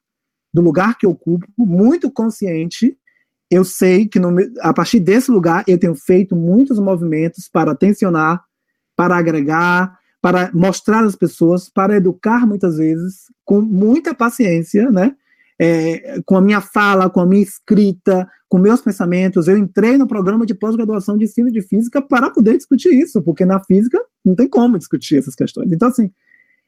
do 0.59 0.65
lugar 0.65 0.99
que 0.99 1.07
eu 1.07 1.11
ocupo, 1.11 1.47
muito 1.57 2.11
consciente, 2.11 2.99
eu 3.49 3.65
sei 3.65 4.09
que 4.09 4.19
no, 4.19 4.35
a 4.61 4.75
partir 4.75 4.99
desse 4.99 5.31
lugar 5.31 5.63
eu 5.69 5.79
tenho 5.79 5.95
feito 5.95 6.35
muitos 6.35 6.81
movimentos 6.81 7.49
para 7.49 7.77
tensionar, 7.77 8.43
para 8.97 9.17
agregar, 9.17 9.97
para 10.21 10.51
mostrar 10.53 11.05
às 11.05 11.15
pessoas, 11.15 11.71
para 11.71 11.97
educar 11.97 12.45
muitas 12.45 12.77
vezes, 12.77 13.27
com 13.45 13.61
muita 13.61 14.13
paciência, 14.13 14.91
né? 14.91 15.15
É, 15.61 16.21
com 16.27 16.37
a 16.37 16.41
minha 16.41 16.61
fala, 16.61 17.09
com 17.09 17.21
a 17.21 17.27
minha 17.27 17.43
escrita, 17.43 18.29
com 18.49 18.59
meus 18.59 18.81
pensamentos. 18.81 19.47
Eu 19.47 19.57
entrei 19.57 19.97
no 19.97 20.09
programa 20.09 20.45
de 20.45 20.55
pós-graduação 20.55 21.17
de 21.17 21.25
ensino 21.25 21.53
de 21.53 21.63
física 21.63 22.03
para 22.03 22.31
poder 22.31 22.57
discutir 22.57 22.91
isso, 22.91 23.23
porque 23.23 23.45
na 23.45 23.61
física 23.61 24.01
não 24.25 24.35
tem 24.35 24.49
como 24.49 24.77
discutir 24.77 25.19
essas 25.19 25.37
questões. 25.37 25.71
Então, 25.71 25.89
assim, 25.89 26.11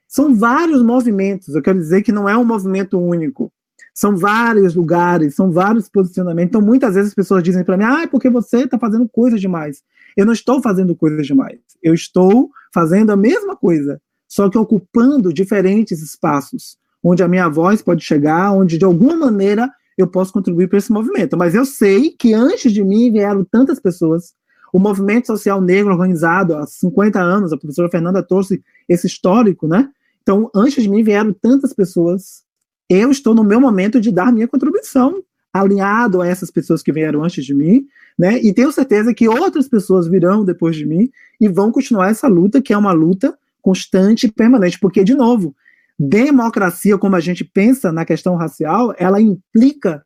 são 0.06 0.34
vários 0.34 0.80
movimentos, 0.80 1.54
eu 1.54 1.62
quero 1.62 1.78
dizer 1.78 2.02
que 2.02 2.12
não 2.12 2.28
é 2.28 2.36
um 2.36 2.44
movimento 2.44 2.98
único. 2.98 3.52
São 3.94 4.16
vários 4.16 4.74
lugares, 4.74 5.34
são 5.34 5.50
vários 5.50 5.88
posicionamentos. 5.88 6.48
Então, 6.50 6.60
muitas 6.60 6.94
vezes 6.94 7.10
as 7.10 7.14
pessoas 7.14 7.42
dizem 7.42 7.64
para 7.64 7.76
mim: 7.76 7.84
ah, 7.84 8.02
é 8.02 8.06
porque 8.06 8.30
você 8.30 8.64
está 8.64 8.78
fazendo 8.78 9.08
coisas 9.08 9.40
demais. 9.40 9.82
Eu 10.16 10.26
não 10.26 10.32
estou 10.32 10.62
fazendo 10.62 10.94
coisas 10.94 11.26
demais. 11.26 11.58
Eu 11.82 11.94
estou 11.94 12.50
fazendo 12.72 13.10
a 13.10 13.16
mesma 13.16 13.56
coisa, 13.56 14.00
só 14.28 14.48
que 14.48 14.58
ocupando 14.58 15.32
diferentes 15.32 16.02
espaços, 16.02 16.76
onde 17.02 17.22
a 17.22 17.28
minha 17.28 17.48
voz 17.48 17.82
pode 17.82 18.04
chegar, 18.04 18.52
onde 18.52 18.78
de 18.78 18.84
alguma 18.84 19.16
maneira 19.16 19.70
eu 19.96 20.06
posso 20.06 20.32
contribuir 20.32 20.68
para 20.68 20.78
esse 20.78 20.92
movimento. 20.92 21.36
Mas 21.36 21.54
eu 21.54 21.64
sei 21.64 22.10
que 22.10 22.32
antes 22.32 22.72
de 22.72 22.82
mim 22.82 23.10
vieram 23.12 23.44
tantas 23.44 23.78
pessoas. 23.78 24.32
O 24.72 24.78
movimento 24.78 25.26
social 25.26 25.60
negro 25.60 25.92
organizado 25.92 26.54
há 26.54 26.64
50 26.64 27.20
anos, 27.20 27.52
a 27.52 27.56
professora 27.56 27.90
Fernanda 27.90 28.22
trouxe 28.22 28.62
esse 28.88 29.06
histórico, 29.06 29.66
né? 29.66 29.88
Então, 30.22 30.48
antes 30.54 30.82
de 30.82 30.88
mim 30.88 31.02
vieram 31.02 31.32
tantas 31.32 31.72
pessoas. 31.72 32.44
Eu 32.90 33.12
estou 33.12 33.36
no 33.36 33.44
meu 33.44 33.60
momento 33.60 34.00
de 34.00 34.10
dar 34.10 34.32
minha 34.32 34.48
contribuição, 34.48 35.22
alinhado 35.52 36.20
a 36.20 36.26
essas 36.26 36.50
pessoas 36.50 36.82
que 36.82 36.92
vieram 36.92 37.22
antes 37.22 37.44
de 37.44 37.54
mim, 37.54 37.86
né? 38.18 38.40
E 38.42 38.52
tenho 38.52 38.72
certeza 38.72 39.14
que 39.14 39.28
outras 39.28 39.68
pessoas 39.68 40.08
virão 40.08 40.44
depois 40.44 40.74
de 40.74 40.84
mim 40.84 41.08
e 41.40 41.48
vão 41.48 41.70
continuar 41.70 42.10
essa 42.10 42.26
luta, 42.26 42.60
que 42.60 42.72
é 42.72 42.76
uma 42.76 42.92
luta 42.92 43.38
constante 43.62 44.26
e 44.26 44.32
permanente, 44.32 44.78
porque 44.80 45.04
de 45.04 45.14
novo, 45.14 45.54
democracia, 45.96 46.98
como 46.98 47.14
a 47.14 47.20
gente 47.20 47.44
pensa 47.44 47.92
na 47.92 48.04
questão 48.04 48.34
racial, 48.34 48.92
ela 48.98 49.20
implica 49.20 50.04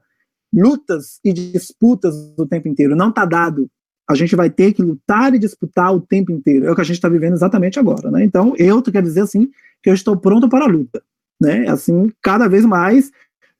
lutas 0.52 1.20
e 1.24 1.32
disputas 1.32 2.14
o 2.36 2.46
tempo 2.46 2.68
inteiro. 2.68 2.94
Não 2.94 3.08
está 3.08 3.24
dado. 3.24 3.68
A 4.06 4.14
gente 4.14 4.36
vai 4.36 4.50
ter 4.50 4.74
que 4.74 4.82
lutar 4.82 5.34
e 5.34 5.38
disputar 5.38 5.94
o 5.94 6.00
tempo 6.00 6.30
inteiro. 6.32 6.66
É 6.66 6.70
o 6.70 6.74
que 6.74 6.82
a 6.82 6.84
gente 6.84 6.96
está 6.96 7.08
vivendo 7.08 7.32
exatamente 7.32 7.78
agora, 7.78 8.10
né? 8.10 8.22
Então, 8.22 8.54
eu 8.58 8.82
quero 8.82 9.06
dizer 9.06 9.22
assim 9.22 9.48
que 9.82 9.88
eu 9.88 9.94
estou 9.94 10.16
pronto 10.16 10.48
para 10.48 10.64
a 10.64 10.68
luta, 10.68 11.02
né? 11.44 11.68
Assim, 11.68 12.12
cada 12.22 12.48
vez 12.48 12.64
mais 12.64 13.10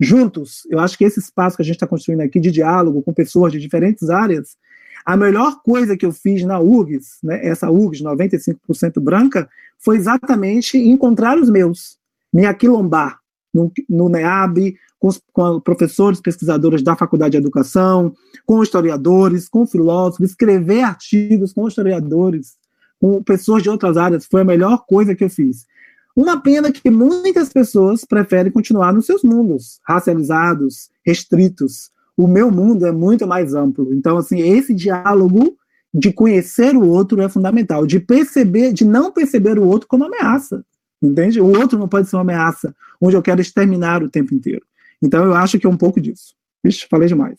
juntos. 0.01 0.67
Eu 0.71 0.81
acho 0.81 0.99
que 0.99 1.05
esse 1.05 1.21
espaço 1.21 1.57
que 1.57 1.63
a 1.63 1.65
gente 1.65 1.77
está 1.77 1.87
construindo 1.87 2.21
aqui 2.21 2.41
de 2.41 2.51
diálogo 2.51 3.03
com 3.03 3.13
pessoas 3.13 3.53
de 3.53 3.61
diferentes 3.61 4.11
áreas, 4.11 4.57
a 5.05 5.17
melhor 5.17 5.63
coisa 5.63 5.97
que 5.97 6.05
eu 6.05 6.13
fiz 6.13 6.45
na 6.45 6.59
URGS, 6.59 7.19
né, 7.23 7.47
essa 7.47 7.71
URGS 7.71 8.03
95% 8.03 9.01
branca, 9.01 9.49
foi 9.79 9.97
exatamente 9.97 10.79
encontrar 10.79 11.39
os 11.39 11.51
meus, 11.51 11.99
me 12.33 12.47
aquilombar 12.47 13.19
no, 13.53 13.71
no 13.89 14.09
NEAB, 14.09 14.75
com, 14.99 15.09
os, 15.09 15.21
com 15.33 15.61
professores, 15.61 16.21
pesquisadores 16.21 16.83
da 16.83 16.97
Faculdade 16.97 17.33
de 17.33 17.39
Educação, 17.39 18.15
com 18.47 18.63
historiadores, 18.63 19.49
com 19.49 19.67
filósofos, 19.67 20.31
escrever 20.31 20.83
artigos 20.83 21.53
com 21.53 21.69
historiadores, 21.69 22.55
com 22.99 23.23
pessoas 23.23 23.63
de 23.63 23.69
outras 23.69 23.99
áreas, 23.99 24.25
foi 24.25 24.41
a 24.41 24.45
melhor 24.45 24.87
coisa 24.87 25.15
que 25.15 25.23
eu 25.23 25.29
fiz. 25.29 25.67
Uma 26.17 26.41
pena 26.41 26.71
que 26.71 26.91
muitas 26.91 27.49
pessoas 27.49 28.05
preferem 28.05 28.53
continuar 28.53 28.93
nos 28.93 29.07
seus 29.07 29.23
mundos, 29.25 29.81
racializados, 29.87 30.89
restritos. 31.05 31.91
O 32.17 32.29
meu 32.29 32.51
mundo 32.51 32.87
é 32.87 32.93
muito 32.93 33.27
mais 33.27 33.55
amplo. 33.55 33.93
Então, 33.93 34.17
assim, 34.17 34.39
esse 34.41 34.73
diálogo 34.73 35.57
de 35.93 36.13
conhecer 36.13 36.77
o 36.77 36.87
outro 36.87 37.21
é 37.21 37.29
fundamental, 37.29 37.87
de 37.87 37.99
perceber, 37.99 38.73
de 38.73 38.85
não 38.85 39.11
perceber 39.11 39.59
o 39.59 39.65
outro 39.65 39.89
como 39.89 40.05
ameaça. 40.05 40.65
Entende? 41.03 41.41
O 41.41 41.47
outro 41.47 41.79
não 41.79 41.89
pode 41.89 42.09
ser 42.09 42.17
uma 42.17 42.23
ameaça, 42.23 42.75
onde 43.01 43.17
eu 43.17 43.23
quero 43.23 43.41
exterminar 43.41 44.03
o 44.03 44.09
tempo 44.09 44.35
inteiro. 44.35 44.65
Então, 45.03 45.25
eu 45.25 45.35
acho 45.35 45.59
que 45.59 45.67
é 45.67 45.71
um 45.71 45.77
pouco 45.77 46.01
disso. 46.01 46.35
Vixe, 46.63 46.87
falei 46.89 47.09
demais. 47.09 47.39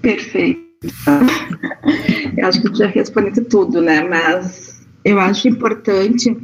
Perfeito. 0.00 0.68
Eu 2.36 2.46
acho 2.46 2.62
que 2.62 2.70
tu 2.70 2.76
já 2.76 2.86
respondeu 2.86 3.44
tudo, 3.44 3.82
né? 3.82 4.02
Mas 4.04 4.77
eu 5.04 5.18
acho 5.18 5.48
importante 5.48 6.36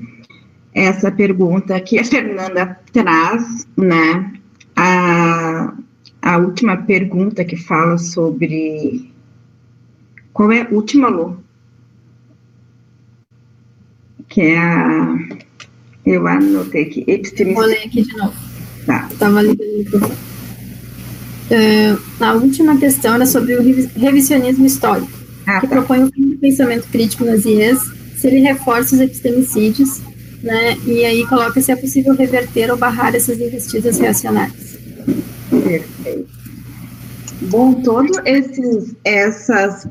essa 0.75 1.11
pergunta 1.11 1.81
que 1.81 1.99
a 1.99 2.05
Fernanda 2.05 2.79
traz, 2.93 3.67
né? 3.77 4.33
A, 4.77 5.73
a 6.21 6.39
última 6.39 6.77
pergunta 6.79 7.45
que 7.45 7.57
fala 7.57 7.97
sobre. 7.97 9.11
Qual 10.33 10.51
é 10.51 10.63
a 10.63 10.69
última, 10.71 11.09
Lu? 11.09 11.39
Que 14.29 14.41
é 14.41 14.59
a. 14.59 15.19
Eu 16.05 16.27
anotei 16.27 16.83
aqui. 16.83 17.05
Epistemologia. 17.07 17.55
Vou 17.55 17.65
ler 17.65 17.87
aqui 17.87 18.03
de 18.03 18.17
novo. 18.17 18.35
Tá. 18.85 19.09
Estava 19.11 19.41
lendo 19.41 19.63
o 19.63 19.79
microfone. 19.79 20.15
Uh, 21.45 22.25
a 22.25 22.33
última 22.33 22.77
questão 22.79 23.15
era 23.15 23.27
sobre 23.27 23.55
o 23.55 23.63
revisionismo 23.63 24.65
histórico, 24.65 25.13
ah, 25.47 25.61
que 25.61 25.69
tá. 25.69 25.77
propõe 25.77 26.05
um 26.05 26.39
pensamento 26.39 26.89
crítico 26.89 27.25
nas 27.25 27.45
IES 27.45 27.94
se 28.25 28.29
ele 28.29 28.41
reforça 28.41 28.95
os 28.95 29.03
epistemicídios, 29.03 30.01
né, 30.43 30.79
e 30.87 31.05
aí 31.05 31.27
coloca 31.27 31.61
se 31.61 31.71
é 31.71 31.77
possível 31.77 32.15
reverter 32.15 32.71
ou 32.71 32.77
barrar 32.79 33.15
essas 33.15 33.39
investidas 33.39 33.99
reacionárias. 33.99 34.79
Perfeito. 35.51 36.31
Bom, 37.43 37.75
todas 37.83 38.17
essas 39.05 39.87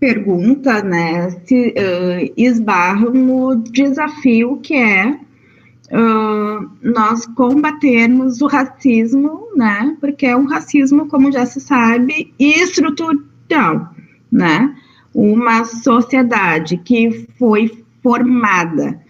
perguntas, 0.00 0.82
né, 0.82 1.28
se 1.44 1.74
uh, 1.76 2.32
esbarram 2.38 3.12
no 3.12 3.56
desafio 3.56 4.56
que 4.62 4.74
é 4.76 5.10
uh, 5.10 6.70
nós 6.82 7.26
combatermos 7.36 8.40
o 8.40 8.46
racismo, 8.46 9.48
né, 9.54 9.94
porque 10.00 10.24
é 10.24 10.34
um 10.34 10.46
racismo, 10.46 11.06
como 11.06 11.30
já 11.30 11.44
se 11.44 11.60
sabe, 11.60 12.32
estrutural, 12.38 13.94
né, 14.32 14.74
uma 15.14 15.64
sociedade 15.64 16.76
que 16.78 17.28
foi 17.38 17.84
formada 18.02 19.00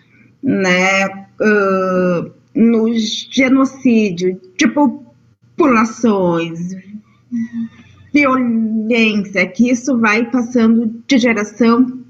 né, 0.43 1.07
uh, 1.09 2.31
no 2.55 2.93
genocídio 2.95 4.41
de 4.57 4.69
populações, 4.69 6.59
violência, 8.13 9.47
que 9.47 9.71
isso 9.71 9.99
vai 9.99 10.31
passando 10.31 11.03
de 11.07 11.19
geração 11.19 12.05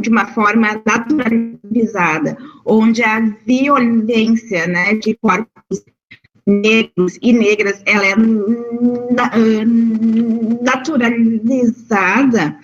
de 0.00 0.08
uma 0.08 0.26
forma 0.26 0.82
naturalizada, 0.86 2.36
onde 2.64 3.02
a 3.02 3.20
violência 3.46 4.66
né, 4.66 4.94
de 4.94 5.14
corpos 5.14 5.51
negros 6.46 7.18
e 7.22 7.32
negras, 7.32 7.82
ela 7.86 8.04
é 8.06 8.14
naturalizada 10.62 12.56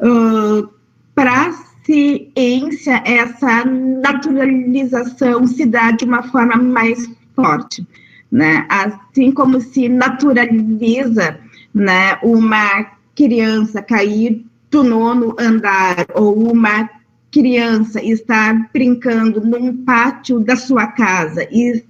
uh, 0.00 0.68
para 1.14 1.48
a 1.48 1.52
ciência, 1.84 3.02
essa 3.04 3.64
naturalização 3.64 5.46
se 5.46 5.66
dá 5.66 5.90
de 5.90 6.04
uma 6.04 6.22
forma 6.22 6.56
mais 6.56 7.10
forte, 7.34 7.86
né? 8.30 8.66
Assim 8.68 9.32
como 9.32 9.60
se 9.60 9.88
naturaliza, 9.88 11.38
né, 11.74 12.18
uma 12.22 12.92
criança 13.14 13.82
cair 13.82 14.44
do 14.70 14.82
nono 14.82 15.34
andar 15.38 16.06
ou 16.14 16.50
uma 16.50 16.88
criança 17.30 18.02
estar 18.02 18.70
brincando 18.72 19.40
num 19.40 19.84
pátio 19.84 20.40
da 20.40 20.54
sua 20.54 20.86
casa 20.86 21.46
e 21.50 21.82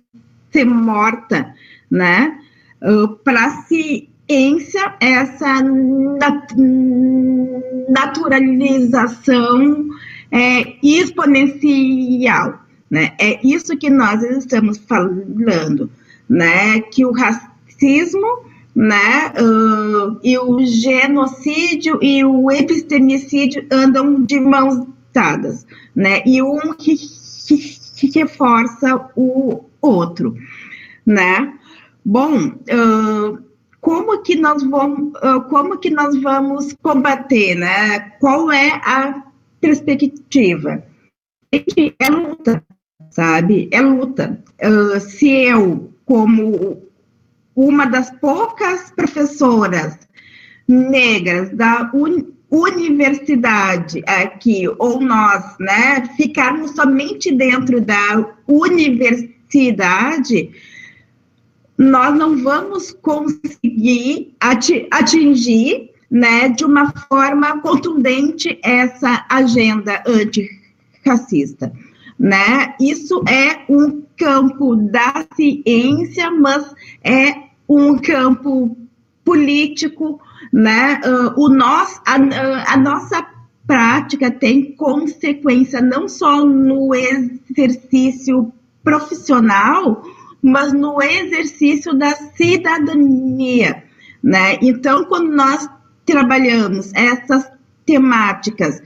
ser 0.52 0.64
morta, 0.64 1.54
né? 1.90 2.38
Uh, 2.82 3.08
Para 3.24 3.62
ciência, 3.62 4.94
essa 5.00 5.62
nat 5.62 6.54
naturalização 7.88 9.88
é 10.30 10.74
exponencial, 10.82 12.60
né? 12.90 13.14
É 13.18 13.40
isso 13.46 13.76
que 13.76 13.90
nós 13.90 14.22
estamos 14.22 14.78
falando, 14.78 15.90
né? 16.28 16.80
Que 16.80 17.04
o 17.04 17.12
racismo, 17.12 18.44
né? 18.74 19.32
Uh, 19.38 20.18
e 20.22 20.38
o 20.38 20.64
genocídio 20.64 21.98
e 22.02 22.24
o 22.24 22.50
epistemicídio 22.50 23.66
andam 23.70 24.22
de 24.22 24.40
mãos 24.40 24.86
dadas, 25.12 25.66
né? 25.94 26.22
E 26.24 26.42
um 26.42 26.72
que, 26.74 26.96
que, 27.46 27.78
que 27.96 28.18
reforça 28.18 29.10
o 29.14 29.64
outro, 29.82 30.34
né? 31.04 31.52
Bom, 32.04 32.38
uh, 32.46 33.38
como 33.80 34.22
que 34.22 34.36
nós 34.36 34.62
vamos, 34.62 35.12
uh, 35.22 35.42
como 35.50 35.78
que 35.78 35.90
nós 35.90 36.16
vamos 36.22 36.74
combater, 36.82 37.56
né? 37.56 37.98
Qual 38.20 38.50
é 38.50 38.70
a 38.84 39.24
perspectiva? 39.60 40.82
É 41.52 42.08
luta, 42.08 42.64
sabe? 43.10 43.68
É 43.72 43.80
luta. 43.80 44.42
Uh, 44.62 45.00
se 45.00 45.28
eu, 45.28 45.92
como 46.06 46.82
uma 47.54 47.84
das 47.86 48.10
poucas 48.18 48.90
professoras 48.90 49.98
negras 50.66 51.50
da 51.50 51.90
un 51.92 52.32
universidade 52.52 54.02
aqui, 54.06 54.68
ou 54.78 55.00
nós, 55.00 55.56
né, 55.58 56.06
ficarmos 56.18 56.72
somente 56.72 57.34
dentro 57.34 57.80
da 57.80 58.26
universidade, 58.46 59.41
nós 61.78 62.16
não 62.16 62.42
vamos 62.42 62.92
conseguir 62.92 64.34
atingir, 64.90 65.90
né, 66.10 66.48
de 66.50 66.64
uma 66.64 66.92
forma 67.08 67.60
contundente 67.60 68.58
essa 68.62 69.24
agenda 69.28 70.02
antirracista, 70.06 71.72
né? 72.18 72.74
Isso 72.78 73.24
é 73.26 73.64
um 73.68 74.02
campo 74.16 74.76
da 74.76 75.26
ciência, 75.34 76.30
mas 76.30 76.74
é 77.02 77.34
um 77.68 77.98
campo 77.98 78.76
político, 79.24 80.20
né? 80.52 81.00
Uh, 81.04 81.40
o 81.40 81.48
nós, 81.48 82.00
a, 82.06 82.74
a 82.74 82.76
nossa 82.76 83.26
prática 83.66 84.30
tem 84.30 84.76
consequência 84.76 85.80
não 85.80 86.06
só 86.08 86.44
no 86.44 86.94
exercício 86.94 88.52
profissional, 88.82 90.02
mas 90.42 90.72
no 90.72 91.00
exercício 91.02 91.94
da 91.94 92.10
cidadania, 92.10 93.84
né? 94.22 94.58
Então, 94.60 95.04
quando 95.04 95.30
nós 95.30 95.68
trabalhamos 96.04 96.92
essas 96.94 97.50
temáticas 97.86 98.82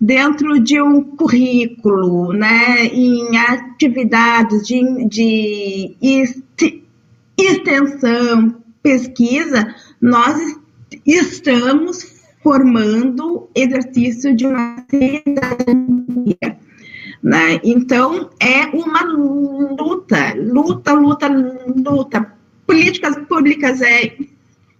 dentro 0.00 0.60
de 0.60 0.80
um 0.80 1.02
currículo, 1.02 2.32
né, 2.32 2.86
em 2.86 3.36
atividades 3.36 4.66
de, 4.66 5.06
de 5.06 5.96
extensão, 7.38 8.56
pesquisa, 8.82 9.74
nós 10.00 10.36
estamos 11.06 12.20
formando 12.42 13.48
exercício 13.54 14.34
de 14.34 14.46
uma 14.46 14.84
cidadania. 14.90 16.58
Né? 17.22 17.60
Então, 17.62 18.30
é 18.40 18.66
uma 18.76 19.02
luta, 19.02 20.34
luta, 20.36 20.92
luta, 20.92 21.28
luta. 21.28 22.32
Políticas 22.66 23.16
públicas 23.28 23.80
é 23.80 24.16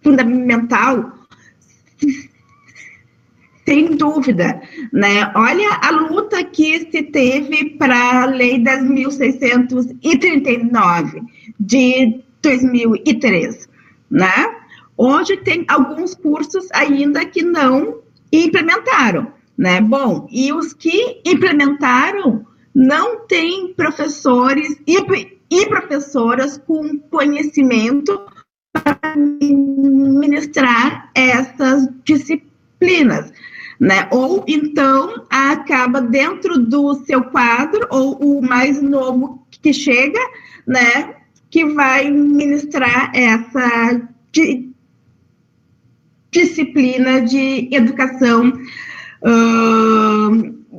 fundamental, 0.02 1.12
sem 3.64 3.96
dúvida, 3.96 4.60
né? 4.92 5.32
Olha 5.34 5.70
a 5.80 5.90
luta 5.90 6.44
que 6.44 6.90
se 6.90 7.02
teve 7.04 7.70
para 7.78 8.22
a 8.22 8.26
Lei 8.26 8.58
10.639 8.58 11.22
de 11.58 12.22
2003, 12.42 13.66
né? 14.10 14.56
Onde 14.98 15.38
tem 15.38 15.64
alguns 15.68 16.14
cursos 16.14 16.68
ainda 16.72 17.24
que 17.24 17.42
não 17.42 18.02
implementaram, 18.32 19.32
né? 19.56 19.80
Bom, 19.80 20.26
e 20.30 20.52
os 20.52 20.72
que 20.72 21.20
implementaram 21.24 22.46
não 22.74 23.26
têm 23.26 23.74
professores 23.74 24.80
e, 24.86 24.96
e 25.50 25.66
professoras 25.66 26.58
com 26.58 26.98
conhecimento 26.98 28.20
para 28.72 29.14
ministrar 29.16 31.10
essas 31.14 31.88
disciplinas. 32.04 33.32
Né? 33.78 34.08
Ou 34.10 34.44
então 34.46 35.26
acaba 35.28 36.00
dentro 36.00 36.58
do 36.58 36.94
seu 37.04 37.24
quadro, 37.24 37.86
ou 37.90 38.14
o 38.16 38.40
mais 38.40 38.80
novo 38.80 39.46
que 39.50 39.72
chega, 39.72 40.20
né, 40.66 41.16
que 41.50 41.64
vai 41.66 42.10
ministrar 42.10 43.10
essa 43.14 44.08
di 44.30 44.72
disciplina 46.30 47.20
de 47.20 47.68
educação 47.70 48.52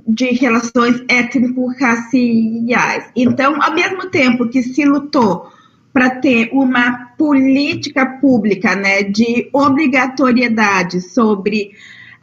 de 0.07 0.31
relações 0.33 1.03
étnico-raciais. 1.07 3.05
Então, 3.15 3.61
ao 3.61 3.73
mesmo 3.73 4.09
tempo 4.09 4.49
que 4.49 4.61
se 4.61 4.83
lutou 4.85 5.47
para 5.93 6.19
ter 6.19 6.49
uma 6.51 7.13
política 7.17 8.05
pública 8.19 8.75
né, 8.75 9.03
de 9.03 9.49
obrigatoriedade 9.53 10.99
sobre 11.01 11.71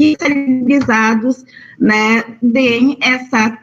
especializados, 0.00 1.44
né, 1.78 2.24
deem 2.42 2.98
essa 3.00 3.58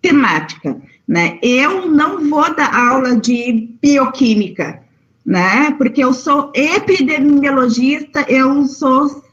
temática, 0.00 0.80
né? 1.06 1.38
Eu 1.42 1.90
não 1.90 2.28
vou 2.28 2.54
dar 2.54 2.74
aula 2.74 3.16
de 3.16 3.76
bioquímica, 3.82 4.82
né? 5.24 5.72
Porque 5.72 6.02
eu 6.02 6.12
sou 6.12 6.52
epidemiologista, 6.54 8.24
eu 8.28 8.64
sou 8.66 9.24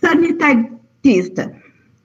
sanitarista, 0.00 1.54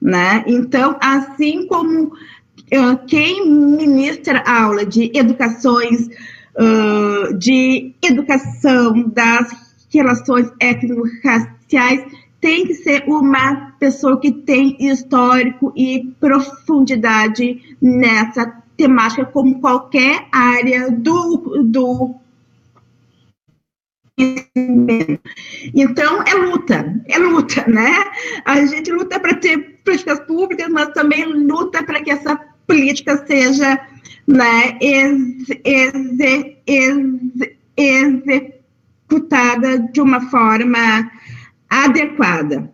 né? 0.00 0.44
Então, 0.46 0.96
assim 1.00 1.66
como 1.66 2.06
uh, 2.06 3.06
quem 3.06 3.50
ministra 3.50 4.42
aula 4.46 4.84
de 4.86 5.10
educações, 5.14 6.08
uh, 6.56 7.34
de 7.36 7.94
educação 8.02 9.08
das 9.10 9.65
relações 9.96 10.50
étnico-raciais, 10.60 12.04
tem 12.40 12.66
que 12.66 12.74
ser 12.74 13.04
uma 13.08 13.72
pessoa 13.78 14.20
que 14.20 14.30
tem 14.30 14.76
histórico 14.78 15.72
e 15.74 16.12
profundidade 16.20 17.76
nessa 17.80 18.46
temática, 18.76 19.24
como 19.24 19.60
qualquer 19.60 20.26
área 20.30 20.90
do, 20.90 21.62
do 21.64 22.14
então, 25.74 26.22
é 26.22 26.32
luta, 26.34 27.02
é 27.06 27.18
luta, 27.18 27.66
né? 27.68 27.92
A 28.46 28.64
gente 28.64 28.90
luta 28.90 29.20
para 29.20 29.34
ter 29.34 29.80
políticas 29.84 30.20
públicas, 30.20 30.68
mas 30.70 30.88
também 30.94 31.24
luta 31.26 31.82
para 31.84 32.02
que 32.02 32.10
essa 32.10 32.34
política 32.66 33.26
seja 33.26 33.78
né, 34.26 34.78
ex, 34.80 35.44
ex, 35.64 36.18
ex, 37.76 38.55
executada 39.08 39.78
de 39.78 40.00
uma 40.00 40.20
forma 40.30 41.10
adequada. 41.68 42.72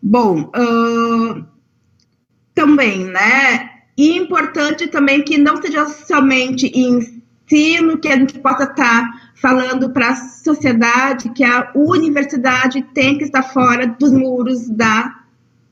Bom, 0.00 0.50
uh, 0.54 1.44
também, 2.54 3.04
né? 3.04 3.70
E 3.96 4.16
importante 4.16 4.86
também 4.88 5.22
que 5.22 5.38
não 5.38 5.56
seja 5.60 5.86
somente 5.86 6.70
ensino, 6.74 7.98
que 7.98 8.08
a 8.08 8.16
gente 8.16 8.38
possa 8.38 8.64
estar 8.64 8.74
tá 8.74 9.30
falando 9.34 9.90
para 9.90 10.10
a 10.10 10.16
sociedade 10.16 11.30
que 11.30 11.44
a 11.44 11.70
universidade 11.74 12.82
tem 12.94 13.18
que 13.18 13.24
estar 13.24 13.42
fora 13.42 13.86
dos 13.86 14.12
muros 14.12 14.68
da 14.68 15.20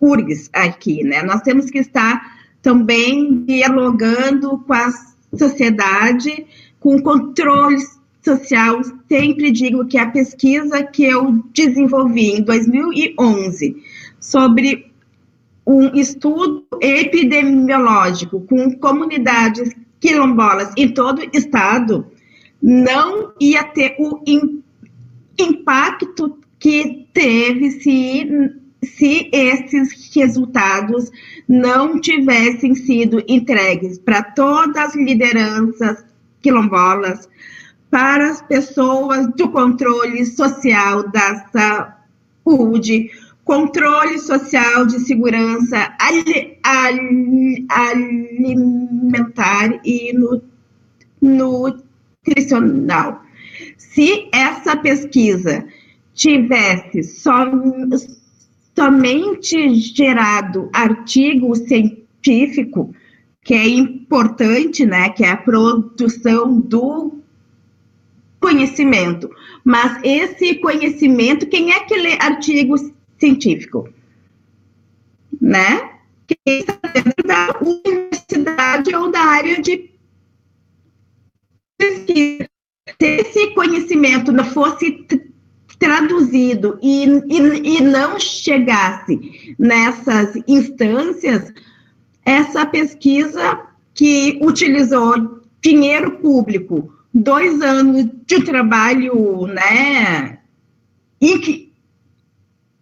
URGS 0.00 0.50
aqui, 0.52 1.02
né? 1.02 1.22
Nós 1.22 1.42
temos 1.42 1.70
que 1.70 1.78
estar 1.78 2.20
também 2.60 3.44
dialogando 3.44 4.58
com 4.58 4.72
a 4.72 4.90
sociedade, 5.36 6.46
com 6.78 7.00
controles 7.00 8.01
social, 8.24 8.80
sempre 9.08 9.50
digo 9.50 9.86
que 9.86 9.98
a 9.98 10.10
pesquisa 10.10 10.82
que 10.84 11.04
eu 11.04 11.42
desenvolvi 11.52 12.30
em 12.36 12.42
2011 12.42 13.76
sobre 14.20 14.92
um 15.66 15.94
estudo 15.94 16.64
epidemiológico 16.80 18.40
com 18.42 18.76
comunidades 18.78 19.74
quilombolas 20.00 20.72
em 20.76 20.88
todo 20.92 21.20
o 21.20 21.30
estado 21.32 22.06
não 22.60 23.32
ia 23.40 23.64
ter 23.64 23.96
o 23.98 24.22
impacto 25.38 26.38
que 26.58 27.08
teve 27.12 27.70
se, 27.72 28.52
se 28.84 29.28
esses 29.32 30.14
resultados 30.14 31.10
não 31.48 32.00
tivessem 32.00 32.74
sido 32.74 33.22
entregues 33.26 33.98
para 33.98 34.22
todas 34.22 34.76
as 34.76 34.94
lideranças 34.94 36.04
quilombolas, 36.40 37.28
para 37.92 38.30
as 38.30 38.40
pessoas 38.40 39.28
do 39.34 39.50
controle 39.50 40.24
social 40.24 41.10
da 41.10 41.44
saúde, 42.42 43.10
controle 43.44 44.18
social 44.18 44.86
de 44.86 44.98
segurança 45.00 45.92
alimentar 47.44 49.78
e 49.84 50.14
nutricional. 51.20 53.20
Se 53.76 54.26
essa 54.32 54.74
pesquisa 54.74 55.66
tivesse 56.14 57.02
som, 57.02 57.90
somente 58.74 59.74
gerado 59.74 60.70
artigo 60.72 61.54
científico, 61.56 62.94
que 63.44 63.52
é 63.52 63.68
importante, 63.68 64.86
né, 64.86 65.10
que 65.10 65.24
é 65.24 65.32
a 65.32 65.36
produção 65.36 66.58
do 66.58 67.21
conhecimento. 68.42 69.30
Mas 69.64 69.98
esse 70.02 70.56
conhecimento, 70.56 71.46
quem 71.46 71.72
é 71.72 71.80
que 71.80 71.96
lê 71.96 72.18
artigo 72.20 72.74
científico? 73.18 73.88
Né? 75.40 75.92
Quem 76.26 76.58
está 76.58 76.76
dentro 76.92 77.24
da 77.24 77.58
universidade 77.62 78.94
ou 78.94 79.10
da 79.10 79.20
área 79.20 79.62
de 79.62 79.90
pesquisa. 81.78 82.48
Se 83.00 83.06
esse 83.06 83.54
conhecimento 83.54 84.32
não 84.32 84.44
fosse 84.44 85.06
traduzido 85.78 86.78
e, 86.82 87.04
e, 87.04 87.76
e 87.76 87.80
não 87.80 88.18
chegasse 88.18 89.54
nessas 89.58 90.36
instâncias, 90.46 91.52
essa 92.24 92.64
pesquisa 92.66 93.66
que 93.94 94.38
utilizou 94.42 95.42
dinheiro 95.60 96.18
público, 96.18 96.92
dois 97.12 97.60
anos 97.60 98.06
de 98.26 98.44
trabalho, 98.44 99.46
né, 99.46 100.38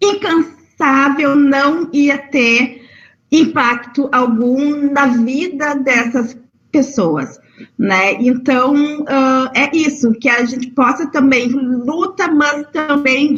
incansável, 0.01 1.36
não 1.36 1.90
ia 1.93 2.19
ter 2.19 2.89
impacto 3.31 4.09
algum 4.12 4.93
na 4.93 5.07
vida 5.07 5.74
dessas 5.74 6.36
pessoas 6.73 7.40
né? 7.78 8.15
Então, 8.15 9.02
uh, 9.02 9.51
é 9.55 9.74
isso, 9.77 10.12
que 10.12 10.28
a 10.28 10.44
gente 10.44 10.70
possa 10.70 11.07
também 11.11 11.48
luta, 11.48 12.31
mas 12.31 12.66
também 12.73 13.35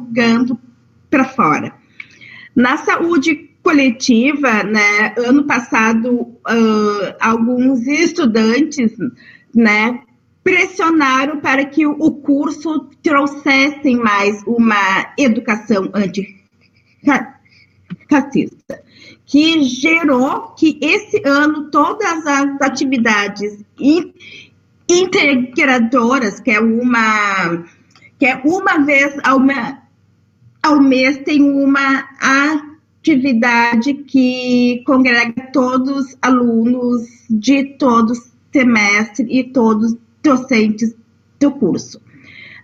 dialogando 0.00 0.58
para 1.10 1.24
fora. 1.24 1.72
Na 2.54 2.76
saúde 2.78 3.45
coletiva, 3.66 4.62
né, 4.62 5.12
ano 5.18 5.44
passado, 5.44 6.20
uh, 6.20 7.14
alguns 7.18 7.84
estudantes, 7.88 8.92
né, 9.52 10.02
pressionaram 10.44 11.40
para 11.40 11.64
que 11.64 11.84
o 11.84 12.12
curso 12.12 12.88
trouxessem 13.02 13.96
mais 13.96 14.40
uma 14.46 15.12
educação 15.18 15.90
antirracista 15.92 18.84
que 19.24 19.64
gerou 19.64 20.54
que 20.56 20.78
esse 20.80 21.20
ano 21.26 21.68
todas 21.68 22.24
as 22.24 22.62
atividades 22.62 23.64
integradoras, 24.88 26.38
que 26.38 26.52
é 26.52 26.60
uma 26.60 27.64
que 28.16 28.26
é 28.26 28.40
uma 28.44 28.78
vez 28.84 29.18
ao, 29.24 29.40
ao 30.62 30.80
mês 30.80 31.18
tem 31.24 31.42
uma 31.42 32.08
atividade 33.12 33.94
que 33.94 34.82
congrega 34.84 35.50
todos 35.52 36.06
os 36.06 36.16
alunos 36.20 37.06
de 37.30 37.76
todo 37.78 38.12
semestre 38.52 39.26
e 39.30 39.44
todos 39.44 39.96
docentes 40.22 40.94
do 41.38 41.52
curso, 41.52 42.00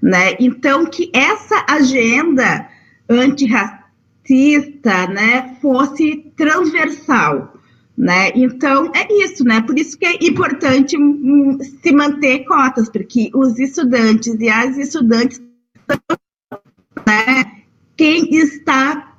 né? 0.03 0.35
Então 0.41 0.87
que 0.87 1.11
essa 1.15 1.65
agenda 1.69 2.69
antirracista 3.09 3.83
racista, 4.23 5.07
né, 5.09 5.57
fosse 5.61 6.33
transversal, 6.37 7.55
né? 7.97 8.31
Então 8.35 8.91
é 8.95 9.07
isso, 9.25 9.45
né? 9.45 9.61
Por 9.61 9.79
isso 9.79 9.99
que 9.99 10.07
é 10.07 10.17
importante 10.25 10.97
hum, 10.97 11.59
se 11.61 11.93
manter 11.93 12.45
cotas, 12.45 12.89
porque 12.89 13.31
os 13.35 13.59
estudantes 13.59 14.35
e 14.41 14.49
as 14.49 14.79
estudantes, 14.79 15.41
né, 17.07 17.63
quem 17.97 18.35
está 18.35 19.12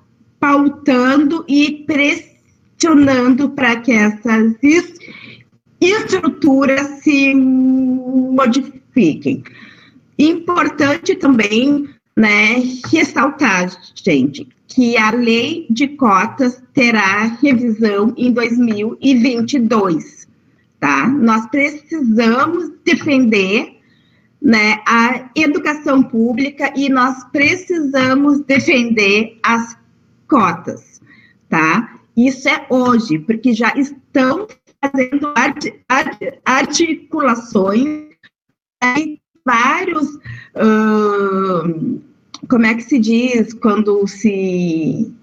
pautando 0.43 1.45
e 1.47 1.85
pressionando 1.87 3.51
para 3.51 3.77
que 3.77 3.93
essas 3.93 4.53
estruturas 5.79 7.01
se 7.01 7.33
modifiquem. 7.33 9.41
Importante 10.19 11.15
também, 11.15 11.87
né, 12.13 12.61
ressaltar, 12.91 13.71
gente, 13.95 14.45
que 14.67 14.97
a 14.97 15.11
lei 15.11 15.65
de 15.69 15.87
cotas 15.87 16.61
terá 16.73 17.37
revisão 17.41 18.13
em 18.17 18.33
2022, 18.33 20.27
tá? 20.77 21.07
Nós 21.07 21.47
precisamos 21.47 22.69
defender 22.83 23.77
né, 24.41 24.81
a 24.85 25.29
educação 25.37 26.03
pública 26.03 26.73
e 26.75 26.89
nós 26.89 27.23
precisamos 27.31 28.41
defender 28.41 29.39
as 29.41 29.81
cotas, 30.33 30.99
tá? 31.47 31.99
Isso 32.17 32.49
é 32.49 32.65
hoje, 32.67 33.19
porque 33.19 33.53
já 33.53 33.71
estão 33.75 34.47
fazendo 34.83 35.31
art, 35.35 35.67
art, 35.87 36.19
articulações 36.43 38.07
em 38.97 39.21
vários 39.45 40.17
como 42.49 42.65
é 42.65 42.73
que 42.73 42.81
se 42.81 42.97
diz 42.97 43.53
quando 43.53 44.07
se 44.07 45.13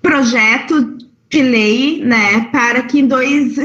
projeto 0.00 0.96
de 1.28 1.42
lei, 1.42 2.02
né, 2.02 2.46
para 2.50 2.82
que 2.82 3.00
em 3.00 3.06
dois, 3.06 3.56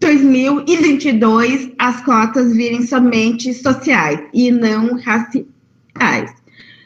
2022 0.00 1.72
as 1.78 2.00
cotas 2.04 2.52
virem 2.54 2.86
somente 2.86 3.52
sociais 3.52 4.20
e 4.32 4.52
não 4.52 4.96
raciais, 5.00 6.41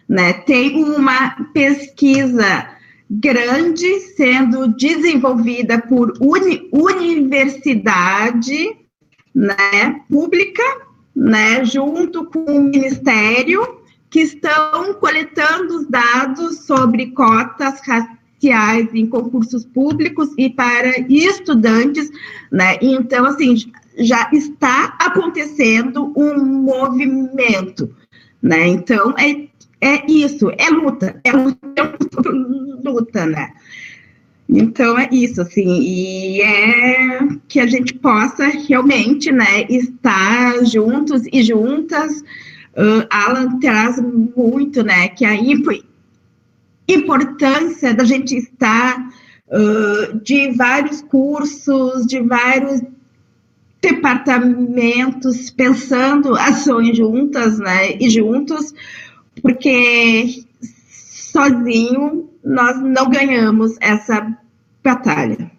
né? 0.09 0.33
Tem 0.33 0.83
uma 0.83 1.31
pesquisa 1.53 2.70
grande 3.11 4.01
sendo 4.16 4.69
desenvolvida 4.69 5.81
por 5.81 6.15
uni, 6.20 6.69
universidade, 6.73 8.77
né, 9.35 10.01
pública 10.09 10.62
né, 11.16 11.65
junto 11.65 12.27
com 12.27 12.45
o 12.45 12.62
Ministério, 12.62 13.81
que 14.11 14.20
estão 14.20 14.93
coletando 14.95 15.78
os 15.78 15.89
dados 15.89 16.66
sobre 16.66 17.11
cotas 17.12 17.81
raciais 17.81 18.95
em 18.95 19.07
concursos 19.07 19.65
públicos 19.65 20.28
e 20.37 20.51
para 20.51 21.01
estudantes, 21.09 22.11
né? 22.53 22.77
Então, 22.83 23.24
assim, 23.24 23.57
já 23.99 24.28
está 24.33 24.97
acontecendo 25.01 26.12
um 26.15 26.45
movimento, 26.45 27.95
né? 28.41 28.69
Então, 28.69 29.15
é, 29.19 29.49
é 29.87 30.05
isso, 30.09 30.51
é 30.59 30.69
luta, 30.69 31.21
é 31.23 31.33
luta, 31.33 31.59
é 31.77 32.89
luta, 32.89 33.27
né? 33.27 33.53
Então 34.49 34.99
é 34.99 35.09
isso, 35.11 35.41
assim, 35.41 35.81
e 35.81 36.41
é 36.41 37.19
que 37.49 37.59
a 37.59 37.67
gente 37.67 37.95
possa 37.95 38.47
realmente, 38.47 39.33
né, 39.33 39.63
estar 39.69 40.65
juntos 40.65 41.23
e 41.33 41.43
juntas. 41.43 42.23
Uh, 42.77 43.07
Alan 43.11 43.59
traz 43.59 44.01
muito, 44.01 44.83
né, 44.85 45.09
que 45.09 45.25
a 45.25 45.35
imp 45.35 45.85
importância 46.89 47.93
da 47.93 48.05
gente 48.05 48.37
estar 48.37 49.09
uh, 49.49 50.21
de 50.21 50.53
vários 50.53 51.03
cursos, 51.03 52.07
de 52.07 52.21
vários 52.21 52.81
departamentos, 53.83 55.51
pensando 55.51 56.37
ações 56.37 56.97
juntas, 56.97 57.59
né, 57.59 57.97
e 57.99 58.09
juntos, 58.09 58.73
porque 59.43 60.45
sozinho 61.33 62.31
nós 62.45 62.81
não 62.81 63.11
ganhamos 63.11 63.77
essa 63.81 64.37
batalha. 64.83 65.51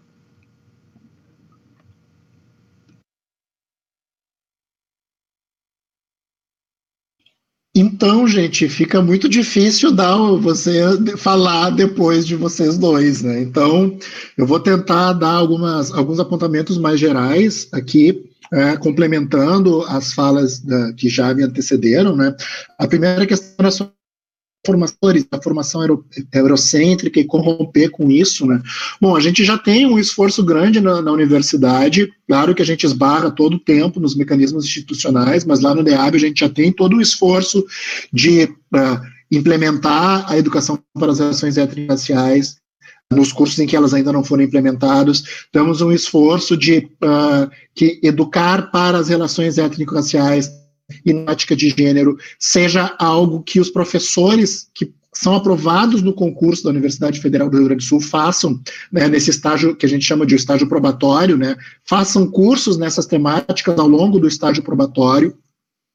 Então, 7.80 8.28
gente, 8.28 8.68
fica 8.68 9.04
muito 9.04 9.30
difícil 9.30 9.92
dar 9.92 10.18
você 10.38 10.82
falar 11.16 11.70
depois 11.70 12.26
de 12.26 12.36
vocês 12.36 12.76
dois, 12.76 13.22
né? 13.22 13.40
Então, 13.40 13.96
eu 14.36 14.48
vou 14.48 14.60
tentar 14.60 15.14
dar 15.14 15.34
algumas, 15.34 15.92
alguns 15.92 16.20
apontamentos 16.20 16.80
mais 16.80 17.00
gerais 17.00 17.68
aqui 17.72 18.32
é, 18.52 18.78
complementando 18.78 19.82
as 19.84 20.14
falas 20.14 20.60
da, 20.60 20.94
que 20.94 21.10
já 21.10 21.34
me 21.34 21.44
antecederam, 21.44 22.16
né? 22.16 22.36
A 22.78 22.88
primeira 22.88 23.26
questão 23.26 23.56
era 23.60 23.72
sobre 23.72 23.98
formadores, 24.66 25.26
a 25.32 25.42
formação 25.42 25.82
euro, 25.82 26.06
eurocêntrica 26.34 27.20
e 27.20 27.26
corromper 27.26 27.90
com 27.90 28.12
isso, 28.12 28.46
né? 28.46 28.62
Bom, 29.00 29.16
a 29.16 29.20
gente 29.20 29.46
já 29.46 29.58
tem 29.58 29.86
um 29.86 29.98
esforço 29.98 30.44
grande 30.44 30.82
na, 30.82 31.02
na, 31.02 31.12
universidade, 31.12 32.12
claro 32.28 32.54
que 32.54 32.62
a 32.62 32.66
gente 32.66 32.86
esbarra 32.86 33.32
todo 33.32 33.56
o 33.56 33.60
tempo 33.60 34.00
nos 34.00 34.16
mecanismos 34.16 34.66
institucionais, 34.66 35.46
mas 35.46 35.62
lá 35.62 35.74
no 35.74 35.84
DEAB 35.84 36.16
a 36.16 36.20
gente 36.20 36.42
já 36.42 36.50
tem 36.50 36.72
todo 36.72 36.98
o 36.98 37.02
esforço 37.02 37.66
de 38.12 38.44
uh, 38.44 39.00
implementar 39.32 40.30
a 40.30 40.38
educação 40.38 40.78
para 40.94 41.12
as 41.12 41.20
relações 41.20 41.58
étnico-raciais 41.58 42.58
nos 43.12 43.32
cursos 43.32 43.58
em 43.60 43.66
que 43.66 43.76
elas 43.76 43.94
ainda 43.94 44.12
não 44.12 44.24
foram 44.24 44.44
implementadas, 44.44 45.24
temos 45.52 45.82
um 45.82 45.92
esforço 45.92 46.58
de 46.58 46.90
uh, 47.04 47.50
que 47.74 48.00
educar 48.04 48.70
para 48.72 48.98
as 48.98 49.08
relações 49.08 49.58
étnico-raciais 49.58 50.50
e 51.06 51.12
ética 51.28 51.56
de 51.56 51.70
gênero 51.70 52.18
seja 52.40 52.96
algo 53.00 53.44
que 53.44 53.60
os 53.60 53.70
professores 53.70 54.70
que 54.74 54.94
são 55.14 55.36
aprovados 55.36 56.02
no 56.02 56.14
concurso 56.14 56.64
da 56.64 56.70
Universidade 56.70 57.20
Federal 57.20 57.50
do 57.50 57.58
Rio 57.58 57.66
Grande 57.66 57.84
do 57.84 57.88
Sul 57.88 58.00
façam, 58.00 58.60
né, 58.92 59.08
nesse 59.08 59.32
estágio 59.32 59.76
que 59.76 59.86
a 59.86 59.90
gente 59.90 60.06
chama 60.06 60.26
de 60.26 60.36
estágio 60.36 60.68
probatório, 60.68 61.38
né, 61.38 61.56
façam 61.86 62.30
cursos 62.30 62.78
nessas 62.78 63.06
temáticas 63.06 63.80
ao 63.80 63.88
longo 63.88 64.20
do 64.20 64.28
estágio 64.28 64.62
probatório. 64.62 65.36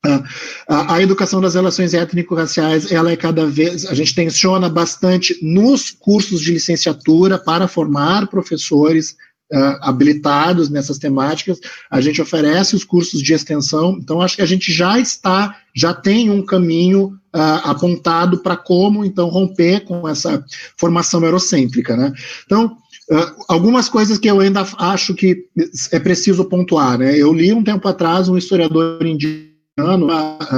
A, 0.04 0.96
a 0.96 1.02
educação 1.02 1.40
das 1.40 1.54
relações 1.54 1.94
étnico-raciais, 1.94 2.90
ela 2.90 3.12
é 3.12 3.16
cada 3.16 3.46
vez, 3.46 3.86
a 3.86 3.94
gente 3.94 4.14
tensiona 4.14 4.68
bastante 4.68 5.38
nos 5.40 5.90
cursos 5.90 6.40
de 6.40 6.52
licenciatura 6.52 7.38
para 7.38 7.68
formar 7.68 8.26
professores 8.26 9.12
uh, 9.52 9.78
habilitados 9.80 10.68
nessas 10.68 10.98
temáticas, 10.98 11.60
a 11.88 12.00
gente 12.00 12.20
oferece 12.20 12.74
os 12.74 12.82
cursos 12.82 13.22
de 13.22 13.32
extensão, 13.32 13.96
então 14.02 14.20
acho 14.20 14.34
que 14.34 14.42
a 14.42 14.46
gente 14.46 14.72
já 14.72 14.98
está, 14.98 15.56
já 15.72 15.94
tem 15.94 16.30
um 16.30 16.44
caminho 16.44 17.16
uh, 17.32 17.70
apontado 17.70 18.38
para 18.38 18.56
como 18.56 19.04
então 19.04 19.28
romper 19.28 19.84
com 19.84 20.08
essa 20.08 20.44
formação 20.76 21.24
eurocêntrica, 21.24 21.96
né? 21.96 22.12
Então, 22.44 22.76
Uh, 23.10 23.44
algumas 23.48 23.88
coisas 23.88 24.16
que 24.16 24.30
eu 24.30 24.38
ainda 24.38 24.64
acho 24.78 25.12
que 25.12 25.44
é 25.90 25.98
preciso 25.98 26.44
pontuar. 26.44 26.96
Né? 26.96 27.18
Eu 27.18 27.32
li 27.32 27.52
um 27.52 27.62
tempo 27.62 27.86
atrás 27.86 28.28
um 28.28 28.38
historiador 28.38 29.04
indígena 29.04 29.51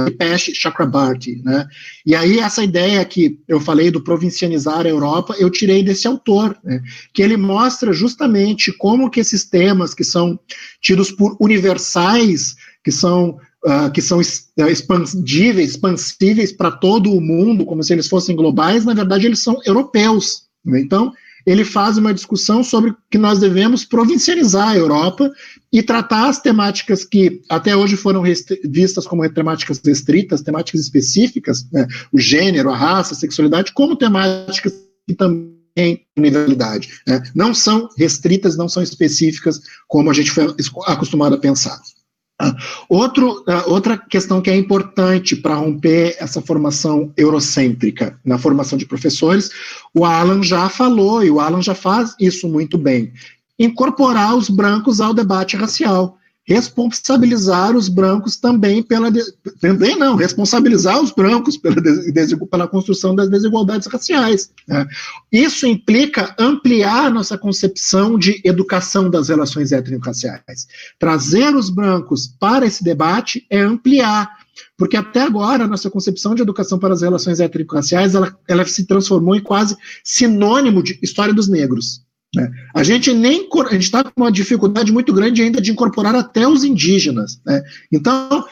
Dipesh 0.05 0.51
Chakrabarti, 0.53 1.41
né? 1.43 1.65
E 2.05 2.13
aí 2.13 2.39
essa 2.39 2.63
ideia 2.63 3.03
que 3.05 3.39
eu 3.47 3.61
falei 3.61 3.89
do 3.89 4.03
provincianizar 4.03 4.85
a 4.85 4.89
Europa, 4.89 5.35
eu 5.39 5.49
tirei 5.49 5.81
desse 5.83 6.05
autor, 6.05 6.57
né? 6.63 6.81
que 7.13 7.21
ele 7.21 7.37
mostra 7.37 7.93
justamente 7.93 8.73
como 8.73 9.09
que 9.09 9.21
esses 9.21 9.45
temas 9.45 9.93
que 9.93 10.03
são 10.03 10.37
tidos 10.81 11.11
por 11.11 11.37
universais, 11.39 12.55
que 12.83 12.91
são 12.91 13.39
uh, 13.65 13.89
que 13.93 14.01
são 14.01 14.19
uh, 14.19 14.69
expandíveis, 14.69 15.69
expansíveis 15.69 16.51
para 16.51 16.71
todo 16.71 17.11
o 17.13 17.21
mundo, 17.21 17.65
como 17.65 17.81
se 17.83 17.93
eles 17.93 18.09
fossem 18.09 18.35
globais, 18.35 18.83
na 18.83 18.93
verdade 18.93 19.25
eles 19.25 19.39
são 19.39 19.57
europeus. 19.65 20.43
Né? 20.63 20.81
Então 20.81 21.13
ele 21.45 21.63
faz 21.63 21.97
uma 21.97 22.13
discussão 22.13 22.63
sobre 22.63 22.93
que 23.09 23.17
nós 23.17 23.39
devemos 23.39 23.85
provincializar 23.85 24.69
a 24.69 24.77
Europa 24.77 25.31
e 25.71 25.83
tratar 25.83 26.29
as 26.29 26.41
temáticas 26.41 27.05
que 27.05 27.41
até 27.49 27.75
hoje 27.75 27.95
foram 27.95 28.23
vistas 28.63 29.05
como 29.05 29.27
temáticas 29.29 29.79
restritas, 29.83 30.41
temáticas 30.41 30.81
específicas, 30.81 31.69
né, 31.71 31.87
o 32.11 32.19
gênero, 32.19 32.71
a 32.71 32.75
raça, 32.75 33.13
a 33.13 33.17
sexualidade, 33.17 33.73
como 33.73 33.95
temáticas 33.95 34.73
que 35.07 35.13
também 35.13 35.53
têm 35.75 36.05
universalidade. 36.17 36.89
Né, 37.05 37.21
não 37.35 37.53
são 37.53 37.89
restritas, 37.97 38.57
não 38.57 38.69
são 38.69 38.81
específicas, 38.81 39.61
como 39.87 40.09
a 40.09 40.13
gente 40.13 40.31
foi 40.31 40.45
acostumado 40.87 41.35
a 41.35 41.39
pensar. 41.39 41.79
Ah, 42.37 42.53
outro, 42.89 43.43
uh, 43.47 43.71
outra 43.71 43.97
questão 43.97 44.41
que 44.41 44.49
é 44.49 44.55
importante 44.55 45.37
para 45.37 45.55
romper 45.55 46.17
essa 46.19 46.41
formação 46.41 47.13
eurocêntrica 47.15 48.19
na 48.25 48.37
formação 48.37 48.77
de 48.77 48.85
professores, 48.85 49.49
o 49.93 50.03
Alan 50.03 50.43
já 50.43 50.67
falou, 50.67 51.23
e 51.23 51.31
o 51.31 51.39
Alan 51.39 51.61
já 51.61 51.73
faz 51.73 52.13
isso 52.19 52.49
muito 52.49 52.77
bem, 52.77 53.13
incorporar 53.57 54.35
os 54.35 54.49
brancos 54.49 54.99
ao 54.99 55.13
debate 55.13 55.55
racial 55.55 56.17
responsabilizar 56.45 57.75
os 57.75 57.89
brancos 57.89 58.37
também 58.37 58.83
pela. 58.83 59.11
Também 59.59 59.97
não, 59.97 60.15
responsabilizar 60.15 61.01
os 61.01 61.11
brancos 61.11 61.57
pela, 61.57 61.75
pela 62.49 62.67
construção 62.67 63.15
das 63.15 63.29
desigualdades 63.29 63.87
raciais. 63.87 64.51
Né? 64.67 64.85
Isso 65.31 65.65
implica 65.65 66.35
ampliar 66.37 67.11
nossa 67.11 67.37
concepção 67.37 68.17
de 68.17 68.39
educação 68.45 69.09
das 69.09 69.29
relações 69.29 69.71
étnico-raciais. 69.71 70.67
Trazer 70.99 71.55
os 71.55 71.69
brancos 71.69 72.27
para 72.39 72.65
esse 72.65 72.83
debate 72.83 73.45
é 73.49 73.59
ampliar. 73.59 74.45
Porque 74.77 74.95
até 74.95 75.21
agora 75.21 75.65
a 75.65 75.67
nossa 75.67 75.89
concepção 75.89 76.35
de 76.35 76.41
educação 76.41 76.77
para 76.77 76.93
as 76.93 77.01
relações 77.01 77.39
étnico-raciais 77.39 78.13
ela, 78.13 78.37
ela 78.47 78.65
se 78.65 78.85
transformou 78.85 79.35
em 79.35 79.41
quase 79.41 79.75
sinônimo 80.03 80.83
de 80.83 80.97
história 81.01 81.33
dos 81.33 81.47
negros. 81.47 82.04
Né? 82.35 82.51
A 82.73 82.83
gente 82.83 83.13
nem 83.13 83.49
está 83.71 84.03
com 84.03 84.11
uma 84.17 84.31
dificuldade 84.31 84.91
muito 84.91 85.13
grande 85.13 85.41
ainda 85.41 85.61
de 85.61 85.71
incorporar 85.71 86.15
até 86.15 86.47
os 86.47 86.63
indígenas. 86.63 87.39
Né? 87.45 87.63
Então, 87.91 88.45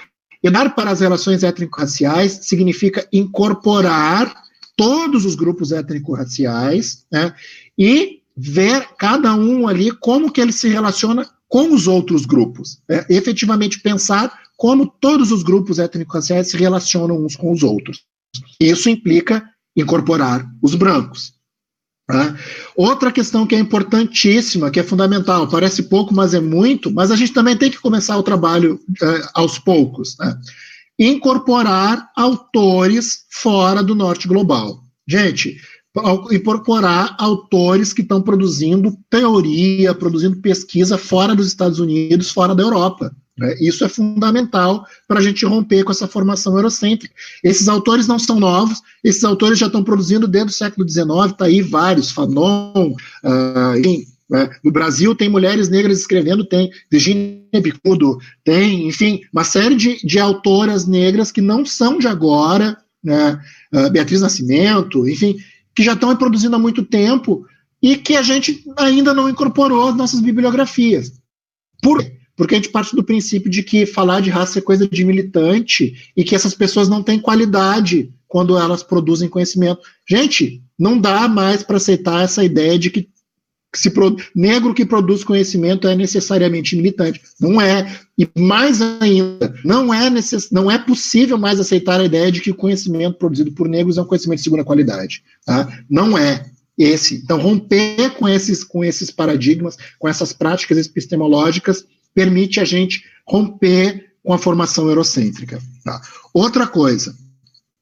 olhar 0.43 0.73
para 0.73 0.91
as 0.91 1.01
relações 1.01 1.43
étnico-raciais 1.43 2.39
significa 2.43 3.07
incorporar 3.11 4.33
todos 4.75 5.25
os 5.25 5.35
grupos 5.35 5.71
étnico-raciais 5.71 7.05
né? 7.11 7.33
e 7.77 8.21
ver 8.35 8.87
cada 8.97 9.35
um 9.35 9.67
ali 9.67 9.91
como 9.91 10.31
que 10.31 10.41
ele 10.41 10.51
se 10.51 10.67
relaciona 10.67 11.27
com 11.47 11.73
os 11.73 11.87
outros 11.87 12.25
grupos. 12.25 12.81
Né? 12.89 13.05
Efetivamente 13.09 13.79
pensar 13.79 14.33
como 14.57 14.87
todos 14.87 15.31
os 15.31 15.43
grupos 15.43 15.77
étnico-raciais 15.77 16.49
se 16.49 16.57
relacionam 16.57 17.23
uns 17.23 17.35
com 17.35 17.51
os 17.51 17.63
outros. 17.63 18.03
Isso 18.59 18.89
implica 18.89 19.43
incorporar 19.75 20.45
os 20.61 20.75
brancos. 20.75 21.33
Tá? 22.07 22.35
Outra 22.75 23.11
questão 23.11 23.47
que 23.47 23.55
é 23.55 23.59
importantíssima, 23.59 24.69
que 24.69 24.79
é 24.79 24.83
fundamental, 24.83 25.47
parece 25.47 25.83
pouco, 25.83 26.13
mas 26.13 26.33
é 26.33 26.39
muito, 26.39 26.91
mas 26.91 27.11
a 27.11 27.15
gente 27.15 27.31
também 27.31 27.55
tem 27.55 27.71
que 27.71 27.79
começar 27.79 28.17
o 28.17 28.23
trabalho 28.23 28.79
é, 29.01 29.21
aos 29.33 29.57
poucos. 29.57 30.17
Né? 30.19 30.37
Incorporar 30.99 32.09
autores 32.15 33.25
fora 33.29 33.81
do 33.81 33.95
norte 33.95 34.27
global. 34.27 34.83
Gente, 35.07 35.57
incorporar 36.31 37.15
autores 37.19 37.93
que 37.93 38.01
estão 38.01 38.21
produzindo 38.21 38.97
teoria, 39.09 39.93
produzindo 39.93 40.41
pesquisa 40.41 40.97
fora 40.97 41.35
dos 41.35 41.47
Estados 41.47 41.79
Unidos, 41.79 42.31
fora 42.31 42.53
da 42.53 42.63
Europa. 42.63 43.15
Né? 43.37 43.55
Isso 43.59 43.83
é 43.83 43.89
fundamental 43.89 44.85
para 45.07 45.19
a 45.19 45.21
gente 45.21 45.45
romper 45.45 45.83
com 45.83 45.91
essa 45.91 46.07
formação 46.07 46.55
eurocêntrica. 46.55 47.13
Esses 47.43 47.67
autores 47.67 48.07
não 48.07 48.19
são 48.19 48.39
novos, 48.39 48.81
esses 49.03 49.23
autores 49.23 49.57
já 49.57 49.67
estão 49.67 49.83
produzindo 49.83 50.27
desde 50.27 50.51
o 50.51 50.55
século 50.55 50.87
XIX, 50.87 51.07
está 51.31 51.45
aí 51.45 51.61
vários, 51.61 52.11
Fanon, 52.11 52.93
uh, 53.23 53.77
enfim, 53.77 54.05
né? 54.29 54.49
no 54.63 54.71
Brasil 54.71 55.15
tem 55.15 55.29
mulheres 55.29 55.69
negras 55.69 55.99
escrevendo, 55.99 56.45
tem 56.45 56.71
Virginia 56.91 57.61
Bicudo, 57.61 58.17
tem, 58.43 58.87
enfim, 58.87 59.21
uma 59.31 59.43
série 59.43 59.75
de, 59.75 59.97
de 60.05 60.19
autoras 60.19 60.85
negras 60.85 61.31
que 61.31 61.41
não 61.41 61.65
são 61.65 61.97
de 61.97 62.07
agora, 62.07 62.77
né? 63.03 63.39
uh, 63.73 63.89
Beatriz 63.89 64.21
Nascimento, 64.21 65.07
enfim, 65.07 65.37
que 65.75 65.83
já 65.83 65.93
estão 65.93 66.15
produzindo 66.15 66.55
há 66.55 66.59
muito 66.59 66.83
tempo 66.83 67.45
e 67.81 67.97
que 67.97 68.15
a 68.15 68.21
gente 68.21 68.63
ainda 68.77 69.13
não 69.13 69.27
incorporou 69.27 69.89
às 69.89 69.95
nossas 69.95 70.21
bibliografias. 70.21 71.11
Por 71.81 71.99
quê? 72.01 72.22
Porque 72.35 72.55
a 72.55 72.57
gente 72.57 72.69
parte 72.69 72.95
do 72.95 73.03
princípio 73.03 73.49
de 73.49 73.61
que 73.61 73.85
falar 73.85 74.21
de 74.21 74.29
raça 74.29 74.59
é 74.59 74.61
coisa 74.61 74.87
de 74.87 75.05
militante 75.05 76.11
e 76.15 76.23
que 76.23 76.35
essas 76.35 76.53
pessoas 76.53 76.89
não 76.89 77.03
têm 77.03 77.19
qualidade 77.19 78.11
quando 78.27 78.57
elas 78.57 78.81
produzem 78.81 79.29
conhecimento. 79.29 79.81
Gente, 80.09 80.63
não 80.77 80.97
dá 80.97 81.27
mais 81.27 81.61
para 81.61 81.77
aceitar 81.77 82.23
essa 82.23 82.43
ideia 82.43 82.79
de 82.79 82.89
que 82.89 83.07
negro 84.35 84.73
que 84.73 84.85
produz 84.85 85.23
conhecimento 85.23 85.87
é 85.87 85.95
necessariamente 85.95 86.75
militante. 86.75 87.21
Não 87.39 87.59
é. 87.59 87.99
E 88.17 88.27
mais 88.39 88.81
ainda, 88.81 89.53
não 89.63 89.93
é, 89.93 90.09
necess, 90.09 90.51
não 90.51 90.69
é 90.69 90.77
possível 90.77 91.37
mais 91.37 91.59
aceitar 91.59 91.99
a 91.99 92.05
ideia 92.05 92.31
de 92.31 92.41
que 92.41 92.51
o 92.51 92.55
conhecimento 92.55 93.17
produzido 93.17 93.51
por 93.51 93.67
negros 93.67 93.97
é 93.97 94.01
um 94.01 94.05
conhecimento 94.05 94.39
de 94.39 94.43
segunda 94.43 94.63
qualidade. 94.63 95.23
Tá? 95.45 95.67
Não 95.89 96.17
é 96.17 96.45
esse. 96.77 97.15
Então, 97.15 97.39
romper 97.39 98.11
com 98.11 98.27
esses, 98.27 98.63
com 98.63 98.83
esses 98.83 99.09
paradigmas, 99.09 99.77
com 99.97 100.07
essas 100.07 100.33
práticas 100.33 100.77
epistemológicas, 100.85 101.85
permite 102.13 102.59
a 102.59 102.65
gente 102.65 103.03
romper 103.27 104.11
com 104.23 104.33
a 104.33 104.37
formação 104.37 104.87
eurocêntrica. 104.87 105.59
Tá? 105.83 106.01
Outra 106.33 106.67
coisa, 106.67 107.15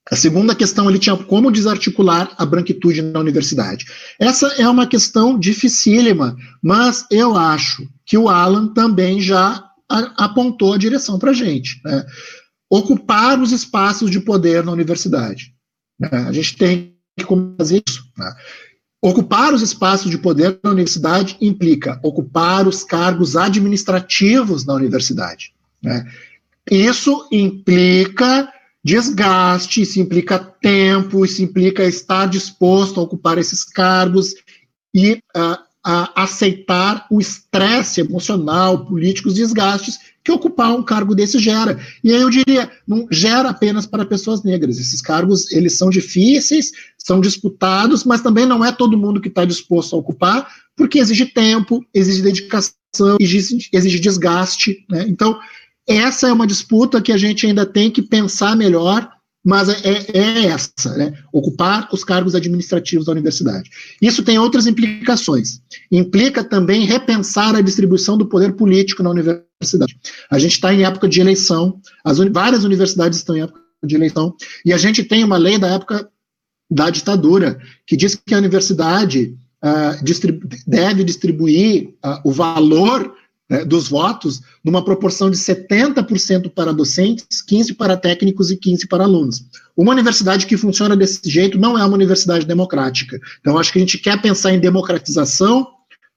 a 0.10 0.16
segunda 0.16 0.56
questão 0.56 0.90
ele 0.90 1.00
tinha 1.00 1.16
como 1.16 1.52
desarticular 1.52 2.34
a 2.38 2.46
branquitude 2.46 3.02
na 3.02 3.20
universidade. 3.20 3.86
Essa 4.20 4.48
é 4.58 4.68
uma 4.68 4.88
questão 4.88 5.38
dificílima, 5.38 6.36
mas 6.62 7.06
eu 7.12 7.36
acho 7.36 7.88
que 8.06 8.18
o 8.18 8.30
Alan 8.30 8.74
também 8.74 9.22
já 9.22 9.64
apontou 10.18 10.74
a 10.74 10.78
direção 10.78 11.20
para 11.20 11.32
a 11.32 11.34
gente. 11.34 11.82
Né? 11.84 12.06
ocupar 12.72 13.38
os 13.38 13.52
espaços 13.52 14.10
de 14.10 14.22
poder 14.22 14.64
na 14.64 14.72
universidade. 14.72 15.54
Né? 16.00 16.10
A 16.10 16.32
gente 16.32 16.56
tem 16.56 16.96
que 17.20 17.26
fazer 17.58 17.84
isso. 17.86 18.02
Né? 18.18 18.34
Ocupar 19.02 19.54
os 19.54 19.62
espaços 19.64 20.12
de 20.12 20.18
poder 20.18 20.60
na 20.64 20.70
universidade 20.70 21.36
implica 21.42 22.00
ocupar 22.04 22.68
os 22.68 22.84
cargos 22.84 23.36
administrativos 23.36 24.64
na 24.64 24.76
universidade. 24.76 25.54
Né? 25.82 26.06
Isso 26.70 27.28
implica 27.32 28.48
desgaste, 28.84 29.82
isso 29.82 30.00
implica 30.00 30.38
tempo, 30.38 31.26
isso 31.26 31.42
implica 31.42 31.84
estar 31.84 32.28
disposto 32.28 33.00
a 33.00 33.04
ocupar 33.04 33.38
esses 33.38 33.64
cargos 33.64 34.36
e 34.94 35.14
uh, 35.36 35.58
a 35.84 36.24
aceitar 36.24 37.08
o 37.10 37.20
estresse 37.20 38.02
emocional, 38.02 38.86
político, 38.86 39.30
os 39.30 39.36
desgastes 39.36 40.11
que 40.24 40.32
ocupar 40.32 40.76
um 40.76 40.84
cargo 40.84 41.16
desse 41.16 41.40
gera. 41.40 41.80
E 42.04 42.14
aí 42.14 42.22
eu 42.22 42.30
diria, 42.30 42.72
não 42.88 43.08
gera 43.12 43.50
apenas 43.50 43.86
para 43.86 44.06
pessoas 44.06 44.44
negras. 44.44 44.80
Esses 44.80 45.02
cargos, 45.02 45.52
eles 45.52 45.78
são 45.78 45.90
difíceis, 45.90 46.72
são 46.98 47.20
disputados, 47.20 48.04
mas 48.04 48.22
também 48.22 48.46
não 48.46 48.64
é 48.64 48.72
todo 48.72 48.98
mundo 48.98 49.22
que 49.22 49.28
está 49.28 49.46
disposto 49.46 49.96
a 49.96 50.00
ocupar, 50.00 50.48
porque 50.76 51.00
exige 51.00 51.26
tempo, 51.26 51.84
exige 51.94 52.22
dedicação, 52.22 53.18
exige, 53.20 53.70
exige 53.74 54.00
desgaste. 54.00 54.86
Né? 54.90 55.06
Então, 55.08 55.40
essa 55.88 56.28
é 56.28 56.34
uma 56.34 56.48
disputa 56.48 57.02
que 57.02 57.12
a 57.12 57.18
gente 57.18 57.46
ainda 57.46 57.66
tem 57.66 57.90
que 57.90 58.02
pensar 58.02 58.56
melhor 58.56 59.10
mas 59.44 59.70
é, 59.70 59.80
é, 59.84 60.20
é 60.20 60.46
essa, 60.46 60.96
né? 60.96 61.14
ocupar 61.32 61.90
os 61.92 62.04
cargos 62.04 62.36
administrativos 62.36 63.06
da 63.06 63.12
universidade. 63.12 63.70
Isso 64.02 64.24
tem 64.24 64.38
outras 64.38 64.68
implicações. 64.68 65.62
Implica 65.92 66.44
também 66.44 66.86
repensar 66.86 67.56
a 67.56 67.62
distribuição 67.62 68.18
do 68.18 68.28
poder 68.28 68.54
político 68.54 69.02
na 69.02 69.10
universidade. 69.10 69.98
A 70.30 70.38
gente 70.38 70.54
está 70.54 70.74
em 70.74 70.84
época 70.84 71.10
de 71.10 71.20
eleição, 71.20 71.80
as 72.04 72.20
uni 72.20 72.30
várias 72.30 72.64
universidades 72.64 73.18
estão 73.20 73.36
em 73.36 73.42
época 73.42 73.60
de 73.84 73.96
eleição, 73.96 74.36
e 74.64 74.72
a 74.72 74.78
gente 74.78 75.04
tem 75.04 75.24
uma 75.24 75.38
lei 75.38 75.58
da 75.58 75.68
época 75.68 76.08
da 76.70 76.90
ditadura 76.90 77.60
que 77.86 77.98
diz 77.98 78.16
que 78.16 78.34
a 78.34 78.38
universidade 78.38 79.36
uh, 79.64 80.04
distribu 80.04 80.48
deve 80.66 81.04
distribuir 81.04 81.96
uh, 82.06 82.22
o 82.24 82.32
valor 82.32 83.14
né, 83.52 83.66
dos 83.66 83.90
votos 83.90 84.42
numa 84.64 84.82
proporção 84.82 85.30
de 85.30 85.36
70% 85.36 86.50
para 86.50 86.72
docentes, 86.72 87.44
15% 87.46 87.76
para 87.76 87.98
técnicos 87.98 88.50
e 88.50 88.56
15% 88.56 88.88
para 88.88 89.04
alunos. 89.04 89.44
Uma 89.76 89.92
universidade 89.92 90.46
que 90.46 90.56
funciona 90.56 90.96
desse 90.96 91.30
jeito 91.30 91.60
não 91.60 91.78
é 91.78 91.84
uma 91.84 91.96
universidade 91.96 92.46
democrática. 92.46 93.20
Então, 93.42 93.58
acho 93.58 93.74
que 93.74 93.78
a 93.78 93.82
gente 93.82 93.98
quer 93.98 94.22
pensar 94.22 94.54
em 94.54 94.60
democratização 94.60 95.68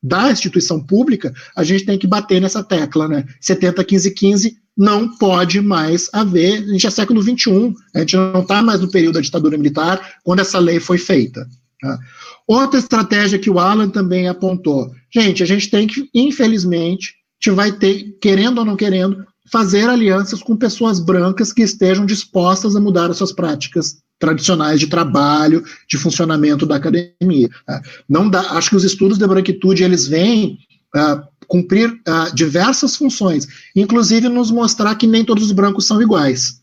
da 0.01 0.31
instituição 0.31 0.79
pública, 0.79 1.35
a 1.57 1.65
gente 1.65 1.85
tem 1.85 1.99
que 1.99 2.07
bater 2.07 2.41
nessa 2.41 2.63
tecla, 2.63 3.09
né? 3.09 3.25
70, 3.41 3.83
15, 3.83 4.11
15 4.13 4.57
não 4.77 5.17
pode 5.17 5.61
mais 5.61 6.09
haver. 6.13 6.63
A 6.63 6.67
gente 6.67 6.87
é 6.87 6.91
século 6.91 7.21
21, 7.21 7.75
a 7.95 8.01
gente 8.01 8.17
não 8.17 8.43
está 8.43 8.63
mais 8.63 8.81
no 8.81 8.91
período 8.91 9.15
da 9.15 9.21
ditadura 9.21 9.57
militar, 9.59 10.19
quando 10.23 10.41
essa 10.41 10.59
lei 10.61 10.79
foi 10.79 10.99
feita. 10.99 11.49
Tá? 11.81 11.99
Outra 12.47 12.79
estratégia 12.79 13.39
que 13.39 13.51
o 13.51 13.59
Alan 13.59 13.89
também 13.89 14.29
apontou. 14.29 14.93
Gente, 15.13 15.43
a 15.43 15.47
gente 15.47 15.71
tem 15.71 15.87
que, 15.87 16.09
infelizmente, 16.15 17.24
gente 17.45 17.51
vai 17.51 17.73
ter, 17.73 18.17
querendo 18.21 18.59
ou 18.59 18.65
não 18.65 18.77
querendo, 18.77 19.25
fazer 19.51 19.89
alianças 19.89 20.43
com 20.43 20.57
pessoas 20.57 20.99
brancas 20.99 21.53
que 21.53 21.63
estejam 21.63 22.07
dispostas 22.07 22.75
a 22.75 22.81
mudar 22.81 23.11
as 23.11 23.19
suas 23.19 23.33
práticas 23.33 23.99
tradicionais 24.19 24.81
de 24.81 24.87
trabalho, 24.87 25.63
de 25.87 25.99
funcionamento 25.99 26.65
da 26.65 26.77
academia. 26.77 27.51
Tá? 27.67 27.83
Não 28.09 28.31
dá, 28.31 28.41
acho 28.53 28.71
que 28.71 28.77
os 28.77 28.85
estudos 28.85 29.19
de 29.19 29.27
branquitude 29.27 29.85
eles 29.85 30.07
vêm 30.07 30.59
uh, 30.97 31.23
cumprir 31.47 31.91
uh, 31.91 32.35
diversas 32.35 32.97
funções, 32.97 33.47
inclusive 33.77 34.29
nos 34.29 34.51
mostrar 34.51 34.95
que 34.95 35.07
nem 35.07 35.25
todos 35.25 35.45
os 35.45 35.53
brancos 35.53 35.87
são 35.87 36.01
iguais. 36.01 36.63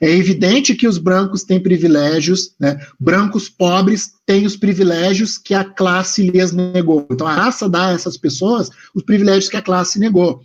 É 0.00 0.10
evidente 0.10 0.74
que 0.74 0.86
os 0.86 0.98
brancos 0.98 1.42
têm 1.42 1.60
privilégios, 1.60 2.54
né? 2.60 2.78
brancos 2.98 3.48
pobres 3.48 4.12
têm 4.24 4.46
os 4.46 4.56
privilégios 4.56 5.36
que 5.36 5.52
a 5.52 5.64
classe 5.64 6.30
lhes 6.30 6.52
negou. 6.52 7.06
Então 7.10 7.26
a 7.26 7.34
raça 7.34 7.68
dá 7.68 7.88
a 7.88 7.92
essas 7.92 8.16
pessoas 8.16 8.70
os 8.94 9.02
privilégios 9.02 9.48
que 9.48 9.56
a 9.56 9.62
classe 9.62 9.98
negou. 9.98 10.42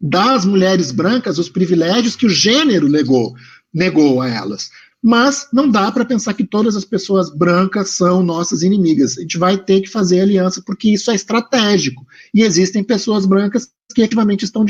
Dá 0.00 0.34
às 0.34 0.44
mulheres 0.44 0.90
brancas 0.90 1.38
os 1.38 1.48
privilégios 1.48 2.16
que 2.16 2.26
o 2.26 2.30
gênero 2.30 2.88
negou, 2.88 3.34
negou 3.72 4.20
a 4.20 4.28
elas. 4.28 4.70
Mas 5.00 5.46
não 5.52 5.70
dá 5.70 5.92
para 5.92 6.04
pensar 6.04 6.34
que 6.34 6.44
todas 6.44 6.74
as 6.74 6.84
pessoas 6.84 7.32
brancas 7.32 7.90
são 7.90 8.22
nossas 8.22 8.62
inimigas. 8.62 9.16
A 9.16 9.20
gente 9.20 9.38
vai 9.38 9.56
ter 9.56 9.80
que 9.80 9.88
fazer 9.88 10.20
aliança 10.20 10.60
porque 10.66 10.90
isso 10.90 11.10
é 11.10 11.14
estratégico. 11.14 12.04
E 12.34 12.42
existem 12.42 12.82
pessoas 12.82 13.24
brancas 13.24 13.68
que 13.94 14.00
efetivamente 14.00 14.44
estão 14.44 14.64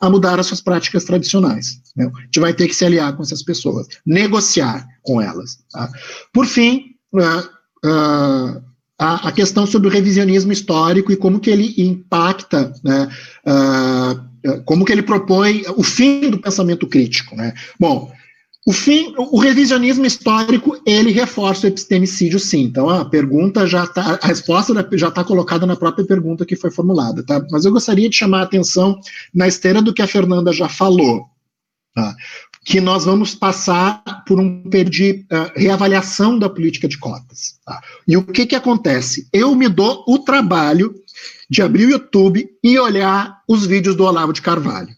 a 0.00 0.10
mudar 0.10 0.38
as 0.38 0.46
suas 0.46 0.60
práticas 0.60 1.04
tradicionais. 1.04 1.80
Né? 1.96 2.10
A 2.14 2.20
gente 2.22 2.40
vai 2.40 2.54
ter 2.54 2.68
que 2.68 2.74
se 2.74 2.84
aliar 2.84 3.16
com 3.16 3.22
essas 3.22 3.42
pessoas, 3.42 3.86
negociar 4.04 4.86
com 5.02 5.20
elas. 5.20 5.58
Tá? 5.70 5.90
Por 6.32 6.46
fim, 6.46 6.94
uh, 7.12 7.88
uh, 7.88 8.62
a, 8.98 9.28
a, 9.28 9.32
questão 9.32 9.66
sobre 9.66 9.88
o 9.88 9.90
revisionismo 9.90 10.52
histórico 10.52 11.12
e 11.12 11.16
como 11.16 11.40
que 11.40 11.50
ele 11.50 11.74
impacta, 11.76 12.72
né, 12.84 13.08
uh, 13.46 14.62
como 14.64 14.84
que 14.84 14.92
ele 14.92 15.02
propõe 15.02 15.64
o 15.76 15.82
fim 15.82 16.30
do 16.30 16.38
pensamento 16.38 16.86
crítico. 16.86 17.34
Né? 17.34 17.52
Bom, 17.78 18.12
o 18.64 18.72
fim, 18.72 19.12
o 19.16 19.38
revisionismo 19.40 20.06
histórico, 20.06 20.80
ele 20.86 21.10
reforça 21.10 21.66
o 21.66 21.68
epistemicídio, 21.68 22.38
sim. 22.38 22.62
Então, 22.62 22.88
a 22.88 23.04
pergunta 23.04 23.66
já 23.66 23.82
está, 23.82 24.20
a 24.22 24.26
resposta 24.26 24.72
já 24.92 25.08
está 25.08 25.24
colocada 25.24 25.66
na 25.66 25.74
própria 25.74 26.06
pergunta 26.06 26.46
que 26.46 26.54
foi 26.54 26.70
formulada, 26.70 27.24
tá? 27.24 27.44
Mas 27.50 27.64
eu 27.64 27.72
gostaria 27.72 28.08
de 28.08 28.14
chamar 28.14 28.40
a 28.40 28.44
atenção 28.44 29.00
na 29.34 29.48
esteira 29.48 29.82
do 29.82 29.92
que 29.92 30.00
a 30.00 30.06
Fernanda 30.06 30.52
já 30.52 30.68
falou, 30.68 31.26
tá? 31.92 32.14
Que 32.64 32.80
nós 32.80 33.04
vamos 33.04 33.34
passar 33.34 34.00
por 34.24 34.38
um 34.38 34.62
perdi, 34.70 35.26
uh, 35.32 35.50
reavaliação 35.56 36.38
da 36.38 36.48
política 36.48 36.86
de 36.86 36.96
cotas. 36.96 37.58
Tá? 37.66 37.80
E 38.06 38.16
o 38.16 38.22
que 38.22 38.46
que 38.46 38.54
acontece? 38.54 39.26
Eu 39.32 39.56
me 39.56 39.68
dou 39.68 40.04
o 40.06 40.20
trabalho 40.20 40.94
de 41.50 41.60
abrir 41.60 41.86
o 41.86 41.90
YouTube 41.90 42.48
e 42.62 42.78
olhar 42.78 43.42
os 43.48 43.66
vídeos 43.66 43.96
do 43.96 44.04
Olavo 44.04 44.32
de 44.32 44.40
Carvalho. 44.40 44.94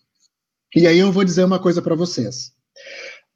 E 0.76 0.86
aí 0.86 0.98
eu 0.98 1.10
vou 1.10 1.24
dizer 1.24 1.44
uma 1.44 1.58
coisa 1.58 1.80
para 1.80 1.94
vocês. 1.94 2.53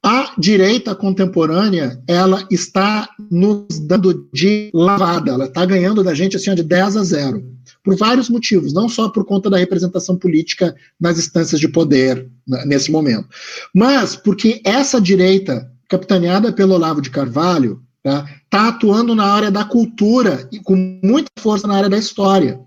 A 0.03 0.33
direita 0.37 0.95
contemporânea, 0.95 2.01
ela 2.07 2.47
está 2.49 3.09
nos 3.29 3.79
dando 3.81 4.29
de 4.33 4.71
lavada, 4.73 5.31
ela 5.31 5.45
está 5.45 5.65
ganhando 5.65 6.01
da 6.01 6.13
gente 6.13 6.37
assim, 6.37 6.55
de 6.55 6.63
10 6.63 6.95
a 6.95 7.03
0, 7.03 7.43
por 7.83 7.97
vários 7.97 8.29
motivos, 8.29 8.71
não 8.71 8.87
só 8.87 9.09
por 9.09 9.25
conta 9.25 9.49
da 9.49 9.57
representação 9.57 10.15
política 10.15 10.73
nas 10.97 11.19
instâncias 11.19 11.59
de 11.59 11.67
poder 11.67 12.29
né, 12.47 12.63
nesse 12.65 12.89
momento, 12.89 13.27
mas 13.75 14.15
porque 14.15 14.61
essa 14.63 15.01
direita, 15.01 15.69
capitaneada 15.89 16.53
pelo 16.53 16.75
Olavo 16.75 17.01
de 17.01 17.09
Carvalho, 17.09 17.81
está 17.97 18.25
tá 18.49 18.69
atuando 18.69 19.13
na 19.13 19.25
área 19.25 19.51
da 19.51 19.65
cultura 19.65 20.47
e 20.49 20.59
com 20.59 20.99
muita 21.03 21.29
força 21.39 21.67
na 21.67 21.75
área 21.75 21.89
da 21.89 21.97
história. 21.97 22.57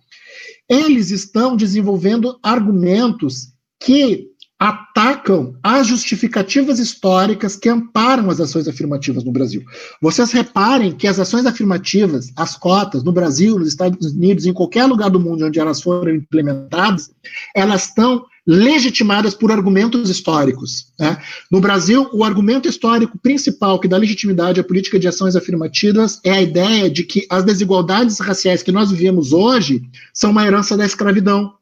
Eles 0.69 1.11
estão 1.11 1.57
desenvolvendo 1.57 2.39
argumentos 2.43 3.53
que 3.81 4.32
atacam 4.63 5.57
as 5.61 5.89
justificativas 5.89 6.79
históricas 6.79 7.57
que 7.57 7.69
amparam 7.69 8.31
as 8.31 8.41
ações 8.41 8.69
afirmativas 8.69 9.25
no 9.25 9.33
Brasil. 9.33 9.65
Vocês 10.01 10.31
reparem 10.31 10.93
que 10.93 11.09
as 11.09 11.19
ações 11.19 11.47
afirmativas, 11.47 12.33
as 12.37 12.57
cotas, 12.57 13.03
no 13.03 13.11
Brasil, 13.11 13.59
nos 13.59 13.67
Estados 13.67 14.13
Unidos, 14.13 14.47
em 14.47 14.53
qualquer 14.53 14.85
lugar 14.87 15.11
do 15.11 15.19
mundo 15.19 15.45
onde 15.45 15.59
elas 15.59 15.83
foram 15.83 16.15
implementadas, 16.15 17.11
elas 17.57 17.87
estão 17.87 18.25
legitimadas 18.47 19.35
por 19.35 19.51
argumentos 19.51 20.09
históricos. 20.09 20.93
Né? 20.97 21.21
No 21.51 21.61
Brasil, 21.61 22.09
o 22.13 22.23
argumento 22.23 22.69
histórico 22.69 23.19
principal 23.19 23.81
que 23.81 23.89
dá 23.89 23.97
legitimidade 23.97 24.61
à 24.61 24.65
política 24.65 24.97
de 24.97 25.09
ações 25.09 25.35
afirmativas 25.35 26.21
é 26.23 26.31
a 26.31 26.43
ideia 26.43 26.89
de 26.89 27.03
que 27.03 27.27
as 27.29 27.45
desigualdades 27.45 28.21
raciais 28.21 28.63
que 28.63 28.71
nós 28.71 28.93
vivemos 28.93 29.33
hoje 29.33 29.83
são 30.15 30.31
uma 30.31 30.47
herança 30.47 30.77
da 30.77 30.87
escravidão, 30.87 31.53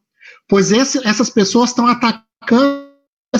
pois 0.46 0.70
esse, 0.70 0.98
essas 1.08 1.30
pessoas 1.30 1.70
estão 1.70 1.86
atacando 1.86 2.79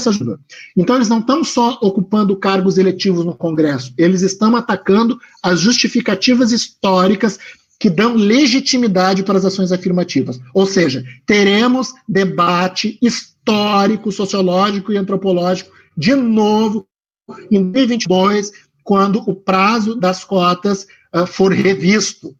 essa 0.01 0.10
ajuda. 0.10 0.39
Então, 0.77 0.97
eles 0.97 1.09
não 1.09 1.20
estão 1.20 1.44
só 1.44 1.78
ocupando 1.82 2.36
cargos 2.36 2.78
eletivos 2.78 3.24
no 3.24 3.35
Congresso, 3.35 3.93
eles 3.97 4.22
estão 4.22 4.56
atacando 4.56 5.18
as 5.43 5.60
justificativas 5.60 6.52
históricas 6.52 7.39
que 7.78 7.89
dão 7.89 8.14
legitimidade 8.14 9.22
para 9.22 9.39
as 9.39 9.44
ações 9.44 9.72
afirmativas. 9.72 10.39
Ou 10.52 10.66
seja, 10.66 11.02
teremos 11.24 11.94
debate 12.06 12.98
histórico, 13.01 14.12
sociológico 14.12 14.93
e 14.93 14.98
antropológico 14.98 15.72
de 15.97 16.14
novo 16.14 16.86
em 17.51 17.62
2022, 17.62 18.51
quando 18.85 19.20
o 19.27 19.35
prazo 19.35 19.94
das 19.94 20.24
cotas 20.24 20.86
uh, 21.14 21.27
for 21.27 21.52
revisto. 21.52 22.35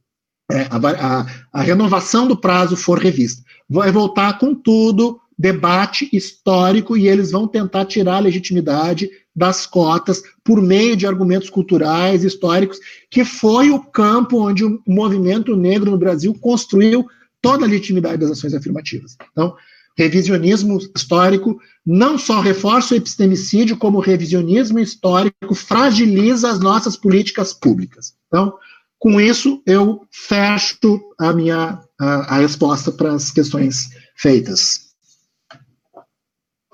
É, 0.53 0.63
a, 0.69 1.21
a, 1.21 1.27
a 1.53 1.63
renovação 1.63 2.27
do 2.27 2.37
prazo 2.37 2.77
for 2.77 2.99
revista. 2.99 3.41
Vai 3.69 3.93
voltar 3.93 4.37
com 4.37 4.53
tudo 4.53 5.21
debate 5.41 6.07
histórico 6.13 6.99
e 6.99 7.09
eles 7.09 7.31
vão 7.31 7.49
tentar 7.49 7.87
tirar 7.87 8.17
a 8.17 8.21
legitimidade 8.21 9.09
das 9.35 9.65
cotas 9.65 10.23
por 10.45 10.61
meio 10.61 10.95
de 10.95 11.07
argumentos 11.07 11.49
culturais, 11.49 12.25
históricos, 12.25 12.79
que 13.11 13.25
foi 13.25 13.71
o 13.71 13.81
campo 13.81 14.47
onde 14.47 14.67
o 14.67 14.83
movimento 14.87 15.57
negro 15.57 15.91
no 15.91 15.97
Brasil 15.97 16.35
construiu 16.35 17.07
toda 17.41 17.65
a 17.65 17.69
legitimidade 17.69 18.19
das 18.19 18.33
ações 18.33 18.53
afirmativas. 18.53 19.17
Então, 19.33 19.55
Revisionismo 19.97 20.79
histórico 20.97 21.59
não 21.85 22.17
só 22.17 22.41
reforça 22.41 22.95
o 22.95 22.97
epistemicídio, 22.97 23.77
como 23.77 23.99
o 23.99 24.01
revisionismo 24.01 24.79
histórico 24.79 25.55
fragiliza 25.55 26.49
as 26.49 26.61
nossas 26.61 26.97
políticas 26.97 27.53
públicas. 27.53 28.15
Então, 28.29 28.55
com 28.99 29.21
isso, 29.21 29.63
eu 29.67 30.07
fecho 30.11 31.01
a 31.19 31.33
minha 31.33 31.81
a, 31.99 32.37
a 32.37 32.39
resposta 32.39 32.93
para 32.93 33.13
as 33.13 33.31
questões 33.31 33.91
feitas. 34.17 34.90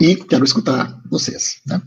E 0.01 0.14
quero 0.16 0.44
escutar 0.44 1.01
vocês. 1.10 1.56
Né? 1.66 1.81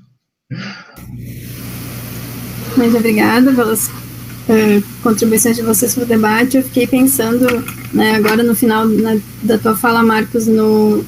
Muito 2.76 2.98
obrigada 2.98 3.54
pelas 3.54 3.88
uh, 3.88 4.84
contribuições 5.04 5.56
de 5.56 5.62
vocês 5.62 5.94
para 5.94 6.04
o 6.04 6.08
debate. 6.08 6.58
Eu 6.58 6.64
fiquei 6.64 6.88
pensando, 6.88 7.46
né, 7.94 8.16
agora 8.16 8.42
no 8.42 8.56
final 8.56 8.88
na, 8.88 9.18
da 9.44 9.58
tua 9.58 9.76
fala, 9.76 10.02
Marcos, 10.02 10.48
no, 10.48 11.04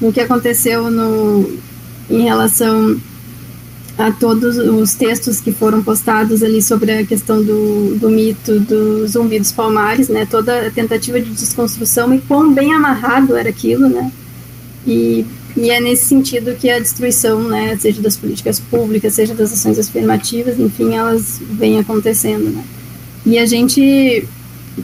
no 0.00 0.12
que 0.12 0.20
aconteceu 0.20 0.90
no, 0.90 1.58
em 2.08 2.22
relação 2.22 2.98
a 3.98 4.12
todos 4.12 4.56
os 4.56 4.94
textos 4.94 5.40
que 5.40 5.52
foram 5.52 5.82
postados 5.82 6.42
ali 6.42 6.62
sobre 6.62 6.92
a 6.92 7.04
questão 7.04 7.42
do, 7.42 7.96
do 7.96 8.08
mito 8.08 8.60
dos 8.60 9.10
zumbidos 9.10 9.50
palmares, 9.50 10.08
né, 10.08 10.24
toda 10.24 10.68
a 10.68 10.70
tentativa 10.70 11.20
de 11.20 11.30
desconstrução 11.30 12.14
e 12.14 12.20
quão 12.20 12.54
bem 12.54 12.72
amarrado 12.72 13.36
era 13.36 13.48
aquilo, 13.48 13.88
né, 13.88 14.12
e, 14.86 15.26
e 15.60 15.70
é 15.70 15.80
nesse 15.80 16.06
sentido 16.06 16.54
que 16.54 16.70
a 16.70 16.78
destruição, 16.78 17.42
né, 17.48 17.76
seja 17.76 18.00
das 18.00 18.16
políticas 18.16 18.60
públicas, 18.60 19.14
seja 19.14 19.34
das 19.34 19.52
ações 19.52 19.78
afirmativas, 19.78 20.58
enfim, 20.58 20.94
elas 20.94 21.40
vêm 21.50 21.78
acontecendo, 21.78 22.50
né, 22.50 22.64
e 23.26 23.38
a 23.38 23.44
gente 23.44 24.24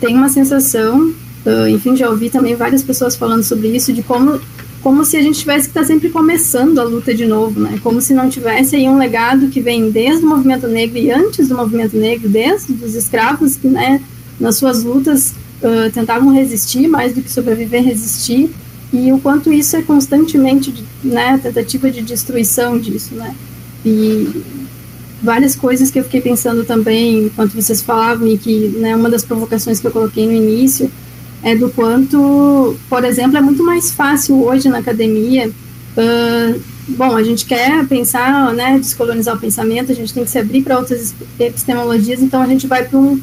tem 0.00 0.16
uma 0.16 0.28
sensação, 0.28 1.14
uh, 1.46 1.68
enfim, 1.68 1.94
já 1.94 2.10
ouvi 2.10 2.28
também 2.28 2.56
várias 2.56 2.82
pessoas 2.82 3.14
falando 3.14 3.44
sobre 3.44 3.68
isso, 3.68 3.92
de 3.92 4.02
como 4.02 4.40
como 4.82 5.02
se 5.02 5.16
a 5.16 5.22
gente 5.22 5.38
tivesse 5.38 5.62
que 5.62 5.70
estar 5.70 5.80
tá 5.80 5.86
sempre 5.86 6.10
começando 6.10 6.78
a 6.78 6.84
luta 6.84 7.14
de 7.14 7.24
novo, 7.24 7.58
né? 7.58 7.80
Como 7.82 8.02
se 8.02 8.12
não 8.12 8.28
tivesse 8.28 8.76
aí 8.76 8.86
um 8.86 8.98
legado 8.98 9.48
que 9.48 9.58
vem 9.58 9.90
desde 9.90 10.22
o 10.22 10.28
movimento 10.28 10.68
negro 10.68 10.98
e 10.98 11.10
antes 11.10 11.48
do 11.48 11.56
movimento 11.56 11.96
negro, 11.96 12.28
desde 12.28 12.70
os 12.84 12.94
escravos 12.94 13.56
que, 13.56 13.66
né, 13.66 14.02
nas 14.38 14.56
suas 14.56 14.84
lutas 14.84 15.32
uh, 15.62 15.90
tentavam 15.90 16.34
resistir 16.34 16.86
mais 16.86 17.14
do 17.14 17.22
que 17.22 17.32
sobreviver, 17.32 17.82
resistir, 17.82 18.50
e 18.94 19.12
o 19.12 19.18
quanto 19.18 19.52
isso 19.52 19.76
é 19.76 19.82
constantemente, 19.82 20.72
né, 21.02 21.36
tentativa 21.42 21.90
de 21.90 22.00
destruição 22.00 22.78
disso, 22.78 23.12
né? 23.16 23.34
E 23.84 24.42
várias 25.20 25.56
coisas 25.56 25.90
que 25.90 25.98
eu 25.98 26.04
fiquei 26.04 26.20
pensando 26.20 26.64
também 26.64 27.24
enquanto 27.24 27.54
vocês 27.54 27.82
falavam 27.82 28.28
e 28.28 28.38
que, 28.38 28.68
né, 28.78 28.94
uma 28.94 29.10
das 29.10 29.24
provocações 29.24 29.80
que 29.80 29.86
eu 29.88 29.90
coloquei 29.90 30.26
no 30.26 30.32
início 30.32 30.88
é 31.42 31.56
do 31.56 31.70
quanto, 31.70 32.76
por 32.88 33.04
exemplo, 33.04 33.36
é 33.36 33.40
muito 33.40 33.64
mais 33.64 33.90
fácil 33.90 34.44
hoje 34.44 34.68
na 34.68 34.78
academia. 34.78 35.50
Uh, 35.96 36.60
bom, 36.88 37.16
a 37.16 37.22
gente 37.24 37.44
quer 37.46 37.84
pensar, 37.88 38.54
né, 38.54 38.78
descolonizar 38.78 39.34
o 39.34 39.40
pensamento, 39.40 39.90
a 39.90 39.94
gente 39.94 40.14
tem 40.14 40.24
que 40.24 40.30
se 40.30 40.38
abrir 40.38 40.62
para 40.62 40.78
outras 40.78 41.12
epistemologias, 41.38 42.22
então 42.22 42.40
a 42.40 42.46
gente 42.46 42.68
vai 42.68 42.84
para 42.84 42.98
um 42.98 43.20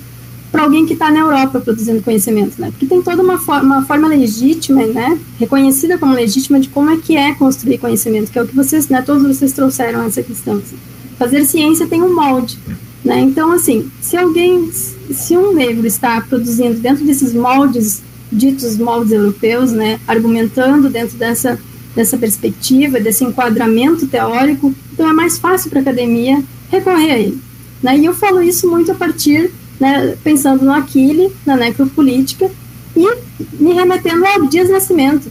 para 0.51 0.63
alguém 0.63 0.85
que 0.85 0.93
está 0.93 1.09
na 1.09 1.19
Europa 1.19 1.59
produzindo 1.59 2.01
conhecimento, 2.01 2.59
né? 2.59 2.71
Porque 2.71 2.85
tem 2.85 3.01
toda 3.01 3.23
uma, 3.23 3.37
for 3.37 3.61
uma 3.61 3.85
forma 3.85 4.07
legítima, 4.07 4.85
né? 4.85 5.17
Reconhecida 5.39 5.97
como 5.97 6.13
legítima 6.13 6.59
de 6.59 6.67
como 6.69 6.89
é 6.89 6.97
que 6.97 7.15
é 7.15 7.33
construir 7.33 7.77
conhecimento, 7.77 8.31
que 8.31 8.37
é 8.37 8.43
o 8.43 8.47
que 8.47 8.55
vocês, 8.55 8.89
né? 8.89 9.01
Todos 9.01 9.23
vocês 9.23 9.53
trouxeram 9.53 10.03
essa 10.03 10.21
questão. 10.21 10.55
Assim. 10.55 10.75
Fazer 11.17 11.45
ciência 11.45 11.87
tem 11.87 12.01
um 12.01 12.13
molde, 12.13 12.59
né? 13.03 13.19
Então, 13.21 13.51
assim, 13.51 13.89
se 14.01 14.17
alguém, 14.17 14.69
se 14.71 15.37
um 15.37 15.53
negro 15.53 15.87
está 15.87 16.19
produzindo 16.21 16.79
dentro 16.79 17.05
desses 17.05 17.33
moldes 17.33 18.01
ditos 18.31 18.77
moldes 18.77 19.11
europeus, 19.11 19.71
né, 19.71 19.99
argumentando 20.07 20.89
dentro 20.89 21.17
dessa, 21.17 21.59
dessa 21.95 22.17
perspectiva, 22.17 22.99
desse 22.99 23.23
enquadramento 23.23 24.07
teórico, 24.07 24.73
então 24.93 25.09
é 25.09 25.13
mais 25.13 25.37
fácil 25.37 25.69
para 25.69 25.79
a 25.79 25.81
academia 25.81 26.41
recorrer 26.69 27.11
a 27.11 27.19
ele. 27.19 27.41
Né, 27.83 27.97
e 27.97 28.05
eu 28.05 28.13
falo 28.13 28.41
isso 28.41 28.69
muito 28.69 28.91
a 28.91 28.95
partir, 28.95 29.51
né, 29.81 30.15
pensando 30.23 30.63
no 30.63 30.71
Aquile, 30.71 31.33
na 31.43 31.57
necropolítica, 31.57 32.51
e 32.95 33.17
me 33.59 33.73
remetendo 33.73 34.23
ao 34.23 34.45
Dias 34.45 34.69
Nascimento, 34.69 35.27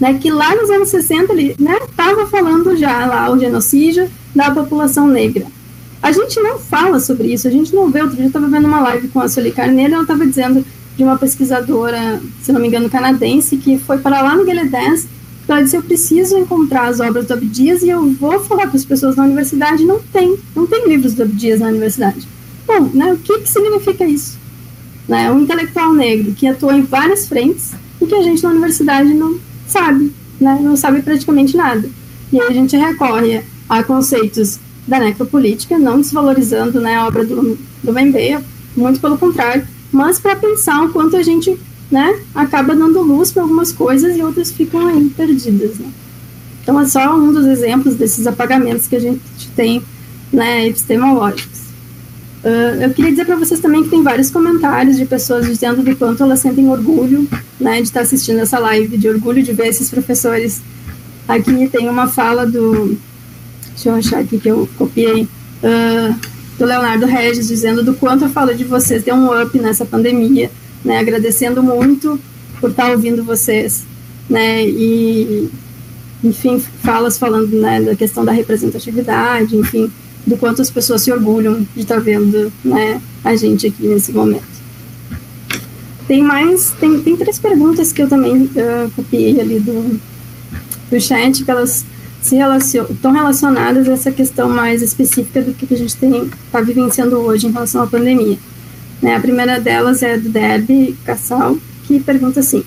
né, 0.00 0.14
que 0.14 0.30
lá 0.30 0.56
nos 0.56 0.70
anos 0.70 0.88
60 0.88 1.32
ele 1.34 1.54
estava 1.58 2.22
né, 2.22 2.28
falando 2.30 2.74
já 2.76 3.04
lá 3.04 3.30
o 3.30 3.38
genocídio 3.38 4.10
da 4.34 4.50
população 4.50 5.06
negra. 5.06 5.46
A 6.02 6.10
gente 6.12 6.40
não 6.40 6.58
fala 6.58 6.98
sobre 6.98 7.28
isso, 7.28 7.46
a 7.46 7.50
gente 7.50 7.74
não 7.74 7.90
vê. 7.90 8.00
Outro 8.00 8.16
dia 8.16 8.24
eu 8.24 8.28
estava 8.28 8.46
vendo 8.46 8.66
uma 8.66 8.80
live 8.80 9.08
com 9.08 9.20
a 9.20 9.28
Sueli 9.28 9.50
Carneiro, 9.50 9.94
ela 9.94 10.02
estava 10.02 10.24
dizendo 10.24 10.64
de 10.96 11.04
uma 11.04 11.18
pesquisadora, 11.18 12.22
se 12.40 12.52
não 12.52 12.60
me 12.60 12.68
engano, 12.68 12.88
canadense, 12.88 13.56
que 13.56 13.78
foi 13.78 13.98
para 13.98 14.22
lá 14.22 14.34
no 14.34 14.44
Gueledés, 14.44 15.06
ela 15.46 15.62
disse, 15.62 15.76
eu 15.76 15.82
preciso 15.82 16.38
encontrar 16.38 16.86
as 16.86 17.00
obras 17.00 17.26
do 17.26 17.34
Abdias 17.34 17.82
e 17.82 17.88
eu 17.88 18.10
vou 18.12 18.38
falar 18.40 18.66
para 18.66 18.76
as 18.76 18.84
pessoas 18.84 19.16
na 19.16 19.24
universidade, 19.24 19.84
não 19.84 19.98
tem, 19.98 20.38
não 20.54 20.66
tem 20.66 20.88
livros 20.88 21.14
do 21.14 21.22
Abdias 21.22 21.60
na 21.60 21.68
universidade. 21.68 22.26
Bom, 22.68 22.90
né, 22.92 23.14
o 23.14 23.16
que, 23.16 23.38
que 23.38 23.48
significa 23.48 24.04
isso? 24.04 24.38
Né, 25.08 25.32
um 25.32 25.40
intelectual 25.40 25.94
negro 25.94 26.34
que 26.34 26.46
atua 26.46 26.74
em 26.74 26.82
várias 26.82 27.26
frentes 27.26 27.72
e 27.98 28.06
que 28.06 28.14
a 28.14 28.22
gente 28.22 28.42
na 28.42 28.50
universidade 28.50 29.14
não 29.14 29.40
sabe, 29.66 30.12
né, 30.38 30.60
não 30.62 30.76
sabe 30.76 31.00
praticamente 31.00 31.56
nada. 31.56 31.88
E 32.30 32.38
aí 32.38 32.48
a 32.48 32.52
gente 32.52 32.76
recorre 32.76 33.42
a 33.66 33.82
conceitos 33.82 34.60
da 34.86 35.00
necropolítica, 35.00 35.78
não 35.78 35.98
desvalorizando 35.98 36.78
né, 36.78 36.96
a 36.96 37.06
obra 37.06 37.24
do, 37.24 37.58
do 37.82 37.90
Mbembe, 37.92 38.44
muito 38.76 39.00
pelo 39.00 39.16
contrário, 39.16 39.66
mas 39.90 40.18
para 40.18 40.36
pensar 40.36 40.84
o 40.84 40.90
quanto 40.90 41.16
a 41.16 41.22
gente 41.22 41.58
né, 41.90 42.20
acaba 42.34 42.76
dando 42.76 43.00
luz 43.00 43.32
para 43.32 43.42
algumas 43.42 43.72
coisas 43.72 44.14
e 44.14 44.22
outras 44.22 44.52
ficam 44.52 44.86
aí 44.86 45.08
perdidas. 45.16 45.78
Né? 45.78 45.90
Então, 46.62 46.78
é 46.78 46.86
só 46.86 47.16
um 47.16 47.32
dos 47.32 47.46
exemplos 47.46 47.94
desses 47.94 48.26
apagamentos 48.26 48.86
que 48.86 48.96
a 48.96 49.00
gente 49.00 49.22
tem 49.56 49.82
né, 50.30 50.66
epistemológicos. 50.66 51.47
Uh, 52.44 52.82
eu 52.82 52.90
queria 52.90 53.10
dizer 53.10 53.24
para 53.24 53.36
vocês 53.36 53.60
também 53.60 53.82
que 53.82 53.90
tem 53.90 54.02
vários 54.02 54.30
comentários 54.30 54.96
de 54.96 55.04
pessoas 55.04 55.46
dizendo 55.46 55.82
do 55.82 55.96
quanto 55.96 56.22
elas 56.22 56.38
sentem 56.38 56.68
orgulho 56.68 57.28
né, 57.60 57.78
de 57.78 57.88
estar 57.88 58.00
assistindo 58.00 58.38
essa 58.38 58.58
live, 58.60 58.96
de 58.96 59.08
orgulho 59.08 59.42
de 59.42 59.52
ver 59.52 59.68
esses 59.68 59.90
professores. 59.90 60.62
Aqui 61.26 61.68
tem 61.68 61.88
uma 61.88 62.06
fala 62.06 62.46
do. 62.46 62.96
Deixa 63.74 63.88
eu 63.88 63.94
achar 63.94 64.20
aqui 64.20 64.38
que 64.38 64.48
eu 64.48 64.68
copiei. 64.76 65.28
Uh, 65.62 66.38
do 66.58 66.64
Leonardo 66.64 67.06
Regis, 67.06 67.46
dizendo 67.46 67.84
do 67.84 67.94
quanto 67.94 68.24
a 68.24 68.28
fala 68.28 68.52
de 68.52 68.64
vocês 68.64 69.04
deu 69.04 69.14
um 69.14 69.40
up 69.40 69.56
nessa 69.58 69.84
pandemia, 69.84 70.50
né, 70.84 70.98
agradecendo 70.98 71.62
muito 71.62 72.18
por 72.60 72.70
estar 72.70 72.90
ouvindo 72.90 73.22
vocês, 73.22 73.86
né, 74.28 74.66
e, 74.66 75.48
enfim, 76.22 76.58
falas 76.82 77.16
falando, 77.16 77.56
né, 77.56 77.80
da 77.80 77.94
questão 77.94 78.24
da 78.24 78.32
representatividade, 78.32 79.56
enfim, 79.56 79.88
do 80.28 80.36
quanto 80.36 80.60
as 80.62 80.70
pessoas 80.70 81.02
se 81.02 81.10
orgulham 81.10 81.66
de 81.74 81.82
estar 81.82 82.00
vendo, 82.00 82.52
né, 82.64 83.00
a 83.24 83.34
gente 83.34 83.66
aqui 83.66 83.86
nesse 83.86 84.12
momento. 84.12 84.58
Tem 86.06 86.22
mais, 86.22 86.72
tem, 86.78 87.00
tem 87.00 87.16
três 87.16 87.38
perguntas 87.38 87.92
que 87.92 88.02
eu 88.02 88.08
também 88.08 88.44
uh, 88.44 88.90
copiei 88.94 89.40
ali 89.40 89.58
do, 89.60 90.00
do 90.90 91.00
chat, 91.00 91.44
que 91.44 91.50
elas 91.50 91.84
se 92.20 92.36
relacionam, 92.36 92.90
estão 92.90 93.12
relacionadas 93.12 93.88
a 93.88 93.92
essa 93.92 94.10
questão 94.10 94.48
mais 94.48 94.82
específica 94.82 95.42
do 95.42 95.52
que 95.52 95.72
a 95.72 95.76
gente 95.76 95.94
está 95.94 96.60
vivenciando 96.60 97.16
hoje 97.18 97.46
em 97.46 97.50
relação 97.50 97.82
à 97.82 97.86
pandemia. 97.86 98.38
Né, 99.00 99.14
a 99.14 99.20
primeira 99.20 99.60
delas 99.60 100.02
é 100.02 100.16
do 100.18 100.28
Deb 100.28 100.96
Cassal, 101.04 101.56
que 101.84 102.00
pergunta 102.00 102.40
assim: 102.40 102.64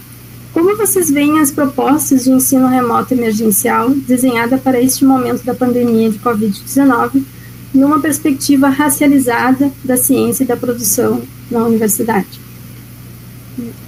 Como 0.53 0.77
vocês 0.77 1.11
veem 1.11 1.39
as 1.39 1.51
propostas 1.51 2.23
de 2.23 2.31
ensino 2.31 2.67
remoto 2.67 3.13
emergencial 3.13 3.89
desenhada 3.89 4.57
para 4.57 4.79
este 4.79 5.03
momento 5.03 5.43
da 5.43 5.53
pandemia 5.53 6.09
de 6.09 6.19
Covid-19 6.19 7.23
numa 7.73 7.99
perspectiva 7.99 8.69
racializada 8.69 9.71
da 9.83 9.97
ciência 9.97 10.43
e 10.43 10.47
da 10.47 10.57
produção 10.57 11.21
na 11.49 11.63
universidade? 11.63 12.39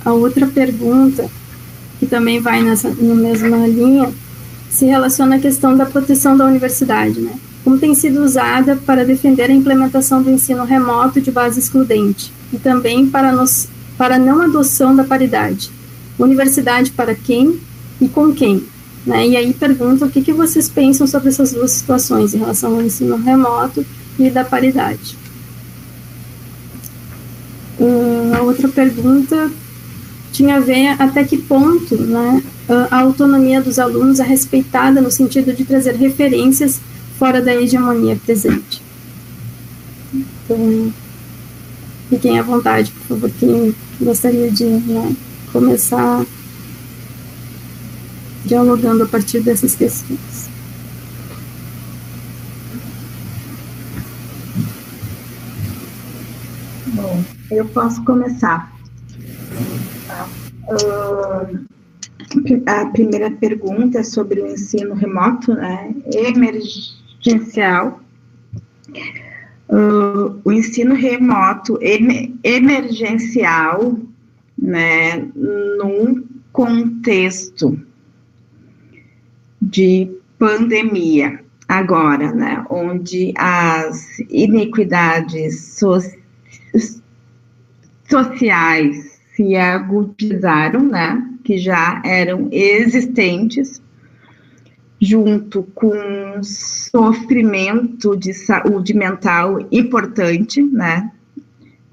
A 0.04 0.12
outra 0.12 0.48
pergunta, 0.48 1.30
que 2.00 2.06
também 2.06 2.40
vai 2.40 2.62
nessa 2.62 2.90
na 2.90 3.16
mesma 3.16 3.68
linha, 3.68 4.12
se 4.70 4.86
relaciona 4.86 5.36
à 5.36 5.40
questão 5.40 5.78
da 5.78 5.86
proteção 5.86 6.36
da 6.36 6.46
universidade, 6.46 7.22
né? 7.22 7.34
Como 7.64 7.78
tem 7.78 7.96
sido 7.96 8.22
usada 8.24 8.76
para 8.76 9.06
defender 9.06 9.50
a 9.50 9.54
implementação 9.54 10.22
do 10.22 10.30
ensino 10.30 10.66
remoto 10.66 11.22
de 11.22 11.32
base 11.32 11.60
excludente 11.60 12.34
e 12.52 12.58
também 12.58 13.08
para, 13.08 13.32
nos, 13.32 13.70
para 13.98 14.20
não 14.20 14.42
adoção 14.42 14.96
da 14.96 15.04
paridade. 15.04 15.72
Universidade 16.20 16.92
para 16.92 17.16
quem 17.16 17.60
e 18.02 18.08
com 18.10 18.34
quem? 18.34 18.66
Né? 19.06 19.28
E 19.28 19.38
aí 19.38 19.54
pergunta 19.54 20.06
o 20.06 20.10
que, 20.10 20.22
que 20.22 20.34
vocês 20.34 20.70
pensam 20.70 21.06
sobre 21.06 21.30
essas 21.30 21.52
duas 21.52 21.72
situações 21.72 22.34
em 22.34 22.38
relação 22.40 22.76
ao 22.76 22.82
ensino 22.82 23.18
remoto 23.18 23.86
e 24.18 24.30
da 24.30 24.46
paridade. 24.46 25.18
Uh, 27.80 28.34
a 28.36 28.42
outra 28.42 28.70
pergunta 28.70 29.52
tinha 30.32 30.56
a 30.56 30.60
ver 30.60 30.96
até 31.00 31.24
que 31.24 31.38
ponto 31.38 31.96
né, 31.96 32.42
a 32.90 33.00
autonomia 33.00 33.62
dos 33.62 33.78
alunos 33.78 34.20
é 34.20 34.24
respeitada 34.24 35.02
no 35.02 35.12
sentido 35.12 35.54
de 35.54 35.66
trazer 35.66 35.96
referências 35.96 36.80
fora 37.20 37.42
da 37.42 37.54
hegemonia 37.54 38.18
presente. 38.26 38.82
Então, 40.14 40.94
fiquem 42.10 42.40
à 42.40 42.44
vontade, 42.44 42.92
por 42.92 43.16
favor, 43.16 43.32
quem 43.40 43.76
gostaria 44.00 44.50
de 44.50 44.66
né, 44.66 45.16
começar 45.52 46.26
dialogando 48.46 49.04
a 49.04 49.08
partir 49.08 49.42
dessas 49.42 49.76
questões. 49.76 50.50
Bom, 56.88 57.24
eu 57.52 57.66
posso 57.66 58.04
começar. 58.04 58.72
Uh, 60.68 61.66
a 62.66 62.86
primeira 62.88 63.32
pergunta 63.32 64.00
é 64.00 64.04
sobre 64.04 64.42
o 64.42 64.48
ensino 64.48 64.94
remoto, 64.94 65.54
né, 65.54 65.94
emergencial. 66.14 68.00
Uh, 69.70 70.40
o 70.44 70.52
ensino 70.52 70.94
remoto 70.94 71.80
em, 71.82 72.40
emergencial, 72.44 73.98
né, 74.58 75.18
num 75.36 76.24
contexto 76.52 77.80
de 79.74 80.08
pandemia, 80.38 81.40
agora, 81.68 82.32
né, 82.32 82.64
onde 82.70 83.34
as 83.36 84.20
iniquidades 84.30 85.60
so 85.80 85.98
sociais 88.08 89.20
se 89.36 89.56
agudizaram, 89.56 90.84
né, 90.84 91.28
que 91.44 91.58
já 91.58 92.00
eram 92.06 92.50
existentes, 92.52 93.82
junto 95.02 95.64
com 95.74 95.92
sofrimento 96.44 98.16
de 98.16 98.32
saúde 98.32 98.94
mental 98.94 99.58
importante, 99.72 100.62
né, 100.62 101.12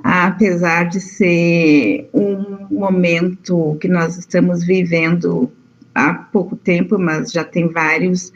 apesar 0.04 0.84
de 0.84 1.00
ser 1.00 2.10
um 2.12 2.66
momento 2.70 3.78
que 3.80 3.88
nós 3.88 4.18
estamos 4.18 4.62
vivendo 4.62 5.50
há 5.94 6.14
pouco 6.14 6.56
tempo, 6.56 6.98
mas 6.98 7.32
já 7.32 7.44
tem 7.44 7.68
vários 7.68 8.32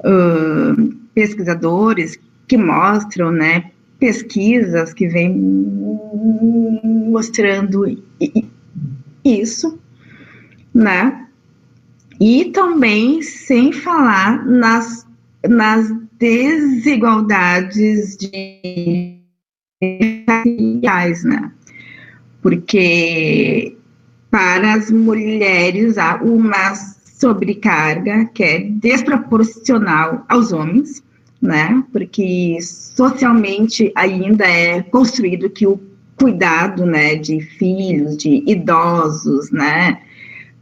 uh, 0.00 0.94
pesquisadores 1.14 2.18
que 2.46 2.56
mostram, 2.56 3.30
né, 3.30 3.70
pesquisas 3.98 4.92
que 4.94 5.08
vêm 5.08 5.34
mostrando 7.10 7.84
isso, 9.24 9.78
né? 10.74 11.26
E 12.20 12.46
também 12.46 13.22
sem 13.22 13.72
falar 13.72 14.44
nas, 14.44 15.06
nas 15.48 15.88
desigualdades 16.18 18.16
de 18.16 19.18
né? 21.24 21.52
Porque 22.42 23.77
para 24.30 24.74
as 24.74 24.90
mulheres 24.90 25.98
há 25.98 26.16
uma 26.16 26.74
sobrecarga 26.74 28.26
que 28.26 28.42
é 28.44 28.58
desproporcional 28.60 30.24
aos 30.28 30.52
homens, 30.52 31.02
né? 31.40 31.82
Porque 31.92 32.58
socialmente 32.60 33.92
ainda 33.94 34.44
é 34.44 34.82
construído 34.82 35.50
que 35.50 35.66
o 35.66 35.80
cuidado, 36.18 36.84
né, 36.84 37.14
de 37.14 37.40
filhos, 37.40 38.16
de 38.16 38.42
idosos, 38.44 39.52
né, 39.52 40.00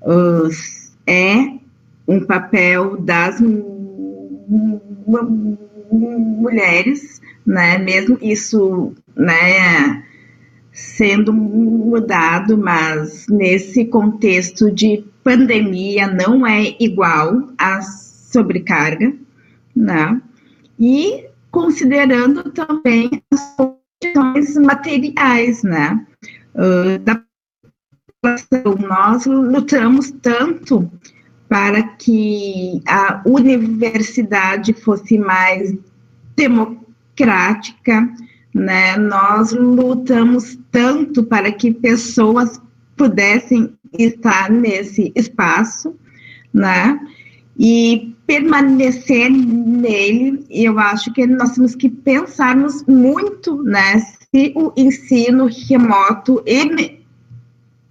os, 0.02 0.92
é 1.06 1.54
um 2.06 2.20
papel 2.24 2.98
das 2.98 3.40
mulheres, 5.90 7.22
né, 7.44 7.78
mesmo 7.78 8.18
isso, 8.20 8.92
né, 9.16 10.04
sendo 10.76 11.32
mudado, 11.32 12.58
mas 12.58 13.26
nesse 13.30 13.86
contexto 13.86 14.70
de 14.70 15.02
pandemia 15.24 16.06
não 16.06 16.46
é 16.46 16.76
igual 16.78 17.48
à 17.56 17.80
sobrecarga, 17.80 19.14
né, 19.74 20.20
e 20.78 21.24
considerando 21.50 22.50
também 22.52 23.10
as 23.32 23.56
condições 23.56 24.54
materiais, 24.58 25.62
né, 25.62 26.06
uh, 26.54 26.98
da 26.98 27.22
população. 28.20 28.86
Nós 28.86 29.24
lutamos 29.24 30.10
tanto 30.20 30.90
para 31.48 31.82
que 31.82 32.82
a 32.86 33.22
universidade 33.24 34.74
fosse 34.74 35.18
mais 35.18 35.74
democrática, 36.36 38.06
né? 38.56 38.96
Nós 38.96 39.52
lutamos 39.52 40.58
tanto 40.72 41.22
para 41.22 41.52
que 41.52 41.74
pessoas 41.74 42.60
pudessem 42.96 43.74
estar 43.98 44.50
nesse 44.50 45.12
espaço, 45.14 45.94
né? 46.54 46.98
E 47.58 48.14
permanecer 48.26 49.30
nele, 49.30 50.46
eu 50.50 50.78
acho 50.78 51.12
que 51.12 51.26
nós 51.26 51.52
temos 51.52 51.74
que 51.74 51.90
pensarmos 51.90 52.82
muito, 52.86 53.62
né? 53.62 54.00
Se 54.00 54.52
o 54.56 54.72
ensino 54.74 55.50
remoto 55.68 56.42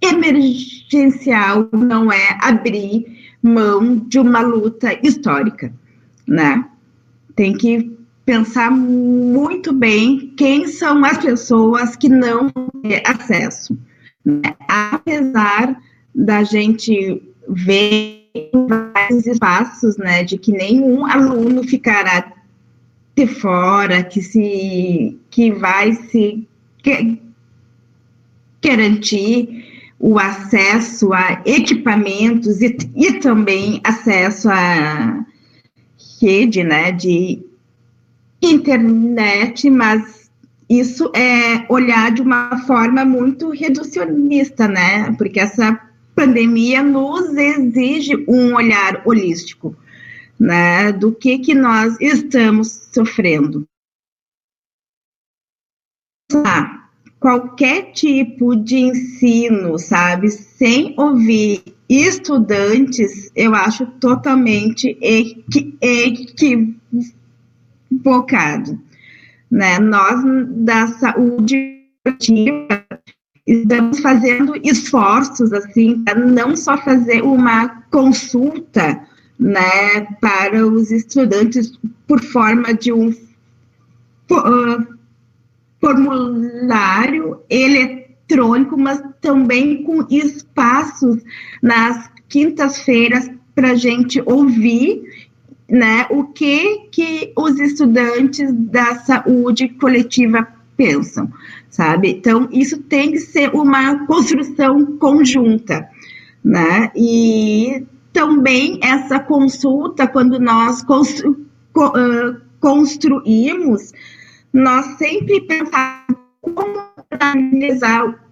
emergencial 0.02 1.68
não 1.72 2.10
é 2.10 2.36
abrir 2.40 3.06
mão 3.40 3.98
de 3.98 4.18
uma 4.18 4.40
luta 4.40 4.98
histórica, 5.00 5.72
né? 6.26 6.64
Tem 7.36 7.52
que 7.52 7.95
pensar 8.26 8.72
muito 8.72 9.72
bem 9.72 10.34
quem 10.36 10.66
são 10.66 11.04
as 11.04 11.16
pessoas 11.16 11.94
que 11.94 12.08
não 12.08 12.50
têm 12.82 13.00
acesso. 13.06 13.78
Né? 14.24 14.42
Apesar 14.68 15.80
da 16.12 16.42
gente 16.42 17.22
ver 17.48 18.28
vários 18.52 19.26
espaços, 19.26 19.96
né, 19.96 20.24
de 20.24 20.36
que 20.36 20.50
nenhum 20.50 21.06
aluno 21.06 21.62
ficará 21.62 22.32
de 23.14 23.26
fora, 23.28 24.02
que 24.02 24.20
se 24.20 25.16
que 25.30 25.52
vai 25.52 25.92
se 25.92 26.46
que, 26.82 27.18
garantir 28.62 29.64
o 29.98 30.18
acesso 30.18 31.12
a 31.12 31.40
equipamentos 31.46 32.60
e, 32.60 32.76
e 32.96 33.20
também 33.20 33.80
acesso 33.84 34.50
a 34.50 35.24
rede, 36.20 36.64
né, 36.64 36.90
de 36.90 37.45
internet, 38.42 39.68
mas 39.70 40.30
isso 40.68 41.10
é 41.14 41.64
olhar 41.68 42.10
de 42.12 42.22
uma 42.22 42.58
forma 42.66 43.04
muito 43.04 43.50
reducionista, 43.50 44.66
né? 44.66 45.12
Porque 45.16 45.40
essa 45.40 45.80
pandemia 46.14 46.82
nos 46.82 47.34
exige 47.36 48.24
um 48.28 48.54
olhar 48.54 49.02
holístico, 49.06 49.76
né? 50.38 50.92
Do 50.92 51.12
que 51.12 51.38
que 51.38 51.54
nós 51.54 51.96
estamos 52.00 52.88
sofrendo. 52.92 53.66
Ah, 56.44 56.88
qualquer 57.20 57.92
tipo 57.92 58.56
de 58.56 58.76
ensino, 58.76 59.78
sabe, 59.78 60.30
sem 60.30 60.94
ouvir 60.98 61.62
estudantes, 61.88 63.30
eu 63.36 63.54
acho 63.54 63.86
totalmente 63.86 64.98
equivocado 65.00 66.76
focado. 68.02 68.78
Né? 69.50 69.78
Nós, 69.78 70.22
da 70.48 70.88
saúde 70.88 71.76
estamos 73.46 74.00
fazendo 74.00 74.54
esforços, 74.62 75.52
assim, 75.52 76.02
para 76.02 76.18
não 76.18 76.56
só 76.56 76.76
fazer 76.78 77.22
uma 77.22 77.68
consulta, 77.90 79.00
né, 79.38 80.00
para 80.20 80.66
os 80.66 80.90
estudantes 80.90 81.78
por 82.06 82.20
forma 82.22 82.72
de 82.72 82.92
um 82.92 83.10
uh, 83.10 84.96
formulário 85.80 87.40
eletrônico, 87.50 88.78
mas 88.78 89.02
também 89.20 89.82
com 89.82 90.06
espaços 90.10 91.22
nas 91.62 92.10
quintas-feiras 92.28 93.30
para 93.54 93.72
a 93.72 93.74
gente 93.74 94.22
ouvir 94.24 95.02
né, 95.68 96.06
o 96.10 96.24
que, 96.24 96.88
que 96.90 97.32
os 97.36 97.58
estudantes 97.58 98.52
da 98.52 98.96
saúde 98.96 99.68
coletiva 99.68 100.46
pensam, 100.76 101.30
sabe? 101.68 102.10
Então, 102.10 102.48
isso 102.52 102.78
tem 102.82 103.12
que 103.12 103.18
ser 103.18 103.50
uma 103.54 104.06
construção 104.06 104.96
conjunta, 104.98 105.88
né? 106.44 106.90
E 106.94 107.84
também 108.12 108.78
essa 108.82 109.18
consulta, 109.18 110.06
quando 110.06 110.38
nós 110.38 110.82
constru, 110.82 111.36
construímos, 112.60 113.92
nós 114.52 114.86
sempre 114.98 115.40
pensamos 115.42 116.16
como 116.40 116.86
analisar 117.10 118.25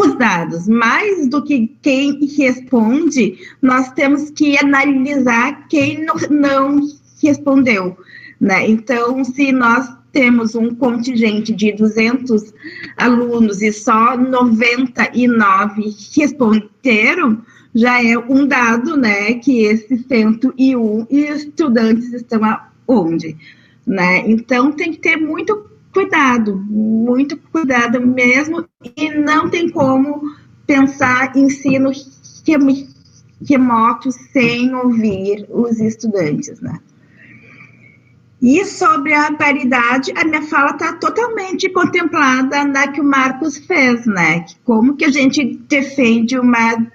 os 0.00 0.16
dados. 0.16 0.66
Mais 0.68 1.28
do 1.28 1.42
que 1.42 1.74
quem 1.82 2.18
responde, 2.26 3.38
nós 3.60 3.90
temos 3.92 4.30
que 4.30 4.58
analisar 4.58 5.66
quem 5.68 6.04
não, 6.04 6.14
não 6.30 6.80
respondeu. 7.22 7.96
Né? 8.40 8.68
Então, 8.68 9.22
se 9.24 9.52
nós 9.52 9.88
temos 10.12 10.54
um 10.54 10.74
contingente 10.74 11.52
de 11.52 11.72
200 11.72 12.52
alunos 12.96 13.62
e 13.62 13.72
só 13.72 14.16
99 14.16 15.94
responderam, 16.16 17.42
já 17.74 18.02
é 18.02 18.18
um 18.18 18.46
dado, 18.46 18.96
né, 18.96 19.34
que 19.34 19.62
esses 19.62 20.04
101 20.06 21.06
estudantes 21.08 22.12
estão 22.12 22.40
aonde, 22.88 23.36
né? 23.86 24.28
Então 24.28 24.72
tem 24.72 24.90
que 24.92 24.98
ter 24.98 25.16
muito 25.16 25.69
cuidado, 25.92 26.56
muito 26.56 27.36
cuidado 27.36 28.00
mesmo, 28.00 28.66
e 28.96 29.10
não 29.10 29.48
tem 29.48 29.70
como 29.70 30.22
pensar 30.66 31.36
ensino 31.36 31.90
remoto 33.48 34.10
sem 34.12 34.74
ouvir 34.74 35.46
os 35.48 35.80
estudantes, 35.80 36.60
né? 36.60 36.78
E 38.42 38.64
sobre 38.64 39.12
a 39.12 39.32
paridade, 39.34 40.12
a 40.16 40.24
minha 40.24 40.42
fala 40.42 40.70
está 40.70 40.94
totalmente 40.94 41.68
contemplada 41.68 42.64
na 42.64 42.88
que 42.88 43.00
o 43.00 43.04
Marcos 43.04 43.58
fez, 43.58 44.06
né? 44.06 44.46
Como 44.64 44.96
que 44.96 45.04
a 45.04 45.10
gente 45.10 45.58
defende 45.68 46.38
uma 46.38 46.86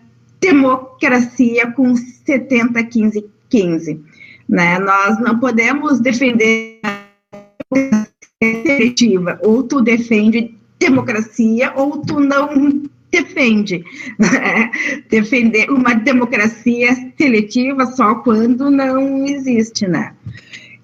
democracia 0.42 1.72
com 1.72 1.96
70, 1.96 2.84
15, 2.84 3.26
15, 3.50 4.04
né? 4.50 4.80
Nós 4.80 5.20
não 5.20 5.40
podemos 5.40 6.00
defender 6.00 6.80
a 6.84 8.15
seletiva, 8.64 9.40
ou 9.44 9.64
tu 9.64 9.82
defende 9.82 10.56
democracia, 10.80 11.74
ou 11.76 12.02
tu 12.02 12.20
não 12.20 12.84
defende. 13.12 13.84
Defender 15.10 15.70
uma 15.70 15.94
democracia 15.94 16.94
seletiva 17.18 17.86
só 17.86 18.16
quando 18.16 18.70
não 18.70 19.26
existe, 19.26 19.88
né? 19.88 20.14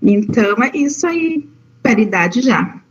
Então, 0.01 0.63
é 0.63 0.71
isso 0.73 1.05
aí, 1.05 1.47
paridade 1.83 2.41
já. 2.41 2.81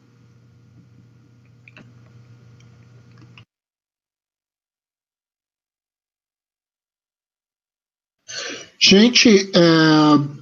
Gente, 8.79 9.51
é... 9.55 10.40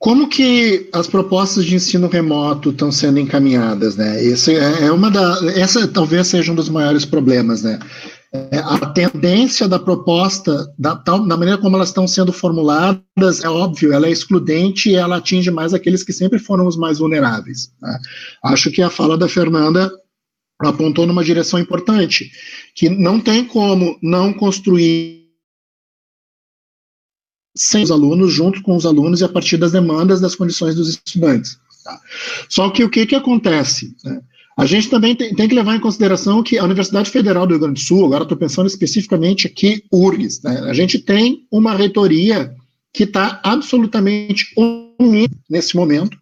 como 0.00 0.30
que 0.30 0.88
as 0.94 1.06
propostas 1.06 1.66
de 1.66 1.74
ensino 1.74 2.08
remoto 2.08 2.70
estão 2.70 2.90
sendo 2.90 3.20
encaminhadas, 3.20 3.96
né? 3.96 4.24
Esse 4.24 4.56
é, 4.56 4.86
é 4.86 4.90
uma 4.90 5.10
da, 5.10 5.38
essa 5.54 5.86
talvez 5.86 6.26
seja 6.26 6.50
um 6.50 6.54
dos 6.54 6.70
maiores 6.70 7.04
problemas, 7.04 7.62
né? 7.62 7.78
É, 8.32 8.58
a 8.60 8.86
tendência 8.86 9.68
da 9.68 9.78
proposta, 9.78 10.72
da, 10.78 10.96
tal, 10.96 11.26
da 11.26 11.36
maneira 11.36 11.60
como 11.60 11.76
elas 11.76 11.90
estão 11.90 12.08
sendo 12.08 12.32
formuladas, 12.32 13.44
é 13.44 13.48
óbvio, 13.48 13.92
ela 13.92 14.06
é 14.06 14.10
excludente 14.10 14.88
e 14.88 14.94
ela 14.94 15.16
atinge 15.16 15.50
mais 15.50 15.74
aqueles 15.74 16.02
que 16.02 16.14
sempre 16.14 16.38
foram 16.38 16.66
os 16.66 16.78
mais 16.78 16.98
vulneráveis. 16.98 17.70
Né? 17.82 17.98
Acho 18.44 18.70
que 18.70 18.80
a 18.80 18.88
fala 18.88 19.18
da 19.18 19.28
Fernanda 19.28 19.92
apontou 20.62 21.06
numa 21.06 21.24
direção 21.24 21.60
importante, 21.60 22.30
que 22.74 22.88
não 22.88 23.20
tem 23.20 23.44
como 23.44 23.98
não 24.02 24.32
construir 24.32 25.19
sem 27.54 27.82
os 27.82 27.90
alunos, 27.90 28.32
junto 28.32 28.62
com 28.62 28.76
os 28.76 28.86
alunos 28.86 29.20
e 29.20 29.24
a 29.24 29.28
partir 29.28 29.56
das 29.56 29.72
demandas 29.72 30.20
das 30.20 30.34
condições 30.34 30.74
dos 30.74 30.88
estudantes. 30.88 31.58
Tá? 31.84 32.00
Só 32.48 32.70
que 32.70 32.84
o 32.84 32.90
que, 32.90 33.06
que 33.06 33.14
acontece? 33.14 33.94
Né? 34.04 34.20
A 34.56 34.66
gente 34.66 34.90
também 34.90 35.14
tem, 35.14 35.34
tem, 35.34 35.48
que 35.48 35.54
levar 35.54 35.76
em 35.76 35.80
consideração 35.80 36.42
que 36.42 36.58
a 36.58 36.64
Universidade 36.64 37.10
Federal 37.10 37.46
do 37.46 37.52
Rio 37.52 37.60
Grande 37.60 37.80
do 37.80 37.86
Sul, 37.86 38.04
agora 38.04 38.24
estou 38.24 38.36
pensando 38.36 38.66
especificamente 38.66 39.46
aqui, 39.46 39.82
URGS, 39.90 40.42
né, 40.42 40.60
a 40.68 40.74
gente 40.74 40.98
tem 40.98 41.46
uma 41.50 41.74
reitoria 41.74 42.54
que 42.92 43.04
está 43.04 43.40
absolutamente 43.42 44.52
unida 44.98 45.34
nesse 45.48 45.74
momento, 45.74 46.18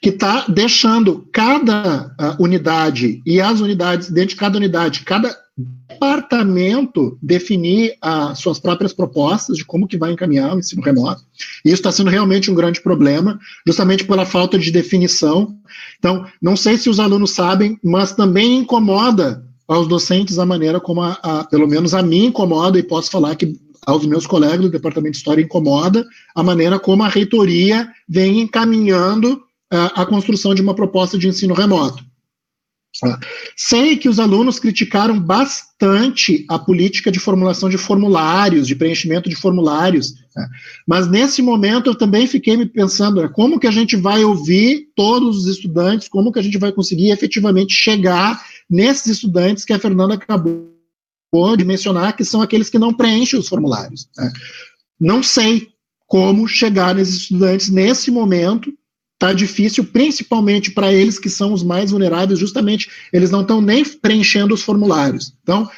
que 0.00 0.10
está 0.10 0.46
deixando 0.48 1.28
cada 1.32 2.14
uh, 2.20 2.42
unidade 2.42 3.20
e 3.26 3.40
as 3.40 3.60
unidades, 3.60 4.10
dentro 4.10 4.30
de 4.30 4.36
cada 4.36 4.58
unidade, 4.58 5.00
cada 5.00 5.36
departamento 5.96 7.18
definir 7.22 7.96
as 8.00 8.38
suas 8.38 8.58
próprias 8.58 8.92
propostas 8.92 9.56
de 9.56 9.64
como 9.64 9.88
que 9.88 9.96
vai 9.96 10.12
encaminhar 10.12 10.54
o 10.54 10.58
ensino 10.58 10.82
remoto. 10.82 11.22
E 11.64 11.68
isso 11.68 11.76
está 11.76 11.90
sendo 11.90 12.10
realmente 12.10 12.50
um 12.50 12.54
grande 12.54 12.80
problema, 12.80 13.38
justamente 13.66 14.04
pela 14.04 14.26
falta 14.26 14.58
de 14.58 14.70
definição. 14.70 15.56
Então, 15.98 16.26
não 16.40 16.56
sei 16.56 16.76
se 16.76 16.90
os 16.90 17.00
alunos 17.00 17.32
sabem, 17.32 17.78
mas 17.82 18.12
também 18.12 18.58
incomoda 18.58 19.44
aos 19.66 19.88
docentes 19.88 20.38
a 20.38 20.46
maneira 20.46 20.78
como, 20.78 21.02
a, 21.02 21.18
a, 21.22 21.44
pelo 21.44 21.66
menos 21.66 21.94
a 21.94 22.02
mim 22.02 22.26
incomoda, 22.26 22.78
e 22.78 22.82
posso 22.82 23.10
falar 23.10 23.34
que 23.34 23.54
aos 23.84 24.04
meus 24.04 24.26
colegas 24.26 24.60
do 24.60 24.70
Departamento 24.70 25.12
de 25.12 25.18
História 25.18 25.42
incomoda 25.42 26.04
a 26.34 26.42
maneira 26.42 26.78
como 26.78 27.02
a 27.02 27.08
reitoria 27.08 27.88
vem 28.08 28.40
encaminhando 28.40 29.40
a, 29.70 30.02
a 30.02 30.06
construção 30.06 30.54
de 30.54 30.62
uma 30.62 30.74
proposta 30.74 31.16
de 31.16 31.28
ensino 31.28 31.54
remoto. 31.54 32.04
Sei 33.56 33.96
que 33.96 34.08
os 34.08 34.18
alunos 34.18 34.58
criticaram 34.58 35.18
bastante 35.18 36.44
a 36.48 36.58
política 36.58 37.10
de 37.10 37.18
formulação 37.18 37.68
de 37.68 37.76
formulários, 37.76 38.66
de 38.66 38.74
preenchimento 38.74 39.28
de 39.28 39.36
formulários, 39.36 40.14
né? 40.34 40.48
mas 40.86 41.06
nesse 41.06 41.42
momento 41.42 41.90
eu 41.90 41.94
também 41.94 42.26
fiquei 42.26 42.56
me 42.56 42.66
pensando 42.66 43.20
né, 43.20 43.28
como 43.28 43.60
que 43.60 43.66
a 43.66 43.70
gente 43.70 43.96
vai 43.96 44.24
ouvir 44.24 44.88
todos 44.94 45.38
os 45.38 45.46
estudantes, 45.46 46.08
como 46.08 46.32
que 46.32 46.38
a 46.38 46.42
gente 46.42 46.58
vai 46.58 46.72
conseguir 46.72 47.10
efetivamente 47.10 47.74
chegar 47.74 48.42
nesses 48.68 49.06
estudantes 49.06 49.64
que 49.64 49.72
a 49.72 49.78
Fernanda 49.78 50.14
acabou 50.14 50.74
de 51.56 51.64
mencionar, 51.64 52.16
que 52.16 52.24
são 52.24 52.40
aqueles 52.40 52.70
que 52.70 52.78
não 52.78 52.94
preenchem 52.94 53.38
os 53.38 53.48
formulários. 53.48 54.08
Né? 54.16 54.32
Não 54.98 55.22
sei 55.22 55.68
como 56.06 56.48
chegar 56.48 56.94
nesses 56.94 57.16
estudantes 57.16 57.68
nesse 57.68 58.10
momento, 58.10 58.72
tá 59.18 59.32
difícil, 59.32 59.84
principalmente 59.84 60.70
para 60.70 60.92
eles 60.92 61.18
que 61.18 61.30
são 61.30 61.52
os 61.52 61.62
mais 61.62 61.90
vulneráveis, 61.90 62.38
justamente 62.38 62.90
eles 63.12 63.30
não 63.30 63.40
estão 63.40 63.60
nem 63.60 63.84
preenchendo 63.84 64.54
os 64.54 64.62
formulários. 64.62 65.32
Então, 65.42 65.68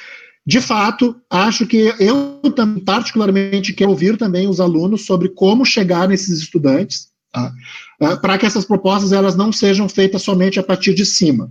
de 0.44 0.60
fato, 0.60 1.14
acho 1.30 1.66
que 1.66 1.94
eu 2.00 2.40
particularmente 2.84 3.72
quero 3.72 3.90
ouvir 3.90 4.16
também 4.16 4.48
os 4.48 4.60
alunos 4.60 5.04
sobre 5.04 5.28
como 5.28 5.64
chegar 5.64 6.08
nesses 6.08 6.40
estudantes, 6.40 7.08
tá? 7.30 7.52
Ah, 8.00 8.16
para 8.16 8.38
que 8.38 8.46
essas 8.46 8.64
propostas 8.64 9.12
elas 9.12 9.36
não 9.36 9.52
sejam 9.52 9.88
feitas 9.88 10.22
somente 10.22 10.58
a 10.58 10.62
partir 10.62 10.94
de 10.94 11.04
cima. 11.04 11.50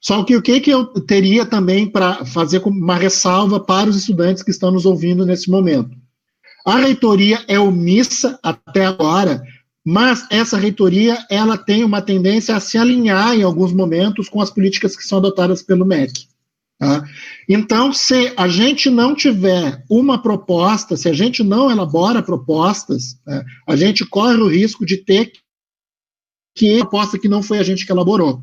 Só 0.00 0.22
que 0.22 0.36
o 0.36 0.42
que, 0.42 0.60
que 0.60 0.70
eu 0.70 0.86
teria 0.86 1.44
também 1.44 1.86
para 1.86 2.24
fazer 2.24 2.62
uma 2.64 2.96
ressalva 2.96 3.58
para 3.58 3.90
os 3.90 3.96
estudantes 3.96 4.42
que 4.42 4.50
estão 4.50 4.70
nos 4.70 4.86
ouvindo 4.86 5.26
nesse 5.26 5.50
momento? 5.50 5.96
A 6.66 6.76
reitoria 6.76 7.42
é 7.48 7.58
omissa 7.58 8.38
até 8.42 8.84
agora 8.84 9.42
mas 9.90 10.26
essa 10.28 10.58
reitoria 10.58 11.24
ela 11.30 11.56
tem 11.56 11.82
uma 11.82 12.02
tendência 12.02 12.54
a 12.54 12.60
se 12.60 12.76
alinhar 12.76 13.34
em 13.34 13.42
alguns 13.42 13.72
momentos 13.72 14.28
com 14.28 14.38
as 14.38 14.50
políticas 14.50 14.94
que 14.94 15.02
são 15.02 15.16
adotadas 15.16 15.62
pelo 15.62 15.86
MEC. 15.86 16.28
Tá? 16.78 17.02
Então, 17.48 17.90
se 17.90 18.30
a 18.36 18.46
gente 18.46 18.90
não 18.90 19.14
tiver 19.14 19.82
uma 19.88 20.20
proposta, 20.20 20.94
se 20.94 21.08
a 21.08 21.14
gente 21.14 21.42
não 21.42 21.70
elabora 21.70 22.22
propostas, 22.22 23.18
né, 23.26 23.42
a 23.66 23.76
gente 23.76 24.04
corre 24.04 24.34
o 24.34 24.48
risco 24.48 24.84
de 24.84 24.98
ter 24.98 25.32
que 26.54 26.80
proposta 26.80 27.18
que 27.18 27.26
não 27.26 27.42
foi 27.42 27.56
a 27.56 27.62
gente 27.62 27.86
que 27.86 27.90
elaborou. 27.90 28.42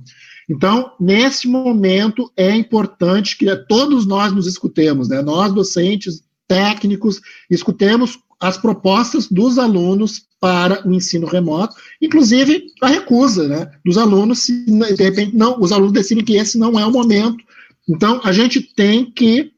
Então, 0.50 0.94
nesse 1.00 1.48
momento, 1.48 2.32
é 2.36 2.56
importante 2.56 3.38
que 3.38 3.56
todos 3.68 4.08
nós 4.08 4.34
nos 4.34 4.48
escutemos, 4.48 5.10
né? 5.10 5.22
nós, 5.22 5.54
docentes, 5.54 6.24
técnicos, 6.48 7.22
escutemos 7.50 8.20
as 8.40 8.58
propostas 8.58 9.28
dos 9.28 9.58
alunos 9.58 10.26
para 10.40 10.88
o 10.88 10.94
ensino 10.94 11.26
remoto, 11.26 11.76
inclusive 12.02 12.68
a 12.82 12.88
recusa 12.88 13.48
né, 13.48 13.72
dos 13.84 13.98
alunos, 13.98 14.40
se 14.40 14.66
de 14.66 15.04
repente 15.04 15.36
não, 15.36 15.60
os 15.60 15.72
alunos 15.72 15.94
decidem 15.94 16.24
que 16.24 16.36
esse 16.36 16.58
não 16.58 16.80
é 16.80 16.86
o 16.86 16.92
momento. 16.92 17.44
Então, 17.88 18.20
a 18.24 18.32
gente 18.32 18.62
tem 18.62 19.10
que 19.12 19.52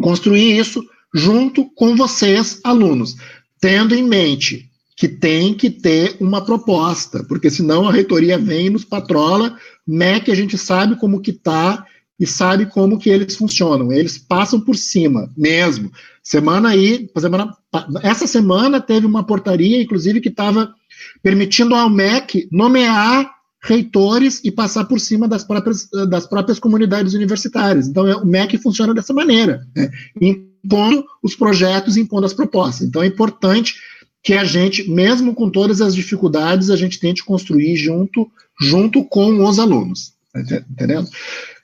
construir 0.00 0.58
isso 0.58 0.84
junto 1.14 1.64
com 1.74 1.96
vocês, 1.96 2.60
alunos, 2.64 3.16
tendo 3.60 3.94
em 3.94 4.02
mente 4.02 4.68
que 4.96 5.08
tem 5.08 5.54
que 5.54 5.70
ter 5.70 6.16
uma 6.20 6.44
proposta, 6.44 7.24
porque 7.24 7.48
senão 7.48 7.88
a 7.88 7.92
reitoria 7.92 8.36
vem 8.36 8.66
e 8.66 8.70
nos 8.70 8.84
patrola, 8.84 9.56
MEC 9.86 10.30
a 10.30 10.34
gente 10.34 10.58
sabe 10.58 10.96
como 10.96 11.20
que 11.20 11.30
está 11.30 11.86
e 12.18 12.26
sabe 12.26 12.66
como 12.66 12.98
que 12.98 13.08
eles 13.08 13.36
funcionam, 13.36 13.92
eles 13.92 14.18
passam 14.18 14.60
por 14.60 14.76
cima 14.76 15.30
mesmo. 15.36 15.90
Semana 16.22 16.70
aí, 16.70 17.08
semana, 17.16 17.56
essa 18.02 18.26
semana 18.26 18.80
teve 18.80 19.06
uma 19.06 19.24
portaria, 19.24 19.80
inclusive, 19.80 20.20
que 20.20 20.28
estava 20.28 20.74
permitindo 21.22 21.74
ao 21.74 21.88
MEC 21.88 22.48
nomear 22.50 23.30
reitores 23.62 24.40
e 24.44 24.50
passar 24.50 24.84
por 24.84 25.00
cima 25.00 25.26
das 25.26 25.44
próprias, 25.44 25.88
das 26.08 26.26
próprias 26.26 26.58
comunidades 26.58 27.14
universitárias. 27.14 27.88
Então, 27.88 28.06
é, 28.06 28.16
o 28.16 28.26
MEC 28.26 28.58
funciona 28.58 28.94
dessa 28.94 29.12
maneira, 29.12 29.66
né? 29.74 29.90
impondo 30.20 31.04
os 31.22 31.34
projetos, 31.34 31.96
impondo 31.96 32.26
as 32.26 32.34
propostas. 32.34 32.86
Então, 32.86 33.02
é 33.02 33.06
importante 33.06 33.74
que 34.22 34.34
a 34.34 34.44
gente, 34.44 34.88
mesmo 34.90 35.34
com 35.34 35.48
todas 35.48 35.80
as 35.80 35.94
dificuldades, 35.94 36.70
a 36.70 36.76
gente 36.76 36.98
tente 36.98 37.24
construir 37.24 37.76
junto, 37.76 38.30
junto 38.60 39.04
com 39.04 39.44
os 39.44 39.58
alunos. 39.58 40.12
Tá 40.32 40.40
entendendo? 40.40 41.08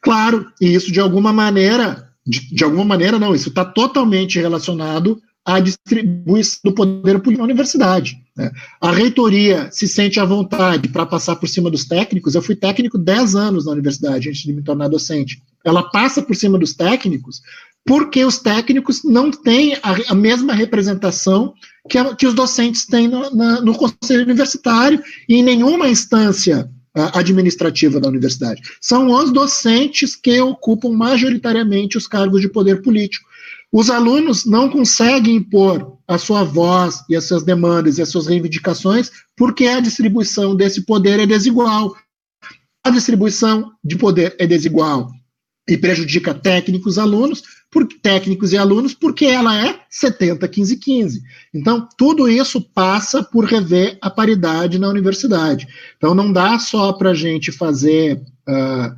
Claro, 0.04 0.46
e 0.60 0.74
isso 0.74 0.92
de 0.92 1.00
alguma 1.00 1.32
maneira 1.32 2.04
de, 2.26 2.54
de 2.54 2.64
alguma 2.64 2.84
maneira, 2.84 3.18
não, 3.18 3.34
isso 3.34 3.50
está 3.50 3.64
totalmente 3.64 4.38
relacionado 4.38 5.20
à 5.44 5.60
distribuição 5.60 6.60
do 6.64 6.72
poder 6.72 7.20
político 7.20 7.38
na 7.38 7.44
universidade. 7.44 8.16
Né? 8.34 8.50
A 8.80 8.90
reitoria 8.90 9.68
se 9.70 9.86
sente 9.86 10.18
à 10.18 10.24
vontade 10.24 10.88
para 10.88 11.04
passar 11.04 11.36
por 11.36 11.48
cima 11.48 11.70
dos 11.70 11.84
técnicos. 11.84 12.34
Eu 12.34 12.40
fui 12.40 12.56
técnico 12.56 12.96
10 12.96 13.34
anos 13.34 13.66
na 13.66 13.72
universidade 13.72 14.30
antes 14.30 14.42
de 14.42 14.52
me 14.54 14.62
tornar 14.62 14.88
docente. 14.88 15.42
Ela 15.62 15.82
passa 15.82 16.22
por 16.22 16.34
cima 16.34 16.58
dos 16.58 16.72
técnicos 16.72 17.42
porque 17.86 18.24
os 18.24 18.38
técnicos 18.38 19.04
não 19.04 19.30
têm 19.30 19.74
a, 19.82 20.12
a 20.12 20.14
mesma 20.14 20.54
representação 20.54 21.52
que, 21.86 21.98
a, 21.98 22.14
que, 22.16 22.26
os 22.26 22.32
docentes 22.32 22.86
têm 22.86 23.06
no, 23.06 23.30
na, 23.34 23.60
no 23.60 23.74
conselho 23.74 24.22
universitário 24.22 25.02
e 25.28 25.34
em 25.34 25.42
nenhuma 25.42 25.86
instância 25.86 26.70
administrativa 26.94 27.98
da 27.98 28.08
universidade. 28.08 28.62
São 28.80 29.10
os 29.10 29.32
docentes 29.32 30.14
que 30.14 30.40
ocupam 30.40 30.90
majoritariamente 30.90 31.98
os 31.98 32.06
cargos 32.06 32.40
de 32.40 32.48
poder 32.48 32.82
político. 32.82 33.28
Os 33.72 33.90
alunos 33.90 34.44
não 34.44 34.70
conseguem 34.70 35.36
impor 35.36 35.98
a 36.06 36.16
sua 36.16 36.44
voz 36.44 37.02
e 37.08 37.16
as 37.16 37.24
suas 37.24 37.42
demandas 37.42 37.98
e 37.98 38.02
as 38.02 38.08
suas 38.08 38.28
reivindicações 38.28 39.10
porque 39.36 39.66
a 39.66 39.80
distribuição 39.80 40.54
desse 40.54 40.82
poder 40.82 41.18
é 41.18 41.26
desigual. 41.26 41.96
A 42.84 42.90
distribuição 42.90 43.72
de 43.82 43.96
poder 43.96 44.36
é 44.38 44.46
desigual 44.46 45.10
e 45.68 45.76
prejudica 45.76 46.34
técnicos 46.34 46.98
alunos, 46.98 47.42
por, 47.74 47.88
técnicos 47.88 48.52
e 48.52 48.56
alunos, 48.56 48.94
porque 48.94 49.24
ela 49.24 49.66
é 49.66 49.80
70, 49.90 50.46
15, 50.46 50.76
15. 50.76 51.22
Então, 51.52 51.88
tudo 51.98 52.28
isso 52.28 52.60
passa 52.60 53.20
por 53.20 53.44
rever 53.44 53.98
a 54.00 54.08
paridade 54.08 54.78
na 54.78 54.88
universidade. 54.88 55.66
Então, 55.96 56.14
não 56.14 56.32
dá 56.32 56.56
só 56.60 56.92
para 56.92 57.10
a 57.10 57.14
gente 57.14 57.50
fazer 57.50 58.22
uh, 58.48 58.94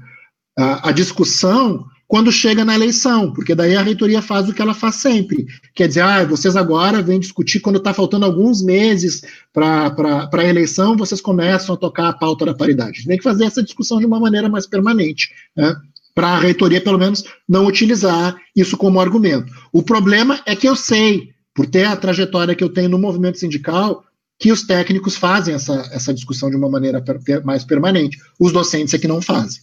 a, 0.59 0.93
discussão 0.93 1.87
quando 2.07 2.31
chega 2.31 2.67
na 2.67 2.75
eleição, 2.75 3.33
porque 3.33 3.55
daí 3.55 3.75
a 3.75 3.83
reitoria 3.83 4.21
faz 4.21 4.47
o 4.47 4.53
que 4.53 4.61
ela 4.61 4.75
faz 4.75 4.97
sempre. 4.97 5.47
Quer 5.75 5.89
dizer, 5.89 6.03
ah, 6.03 6.25
vocês 6.25 6.55
agora 6.55 7.03
vêm 7.03 7.19
discutir 7.19 7.61
quando 7.61 7.79
está 7.79 7.95
faltando 7.95 8.27
alguns 8.27 8.63
meses 8.63 9.23
para 9.55 10.29
a 10.31 10.45
eleição, 10.45 10.99
vocês 10.99 11.21
começam 11.21 11.75
a 11.75 11.79
tocar 11.79 12.09
a 12.09 12.13
pauta 12.13 12.45
da 12.45 12.55
paridade. 12.55 13.07
Tem 13.07 13.17
que 13.17 13.25
fazer 13.25 13.47
essa 13.47 13.63
discussão 13.63 13.99
de 13.99 14.05
uma 14.05 14.21
maneira 14.21 14.51
mais 14.51 14.67
permanente, 14.67 15.31
né? 15.57 15.75
Para 16.17 16.29
a 16.29 16.39
reitoria, 16.39 16.81
pelo 16.81 16.99
menos, 16.99 17.25
não 17.47 17.67
utilizar 17.67 18.35
isso 18.57 18.75
como 18.79 18.99
argumento. 18.99 19.53
O 19.71 19.83
problema 19.83 20.41
é 20.47 20.57
que 20.57 20.67
eu 20.67 20.75
sei, 20.75 21.29
por 21.55 21.67
ter 21.67 21.85
a 21.85 21.95
trajetória 21.95 22.55
que 22.55 22.65
eu 22.65 22.71
tenho 22.71 22.89
no 22.89 22.99
movimento 22.99 23.39
sindical, 23.39 24.03
que 24.39 24.51
os 24.51 24.63
técnicos 24.63 25.15
fazem 25.15 25.55
essa, 25.55 25.75
essa 25.93 26.15
discussão 26.15 26.49
de 26.49 26.57
uma 26.57 26.71
maneira 26.71 27.03
per, 27.03 27.45
mais 27.45 27.65
permanente. 27.65 28.17
Os 28.41 28.51
docentes 28.51 28.95
é 28.95 28.99
que 28.99 29.07
não 29.07 29.21
fazem. 29.21 29.61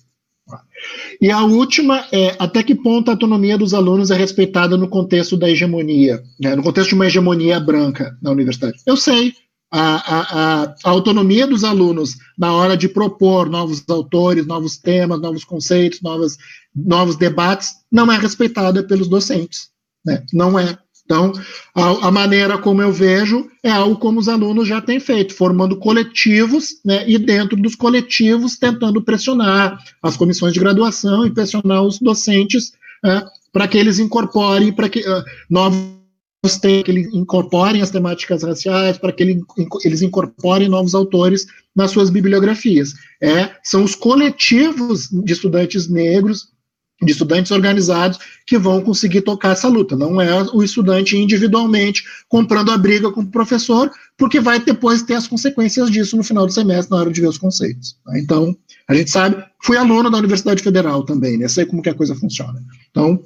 E 1.20 1.32
a 1.32 1.42
última 1.42 2.06
é 2.12 2.36
até 2.38 2.62
que 2.62 2.76
ponto 2.76 3.10
a 3.10 3.14
autonomia 3.14 3.58
dos 3.58 3.74
alunos 3.74 4.12
é 4.12 4.16
respeitada 4.16 4.78
no 4.78 4.88
contexto 4.88 5.36
da 5.36 5.50
hegemonia, 5.50 6.22
né, 6.40 6.56
no 6.56 6.62
contexto 6.62 6.90
de 6.90 6.96
uma 6.96 7.08
hegemonia 7.08 7.60
branca 7.60 8.16
na 8.22 8.30
universidade. 8.30 8.78
Eu 8.86 8.96
sei, 8.96 9.34
a, 9.74 9.96
a, 9.96 10.64
a, 10.66 10.76
autonomia 10.84 11.48
dos 11.48 11.64
alunos 11.64 12.16
na 12.38 12.54
hora 12.54 12.78
de 12.78 12.88
propor 12.88 13.50
novos 13.50 13.84
autores, 13.90 14.46
novos 14.46 14.78
temas, 14.78 15.20
novos 15.20 15.44
conceitos, 15.44 16.00
novos, 16.00 16.38
novos 16.76 17.16
debates, 17.16 17.72
não 17.92 18.12
é 18.12 18.18
respeitada 18.18 18.84
pelos 18.84 19.08
docentes. 19.08 19.70
Né? 20.06 20.24
Não 20.32 20.60
é. 20.60 20.78
Então, 21.06 21.34
a, 21.74 22.08
a, 22.08 22.12
maneira 22.12 22.58
como 22.60 22.84
eu 22.84 22.92
vejo 22.92 23.50
é 23.64 23.72
algo 23.72 23.98
como 23.98 24.20
os 24.20 24.30
alunos 24.30 24.68
já 24.68 24.80
têm 24.80 25.00
feito, 25.00 25.34
formando 25.34 25.78
coletivos, 25.78 26.80
né, 26.86 27.04
e 27.10 27.18
dentro 27.18 27.58
dos 27.58 27.76
coletivos 27.76 28.58
tentando 28.58 29.02
pressionar 29.02 29.84
as 30.04 30.16
comissões 30.16 30.54
de 30.54 30.60
graduação 30.60 31.26
e 31.26 31.32
pressionar 31.34 31.82
os 31.82 32.00
docentes 32.00 32.74
né, 33.04 33.26
para 33.52 33.68
que 33.68 33.78
eles 33.78 33.98
incorporem 34.00 34.72
para 34.72 34.88
que 34.88 35.00
uh, 35.00 35.24
novos 35.50 36.03
que 36.44 36.92
eles 36.92 37.14
incorporem 37.14 37.82
as 37.82 37.90
temáticas 37.90 38.44
raciais, 38.44 38.98
para 38.98 39.14
que 39.14 39.24
ele, 39.24 39.42
eles 39.86 40.02
incorporem 40.02 40.68
novos 40.68 40.94
autores 40.94 41.46
nas 41.74 41.92
suas 41.92 42.10
bibliografias. 42.10 42.94
É, 43.22 43.52
são 43.64 43.84
os 43.84 43.96
coletivos 43.96 45.10
de 45.10 45.32
estudantes 45.32 45.88
negros 45.88 46.54
de 47.02 47.12
estudantes 47.12 47.52
organizados 47.52 48.18
que 48.46 48.58
vão 48.58 48.82
conseguir 48.82 49.22
tocar 49.22 49.52
essa 49.52 49.68
luta. 49.68 49.96
Não 49.96 50.22
é 50.22 50.42
o 50.54 50.64
estudante 50.64 51.18
individualmente 51.18 52.04
comprando 52.30 52.72
a 52.72 52.78
briga 52.78 53.12
com 53.12 53.22
o 53.22 53.32
professor, 53.32 53.92
porque 54.18 54.40
vai 54.40 54.60
depois 54.60 55.02
ter 55.02 55.16
as 55.16 55.28
consequências 55.28 55.92
disso 55.92 56.16
no 56.16 56.24
final 56.24 56.46
do 56.46 56.54
semestre, 56.54 56.92
na 56.92 57.02
hora 57.02 57.12
de 57.12 57.20
ver 57.20 57.28
os 57.28 57.38
conceitos. 57.38 57.98
Então, 58.16 58.56
a 58.88 58.96
gente 58.96 59.10
sabe, 59.12 59.44
fui 59.62 59.76
aluno 59.76 60.10
da 60.10 60.18
Universidade 60.18 60.64
Federal 60.64 61.04
também, 61.04 61.38
né? 61.38 61.48
sei 61.48 61.66
como 61.66 61.82
que 61.82 61.90
a 61.90 61.96
coisa 61.96 62.16
funciona. 62.16 62.62
Então, 62.90 63.22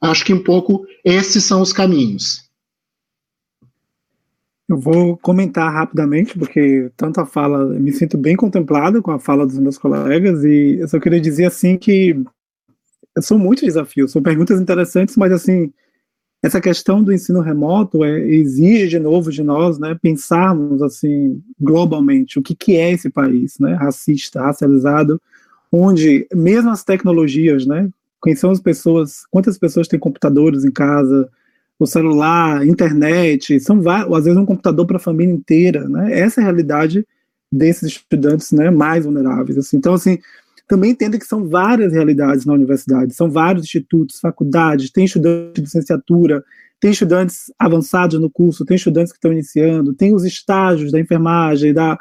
acho 0.00 0.24
que 0.24 0.34
um 0.34 0.42
pouco 0.42 0.84
esses 1.04 1.44
são 1.44 1.62
os 1.62 1.72
caminhos. 1.72 2.51
Eu 4.72 4.78
vou 4.78 5.18
comentar 5.18 5.70
rapidamente, 5.70 6.38
porque 6.38 6.90
tanto 6.96 7.20
a 7.20 7.26
fala, 7.26 7.62
me 7.78 7.92
sinto 7.92 8.16
bem 8.16 8.34
contemplado 8.34 9.02
com 9.02 9.10
a 9.10 9.18
fala 9.18 9.46
dos 9.46 9.58
meus 9.58 9.76
colegas, 9.76 10.42
e 10.44 10.78
eu 10.80 10.88
só 10.88 10.98
queria 10.98 11.20
dizer 11.20 11.44
assim 11.44 11.76
que 11.76 12.18
são 13.20 13.38
muitos 13.38 13.64
desafios, 13.64 14.12
são 14.12 14.22
perguntas 14.22 14.58
interessantes, 14.58 15.14
mas 15.14 15.30
assim, 15.30 15.70
essa 16.42 16.58
questão 16.58 17.02
do 17.02 17.12
ensino 17.12 17.40
remoto 17.42 18.02
é, 18.02 18.18
exige 18.26 18.88
de 18.88 18.98
novo 18.98 19.30
de 19.30 19.42
nós, 19.42 19.78
né, 19.78 19.94
pensarmos 20.00 20.80
assim 20.80 21.42
globalmente 21.60 22.38
o 22.38 22.42
que, 22.42 22.54
que 22.54 22.74
é 22.74 22.92
esse 22.92 23.10
país, 23.10 23.58
né, 23.58 23.74
racista, 23.74 24.40
racializado, 24.40 25.20
onde 25.70 26.26
mesmo 26.34 26.70
as 26.70 26.82
tecnologias, 26.82 27.66
né, 27.66 27.90
quem 28.24 28.34
são 28.34 28.50
as 28.50 28.58
pessoas, 28.58 29.26
quantas 29.30 29.58
pessoas 29.58 29.86
têm 29.86 30.00
computadores 30.00 30.64
em 30.64 30.70
casa, 30.70 31.28
o 31.82 31.86
celular, 31.86 32.66
internet, 32.66 33.58
são 33.60 33.80
vários, 33.80 34.16
às 34.16 34.24
vezes 34.24 34.38
um 34.38 34.46
computador 34.46 34.86
para 34.86 34.96
a 34.96 35.00
família 35.00 35.32
inteira, 35.32 35.88
né, 35.88 36.18
essa 36.18 36.40
é 36.40 36.42
a 36.42 36.44
realidade 36.44 37.06
desses 37.50 37.82
estudantes, 37.82 38.50
né, 38.52 38.70
mais 38.70 39.04
vulneráveis, 39.04 39.58
assim. 39.58 39.76
Então, 39.76 39.94
assim, 39.94 40.18
também 40.68 40.92
entenda 40.92 41.18
que 41.18 41.26
são 41.26 41.48
várias 41.48 41.92
realidades 41.92 42.46
na 42.46 42.54
universidade, 42.54 43.14
são 43.14 43.30
vários 43.30 43.64
institutos, 43.64 44.20
faculdades, 44.20 44.90
tem 44.90 45.04
estudantes 45.04 45.54
de 45.54 45.60
licenciatura, 45.60 46.42
tem 46.80 46.90
estudantes 46.90 47.52
avançados 47.58 48.18
no 48.18 48.30
curso, 48.30 48.64
tem 48.64 48.76
estudantes 48.76 49.12
que 49.12 49.18
estão 49.18 49.32
iniciando, 49.32 49.92
tem 49.92 50.14
os 50.14 50.24
estágios 50.24 50.90
da 50.90 50.98
enfermagem, 50.98 51.72
da 51.72 51.98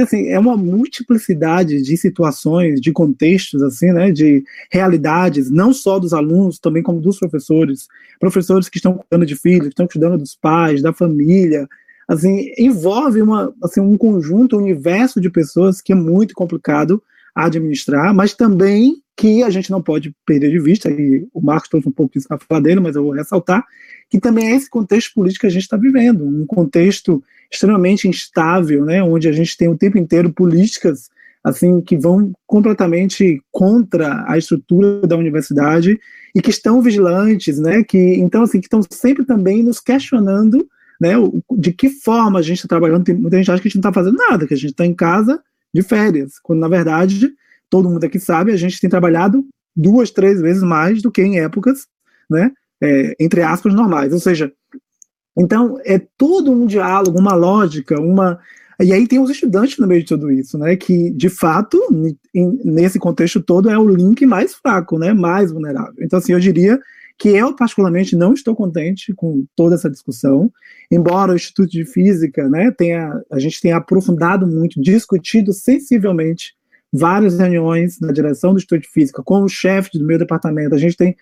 assim, 0.00 0.28
é 0.28 0.38
uma 0.38 0.56
multiplicidade 0.56 1.82
de 1.82 1.96
situações, 1.96 2.80
de 2.80 2.92
contextos, 2.92 3.62
assim, 3.62 3.92
né, 3.92 4.10
de 4.10 4.42
realidades, 4.70 5.50
não 5.50 5.72
só 5.72 5.98
dos 5.98 6.12
alunos, 6.12 6.58
também 6.58 6.82
como 6.82 7.00
dos 7.00 7.18
professores, 7.18 7.86
professores 8.18 8.68
que 8.68 8.78
estão 8.78 8.94
cuidando 8.94 9.26
de 9.26 9.36
filhos, 9.36 9.68
que 9.68 9.72
estão 9.72 9.86
cuidando 9.86 10.18
dos 10.18 10.34
pais, 10.34 10.80
da 10.80 10.92
família, 10.92 11.68
assim, 12.08 12.52
envolve 12.58 13.20
uma, 13.20 13.54
assim, 13.62 13.80
um 13.80 13.96
conjunto, 13.96 14.56
um 14.56 14.62
universo 14.62 15.20
de 15.20 15.30
pessoas 15.30 15.80
que 15.80 15.92
é 15.92 15.96
muito 15.96 16.34
complicado 16.34 17.02
administrar, 17.34 18.14
mas 18.14 18.34
também 18.34 19.02
que 19.16 19.42
a 19.42 19.50
gente 19.50 19.70
não 19.70 19.82
pode 19.82 20.14
perder 20.26 20.50
de 20.50 20.58
vista, 20.58 20.90
e 20.90 21.26
o 21.32 21.40
Marcos 21.40 21.68
trouxe 21.68 21.88
um 21.88 21.92
pouco 21.92 22.16
isso 22.16 22.26
na 22.30 22.38
fala 22.38 22.60
dele, 22.60 22.80
mas 22.80 22.96
eu 22.96 23.02
vou 23.02 23.12
ressaltar, 23.12 23.64
que 24.12 24.20
também 24.20 24.48
é 24.48 24.56
esse 24.56 24.68
contexto 24.68 25.14
político 25.14 25.40
que 25.40 25.46
a 25.46 25.50
gente 25.50 25.62
está 25.62 25.74
vivendo, 25.74 26.26
um 26.26 26.44
contexto 26.44 27.24
extremamente 27.50 28.06
instável, 28.06 28.84
né, 28.84 29.02
onde 29.02 29.26
a 29.26 29.32
gente 29.32 29.56
tem 29.56 29.68
o 29.68 29.76
tempo 29.78 29.96
inteiro 29.96 30.30
políticas 30.30 31.08
assim 31.42 31.80
que 31.80 31.96
vão 31.96 32.30
completamente 32.46 33.42
contra 33.50 34.22
a 34.30 34.36
estrutura 34.36 35.06
da 35.06 35.16
universidade 35.16 35.98
e 36.34 36.42
que 36.42 36.50
estão 36.50 36.82
vigilantes, 36.82 37.58
né, 37.58 37.82
que 37.82 37.96
então 38.16 38.42
assim 38.42 38.60
que 38.60 38.66
estão 38.66 38.82
sempre 38.90 39.24
também 39.24 39.62
nos 39.62 39.80
questionando, 39.80 40.68
né, 41.00 41.14
de 41.56 41.72
que 41.72 41.88
forma 41.88 42.38
a 42.38 42.42
gente 42.42 42.58
está 42.58 42.68
trabalhando. 42.68 43.04
Tem, 43.04 43.14
muita 43.14 43.38
gente 43.38 43.50
acha 43.50 43.62
que 43.62 43.68
a 43.68 43.70
gente 43.70 43.82
não 43.82 43.88
está 43.88 43.98
fazendo 43.98 44.18
nada, 44.18 44.46
que 44.46 44.52
a 44.52 44.58
gente 44.58 44.72
está 44.72 44.84
em 44.84 44.94
casa 44.94 45.42
de 45.72 45.80
férias, 45.82 46.38
quando 46.42 46.60
na 46.60 46.68
verdade, 46.68 47.32
todo 47.70 47.88
mundo 47.88 48.04
aqui 48.04 48.20
sabe, 48.20 48.52
a 48.52 48.56
gente 48.56 48.78
tem 48.78 48.90
trabalhado 48.90 49.42
duas, 49.74 50.10
três 50.10 50.38
vezes 50.38 50.62
mais 50.62 51.00
do 51.00 51.10
que 51.10 51.22
em 51.22 51.40
épocas, 51.40 51.86
né, 52.28 52.52
é, 52.82 53.14
entre 53.20 53.42
aspas, 53.42 53.72
normais. 53.72 54.12
Ou 54.12 54.18
seja, 54.18 54.52
então 55.38 55.78
é 55.84 56.00
todo 56.18 56.50
um 56.50 56.66
diálogo, 56.66 57.18
uma 57.18 57.34
lógica, 57.34 57.98
uma. 58.00 58.38
E 58.80 58.92
aí 58.92 59.06
tem 59.06 59.20
os 59.20 59.30
estudantes 59.30 59.78
no 59.78 59.86
meio 59.86 60.00
de 60.00 60.08
tudo 60.08 60.30
isso, 60.30 60.58
né, 60.58 60.74
que 60.74 61.10
de 61.10 61.28
fato, 61.28 61.78
nesse 62.64 62.98
contexto 62.98 63.40
todo, 63.40 63.70
é 63.70 63.78
o 63.78 63.88
link 63.88 64.26
mais 64.26 64.54
fraco, 64.54 64.98
né, 64.98 65.12
mais 65.12 65.52
vulnerável. 65.52 65.94
Então, 66.00 66.18
assim, 66.18 66.32
eu 66.32 66.40
diria 66.40 66.80
que 67.16 67.28
eu 67.28 67.54
particularmente 67.54 68.16
não 68.16 68.34
estou 68.34 68.56
contente 68.56 69.14
com 69.14 69.44
toda 69.54 69.76
essa 69.76 69.88
discussão, 69.88 70.50
embora 70.90 71.32
o 71.32 71.36
Instituto 71.36 71.70
de 71.70 71.84
Física, 71.84 72.48
né, 72.48 72.72
tenha, 72.72 73.22
a 73.30 73.38
gente 73.38 73.60
tenha 73.60 73.76
aprofundado 73.76 74.46
muito, 74.48 74.80
discutido 74.80 75.52
sensivelmente 75.52 76.54
várias 76.92 77.38
reuniões 77.38 78.00
na 78.00 78.10
direção 78.10 78.52
do 78.52 78.56
Instituto 78.56 78.82
de 78.82 78.88
Física 78.88 79.22
com 79.22 79.42
o 79.42 79.48
chefe 79.48 79.96
do 79.96 80.04
meu 80.04 80.18
departamento, 80.18 80.74
a 80.74 80.78
gente 80.78 80.96
tem 80.96 81.14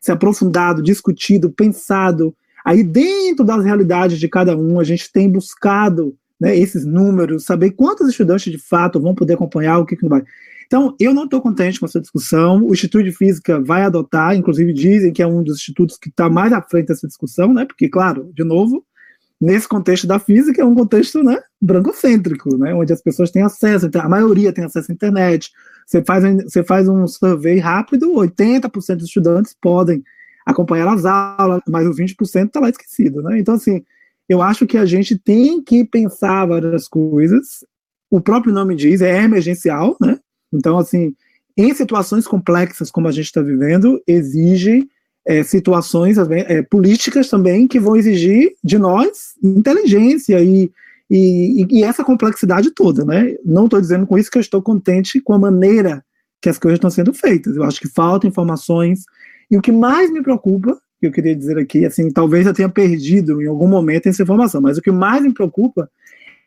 se 0.00 0.12
aprofundado, 0.12 0.82
discutido, 0.82 1.50
pensado, 1.50 2.34
aí 2.64 2.82
dentro 2.82 3.44
das 3.44 3.64
realidades 3.64 4.18
de 4.18 4.28
cada 4.28 4.56
um, 4.56 4.78
a 4.78 4.84
gente 4.84 5.10
tem 5.12 5.30
buscado 5.30 6.16
né, 6.40 6.56
esses 6.56 6.84
números, 6.84 7.44
saber 7.44 7.72
quantos 7.72 8.08
estudantes 8.08 8.52
de 8.52 8.58
fato 8.58 9.00
vão 9.00 9.14
poder 9.14 9.34
acompanhar, 9.34 9.78
o 9.78 9.86
que, 9.86 9.96
que 9.96 10.02
não 10.02 10.10
vai. 10.10 10.22
Então, 10.66 10.94
eu 11.00 11.14
não 11.14 11.24
estou 11.24 11.40
contente 11.40 11.80
com 11.80 11.86
essa 11.86 12.00
discussão. 12.00 12.62
O 12.62 12.74
Instituto 12.74 13.02
de 13.02 13.10
Física 13.10 13.58
vai 13.58 13.82
adotar, 13.82 14.36
inclusive 14.36 14.72
dizem 14.72 15.12
que 15.12 15.22
é 15.22 15.26
um 15.26 15.42
dos 15.42 15.56
institutos 15.56 15.96
que 15.96 16.10
está 16.10 16.28
mais 16.28 16.52
à 16.52 16.60
frente 16.60 16.88
dessa 16.88 17.06
discussão, 17.06 17.54
né? 17.54 17.64
Porque, 17.64 17.88
claro, 17.88 18.30
de 18.34 18.44
novo, 18.44 18.84
nesse 19.40 19.66
contexto 19.66 20.06
da 20.06 20.18
física, 20.18 20.60
é 20.60 20.64
um 20.64 20.74
contexto 20.74 21.22
né, 21.22 21.40
brancocêntrico, 21.60 22.56
né, 22.56 22.74
onde 22.74 22.92
as 22.92 23.00
pessoas 23.00 23.30
têm 23.30 23.42
acesso, 23.42 23.88
a 23.94 24.08
maioria 24.08 24.52
tem 24.52 24.64
acesso 24.64 24.90
à 24.90 24.94
internet. 24.94 25.50
Você 25.88 26.04
faz, 26.04 26.22
você 26.44 26.62
faz 26.62 26.86
um 26.86 27.06
survey 27.06 27.58
rápido, 27.58 28.12
80% 28.12 28.96
dos 28.96 29.06
estudantes 29.06 29.56
podem 29.58 30.04
acompanhar 30.44 30.86
as 30.86 31.06
aulas, 31.06 31.62
mas 31.66 31.86
os 31.86 31.96
20% 31.96 32.46
está 32.46 32.60
lá 32.60 32.68
esquecido. 32.68 33.22
Né? 33.22 33.38
Então, 33.38 33.54
assim, 33.54 33.82
eu 34.28 34.42
acho 34.42 34.66
que 34.66 34.76
a 34.76 34.84
gente 34.84 35.16
tem 35.16 35.62
que 35.62 35.86
pensar 35.86 36.44
várias 36.44 36.86
coisas. 36.86 37.64
O 38.10 38.20
próprio 38.20 38.52
nome 38.52 38.76
diz, 38.76 39.00
é 39.00 39.22
emergencial, 39.22 39.96
né? 39.98 40.18
Então, 40.52 40.76
assim, 40.76 41.14
em 41.56 41.72
situações 41.72 42.26
complexas 42.26 42.90
como 42.90 43.08
a 43.08 43.12
gente 43.12 43.26
está 43.26 43.40
vivendo, 43.40 43.98
exigem 44.06 44.86
é, 45.26 45.42
situações 45.42 46.18
é, 46.18 46.60
políticas 46.62 47.30
também 47.30 47.66
que 47.66 47.80
vão 47.80 47.96
exigir 47.96 48.52
de 48.62 48.76
nós 48.76 49.32
inteligência 49.42 50.38
e, 50.42 50.70
e, 51.10 51.66
e 51.70 51.84
essa 51.84 52.04
complexidade 52.04 52.70
toda, 52.70 53.04
né? 53.04 53.34
Não 53.44 53.64
estou 53.64 53.80
dizendo 53.80 54.06
com 54.06 54.18
isso 54.18 54.30
que 54.30 54.38
eu 54.38 54.42
estou 54.42 54.60
contente 54.60 55.20
com 55.20 55.32
a 55.32 55.38
maneira 55.38 56.04
que 56.40 56.48
as 56.48 56.58
coisas 56.58 56.76
estão 56.76 56.90
sendo 56.90 57.12
feitas. 57.14 57.56
Eu 57.56 57.64
acho 57.64 57.80
que 57.80 57.88
faltam 57.88 58.28
informações 58.28 59.04
e 59.50 59.56
o 59.56 59.62
que 59.62 59.72
mais 59.72 60.10
me 60.10 60.22
preocupa, 60.22 60.78
que 61.00 61.06
eu 61.06 61.12
queria 61.12 61.34
dizer 61.34 61.58
aqui, 61.58 61.86
assim, 61.86 62.10
talvez 62.10 62.46
eu 62.46 62.52
tenha 62.52 62.68
perdido 62.68 63.40
em 63.40 63.46
algum 63.46 63.66
momento 63.66 64.08
essa 64.08 64.22
informação, 64.22 64.60
mas 64.60 64.76
o 64.76 64.82
que 64.82 64.90
mais 64.90 65.22
me 65.22 65.32
preocupa 65.32 65.90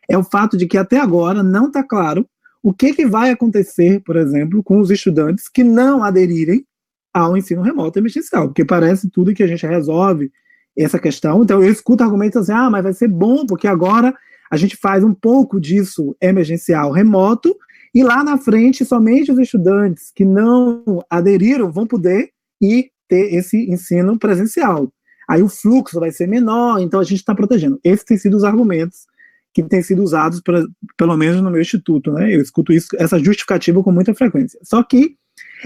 é 0.08 0.16
o 0.16 0.22
fato 0.22 0.56
de 0.56 0.66
que 0.66 0.78
até 0.78 0.98
agora 0.98 1.42
não 1.42 1.66
está 1.66 1.82
claro 1.82 2.26
o 2.62 2.72
que, 2.72 2.94
que 2.94 3.06
vai 3.06 3.30
acontecer, 3.30 4.00
por 4.04 4.14
exemplo, 4.14 4.62
com 4.62 4.78
os 4.78 4.90
estudantes 4.90 5.48
que 5.48 5.64
não 5.64 6.04
aderirem 6.04 6.64
ao 7.12 7.36
ensino 7.36 7.60
remoto 7.60 7.98
emergencial, 7.98 8.46
porque 8.46 8.64
parece 8.64 9.10
tudo 9.10 9.34
que 9.34 9.42
a 9.42 9.46
gente 9.46 9.66
resolve 9.66 10.30
essa 10.76 10.98
questão. 10.98 11.42
Então 11.42 11.62
eu 11.62 11.70
escuto 11.70 12.04
argumentos 12.04 12.42
assim, 12.42 12.52
ah, 12.52 12.70
mas 12.70 12.84
vai 12.84 12.92
ser 12.92 13.08
bom, 13.08 13.44
porque 13.44 13.66
agora 13.66 14.14
a 14.52 14.56
gente 14.58 14.76
faz 14.76 15.02
um 15.02 15.14
pouco 15.14 15.58
disso 15.58 16.14
emergencial 16.20 16.92
remoto, 16.92 17.56
e 17.94 18.04
lá 18.04 18.22
na 18.22 18.36
frente 18.36 18.84
somente 18.84 19.32
os 19.32 19.38
estudantes 19.38 20.12
que 20.14 20.26
não 20.26 21.02
aderiram 21.08 21.72
vão 21.72 21.86
poder 21.86 22.28
ir 22.60 22.90
ter 23.08 23.34
esse 23.34 23.56
ensino 23.70 24.18
presencial. 24.18 24.92
Aí 25.26 25.42
o 25.42 25.48
fluxo 25.48 25.98
vai 25.98 26.10
ser 26.10 26.28
menor, 26.28 26.80
então 26.80 27.00
a 27.00 27.02
gente 27.02 27.20
está 27.20 27.34
protegendo. 27.34 27.80
Esses 27.82 28.04
têm 28.04 28.18
sido 28.18 28.36
os 28.36 28.44
argumentos 28.44 29.06
que 29.54 29.62
têm 29.62 29.82
sido 29.82 30.02
usados, 30.02 30.42
pra, 30.42 30.62
pelo 30.98 31.16
menos 31.16 31.40
no 31.40 31.50
meu 31.50 31.60
instituto, 31.62 32.12
né? 32.12 32.34
Eu 32.34 32.42
escuto 32.42 32.74
isso, 32.74 32.88
essa 32.98 33.18
justificativa 33.18 33.82
com 33.82 33.90
muita 33.90 34.12
frequência. 34.14 34.60
Só 34.62 34.82
que 34.82 35.16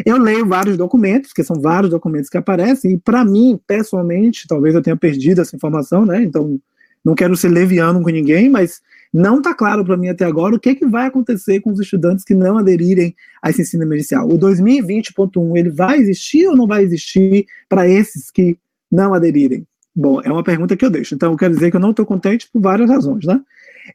eu 0.04 0.16
leio 0.16 0.46
vários 0.46 0.76
documentos, 0.76 1.32
que 1.32 1.42
são 1.42 1.60
vários 1.60 1.90
documentos 1.90 2.30
que 2.30 2.38
aparecem, 2.38 2.92
e 2.92 2.98
para 2.98 3.24
mim, 3.24 3.58
pessoalmente, 3.66 4.46
talvez 4.46 4.76
eu 4.76 4.82
tenha 4.82 4.96
perdido 4.96 5.40
essa 5.40 5.56
informação, 5.56 6.06
né? 6.06 6.22
Então, 6.22 6.60
não 7.06 7.14
quero 7.14 7.36
ser 7.36 7.50
leviano 7.50 8.02
com 8.02 8.10
ninguém, 8.10 8.50
mas 8.50 8.80
não 9.14 9.38
está 9.38 9.54
claro 9.54 9.84
para 9.84 9.96
mim 9.96 10.08
até 10.08 10.24
agora 10.24 10.56
o 10.56 10.58
que, 10.58 10.74
que 10.74 10.84
vai 10.84 11.06
acontecer 11.06 11.60
com 11.60 11.70
os 11.70 11.78
estudantes 11.78 12.24
que 12.24 12.34
não 12.34 12.58
aderirem 12.58 13.14
a 13.40 13.48
esse 13.48 13.62
ensino 13.62 13.84
emergencial. 13.84 14.28
O 14.28 14.36
2020.1, 14.36 15.56
ele 15.56 15.70
vai 15.70 15.98
existir 15.98 16.48
ou 16.48 16.56
não 16.56 16.66
vai 16.66 16.82
existir 16.82 17.46
para 17.68 17.88
esses 17.88 18.28
que 18.28 18.58
não 18.90 19.14
aderirem? 19.14 19.64
Bom, 19.94 20.20
é 20.20 20.32
uma 20.32 20.42
pergunta 20.42 20.76
que 20.76 20.84
eu 20.84 20.90
deixo. 20.90 21.14
Então, 21.14 21.30
eu 21.30 21.38
quero 21.38 21.54
dizer 21.54 21.70
que 21.70 21.76
eu 21.76 21.80
não 21.80 21.90
estou 21.90 22.04
contente 22.04 22.48
por 22.52 22.60
várias 22.60 22.90
razões, 22.90 23.24
né? 23.24 23.40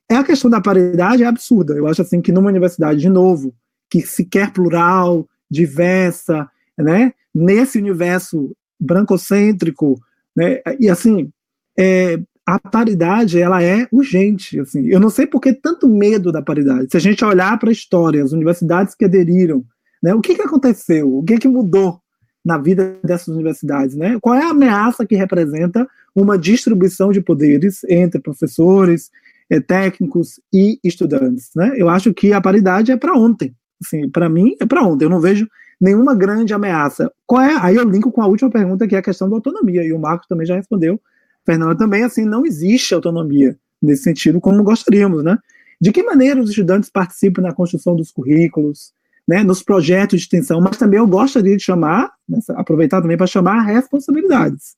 É 0.10 0.16
a 0.16 0.24
questão 0.24 0.50
da 0.50 0.62
paridade 0.62 1.22
é 1.22 1.26
absurda. 1.26 1.74
Eu 1.74 1.88
acho 1.88 2.02
assim 2.02 2.22
que 2.22 2.32
numa 2.32 2.50
universidade, 2.50 3.02
de 3.02 3.10
novo, 3.10 3.54
que 3.90 4.00
se 4.04 4.24
quer 4.24 4.54
plural, 4.54 5.28
diversa, 5.50 6.50
né? 6.78 7.14
Nesse 7.36 7.78
universo 7.78 8.56
brancocêntrico, 8.80 10.00
né? 10.34 10.62
E 10.80 10.90
assim, 10.90 11.30
é, 11.78 12.18
a 12.56 12.60
paridade 12.60 13.40
ela 13.40 13.64
é 13.64 13.88
urgente. 13.92 14.60
Assim, 14.60 14.88
eu 14.88 15.00
não 15.00 15.10
sei 15.10 15.26
por 15.26 15.40
que 15.40 15.54
tanto 15.54 15.88
medo 15.88 16.32
da 16.32 16.42
paridade. 16.42 16.88
Se 16.90 16.98
a 16.98 17.00
gente 17.00 17.24
olhar 17.24 17.58
para 17.58 17.70
a 17.70 17.72
história, 17.72 18.24
as 18.24 18.32
universidades 18.32 18.94
que 18.94 19.06
aderiram, 19.06 19.64
né? 20.04 20.14
O 20.14 20.22
que, 20.22 20.36
que 20.36 20.42
aconteceu? 20.42 21.18
O 21.18 21.24
que, 21.24 21.38
que 21.38 21.48
mudou 21.48 22.00
na 22.44 22.58
vida 22.58 22.98
dessas 23.04 23.30
universidades, 23.30 23.96
né? 23.96 24.18
Qual 24.20 24.36
é 24.36 24.44
a 24.44 24.50
ameaça 24.50 25.06
que 25.06 25.16
representa 25.16 25.88
uma 26.16 26.38
distribuição 26.38 27.12
de 27.12 27.22
poderes 27.22 27.84
entre 27.88 28.20
professores, 28.20 29.10
é, 29.50 29.60
técnicos 29.60 30.40
e 30.52 30.80
estudantes, 30.84 31.52
né? 31.56 31.74
Eu 31.76 31.88
acho 31.88 32.14
que 32.14 32.34
a 32.34 32.42
paridade 32.42 32.92
é 32.92 32.98
para 32.98 33.14
ontem. 33.14 33.56
Assim, 33.84 34.10
para 34.10 34.28
mim, 34.28 34.56
é 34.60 34.66
para 34.66 34.84
ontem. 34.84 35.06
Eu 35.06 35.10
não 35.10 35.20
vejo 35.20 35.48
nenhuma 35.80 36.14
grande 36.16 36.54
ameaça. 36.54 37.12
Qual 37.26 37.42
é? 37.42 37.56
Aí 37.62 37.76
eu 37.76 37.84
linko 37.84 38.12
com 38.12 38.22
a 38.22 38.28
última 38.28 38.50
pergunta, 38.50 38.88
que 38.88 38.96
é 38.96 39.00
a 39.00 39.04
questão 39.04 39.30
da 39.30 39.36
autonomia, 39.36 39.84
e 39.84 39.94
o 39.94 40.00
Marcos 40.00 40.28
também 40.28 40.46
já 40.46 40.56
respondeu. 40.56 41.00
Fernanda 41.46 41.76
também, 41.76 42.04
assim, 42.04 42.26
não 42.26 42.46
existe 42.46 42.94
autonomia 42.94 43.58
nesse 43.82 44.04
sentido, 44.04 44.40
como 44.40 44.64
gostaríamos, 44.64 45.24
né? 45.24 45.38
De 45.80 45.92
que 45.92 46.04
maneira 46.04 46.42
os 46.42 46.50
estudantes 46.50 46.90
participam 46.90 47.42
na 47.42 47.54
construção 47.54 47.96
dos 47.96 48.12
currículos, 48.12 48.94
né, 49.28 49.44
nos 49.44 49.64
projetos 49.64 50.20
de 50.20 50.26
extensão, 50.26 50.60
mas 50.60 50.78
também 50.78 51.00
eu 51.00 51.08
gostaria 51.08 51.56
de 51.56 51.64
chamar, 51.64 52.12
né, 52.28 52.40
aproveitar 52.50 53.02
também 53.02 53.18
para 53.18 53.28
chamar 53.28 53.62
responsabilidades. 53.62 54.76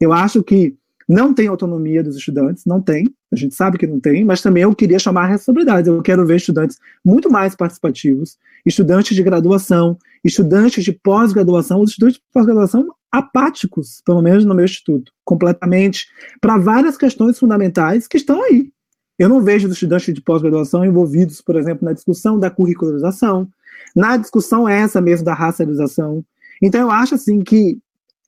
Eu 0.00 0.12
acho 0.12 0.42
que 0.42 0.74
não 1.08 1.32
tem 1.34 1.46
autonomia 1.46 2.02
dos 2.02 2.16
estudantes, 2.16 2.64
não 2.64 2.80
tem, 2.80 3.12
a 3.30 3.36
gente 3.36 3.54
sabe 3.54 3.78
que 3.78 3.86
não 3.86 4.00
tem, 4.00 4.24
mas 4.24 4.42
também 4.42 4.62
eu 4.62 4.74
queria 4.74 4.98
chamar 4.98 5.24
a 5.24 5.28
responsabilidade. 5.28 5.88
Eu 5.88 6.02
quero 6.02 6.26
ver 6.26 6.36
estudantes 6.36 6.78
muito 7.04 7.30
mais 7.30 7.54
participativos, 7.54 8.38
estudantes 8.64 9.14
de 9.16 9.22
graduação, 9.22 9.96
estudantes 10.24 10.84
de 10.84 10.92
pós-graduação, 10.92 11.80
os 11.80 11.90
estudantes 11.90 12.16
de 12.16 12.22
pós-graduação 12.32 12.88
apáticos, 13.12 14.02
pelo 14.06 14.22
menos 14.22 14.44
no 14.44 14.54
meu 14.54 14.64
instituto, 14.64 15.12
completamente, 15.22 16.06
para 16.40 16.56
várias 16.56 16.96
questões 16.96 17.38
fundamentais 17.38 18.08
que 18.08 18.16
estão 18.16 18.42
aí. 18.42 18.72
Eu 19.18 19.28
não 19.28 19.42
vejo 19.42 19.68
os 19.68 19.74
estudantes 19.74 20.12
de 20.12 20.20
pós-graduação 20.22 20.84
envolvidos, 20.84 21.42
por 21.42 21.56
exemplo, 21.56 21.84
na 21.84 21.92
discussão 21.92 22.38
da 22.38 22.50
curricularização, 22.50 23.46
na 23.94 24.16
discussão 24.16 24.66
essa 24.66 25.00
mesmo 25.00 25.26
da 25.26 25.34
racialização. 25.34 26.24
Então, 26.62 26.80
eu 26.80 26.90
acho 26.90 27.14
assim 27.14 27.40
que 27.40 27.78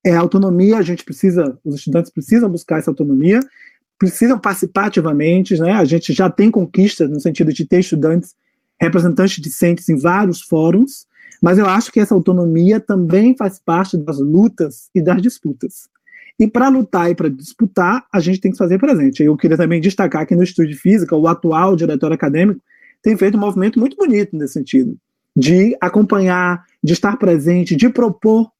é, 0.04 0.14
autonomia, 0.14 0.76
a 0.76 0.82
gente 0.82 1.02
precisa, 1.02 1.58
os 1.64 1.76
estudantes 1.76 2.12
precisam 2.12 2.50
buscar 2.50 2.78
essa 2.78 2.90
autonomia, 2.90 3.40
precisam 3.98 4.38
participar 4.38 4.86
ativamente, 4.86 5.58
né? 5.58 5.72
A 5.72 5.84
gente 5.84 6.12
já 6.12 6.28
tem 6.28 6.50
conquistas 6.50 7.08
no 7.08 7.20
sentido 7.20 7.52
de 7.52 7.64
ter 7.64 7.80
estudantes, 7.80 8.34
representantes 8.78 9.40
discentes 9.40 9.88
em 9.88 9.96
vários 9.96 10.42
fóruns, 10.42 11.06
mas 11.42 11.58
eu 11.58 11.66
acho 11.66 11.92
que 11.92 12.00
essa 12.00 12.14
autonomia 12.14 12.80
também 12.80 13.36
faz 13.36 13.58
parte 13.58 13.96
das 13.96 14.18
lutas 14.18 14.88
e 14.94 15.02
das 15.02 15.20
disputas. 15.20 15.88
E 16.38 16.48
para 16.48 16.68
lutar 16.68 17.10
e 17.10 17.14
para 17.14 17.28
disputar, 17.28 18.04
a 18.12 18.18
gente 18.18 18.40
tem 18.40 18.50
que 18.50 18.58
fazer 18.58 18.78
presente. 18.78 19.22
Eu 19.22 19.36
queria 19.36 19.56
também 19.56 19.80
destacar 19.80 20.26
que 20.26 20.34
no 20.34 20.42
Estúdio 20.42 20.72
de 20.72 20.80
Física, 20.80 21.16
o 21.16 21.28
atual 21.28 21.76
diretor 21.76 22.12
acadêmico 22.12 22.60
tem 23.02 23.16
feito 23.16 23.36
um 23.36 23.40
movimento 23.40 23.78
muito 23.78 23.96
bonito 23.96 24.36
nesse 24.36 24.54
sentido, 24.54 24.96
de 25.36 25.76
acompanhar, 25.80 26.64
de 26.82 26.92
estar 26.92 27.16
presente, 27.16 27.76
de 27.76 27.88
propor 27.88 28.50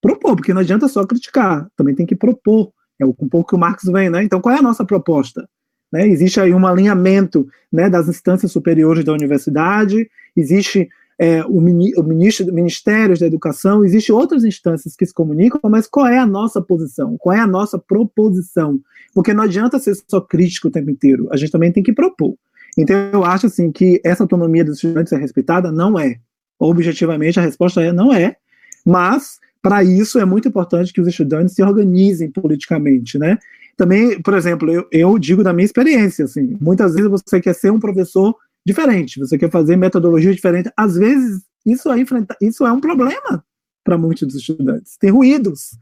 propor, 0.00 0.34
porque 0.36 0.54
não 0.54 0.62
adianta 0.62 0.88
só 0.88 1.06
criticar, 1.06 1.68
também 1.76 1.94
tem 1.94 2.06
que 2.06 2.16
propor. 2.16 2.72
É 2.98 3.04
um 3.04 3.12
pouco 3.12 3.50
que 3.50 3.54
o 3.54 3.58
Marx 3.58 3.84
vem, 3.84 4.10
né? 4.10 4.22
Então, 4.22 4.40
qual 4.40 4.54
é 4.54 4.58
a 4.58 4.62
nossa 4.62 4.84
proposta? 4.84 5.48
Né? 5.92 6.06
Existe 6.08 6.40
aí 6.40 6.52
um 6.52 6.66
alinhamento 6.66 7.48
né, 7.72 7.88
das 7.88 8.08
instâncias 8.08 8.52
superiores 8.52 9.04
da 9.04 9.12
universidade, 9.12 10.08
existe 10.36 10.88
é, 11.20 11.44
o, 11.44 11.60
mini, 11.60 11.92
o 11.96 12.02
ministro, 12.02 12.50
Ministérios 12.50 13.18
da 13.18 13.26
Educação, 13.26 13.84
existem 13.84 14.14
outras 14.14 14.42
instâncias 14.42 14.96
que 14.96 15.04
se 15.04 15.12
comunicam, 15.12 15.60
mas 15.68 15.86
qual 15.86 16.06
é 16.06 16.18
a 16.18 16.24
nossa 16.24 16.62
posição? 16.62 17.18
Qual 17.18 17.36
é 17.36 17.38
a 17.38 17.46
nossa 17.46 17.78
proposição? 17.78 18.80
Porque 19.14 19.34
não 19.34 19.44
adianta 19.44 19.78
ser 19.78 19.94
só 20.08 20.18
crítico 20.18 20.68
o 20.68 20.70
tempo 20.70 20.90
inteiro, 20.90 21.28
a 21.30 21.36
gente 21.36 21.52
também 21.52 21.70
tem 21.70 21.82
que 21.82 21.92
propor. 21.92 22.36
Então, 22.78 22.96
eu 23.12 23.22
acho 23.22 23.48
assim 23.48 23.70
que 23.70 24.00
essa 24.02 24.24
autonomia 24.24 24.64
dos 24.64 24.76
estudantes 24.76 25.12
é 25.12 25.18
respeitada? 25.18 25.70
Não 25.70 25.98
é. 25.98 26.16
Objetivamente, 26.58 27.38
a 27.38 27.42
resposta 27.42 27.82
é 27.82 27.92
não 27.92 28.14
é, 28.14 28.36
mas 28.82 29.38
para 29.62 29.84
isso, 29.84 30.18
é 30.18 30.24
muito 30.24 30.48
importante 30.48 30.90
que 30.90 31.02
os 31.02 31.06
estudantes 31.06 31.54
se 31.54 31.62
organizem 31.62 32.30
politicamente, 32.30 33.18
né? 33.18 33.38
Também, 33.76 34.18
por 34.22 34.32
exemplo, 34.32 34.70
eu, 34.70 34.86
eu 34.90 35.18
digo 35.18 35.44
da 35.44 35.52
minha 35.52 35.66
experiência, 35.66 36.24
assim, 36.24 36.56
muitas 36.58 36.94
vezes 36.94 37.10
você 37.10 37.42
quer 37.42 37.54
ser 37.54 37.70
um 37.70 37.78
professor 37.78 38.34
diferente, 38.66 39.18
você 39.18 39.38
quer 39.38 39.50
fazer 39.50 39.76
metodologia 39.76 40.32
diferente. 40.32 40.70
Às 40.76 40.96
vezes, 40.96 41.42
isso 41.64 41.90
é, 41.90 41.98
enfrenta, 41.98 42.36
isso 42.40 42.66
é 42.66 42.72
um 42.72 42.80
problema 42.80 43.44
para 43.84 43.98
muitos 43.98 44.26
dos 44.26 44.36
estudantes. 44.36 44.96
Tem 44.98 45.10
ruídos. 45.10 45.78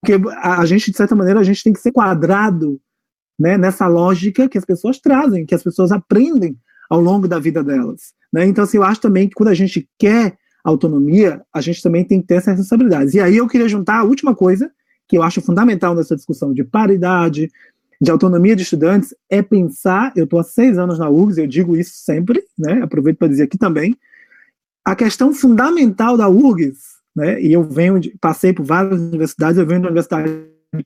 Porque 0.00 0.14
a, 0.36 0.60
a 0.60 0.66
gente, 0.66 0.90
de 0.90 0.96
certa 0.96 1.14
maneira, 1.14 1.40
a 1.40 1.44
gente 1.44 1.62
tem 1.62 1.72
que 1.72 1.80
ser 1.80 1.92
quadrado 1.92 2.80
né, 3.38 3.56
nessa 3.56 3.86
lógica 3.86 4.48
que 4.48 4.58
as 4.58 4.64
pessoas 4.64 4.98
trazem, 4.98 5.46
que 5.46 5.54
as 5.54 5.62
pessoas 5.62 5.92
aprendem 5.92 6.58
ao 6.90 7.00
longo 7.00 7.28
da 7.28 7.38
vida 7.38 7.62
delas. 7.62 8.12
Né? 8.32 8.46
Então, 8.46 8.64
assim, 8.64 8.78
eu 8.78 8.84
acho 8.84 9.00
também 9.00 9.28
que 9.28 9.34
quando 9.34 9.48
a 9.48 9.54
gente 9.54 9.88
quer 9.98 10.36
autonomia, 10.64 11.42
a 11.52 11.60
gente 11.60 11.82
também 11.82 12.04
tem 12.04 12.20
que 12.20 12.26
ter 12.26 12.34
essas 12.34 12.56
responsabilidades. 12.56 13.14
E 13.14 13.20
aí 13.20 13.36
eu 13.36 13.46
queria 13.46 13.68
juntar 13.68 14.00
a 14.00 14.04
última 14.04 14.34
coisa, 14.34 14.70
que 15.08 15.16
eu 15.16 15.22
acho 15.22 15.40
fundamental 15.40 15.94
nessa 15.94 16.16
discussão 16.16 16.52
de 16.52 16.64
paridade, 16.64 17.50
de 18.00 18.10
autonomia 18.10 18.54
de 18.54 18.62
estudantes, 18.62 19.14
é 19.28 19.42
pensar, 19.42 20.12
eu 20.16 20.24
estou 20.24 20.38
há 20.38 20.44
seis 20.44 20.78
anos 20.78 20.98
na 20.98 21.08
URGS, 21.08 21.38
eu 21.38 21.46
digo 21.46 21.76
isso 21.76 21.92
sempre, 21.94 22.42
né, 22.56 22.80
aproveito 22.82 23.18
para 23.18 23.28
dizer 23.28 23.44
aqui 23.44 23.58
também, 23.58 23.96
a 24.84 24.94
questão 24.94 25.34
fundamental 25.34 26.16
da 26.16 26.28
URGS, 26.28 26.78
né, 27.14 27.40
e 27.42 27.52
eu 27.52 27.64
venho, 27.64 27.98
de, 27.98 28.16
passei 28.20 28.52
por 28.52 28.64
várias 28.64 29.00
universidades, 29.00 29.58
eu 29.58 29.66
venho 29.66 29.82
da 29.82 29.88
Universidade 29.88 30.30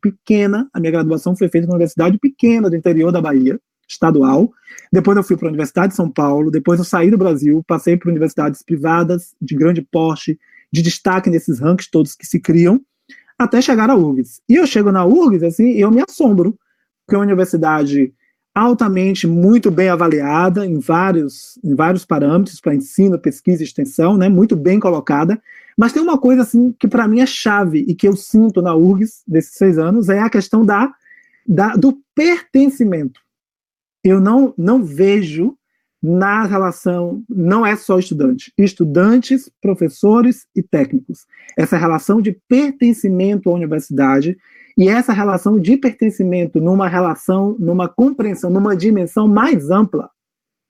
pequena, 0.01 0.69
a 0.73 0.81
minha 0.81 0.93
graduação 0.93 1.37
foi 1.37 1.49
feita 1.49 1.67
numa 1.67 1.75
universidade 1.75 2.19
pequena 2.19 2.71
do 2.71 2.77
interior 2.77 3.13
da 3.13 3.21
Bahia, 3.21 3.61
estadual. 3.93 4.51
Depois 4.93 5.17
eu 5.17 5.23
fui 5.23 5.37
para 5.37 5.49
a 5.49 5.51
Universidade 5.51 5.89
de 5.89 5.97
São 5.97 6.11
Paulo, 6.11 6.51
depois 6.51 6.79
eu 6.79 6.85
saí 6.85 7.11
do 7.11 7.19
Brasil, 7.19 7.63
passei 7.67 7.97
por 7.97 8.09
universidades 8.09 8.63
privadas 8.63 9.35
de 9.41 9.55
grande 9.55 9.83
porte, 9.83 10.39
de 10.73 10.83
destaque 10.83 11.29
nesses 11.29 11.61
rankings 11.61 11.91
todos 11.91 12.15
que 12.15 12.27
se 12.27 12.41
criam, 12.41 12.81
até 13.39 13.61
chegar 13.61 13.91
à 13.91 13.97
URGS. 13.97 14.41
E 14.49 14.55
eu 14.55 14.67
chego 14.67 14.91
na 14.91 15.05
URGS, 15.05 15.43
assim, 15.45 15.73
eu 15.73 15.91
me 15.91 16.03
assombro, 16.03 16.59
é 17.11 17.15
uma 17.17 17.25
universidade 17.25 18.13
altamente 18.55 19.27
muito 19.27 19.71
bem 19.71 19.89
avaliada 19.89 20.67
em 20.67 20.79
vários, 20.79 21.59
em 21.65 21.75
vários 21.75 22.05
parâmetros 22.05 22.61
para 22.61 22.75
ensino, 22.75 23.19
pesquisa 23.19 23.63
e 23.63 23.67
extensão, 23.67 24.17
né, 24.17 24.29
muito 24.29 24.55
bem 24.55 24.79
colocada. 24.79 25.41
Mas 25.77 25.93
tem 25.93 26.03
uma 26.03 26.19
coisa 26.19 26.43
assim 26.43 26.75
que 26.79 26.87
para 26.87 27.09
mim 27.09 27.21
é 27.21 27.27
chave 27.27 27.85
e 27.89 27.95
que 27.95 28.07
eu 28.07 28.15
sinto 28.15 28.61
na 28.61 28.75
URGS 28.75 29.23
desses 29.27 29.55
seis 29.55 29.79
anos 29.79 30.09
é 30.09 30.19
a 30.19 30.29
questão 30.29 30.65
da, 30.65 30.93
da 31.47 31.75
do 31.75 31.99
pertencimento. 32.15 33.21
Eu 34.05 34.21
não, 34.21 34.53
não 34.59 34.85
vejo 34.85 35.57
na 36.03 36.45
relação, 36.45 37.23
não 37.29 37.65
é 37.65 37.77
só 37.77 37.99
estudante, 37.99 38.53
estudantes, 38.59 39.49
professores 39.61 40.47
e 40.55 40.61
técnicos. 40.61 41.27
Essa 41.57 41.79
relação 41.79 42.21
de 42.21 42.37
pertencimento 42.49 43.49
à 43.49 43.55
universidade 43.55 44.37
e 44.77 44.89
essa 44.89 45.13
relação 45.13 45.59
de 45.59 45.77
pertencimento 45.77 46.61
numa 46.61 46.89
relação, 46.89 47.57
numa 47.59 47.89
compreensão, 47.89 48.51
numa 48.51 48.77
dimensão 48.77 49.29
mais 49.29 49.71
ampla, 49.71 50.11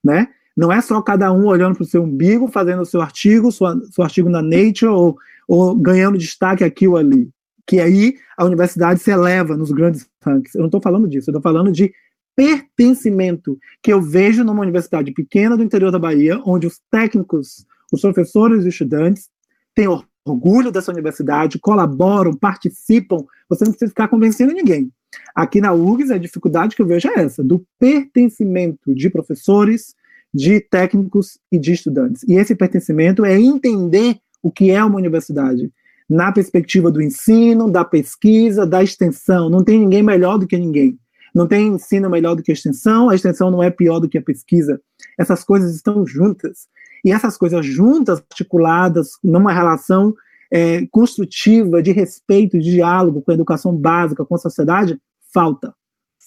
né? 0.02 0.28
Não 0.56 0.70
é 0.70 0.80
só 0.80 1.00
cada 1.00 1.32
um 1.32 1.46
olhando 1.46 1.76
para 1.76 1.84
o 1.84 1.86
seu 1.86 2.02
umbigo, 2.02 2.48
fazendo 2.48 2.82
o 2.82 2.86
seu 2.86 3.00
artigo, 3.00 3.50
sua, 3.50 3.80
seu 3.90 4.04
artigo 4.04 4.28
na 4.28 4.42
Nature, 4.42 4.86
ou, 4.86 5.16
ou 5.48 5.74
ganhando 5.74 6.18
destaque 6.18 6.62
aqui 6.62 6.86
ou 6.86 6.96
ali. 6.96 7.30
Que 7.66 7.80
aí 7.80 8.16
a 8.36 8.44
universidade 8.44 9.00
se 9.00 9.10
eleva 9.10 9.56
nos 9.56 9.70
grandes 9.70 10.06
rankings. 10.22 10.54
Eu 10.54 10.60
não 10.60 10.66
estou 10.66 10.80
falando 10.80 11.08
disso, 11.08 11.30
eu 11.30 11.32
estou 11.32 11.42
falando 11.42 11.72
de 11.72 11.92
pertencimento 12.36 13.58
que 13.82 13.92
eu 13.92 14.00
vejo 14.00 14.44
numa 14.44 14.62
universidade 14.62 15.12
pequena 15.12 15.56
do 15.56 15.62
interior 15.62 15.90
da 15.90 15.98
Bahia, 15.98 16.40
onde 16.44 16.66
os 16.66 16.80
técnicos, 16.90 17.64
os 17.90 18.00
professores 18.00 18.58
e 18.58 18.60
os 18.60 18.66
estudantes 18.66 19.28
têm 19.74 19.88
orgulho 20.24 20.70
dessa 20.70 20.92
universidade, 20.92 21.58
colaboram, 21.58 22.34
participam, 22.34 23.24
você 23.48 23.64
não 23.64 23.72
precisa 23.72 23.90
ficar 23.90 24.08
convencendo 24.08 24.52
ninguém. 24.52 24.90
Aqui 25.34 25.60
na 25.60 25.72
URGS, 25.72 26.10
a 26.10 26.18
dificuldade 26.18 26.74
que 26.74 26.82
eu 26.82 26.86
vejo 26.86 27.08
é 27.08 27.20
essa, 27.20 27.42
do 27.42 27.64
pertencimento 27.78 28.94
de 28.94 29.10
professores, 29.10 29.94
de 30.32 30.60
técnicos 30.60 31.38
e 31.50 31.58
de 31.58 31.72
estudantes. 31.72 32.22
E 32.24 32.34
esse 32.34 32.54
pertencimento 32.54 33.24
é 33.24 33.38
entender 33.38 34.18
o 34.42 34.50
que 34.50 34.70
é 34.70 34.82
uma 34.82 34.96
universidade, 34.96 35.70
na 36.08 36.32
perspectiva 36.32 36.90
do 36.90 37.00
ensino, 37.00 37.70
da 37.70 37.84
pesquisa, 37.84 38.66
da 38.66 38.82
extensão. 38.82 39.48
Não 39.48 39.62
tem 39.62 39.78
ninguém 39.78 40.02
melhor 40.02 40.38
do 40.38 40.46
que 40.46 40.56
ninguém. 40.56 40.98
Não 41.34 41.46
tem 41.46 41.68
ensino 41.68 42.10
melhor 42.10 42.34
do 42.34 42.42
que 42.42 42.50
a 42.50 42.54
extensão, 42.54 43.08
a 43.08 43.14
extensão 43.14 43.50
não 43.50 43.62
é 43.62 43.70
pior 43.70 43.98
do 43.98 44.08
que 44.08 44.18
a 44.18 44.22
pesquisa. 44.22 44.80
Essas 45.18 45.42
coisas 45.44 45.74
estão 45.74 46.06
juntas. 46.06 46.68
E 47.04 47.10
essas 47.10 47.36
coisas 47.36 47.64
juntas, 47.64 48.18
articuladas 48.30 49.12
numa 49.22 49.52
relação 49.52 50.14
é, 50.50 50.86
construtiva, 50.90 51.82
de 51.82 51.92
respeito, 51.92 52.58
de 52.58 52.72
diálogo 52.72 53.22
com 53.22 53.30
a 53.30 53.34
educação 53.34 53.74
básica, 53.74 54.24
com 54.24 54.34
a 54.34 54.38
sociedade, 54.38 55.00
falta. 55.32 55.74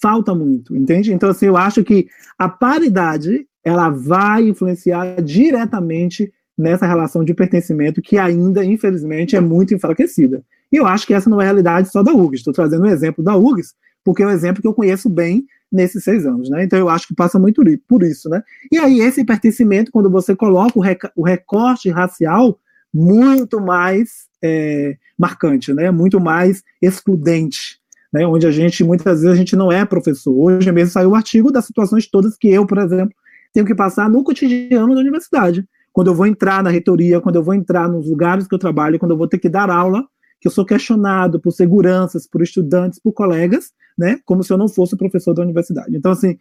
Falta 0.00 0.34
muito, 0.34 0.76
entende? 0.76 1.12
Então, 1.12 1.30
assim, 1.30 1.46
eu 1.46 1.56
acho 1.56 1.82
que 1.82 2.08
a 2.38 2.48
paridade 2.48 3.46
ela 3.64 3.88
vai 3.88 4.48
influenciar 4.48 5.22
diretamente 5.22 6.32
nessa 6.56 6.86
relação 6.86 7.24
de 7.24 7.34
pertencimento 7.34 8.02
que 8.02 8.18
ainda, 8.18 8.64
infelizmente, 8.64 9.36
é 9.36 9.40
muito 9.40 9.74
enfraquecida. 9.74 10.44
E 10.72 10.76
eu 10.76 10.86
acho 10.86 11.06
que 11.06 11.14
essa 11.14 11.30
não 11.30 11.40
é 11.40 11.44
a 11.44 11.46
realidade 11.46 11.90
só 11.90 12.02
da 12.02 12.12
URGS. 12.12 12.40
Estou 12.40 12.52
trazendo 12.52 12.84
um 12.84 12.90
exemplo 12.90 13.22
da 13.22 13.36
URGS, 13.36 13.74
porque 14.04 14.22
é 14.22 14.26
um 14.26 14.30
exemplo 14.30 14.60
que 14.60 14.68
eu 14.68 14.74
conheço 14.74 15.08
bem 15.08 15.46
nesses 15.70 16.04
seis 16.04 16.26
anos, 16.26 16.48
né? 16.48 16.64
Então 16.64 16.78
eu 16.78 16.88
acho 16.88 17.08
que 17.08 17.14
passa 17.14 17.38
muito 17.38 17.62
por 17.88 18.02
isso, 18.02 18.28
né? 18.28 18.42
E 18.70 18.78
aí 18.78 19.00
esse 19.00 19.24
pertencimento, 19.24 19.90
quando 19.90 20.10
você 20.10 20.34
coloca 20.34 20.78
o, 21.14 21.22
recorte 21.22 21.90
racial, 21.90 22.58
muito 22.92 23.60
mais 23.60 24.26
é, 24.42 24.96
marcante, 25.18 25.72
né? 25.74 25.90
Muito 25.90 26.20
mais 26.20 26.62
excludente, 26.80 27.78
né? 28.12 28.26
Onde 28.26 28.46
a 28.46 28.50
gente 28.50 28.84
muitas 28.84 29.20
vezes 29.20 29.34
a 29.34 29.38
gente 29.38 29.56
não 29.56 29.70
é 29.70 29.84
professor. 29.84 30.32
Hoje 30.32 30.70
mesmo 30.72 30.92
saiu 30.92 31.10
o 31.10 31.12
um 31.12 31.16
artigo 31.16 31.50
das 31.50 31.66
situações 31.66 32.08
todas 32.08 32.36
que 32.36 32.48
eu, 32.48 32.66
por 32.66 32.78
exemplo, 32.78 33.14
tenho 33.52 33.66
que 33.66 33.74
passar 33.74 34.08
no 34.08 34.22
cotidiano 34.22 34.94
da 34.94 35.00
universidade. 35.00 35.66
Quando 35.92 36.08
eu 36.08 36.14
vou 36.14 36.26
entrar 36.26 36.62
na 36.62 36.70
reitoria, 36.70 37.20
quando 37.20 37.36
eu 37.36 37.42
vou 37.42 37.54
entrar 37.54 37.88
nos 37.88 38.08
lugares 38.08 38.46
que 38.46 38.54
eu 38.54 38.58
trabalho, 38.58 38.98
quando 38.98 39.12
eu 39.12 39.16
vou 39.16 39.26
ter 39.26 39.38
que 39.38 39.48
dar 39.48 39.70
aula, 39.70 40.04
que 40.40 40.46
eu 40.46 40.52
sou 40.52 40.64
questionado 40.64 41.40
por 41.40 41.52
seguranças, 41.52 42.26
por 42.26 42.42
estudantes, 42.42 42.98
por 42.98 43.12
colegas, 43.12 43.72
né, 43.96 44.18
como 44.24 44.42
se 44.42 44.52
eu 44.52 44.58
não 44.58 44.68
fosse 44.68 44.96
professor 44.96 45.34
da 45.34 45.42
universidade. 45.42 45.96
Então, 45.96 46.12
assim, 46.12 46.38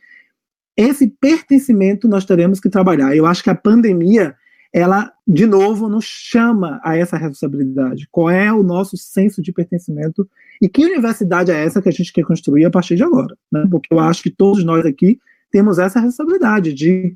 esse 0.77 1.07
pertencimento 1.07 2.07
nós 2.07 2.25
teremos 2.25 2.59
que 2.59 2.69
trabalhar. 2.69 3.15
Eu 3.15 3.25
acho 3.25 3.43
que 3.43 3.49
a 3.49 3.55
pandemia, 3.55 4.35
ela, 4.73 5.11
de 5.25 5.45
novo, 5.45 5.87
nos 5.87 6.05
chama 6.05 6.81
a 6.83 6.97
essa 6.97 7.17
responsabilidade. 7.17 8.07
Qual 8.11 8.29
é 8.29 8.51
o 8.51 8.61
nosso 8.61 8.97
senso 8.97 9.41
de 9.41 9.53
pertencimento 9.53 10.27
e 10.61 10.67
que 10.67 10.85
universidade 10.85 11.51
é 11.51 11.63
essa 11.63 11.81
que 11.81 11.89
a 11.89 11.91
gente 11.91 12.11
quer 12.11 12.23
construir 12.23 12.65
a 12.65 12.69
partir 12.69 12.95
de 12.97 13.03
agora? 13.03 13.37
Né? 13.51 13.65
Porque 13.71 13.93
eu 13.93 13.99
acho 13.99 14.21
que 14.21 14.29
todos 14.29 14.63
nós 14.63 14.85
aqui 14.85 15.17
temos 15.49 15.79
essa 15.79 16.01
responsabilidade 16.01 16.73
de, 16.73 17.15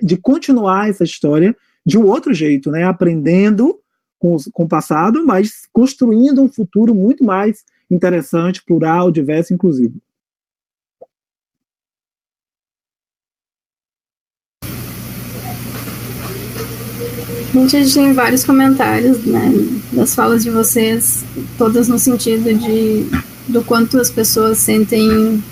de 0.00 0.16
continuar 0.16 0.88
essa 0.88 1.02
história 1.02 1.56
de 1.84 1.98
um 1.98 2.06
outro 2.06 2.32
jeito, 2.32 2.70
né? 2.70 2.84
aprendendo 2.84 3.80
com, 4.20 4.36
com 4.52 4.62
o 4.62 4.68
passado, 4.68 5.26
mas 5.26 5.66
construindo 5.72 6.40
um 6.40 6.48
futuro 6.48 6.94
muito 6.94 7.24
mais 7.24 7.64
interessante, 7.94 8.62
plural, 8.64 9.10
diverso 9.10 9.52
inclusivo. 9.52 9.94
A 17.54 17.58
gente 17.66 17.92
tem 17.92 18.12
vários 18.14 18.44
comentários 18.44 19.24
né, 19.26 19.52
das 19.92 20.14
falas 20.14 20.42
de 20.42 20.50
vocês, 20.50 21.22
todas 21.58 21.86
no 21.86 21.98
sentido 21.98 22.52
de 22.54 23.06
do 23.46 23.62
quanto 23.62 23.98
as 23.98 24.10
pessoas 24.10 24.58
sentem 24.58 25.42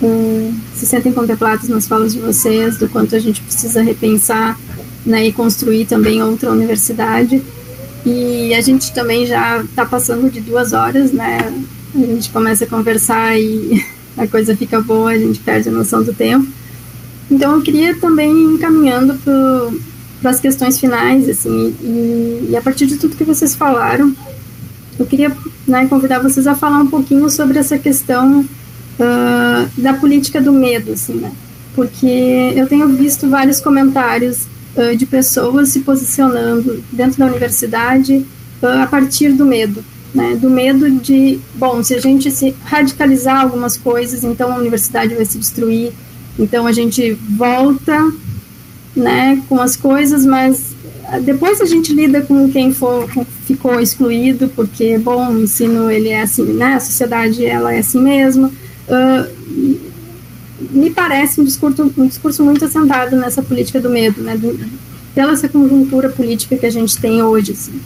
um, 0.00 0.58
se 0.74 0.86
sentem 0.86 1.12
contempladas 1.12 1.68
nas 1.68 1.88
falas 1.88 2.12
de 2.12 2.20
vocês, 2.20 2.76
do 2.78 2.88
quanto 2.88 3.16
a 3.16 3.18
gente 3.18 3.42
precisa 3.42 3.82
repensar 3.82 4.58
né, 5.04 5.26
e 5.26 5.32
construir 5.32 5.86
também 5.86 6.22
outra 6.22 6.50
universidade. 6.50 7.42
E 8.06 8.54
a 8.54 8.60
gente 8.60 8.92
também 8.92 9.26
já 9.26 9.60
está 9.60 9.84
passando 9.84 10.30
de 10.30 10.40
duas 10.40 10.72
horas, 10.72 11.12
né? 11.12 11.38
A 11.94 11.98
gente 11.98 12.30
começa 12.30 12.64
a 12.64 12.68
conversar 12.68 13.38
e 13.38 13.84
a 14.16 14.26
coisa 14.26 14.56
fica 14.56 14.80
boa, 14.80 15.10
a 15.10 15.18
gente 15.18 15.40
perde 15.40 15.68
a 15.68 15.72
noção 15.72 16.02
do 16.02 16.12
tempo. 16.12 16.46
Então 17.30 17.56
eu 17.56 17.62
queria 17.62 17.94
também 17.96 18.30
ir 18.30 18.54
encaminhando 18.54 19.14
para 20.20 20.30
as 20.30 20.40
questões 20.40 20.80
finais, 20.80 21.28
assim, 21.28 21.74
e, 21.82 22.48
e, 22.50 22.56
a 22.56 22.62
partir 22.62 22.86
de 22.86 22.96
tudo 22.96 23.16
que 23.16 23.24
vocês 23.24 23.54
falaram, 23.54 24.14
eu 24.98 25.06
queria 25.06 25.30
né, 25.66 25.86
convidar 25.86 26.18
vocês 26.20 26.46
a 26.46 26.54
falar 26.54 26.78
um 26.78 26.88
pouquinho 26.88 27.28
sobre 27.30 27.58
essa 27.58 27.78
questão 27.78 28.40
uh, 28.40 29.80
da 29.80 29.94
política 29.94 30.40
do 30.40 30.52
medo, 30.52 30.92
assim, 30.92 31.14
né? 31.14 31.30
Porque 31.74 32.52
eu 32.56 32.66
tenho 32.66 32.88
visto 32.88 33.28
vários 33.28 33.60
comentários 33.60 34.46
uh, 34.74 34.96
de 34.96 35.06
pessoas 35.06 35.68
se 35.68 35.80
posicionando 35.80 36.82
dentro 36.90 37.18
da 37.18 37.26
universidade 37.26 38.26
uh, 38.60 38.82
a 38.82 38.86
partir 38.86 39.32
do 39.32 39.46
medo, 39.46 39.84
né? 40.14 40.36
Do 40.36 40.48
medo 40.48 40.90
de, 40.90 41.38
bom, 41.54 41.82
se 41.82 41.94
a 41.94 42.00
gente 42.00 42.30
se 42.30 42.54
radicalizar 42.64 43.40
algumas 43.40 43.76
coisas, 43.76 44.24
então 44.24 44.52
a 44.52 44.56
universidade 44.56 45.14
vai 45.14 45.24
se 45.24 45.38
destruir, 45.38 45.92
então 46.38 46.66
a 46.66 46.72
gente 46.72 47.12
volta, 47.12 48.12
né, 48.94 49.42
com 49.48 49.60
as 49.60 49.76
coisas, 49.76 50.24
mas 50.24 50.74
depois 51.22 51.60
a 51.60 51.64
gente 51.64 51.92
lida 51.92 52.22
com 52.22 52.50
quem 52.50 52.72
for, 52.72 53.08
ficou 53.46 53.80
excluído, 53.80 54.48
porque, 54.54 54.98
bom, 54.98 55.32
o 55.32 55.42
ensino, 55.42 55.90
ele 55.90 56.10
é 56.10 56.22
assim, 56.22 56.44
né, 56.44 56.74
a 56.74 56.80
sociedade, 56.80 57.44
ela 57.44 57.72
é 57.72 57.78
assim 57.78 58.00
mesmo, 58.00 58.46
uh, 58.88 59.78
me 60.70 60.90
parece 60.90 61.40
um 61.40 61.44
discurso, 61.44 61.92
um 61.96 62.06
discurso 62.06 62.44
muito 62.44 62.64
assentado 62.64 63.16
nessa 63.16 63.42
política 63.42 63.80
do 63.80 63.88
medo, 63.88 64.20
né, 64.22 64.36
do, 64.36 64.58
pela 65.14 65.32
essa 65.32 65.48
conjuntura 65.48 66.08
política 66.08 66.56
que 66.56 66.66
a 66.66 66.70
gente 66.70 66.98
tem 66.98 67.22
hoje, 67.22 67.52
assim. 67.52 67.80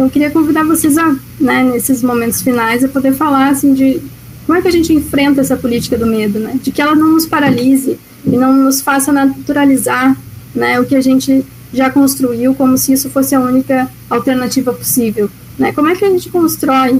Então, 0.00 0.06
eu 0.06 0.12
queria 0.12 0.30
convidar 0.30 0.64
vocês 0.64 0.96
a, 0.96 1.14
né, 1.38 1.62
nesses 1.62 2.02
momentos 2.02 2.40
finais, 2.40 2.82
a 2.82 2.88
poder 2.88 3.12
falar, 3.12 3.50
assim, 3.50 3.74
de 3.74 4.00
como 4.46 4.56
é 4.56 4.62
que 4.62 4.68
a 4.68 4.70
gente 4.70 4.94
enfrenta 4.94 5.42
essa 5.42 5.58
política 5.58 5.98
do 5.98 6.06
medo, 6.06 6.38
né, 6.38 6.58
de 6.62 6.72
que 6.72 6.80
ela 6.80 6.94
não 6.94 7.12
nos 7.12 7.26
paralise 7.26 7.98
e 8.24 8.30
não 8.30 8.50
nos 8.50 8.80
faça 8.80 9.12
naturalizar, 9.12 10.16
né, 10.54 10.80
o 10.80 10.86
que 10.86 10.96
a 10.96 11.02
gente 11.02 11.44
já 11.70 11.90
construiu 11.90 12.54
como 12.54 12.78
se 12.78 12.94
isso 12.94 13.10
fosse 13.10 13.34
a 13.34 13.40
única 13.40 13.90
alternativa 14.08 14.72
possível, 14.72 15.28
né, 15.58 15.70
como 15.72 15.88
é 15.88 15.94
que 15.94 16.06
a 16.06 16.08
gente 16.08 16.30
constrói 16.30 16.98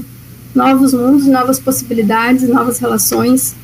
novos 0.53 0.93
mundos, 0.93 1.25
novas 1.25 1.59
possibilidades, 1.59 2.47
novas 2.47 2.77
relações, 2.77 3.55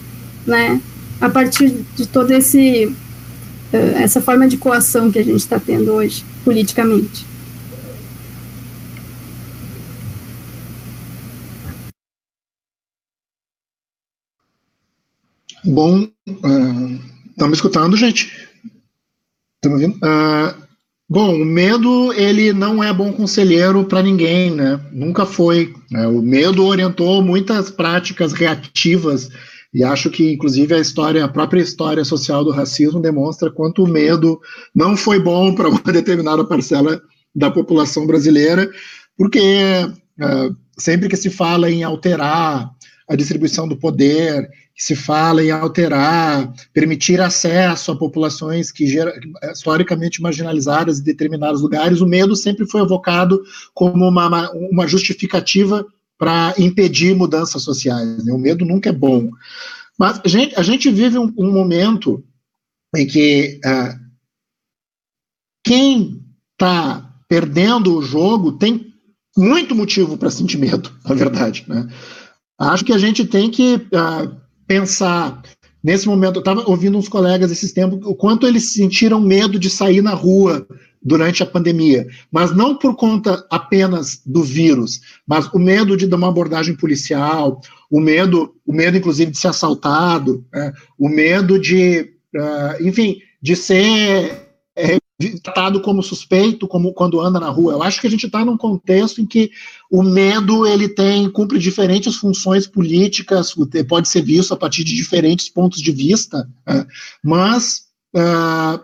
né, 0.48 0.82
a 1.22 1.30
partir 1.30 1.86
de 1.96 2.08
toda 2.08 2.36
esse 2.36 2.92
eh, 3.72 4.02
essa 4.02 4.20
forma 4.20 4.48
de 4.48 4.58
coação 4.58 5.12
que 5.12 5.20
a 5.20 5.24
gente 5.24 5.42
está 5.42 5.60
tendo 5.60 5.92
hoje 5.92 6.26
politicamente. 6.44 7.37
Bom, 15.68 16.08
estão 16.26 17.46
uh, 17.46 17.48
me 17.48 17.54
escutando, 17.54 17.98
gente? 17.98 18.32
Estão 19.56 19.78
me 19.78 19.84
ouvindo? 19.84 19.98
Uh, 19.98 20.56
bom, 21.10 21.42
o 21.42 21.46
medo, 21.46 22.14
ele 22.14 22.54
não 22.54 22.82
é 22.82 22.94
bom 22.94 23.12
conselheiro 23.12 23.84
para 23.84 24.02
ninguém, 24.02 24.50
né? 24.50 24.80
Nunca 24.94 25.26
foi. 25.26 25.74
Né? 25.92 26.08
O 26.08 26.22
medo 26.22 26.66
orientou 26.66 27.22
muitas 27.22 27.70
práticas 27.70 28.32
reativas 28.32 29.30
e 29.74 29.84
acho 29.84 30.10
que, 30.10 30.32
inclusive, 30.32 30.74
a 30.74 30.80
história, 30.80 31.26
a 31.26 31.28
própria 31.28 31.62
história 31.62 32.06
social 32.06 32.46
do 32.46 32.52
racismo 32.52 33.02
demonstra 33.02 33.52
quanto 33.52 33.84
o 33.84 33.88
medo 33.88 34.40
não 34.74 34.96
foi 34.96 35.20
bom 35.20 35.54
para 35.54 35.68
uma 35.70 35.92
determinada 35.92 36.46
parcela 36.46 37.02
da 37.36 37.52
população 37.52 38.08
brasileira, 38.08 38.72
porque 39.18 39.40
uh, 40.20 40.56
sempre 40.80 41.10
que 41.10 41.18
se 41.18 41.30
fala 41.30 41.70
em 41.70 41.84
alterar 41.84 42.72
a 43.10 43.16
distribuição 43.16 43.68
do 43.68 43.78
poder, 43.78 44.50
que 44.78 44.84
se 44.84 44.96
fala 44.96 45.44
em 45.44 45.50
alterar, 45.50 46.54
permitir 46.72 47.20
acesso 47.20 47.92
a 47.92 47.98
populações 47.98 48.72
que 48.72 48.86
historicamente 49.52 50.22
marginalizadas 50.22 51.00
em 51.00 51.04
determinados 51.04 51.64
lugares, 51.64 52.00
o 52.00 52.06
medo 52.06 52.36
sempre 52.36 52.64
foi 52.68 52.82
evocado 52.82 53.42
como 53.74 54.08
uma, 54.08 54.52
uma 54.52 54.88
justificativa 54.88 55.84
para 56.16 56.54
impedir 56.60 57.16
mudanças 57.16 57.64
sociais. 57.64 58.24
Né? 58.24 58.32
O 58.32 58.38
medo 58.38 58.64
nunca 58.66 58.90
é 58.90 58.94
bom. 58.94 59.32
Mas 59.98 60.22
a 60.24 60.28
gente, 60.28 60.56
a 60.56 60.62
gente 60.62 60.92
vive 60.92 61.18
um, 61.18 61.34
um 61.36 61.52
momento 61.52 62.24
em 62.96 63.08
que 63.08 63.60
uh, 63.66 64.00
quem 65.64 66.24
está 66.52 67.16
perdendo 67.28 67.98
o 67.98 68.04
jogo 68.04 68.52
tem 68.52 68.94
muito 69.36 69.74
motivo 69.74 70.18
para 70.18 70.30
sentir 70.30 70.60
medo, 70.60 70.92
na 71.04 71.16
verdade. 71.16 71.66
Né? 71.68 71.90
Acho 72.60 72.86
que 72.86 72.94
a 72.94 72.98
gente 73.00 73.26
tem 73.26 73.50
que 73.50 73.76
uh, 73.76 74.47
pensar 74.68 75.42
nesse 75.84 76.08
momento. 76.08 76.36
Eu 76.36 76.42
estava 76.42 76.70
ouvindo 76.70 76.98
uns 76.98 77.08
colegas 77.08 77.52
esses 77.52 77.72
tempos 77.72 78.00
o 78.06 78.14
quanto 78.14 78.46
eles 78.46 78.74
sentiram 78.74 79.20
medo 79.20 79.58
de 79.58 79.70
sair 79.70 80.02
na 80.02 80.14
rua 80.14 80.68
durante 81.02 81.42
a 81.42 81.46
pandemia, 81.46 82.06
mas 82.30 82.54
não 82.54 82.76
por 82.76 82.96
conta 82.96 83.46
apenas 83.50 84.22
do 84.26 84.44
vírus, 84.44 85.00
mas 85.26 85.48
o 85.54 85.60
medo 85.60 85.96
de 85.96 86.06
dar 86.06 86.18
uma 86.18 86.28
abordagem 86.28 86.76
policial, 86.76 87.62
o 87.90 88.02
medo, 88.02 88.54
o 88.66 88.74
medo 88.74 88.98
inclusive 88.98 89.32
de 89.32 89.38
ser 89.38 89.48
assaltado, 89.48 90.44
né? 90.52 90.74
o 90.98 91.08
medo 91.08 91.58
de, 91.58 92.12
uh, 92.36 92.86
enfim, 92.86 93.20
de 93.42 93.56
ser 93.56 94.47
tratado 95.42 95.82
como 95.82 96.04
suspeito, 96.04 96.68
como 96.68 96.94
quando 96.94 97.20
anda 97.20 97.40
na 97.40 97.50
rua. 97.50 97.74
Eu 97.74 97.84
acho 97.84 98.00
que 98.00 98.08
a 98.08 98.10
gente 98.10 98.28
está 98.28 98.46
num 98.46 98.58
contexto 98.58 99.20
em 99.20 99.26
que 99.26 99.52
o 99.90 100.04
medo 100.04 100.66
ele 100.66 100.88
tem 100.88 101.30
cumpre 101.30 101.58
diferentes 101.58 102.16
funções 102.16 102.68
políticas, 102.68 103.56
pode 103.88 104.08
ser 104.08 104.22
visto 104.22 104.54
a 104.54 104.58
partir 104.58 104.84
de 104.84 104.96
diferentes 104.96 105.50
pontos 105.50 105.82
de 105.82 105.92
vista, 105.92 106.48
né? 106.68 106.86
mas 107.24 107.86
uh, 108.16 108.80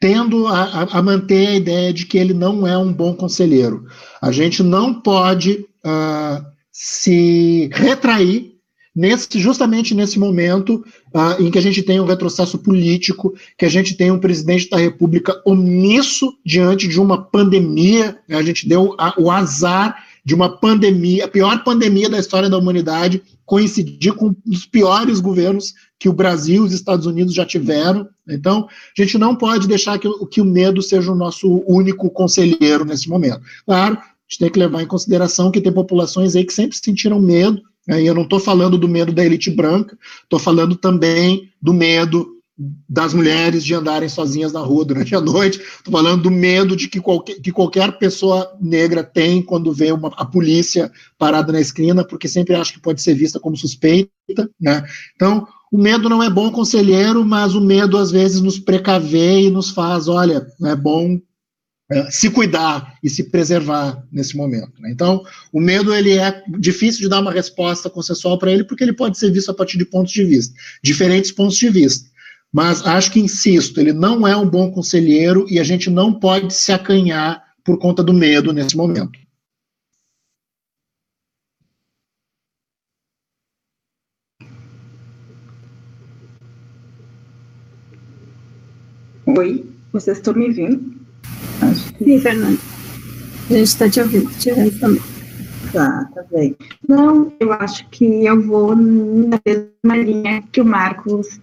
tendo 0.00 0.46
a, 0.46 0.84
a, 0.84 1.02
manter 1.02 1.48
a 1.48 1.56
ideia 1.56 1.92
de 1.92 2.06
que 2.06 2.16
ele 2.16 2.32
não 2.32 2.66
é 2.66 2.78
um 2.78 2.92
bom 2.92 3.14
conselheiro. 3.14 3.84
A 4.22 4.30
gente 4.30 4.62
não 4.62 5.00
pode 5.00 5.66
uh, 5.84 6.46
se 6.70 7.68
retrair 7.72 8.47
nesse, 8.98 9.38
justamente 9.38 9.94
nesse 9.94 10.18
momento 10.18 10.84
uh, 11.14 11.40
em 11.40 11.52
que 11.52 11.58
a 11.58 11.62
gente 11.62 11.84
tem 11.84 12.00
um 12.00 12.04
retrocesso 12.04 12.58
político, 12.58 13.32
que 13.56 13.64
a 13.64 13.68
gente 13.68 13.94
tem 13.94 14.10
um 14.10 14.18
presidente 14.18 14.68
da 14.68 14.76
República 14.76 15.40
omisso 15.46 16.36
diante 16.44 16.88
de 16.88 17.00
uma 17.00 17.22
pandemia, 17.22 18.18
né? 18.28 18.36
a 18.36 18.42
gente 18.42 18.68
deu 18.68 18.96
a, 18.98 19.14
o 19.16 19.30
azar 19.30 20.04
de 20.24 20.34
uma 20.34 20.58
pandemia, 20.58 21.26
a 21.26 21.28
pior 21.28 21.62
pandemia 21.62 22.10
da 22.10 22.18
história 22.18 22.50
da 22.50 22.58
humanidade, 22.58 23.22
coincidir 23.46 24.14
com 24.14 24.34
os 24.44 24.66
piores 24.66 25.20
governos 25.20 25.74
que 25.96 26.08
o 26.08 26.12
Brasil 26.12 26.64
e 26.64 26.66
os 26.66 26.72
Estados 26.72 27.06
Unidos 27.06 27.32
já 27.32 27.46
tiveram. 27.46 28.08
Então, 28.28 28.66
a 28.66 29.02
gente 29.02 29.16
não 29.16 29.36
pode 29.36 29.68
deixar 29.68 29.96
que, 30.00 30.08
que 30.26 30.40
o 30.40 30.44
medo 30.44 30.82
seja 30.82 31.12
o 31.12 31.16
nosso 31.16 31.62
único 31.68 32.10
conselheiro 32.10 32.84
nesse 32.84 33.08
momento. 33.08 33.40
Claro, 33.64 33.94
a 33.94 34.00
gente 34.28 34.38
tem 34.40 34.50
que 34.50 34.58
levar 34.58 34.82
em 34.82 34.86
consideração 34.86 35.52
que 35.52 35.60
tem 35.60 35.72
populações 35.72 36.34
aí 36.34 36.44
que 36.44 36.52
sempre 36.52 36.76
sentiram 36.76 37.20
medo? 37.20 37.62
E 37.88 38.06
eu 38.06 38.14
não 38.14 38.22
estou 38.22 38.38
falando 38.38 38.76
do 38.76 38.88
medo 38.88 39.12
da 39.12 39.24
elite 39.24 39.50
branca, 39.50 39.96
estou 40.22 40.38
falando 40.38 40.76
também 40.76 41.50
do 41.60 41.72
medo 41.72 42.38
das 42.88 43.14
mulheres 43.14 43.64
de 43.64 43.72
andarem 43.72 44.08
sozinhas 44.08 44.52
na 44.52 44.60
rua 44.60 44.84
durante 44.84 45.14
a 45.14 45.20
noite. 45.20 45.60
Estou 45.60 45.92
falando 45.92 46.24
do 46.24 46.30
medo 46.30 46.74
de 46.74 46.88
que 46.88 47.00
qualquer, 47.00 47.40
que 47.40 47.52
qualquer 47.52 47.98
pessoa 47.98 48.52
negra 48.60 49.04
tem 49.04 49.40
quando 49.40 49.72
vê 49.72 49.92
uma, 49.92 50.08
a 50.16 50.24
polícia 50.24 50.90
parada 51.16 51.52
na 51.52 51.60
esquina, 51.60 52.04
porque 52.04 52.26
sempre 52.26 52.56
acha 52.56 52.72
que 52.72 52.80
pode 52.80 53.00
ser 53.00 53.14
vista 53.14 53.38
como 53.38 53.56
suspeita. 53.56 54.10
Né? 54.60 54.84
Então, 55.14 55.46
o 55.70 55.78
medo 55.78 56.08
não 56.08 56.22
é 56.22 56.28
bom 56.28 56.50
conselheiro, 56.50 57.24
mas 57.24 57.54
o 57.54 57.60
medo 57.60 57.96
às 57.96 58.10
vezes 58.10 58.40
nos 58.40 58.58
precavê 58.58 59.42
e 59.42 59.50
nos 59.50 59.70
faz, 59.70 60.08
olha, 60.08 60.44
é 60.64 60.74
bom 60.74 61.20
se 62.10 62.28
cuidar 62.30 62.98
e 63.02 63.08
se 63.08 63.24
preservar 63.24 64.06
nesse 64.12 64.36
momento. 64.36 64.72
Né? 64.80 64.90
Então, 64.90 65.24
o 65.52 65.60
medo 65.60 65.94
ele 65.94 66.18
é 66.18 66.42
difícil 66.58 67.00
de 67.00 67.08
dar 67.08 67.20
uma 67.20 67.32
resposta 67.32 67.88
consensual 67.88 68.38
para 68.38 68.52
ele, 68.52 68.64
porque 68.64 68.84
ele 68.84 68.92
pode 68.92 69.18
ser 69.18 69.30
visto 69.30 69.50
a 69.50 69.54
partir 69.54 69.78
de 69.78 69.86
pontos 69.86 70.12
de 70.12 70.24
vista, 70.24 70.54
diferentes 70.82 71.32
pontos 71.32 71.56
de 71.56 71.70
vista. 71.70 72.08
Mas 72.52 72.84
acho 72.86 73.10
que, 73.10 73.20
insisto, 73.20 73.80
ele 73.80 73.92
não 73.92 74.26
é 74.26 74.36
um 74.36 74.48
bom 74.48 74.70
conselheiro 74.70 75.46
e 75.48 75.58
a 75.58 75.64
gente 75.64 75.88
não 75.90 76.12
pode 76.12 76.52
se 76.52 76.72
acanhar 76.72 77.42
por 77.64 77.78
conta 77.78 78.02
do 78.02 78.12
medo 78.12 78.52
nesse 78.52 78.76
momento. 78.76 79.18
Oi, 89.26 89.64
vocês 89.92 90.16
estão 90.16 90.34
me 90.34 90.46
ouvindo? 90.46 90.97
Sim, 91.98 92.20
Fernanda. 92.20 92.58
A 93.50 93.52
gente 93.52 93.64
está 93.64 93.88
te 93.88 94.00
ouvindo, 94.00 94.30
te 94.38 94.50
ouvindo 94.50 94.78
também. 94.78 95.02
Tá, 95.72 96.08
tá 96.14 96.24
bem. 96.30 96.56
Não, 96.88 97.32
eu 97.40 97.52
acho 97.52 97.88
que 97.88 98.24
eu 98.24 98.42
vou 98.46 98.74
na 98.74 99.38
mesma 99.44 99.96
linha 99.96 100.42
que 100.50 100.60
o 100.60 100.64
Marcos 100.64 101.40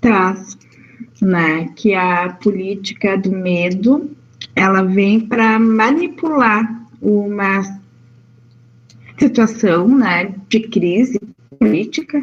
traz, 0.00 0.56
né? 1.20 1.68
Que 1.76 1.94
a 1.94 2.30
política 2.42 3.16
do 3.16 3.30
medo, 3.30 4.10
ela 4.54 4.82
vem 4.82 5.20
para 5.20 5.58
manipular 5.58 6.86
uma 7.00 7.62
situação, 9.18 9.88
né, 9.88 10.34
de 10.48 10.60
crise 10.60 11.20
política, 11.58 12.22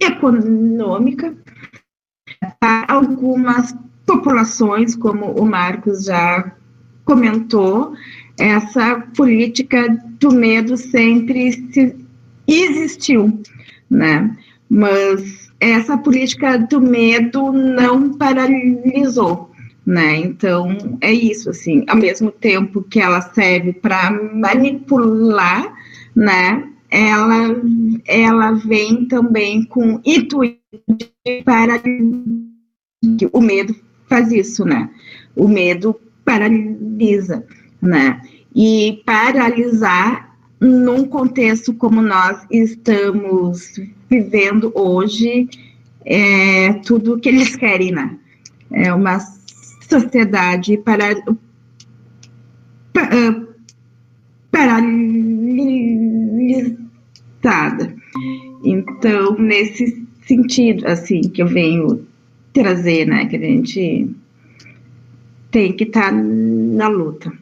econômica, 0.00 1.34
para 2.60 2.86
algumas 2.88 3.74
populações, 4.08 4.96
como 4.96 5.26
o 5.32 5.44
Marcos 5.44 6.06
já 6.06 6.50
comentou, 7.04 7.92
essa 8.38 9.00
política 9.14 9.86
do 10.18 10.32
medo 10.32 10.78
sempre 10.78 11.50
existiu, 12.46 13.40
né? 13.90 14.34
Mas 14.68 15.50
essa 15.60 15.98
política 15.98 16.58
do 16.58 16.80
medo 16.80 17.52
não 17.52 18.14
paralisou, 18.14 19.50
né? 19.84 20.16
Então 20.16 20.98
é 21.02 21.12
isso, 21.12 21.50
assim, 21.50 21.84
ao 21.86 21.96
mesmo 21.96 22.30
tempo 22.30 22.82
que 22.82 23.00
ela 23.00 23.20
serve 23.20 23.74
para 23.74 24.10
manipular, 24.10 25.70
né? 26.16 26.66
Ela, 26.90 27.60
ela 28.06 28.52
vem 28.52 29.04
também 29.06 29.64
com 29.64 30.00
intuito 30.06 30.58
para 31.44 31.78
o 33.32 33.40
medo 33.42 33.74
faz 34.08 34.32
isso, 34.32 34.64
né? 34.64 34.90
O 35.36 35.46
medo 35.46 35.98
paralisa, 36.24 37.44
né? 37.80 38.20
E 38.54 39.02
paralisar 39.04 40.36
num 40.60 41.04
contexto 41.04 41.72
como 41.74 42.02
nós 42.02 42.44
estamos 42.50 43.80
vivendo 44.10 44.72
hoje 44.74 45.48
é 46.04 46.72
tudo 46.84 47.18
que 47.18 47.28
eles 47.28 47.54
querem, 47.54 47.92
né? 47.92 48.16
É 48.72 48.92
uma 48.92 49.20
sociedade 49.88 50.76
para, 50.78 51.14
paralisada. 54.50 55.08
Então, 58.64 59.38
nesse 59.38 60.06
sentido, 60.26 60.86
assim, 60.86 61.20
que 61.22 61.42
eu 61.42 61.46
venho 61.46 62.07
trazer, 62.58 63.06
né? 63.06 63.26
Que 63.26 63.36
a 63.36 63.40
gente 63.40 64.10
tem 65.50 65.72
que 65.72 65.84
estar 65.84 66.10
tá 66.10 66.12
na 66.12 66.88
luta. 66.88 67.32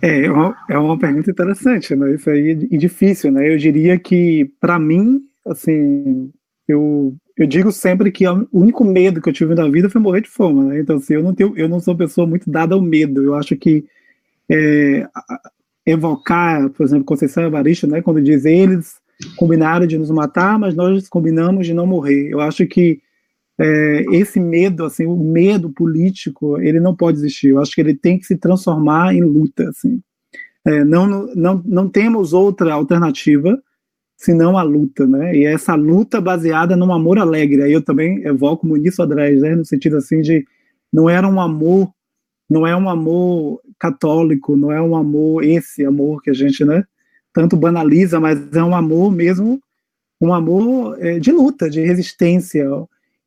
É, 0.00 0.26
é 0.26 0.30
uma, 0.30 0.56
é 0.70 0.78
uma 0.78 0.98
pergunta 0.98 1.30
interessante, 1.30 1.94
né? 1.96 2.14
Isso 2.14 2.30
aí 2.30 2.50
é 2.50 2.76
difícil, 2.76 3.32
né? 3.32 3.52
Eu 3.52 3.58
diria 3.58 3.98
que, 3.98 4.50
para 4.60 4.78
mim, 4.78 5.20
assim, 5.44 6.30
eu, 6.68 7.14
eu 7.36 7.46
digo 7.46 7.72
sempre 7.72 8.12
que 8.12 8.26
o 8.26 8.46
único 8.52 8.84
medo 8.84 9.20
que 9.20 9.28
eu 9.28 9.32
tive 9.32 9.54
na 9.54 9.68
vida 9.68 9.90
foi 9.90 10.00
morrer 10.00 10.20
de 10.20 10.28
fome, 10.28 10.64
né? 10.66 10.80
Então, 10.80 10.96
assim, 10.96 11.14
eu 11.14 11.22
não, 11.22 11.34
tenho, 11.34 11.52
eu 11.56 11.68
não 11.68 11.80
sou 11.80 11.94
uma 11.94 11.98
pessoa 11.98 12.26
muito 12.26 12.48
dada 12.48 12.74
ao 12.74 12.80
medo. 12.80 13.22
Eu 13.22 13.34
acho 13.34 13.56
que 13.56 13.84
é, 14.48 15.06
evocar, 15.84 16.70
por 16.70 16.84
exemplo, 16.84 17.04
Conceição 17.04 17.42
Evaristo, 17.42 17.88
né? 17.88 18.00
Quando 18.00 18.22
diz 18.22 18.44
eles 18.44 19.00
combinaram 19.36 19.86
de 19.86 19.98
nos 19.98 20.10
matar, 20.10 20.58
mas 20.58 20.74
nós 20.74 21.08
combinamos 21.08 21.66
de 21.66 21.74
não 21.74 21.86
morrer. 21.86 22.28
Eu 22.30 22.40
acho 22.40 22.66
que 22.66 23.00
é, 23.60 24.04
esse 24.12 24.38
medo, 24.38 24.84
assim, 24.84 25.06
o 25.06 25.16
medo 25.16 25.70
político, 25.70 26.60
ele 26.60 26.78
não 26.78 26.94
pode 26.94 27.18
existir. 27.18 27.48
Eu 27.48 27.60
acho 27.60 27.74
que 27.74 27.80
ele 27.80 27.94
tem 27.94 28.18
que 28.18 28.26
se 28.26 28.36
transformar 28.36 29.14
em 29.14 29.22
luta, 29.22 29.68
assim. 29.68 30.00
É, 30.66 30.84
não, 30.84 31.06
não, 31.34 31.62
não 31.64 31.88
temos 31.88 32.32
outra 32.32 32.74
alternativa 32.74 33.60
senão 34.18 34.58
a 34.58 34.62
luta, 34.62 35.06
né? 35.06 35.34
E 35.34 35.44
essa 35.44 35.74
luta 35.76 36.20
baseada 36.20 36.76
num 36.76 36.92
amor 36.92 37.18
alegre. 37.18 37.62
Aí 37.62 37.72
eu 37.72 37.80
também 37.80 38.24
evoco 38.26 38.66
Muniz 38.66 38.96
Sodrés, 38.96 39.40
né? 39.40 39.54
No 39.54 39.64
sentido 39.64 39.96
assim 39.96 40.20
de 40.20 40.44
não 40.92 41.08
era 41.08 41.26
um 41.26 41.40
amor, 41.40 41.90
não 42.50 42.66
é 42.66 42.76
um 42.76 42.88
amor 42.88 43.60
católico, 43.78 44.56
não 44.56 44.72
é 44.72 44.82
um 44.82 44.96
amor 44.96 45.44
esse 45.44 45.84
amor 45.84 46.20
que 46.20 46.30
a 46.30 46.34
gente, 46.34 46.64
né? 46.64 46.84
Tanto 47.38 47.56
banaliza, 47.56 48.18
mas 48.18 48.52
é 48.52 48.64
um 48.64 48.74
amor 48.74 49.12
mesmo, 49.12 49.60
um 50.20 50.34
amor 50.34 50.98
é, 51.00 51.20
de 51.20 51.30
luta, 51.30 51.70
de 51.70 51.80
resistência. 51.80 52.68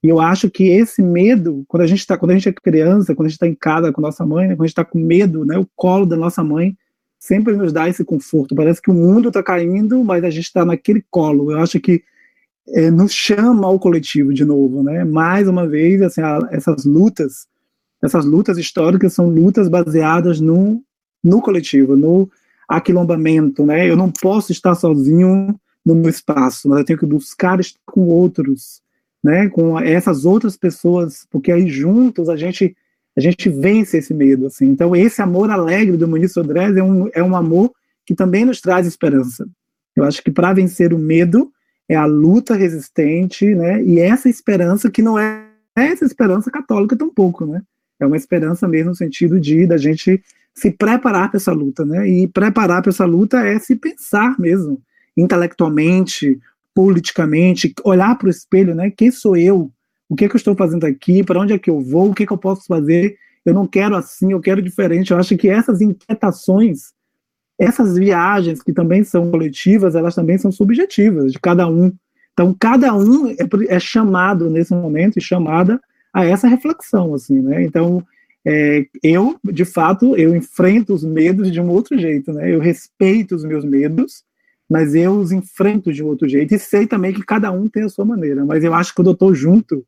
E 0.03 0.09
eu 0.09 0.19
acho 0.19 0.51
que 0.51 0.67
esse 0.67 1.01
medo, 1.01 1.63
quando 1.65 1.83
a 1.83 1.87
gente 1.87 1.99
está, 1.99 2.17
quando 2.17 2.31
a 2.31 2.33
gente 2.33 2.49
é 2.49 2.51
criança, 2.51 3.15
quando 3.15 3.27
a 3.27 3.29
gente 3.29 3.37
está 3.37 3.47
em 3.47 3.55
casa 3.55 3.89
com 3.93 4.01
nossa 4.01 4.25
mãe, 4.25 4.49
né? 4.49 4.53
quando 4.53 4.63
a 4.63 4.67
gente 4.67 4.73
está 4.73 4.83
com 4.83 4.99
medo, 4.99 5.45
né? 5.45 5.57
O 5.57 5.65
colo 5.77 6.05
da 6.05 6.17
nossa 6.17 6.43
mãe 6.43 6.75
sempre 7.17 7.55
nos 7.55 7.71
dá 7.71 7.87
esse 7.87 8.03
conforto. 8.03 8.53
Parece 8.53 8.81
que 8.81 8.91
o 8.91 8.93
mundo 8.93 9.29
está 9.29 9.41
caindo, 9.41 10.03
mas 10.03 10.25
a 10.25 10.29
gente 10.29 10.43
está 10.43 10.65
naquele 10.65 11.05
colo. 11.09 11.49
Eu 11.49 11.59
acho 11.59 11.79
que 11.79 12.03
é, 12.67 12.91
nos 12.91 13.13
chama 13.13 13.65
ao 13.65 13.79
coletivo 13.79 14.33
de 14.33 14.43
novo, 14.43 14.83
né? 14.83 15.05
Mais 15.05 15.47
uma 15.47 15.65
vez, 15.65 16.01
assim, 16.01 16.19
a, 16.19 16.49
essas 16.51 16.83
lutas, 16.83 17.47
essas 18.03 18.25
lutas 18.25 18.57
históricas 18.57 19.13
são 19.13 19.29
lutas 19.29 19.69
baseadas 19.69 20.41
no, 20.41 20.83
no 21.23 21.41
coletivo, 21.41 21.95
no 21.95 22.29
aquilombamento, 22.71 23.65
né? 23.65 23.89
Eu 23.89 23.97
não 23.97 24.09
posso 24.09 24.51
estar 24.51 24.75
sozinho 24.75 25.59
no 25.85 25.95
meu 25.95 26.09
espaço, 26.09 26.69
mas 26.69 26.79
eu 26.79 26.85
tenho 26.85 26.99
que 26.99 27.05
buscar 27.05 27.59
estar 27.59 27.79
com 27.85 28.07
outros, 28.07 28.81
né? 29.23 29.49
Com 29.49 29.79
essas 29.79 30.25
outras 30.25 30.55
pessoas, 30.55 31.27
porque 31.29 31.51
aí 31.51 31.67
juntos 31.67 32.29
a 32.29 32.35
gente 32.35 32.75
a 33.15 33.19
gente 33.19 33.49
vence 33.49 33.97
esse 33.97 34.13
medo, 34.13 34.45
assim. 34.45 34.69
Então, 34.69 34.95
esse 34.95 35.21
amor 35.21 35.49
alegre 35.49 35.97
do 35.97 36.07
Muniz 36.07 36.31
Sodrés 36.31 36.73
é 36.77 36.81
um, 36.81 37.09
é 37.13 37.21
um 37.21 37.35
amor 37.35 37.73
que 38.05 38.15
também 38.15 38.45
nos 38.45 38.61
traz 38.61 38.87
esperança. 38.87 39.45
Eu 39.93 40.05
acho 40.05 40.23
que 40.23 40.31
para 40.31 40.53
vencer 40.53 40.93
o 40.93 40.97
medo 40.97 41.51
é 41.89 41.95
a 41.95 42.05
luta 42.05 42.55
resistente, 42.55 43.53
né? 43.53 43.83
E 43.83 43.99
essa 43.99 44.29
esperança 44.29 44.89
que 44.89 45.01
não 45.01 45.19
é, 45.19 45.45
essa 45.75 46.05
esperança 46.05 46.49
católica 46.49 46.95
tampouco, 46.95 47.45
né? 47.45 47.61
É 47.99 48.05
uma 48.05 48.15
esperança 48.15 48.65
mesmo 48.65 48.91
no 48.91 48.95
sentido 48.95 49.39
de 49.39 49.67
da 49.67 49.77
gente 49.77 50.23
se 50.55 50.71
preparar 50.71 51.29
para 51.29 51.37
essa 51.37 51.51
luta, 51.51 51.85
né? 51.85 52.07
E 52.07 52.27
preparar 52.27 52.81
para 52.81 52.89
essa 52.89 53.05
luta 53.05 53.39
é 53.45 53.57
se 53.59 53.75
pensar 53.75 54.39
mesmo, 54.39 54.81
intelectualmente, 55.15 56.39
politicamente, 56.73 57.73
olhar 57.83 58.17
para 58.17 58.27
o 58.27 58.31
espelho, 58.31 58.75
né? 58.75 58.91
Quem 58.91 59.11
sou 59.11 59.35
eu? 59.35 59.71
o 60.11 60.15
que, 60.15 60.25
é 60.25 60.27
que 60.27 60.35
eu 60.35 60.39
estou 60.39 60.53
fazendo 60.53 60.83
aqui, 60.83 61.23
para 61.23 61.39
onde 61.39 61.53
é 61.53 61.57
que 61.57 61.69
eu 61.69 61.79
vou, 61.79 62.09
o 62.09 62.13
que, 62.13 62.23
é 62.23 62.25
que 62.25 62.33
eu 62.33 62.37
posso 62.37 62.65
fazer, 62.65 63.15
eu 63.45 63.53
não 63.53 63.65
quero 63.65 63.95
assim, 63.95 64.33
eu 64.33 64.41
quero 64.41 64.61
diferente. 64.61 65.11
Eu 65.11 65.17
acho 65.17 65.37
que 65.37 65.47
essas 65.47 65.79
inquietações, 65.79 66.91
essas 67.57 67.97
viagens 67.97 68.61
que 68.61 68.73
também 68.73 69.05
são 69.05 69.31
coletivas, 69.31 69.95
elas 69.95 70.13
também 70.13 70.37
são 70.37 70.51
subjetivas 70.51 71.31
de 71.31 71.39
cada 71.39 71.65
um. 71.65 71.93
Então, 72.33 72.53
cada 72.59 72.93
um 72.93 73.29
é, 73.29 73.37
é 73.69 73.79
chamado 73.79 74.49
nesse 74.49 74.73
momento 74.73 75.17
e 75.17 75.21
chamada 75.21 75.79
a 76.13 76.25
essa 76.25 76.45
reflexão, 76.45 77.13
assim, 77.13 77.41
né? 77.41 77.63
Então, 77.63 78.05
é, 78.45 78.85
eu, 79.03 79.39
de 79.43 79.65
fato, 79.65 80.15
eu 80.15 80.35
enfrento 80.35 80.93
os 80.93 81.03
medos 81.03 81.51
de 81.51 81.61
um 81.61 81.69
outro 81.69 81.97
jeito, 81.97 82.33
né? 82.33 82.53
Eu 82.53 82.59
respeito 82.59 83.35
os 83.35 83.43
meus 83.43 83.63
medos, 83.63 84.23
mas 84.69 84.95
eu 84.95 85.13
os 85.13 85.31
enfrento 85.31 85.93
de 85.93 86.03
um 86.03 86.07
outro 86.07 86.27
jeito 86.27 86.55
e 86.55 86.59
sei 86.59 86.87
também 86.87 87.13
que 87.13 87.23
cada 87.23 87.51
um 87.51 87.67
tem 87.67 87.83
a 87.83 87.89
sua 87.89 88.05
maneira. 88.05 88.43
Mas 88.45 88.63
eu 88.63 88.73
acho 88.73 88.91
que 88.91 88.95
quando 88.95 89.09
eu 89.09 89.13
estou 89.13 89.35
junto, 89.35 89.85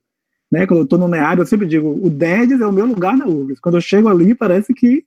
né? 0.51 0.67
Quando 0.67 0.81
eu 0.81 0.83
estou 0.83 0.99
no 0.99 1.07
NEAD, 1.07 1.39
eu 1.39 1.45
sempre 1.47 1.65
digo, 1.65 1.89
o 1.89 2.09
DEDES 2.09 2.61
é 2.61 2.67
o 2.67 2.71
meu 2.71 2.85
lugar 2.85 3.17
na 3.17 3.25
URGS. 3.25 3.59
Quando 3.59 3.75
eu 3.75 3.81
chego 3.81 4.07
ali, 4.07 4.35
parece 4.35 4.73
que 4.73 5.03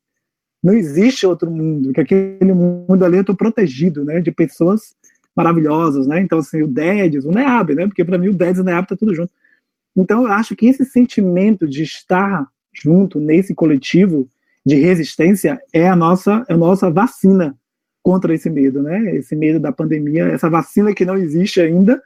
não 0.62 0.74
existe 0.74 1.24
outro 1.24 1.48
mundo, 1.48 1.92
que 1.92 2.00
aquele 2.00 2.52
mundo 2.52 3.04
ali 3.04 3.18
eu 3.18 3.20
estou 3.20 3.36
protegido, 3.36 4.04
né? 4.04 4.20
De 4.20 4.32
pessoas 4.32 4.96
maravilhosas, 5.36 6.06
né? 6.06 6.20
Então, 6.20 6.38
assim, 6.38 6.62
o 6.62 6.66
DEDES, 6.66 7.24
o 7.24 7.30
NEAB, 7.30 7.76
né? 7.76 7.86
Porque 7.86 8.04
para 8.04 8.18
mim 8.18 8.28
o 8.28 8.34
DEDES 8.34 8.58
e 8.58 8.60
o 8.62 8.64
NEAB 8.64 8.88
tá 8.88 8.96
tudo 8.96 9.14
junto. 9.14 9.32
Então, 9.94 10.24
eu 10.24 10.32
acho 10.32 10.56
que 10.56 10.66
esse 10.66 10.84
sentimento 10.84 11.68
de 11.68 11.84
estar 11.84 12.48
junto 12.82 13.20
nesse 13.20 13.54
coletivo 13.54 14.28
de 14.64 14.76
resistência 14.76 15.60
é 15.72 15.88
a 15.88 15.96
nossa, 15.96 16.44
é 16.48 16.54
a 16.54 16.56
nossa 16.56 16.90
vacina 16.90 17.56
contra 18.02 18.34
esse 18.34 18.48
medo, 18.48 18.82
né? 18.82 19.16
Esse 19.16 19.34
medo 19.34 19.58
da 19.58 19.72
pandemia, 19.72 20.26
essa 20.26 20.48
vacina 20.48 20.94
que 20.94 21.04
não 21.04 21.16
existe 21.16 21.60
ainda 21.60 22.02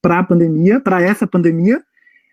para 0.00 0.20
a 0.20 0.24
pandemia, 0.24 0.80
para 0.80 1.02
essa 1.02 1.26
pandemia, 1.26 1.82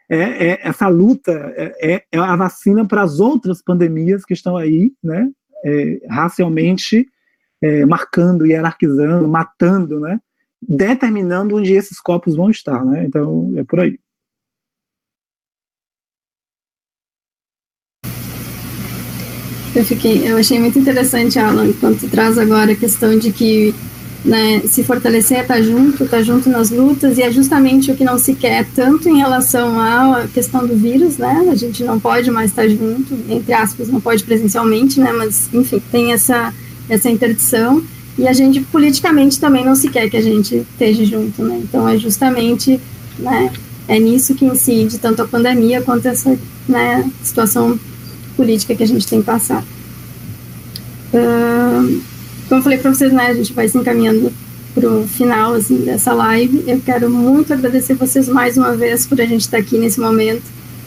é, 0.09 0.47
é 0.47 0.59
essa 0.63 0.87
luta 0.87 1.31
é, 1.57 1.95
é, 1.95 2.03
é 2.11 2.17
a 2.17 2.35
vacina 2.35 2.87
para 2.87 3.01
as 3.01 3.19
outras 3.19 3.61
pandemias 3.61 4.23
que 4.23 4.33
estão 4.33 4.55
aí, 4.55 4.91
né, 5.03 5.29
é, 5.63 5.99
racialmente 6.09 7.07
é, 7.61 7.85
marcando, 7.85 8.45
hierarquizando, 8.45 9.27
matando, 9.27 9.99
né, 9.99 10.19
determinando 10.61 11.55
onde 11.55 11.73
esses 11.73 11.99
corpos 11.99 12.35
vão 12.35 12.49
estar, 12.49 12.85
né, 12.85 13.05
então 13.05 13.53
é 13.57 13.63
por 13.63 13.79
aí. 13.79 13.99
Eu, 19.75 19.83
fiquei, 19.83 20.25
eu 20.25 20.37
achei 20.37 20.57
muito 20.57 20.79
interessante, 20.79 21.37
Alan, 21.37 21.73
quando 21.73 21.99
tu 21.99 22.07
traz 22.07 22.37
agora 22.37 22.71
a 22.71 22.75
questão 22.75 23.19
de 23.19 23.29
que 23.31 23.75
né, 24.23 24.61
se 24.67 24.83
fortalecer 24.83 25.39
é 25.39 25.41
estar 25.41 25.55
tá 25.55 25.61
junto, 25.61 26.05
estar 26.05 26.17
tá 26.17 26.23
junto 26.23 26.49
nas 26.49 26.71
lutas, 26.71 27.17
e 27.17 27.21
é 27.21 27.29
justamente 27.29 27.91
o 27.91 27.95
que 27.95 28.03
não 28.05 28.17
se 28.17 28.33
quer, 28.33 28.65
tanto 28.73 29.09
em 29.09 29.17
relação 29.17 29.79
à 29.79 30.25
questão 30.33 30.65
do 30.65 30.75
vírus, 30.75 31.17
né, 31.17 31.49
a 31.51 31.55
gente 31.55 31.83
não 31.83 31.99
pode 31.99 32.31
mais 32.31 32.49
estar 32.49 32.63
tá 32.63 32.69
junto, 32.69 33.15
entre 33.29 33.53
aspas, 33.53 33.89
não 33.89 33.99
pode 33.99 34.23
presencialmente, 34.23 34.99
né, 34.99 35.11
mas, 35.11 35.49
enfim, 35.53 35.81
tem 35.91 36.13
essa, 36.13 36.53
essa 36.89 37.09
interdição, 37.09 37.83
e 38.17 38.27
a 38.27 38.33
gente, 38.33 38.61
politicamente, 38.61 39.39
também 39.39 39.65
não 39.65 39.75
se 39.75 39.89
quer 39.89 40.09
que 40.09 40.17
a 40.17 40.21
gente 40.21 40.55
esteja 40.55 41.05
junto, 41.05 41.43
né, 41.43 41.59
então 41.61 41.87
é 41.87 41.97
justamente, 41.97 42.79
né, 43.19 43.51
é 43.87 43.99
nisso 43.99 44.33
que 44.33 44.45
incide 44.45 44.97
tanto 44.97 45.21
a 45.21 45.27
pandemia 45.27 45.81
quanto 45.81 46.07
essa, 46.07 46.35
né, 46.67 47.07
situação 47.21 47.77
política 48.35 48.75
que 48.75 48.83
a 48.83 48.87
gente 48.87 49.07
tem 49.07 49.21
passado. 49.21 49.65
Uh, 51.13 52.01
como 52.47 52.59
eu 52.59 52.63
falei 52.63 52.77
para 52.77 52.93
vocês, 52.93 53.11
né, 53.11 53.27
a 53.27 53.33
gente 53.33 53.53
vai 53.53 53.67
se 53.67 53.77
encaminhando 53.77 54.31
para 54.73 54.89
o 54.89 55.07
final 55.07 55.53
assim, 55.53 55.77
dessa 55.77 56.13
live. 56.13 56.63
Eu 56.67 56.81
quero 56.81 57.09
muito 57.09 57.53
agradecer 57.53 57.93
vocês 57.95 58.27
mais 58.27 58.57
uma 58.57 58.75
vez 58.75 59.05
por 59.05 59.19
a 59.21 59.25
gente 59.25 59.41
estar 59.41 59.57
aqui 59.57 59.77
nesse 59.77 59.99
momento. 59.99 60.43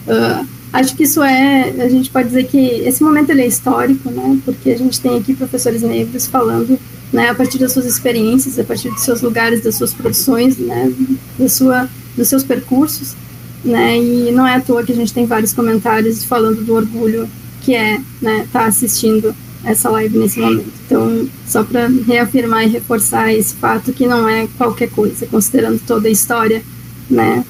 Uh, 0.07 0.47
acho 0.73 0.95
que 0.95 1.05
isso 1.05 1.23
é, 1.23 1.75
a 1.79 1.89
gente 1.89 2.11
pode 2.11 2.29
dizer 2.29 2.47
que 2.47 2.59
esse 2.59 3.03
momento 3.03 3.31
ele 3.31 3.43
é 3.43 3.47
histórico, 3.47 4.11
né, 4.11 4.39
porque 4.45 4.71
a 4.71 4.79
gente 4.79 5.01
tem 5.01 5.19
aqui 5.19 5.35
professores 5.35 5.83
negros 5.83 6.27
falando 6.27 6.79
né, 7.13 7.31
a 7.31 7.35
partir 7.35 7.59
das 7.59 7.73
suas 7.73 7.87
experiências, 7.87 8.59
a 8.59 8.65
partir 8.65 8.91
dos 8.91 9.01
seus 9.01 9.23
lugares, 9.23 9.63
das 9.63 9.75
suas 9.75 9.95
produções, 9.95 10.59
né, 10.59 10.93
da 11.39 11.49
sua, 11.49 11.89
dos 12.17 12.29
seus 12.29 12.45
percursos, 12.45 13.17
né, 13.65 13.99
e 13.99 14.31
não 14.33 14.47
é 14.47 14.57
à 14.57 14.61
toa 14.61 14.85
que 14.85 14.93
a 14.93 14.95
gente 14.95 15.13
tem 15.13 15.27
vários 15.27 15.53
comentários 15.53 16.25
falando 16.25 16.65
do 16.65 16.75
orgulho 16.75 17.29
que 17.61 17.75
é 17.75 17.99
né, 18.23 18.45
estar 18.45 18.61
tá 18.61 18.67
assistindo 18.67 19.35
essa 19.65 19.91
live 19.91 20.17
nesse 20.19 20.41
momento. 20.41 20.73
Então, 20.87 21.29
só 21.47 21.63
para 21.63 21.89
reafirmar 22.07 22.65
e 22.65 22.69
reforçar 22.69 23.33
esse 23.33 23.55
fato 23.55 23.93
que 23.93 24.07
não 24.07 24.29
é 24.29 24.49
qualquer 24.57 24.89
coisa, 24.91 25.27
considerando 25.27 25.81
toda 25.87 26.09
a 26.09 26.11
história, 26.11 26.63
né, 27.11 27.45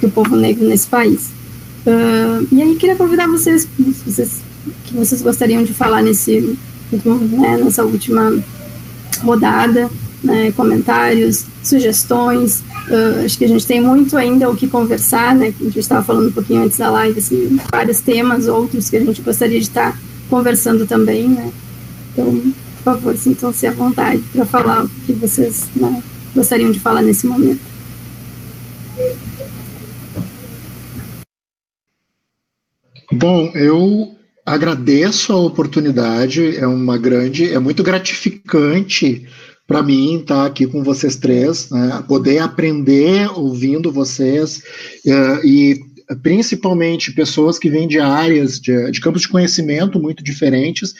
do 0.00 0.10
povo 0.10 0.36
negro 0.36 0.66
nesse 0.66 0.86
país. 0.86 1.30
Uh, 1.86 2.46
e 2.50 2.62
aí 2.62 2.76
queria 2.76 2.96
convidar 2.96 3.26
vocês, 3.28 3.68
vocês, 4.06 4.42
que 4.84 4.94
vocês 4.94 5.22
gostariam 5.22 5.62
de 5.62 5.72
falar 5.72 6.02
nesse, 6.02 6.58
né, 6.92 7.58
nessa 7.62 7.84
última 7.84 8.36
rodada, 9.22 9.90
né, 10.22 10.52
comentários, 10.52 11.44
sugestões. 11.62 12.62
Uh, 12.88 13.24
acho 13.24 13.38
que 13.38 13.44
a 13.44 13.48
gente 13.48 13.66
tem 13.66 13.80
muito 13.80 14.16
ainda 14.16 14.50
o 14.50 14.56
que 14.56 14.68
conversar, 14.68 15.34
né? 15.34 15.54
A 15.58 15.64
gente 15.64 15.78
estava 15.78 16.04
falando 16.04 16.28
um 16.28 16.32
pouquinho 16.32 16.62
antes 16.62 16.76
da 16.76 16.90
live, 16.90 17.18
assim, 17.18 17.58
vários 17.72 18.00
temas, 18.00 18.46
outros 18.46 18.90
que 18.90 18.96
a 18.96 19.04
gente 19.04 19.22
gostaria 19.22 19.58
de 19.58 19.66
estar 19.66 19.98
conversando 20.28 20.86
também, 20.86 21.28
né? 21.28 21.50
Então, 22.12 22.52
por 22.82 22.94
favor, 22.94 23.16
sintam-se 23.16 23.66
à 23.66 23.72
vontade 23.72 24.22
para 24.32 24.44
falar 24.44 24.84
o 24.84 24.88
que 25.06 25.12
vocês 25.14 25.68
né, 25.74 26.02
gostariam 26.34 26.70
de 26.70 26.78
falar 26.78 27.00
nesse 27.00 27.26
momento. 27.26 27.60
Bom, 33.10 33.50
eu 33.54 34.14
agradeço 34.44 35.32
a 35.32 35.36
oportunidade, 35.36 36.56
é 36.56 36.66
uma 36.66 36.98
grande, 36.98 37.52
é 37.52 37.58
muito 37.58 37.82
gratificante 37.82 39.26
para 39.66 39.82
mim 39.82 40.18
estar 40.20 40.42
tá 40.42 40.46
aqui 40.46 40.66
com 40.66 40.82
vocês 40.82 41.16
três, 41.16 41.70
né, 41.70 42.04
poder 42.06 42.38
aprender 42.38 43.30
ouvindo 43.38 43.90
vocês 43.90 44.62
uh, 45.06 45.46
e 45.46 45.80
principalmente 46.22 47.12
pessoas 47.12 47.58
que 47.58 47.70
vêm 47.70 47.88
de 47.88 47.98
áreas, 47.98 48.60
de, 48.60 48.90
de 48.90 49.00
campos 49.00 49.22
de 49.22 49.28
conhecimento 49.28 49.98
muito 49.98 50.22
diferentes, 50.22 50.94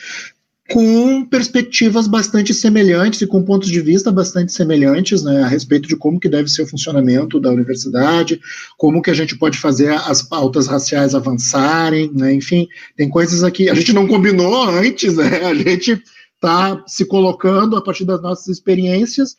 com 0.71 1.23
perspectivas 1.25 2.07
bastante 2.07 2.51
semelhantes 2.51 3.21
e 3.21 3.27
com 3.27 3.43
pontos 3.43 3.69
de 3.69 3.79
vista 3.81 4.11
bastante 4.11 4.51
semelhantes 4.51 5.21
né, 5.21 5.43
a 5.43 5.47
respeito 5.47 5.87
de 5.87 5.95
como 5.95 6.19
que 6.19 6.27
deve 6.27 6.49
ser 6.49 6.63
o 6.63 6.67
funcionamento 6.67 7.39
da 7.39 7.51
universidade, 7.51 8.39
como 8.75 9.01
que 9.01 9.11
a 9.11 9.13
gente 9.13 9.37
pode 9.37 9.59
fazer 9.59 9.89
as 9.89 10.23
pautas 10.23 10.65
raciais 10.65 11.13
avançarem, 11.13 12.11
né, 12.11 12.33
enfim, 12.33 12.67
tem 12.97 13.07
coisas 13.07 13.43
aqui, 13.43 13.69
a 13.69 13.75
gente 13.75 13.93
não 13.93 14.07
combinou 14.07 14.63
antes, 14.63 15.15
né, 15.15 15.45
a 15.45 15.53
gente 15.53 16.01
está 16.35 16.83
se 16.85 17.05
colocando 17.05 17.75
a 17.75 17.81
partir 17.81 18.05
das 18.05 18.21
nossas 18.21 18.47
experiências, 18.47 19.35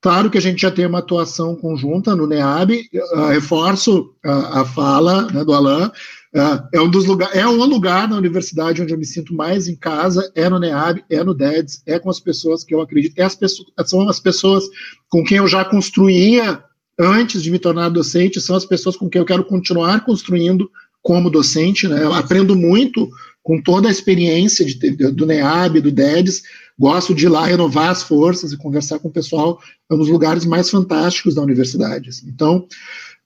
claro 0.00 0.30
que 0.30 0.38
a 0.38 0.40
gente 0.40 0.60
já 0.60 0.70
tem 0.70 0.86
uma 0.86 0.98
atuação 0.98 1.56
conjunta 1.56 2.14
no 2.14 2.26
NEAB, 2.26 2.88
uh, 2.94 3.26
reforço 3.26 4.14
uh, 4.24 4.58
a 4.58 4.64
fala 4.64 5.30
né, 5.32 5.44
do 5.44 5.52
Alain, 5.52 5.90
é, 6.34 6.78
é 6.78 6.80
um 6.80 6.88
dos 6.88 7.04
lugares, 7.04 7.36
é 7.36 7.46
um 7.46 7.64
lugar 7.64 8.08
na 8.08 8.16
universidade 8.16 8.80
onde 8.80 8.94
eu 8.94 8.98
me 8.98 9.04
sinto 9.04 9.34
mais 9.34 9.68
em 9.68 9.76
casa, 9.76 10.32
é 10.34 10.48
no 10.48 10.58
NEAB, 10.58 11.04
é 11.10 11.22
no 11.22 11.34
DEDS, 11.34 11.82
é 11.86 11.98
com 11.98 12.08
as 12.08 12.18
pessoas 12.18 12.64
que 12.64 12.74
eu 12.74 12.80
acredito, 12.80 13.18
é 13.18 13.22
as 13.22 13.34
pessoas, 13.34 13.68
são 13.84 14.08
as 14.08 14.18
pessoas 14.18 14.64
com 15.10 15.22
quem 15.22 15.38
eu 15.38 15.46
já 15.46 15.62
construía 15.62 16.64
antes 16.98 17.42
de 17.42 17.50
me 17.50 17.58
tornar 17.58 17.90
docente, 17.90 18.40
são 18.40 18.56
as 18.56 18.64
pessoas 18.64 18.96
com 18.96 19.10
quem 19.10 19.20
eu 19.20 19.26
quero 19.26 19.44
continuar 19.44 20.04
construindo 20.06 20.70
como 21.02 21.30
docente, 21.30 21.88
né? 21.88 22.00
Aprendo 22.14 22.54
muito 22.54 23.10
com 23.42 23.60
toda 23.60 23.88
a 23.88 23.90
experiência 23.90 24.64
de, 24.64 24.74
do 25.10 25.26
NEAB, 25.26 25.80
do 25.80 25.90
DEDS, 25.90 26.42
gosto 26.78 27.14
de 27.14 27.26
ir 27.26 27.28
lá 27.28 27.44
renovar 27.44 27.90
as 27.90 28.02
forças 28.02 28.52
e 28.52 28.56
conversar 28.56 28.98
com 29.00 29.08
o 29.08 29.12
pessoal, 29.12 29.60
é 29.90 29.94
um 29.94 29.98
dos 29.98 30.08
lugares 30.08 30.44
mais 30.44 30.70
fantásticos 30.70 31.34
da 31.34 31.42
universidade. 31.42 32.08
Assim. 32.08 32.28
Então, 32.28 32.66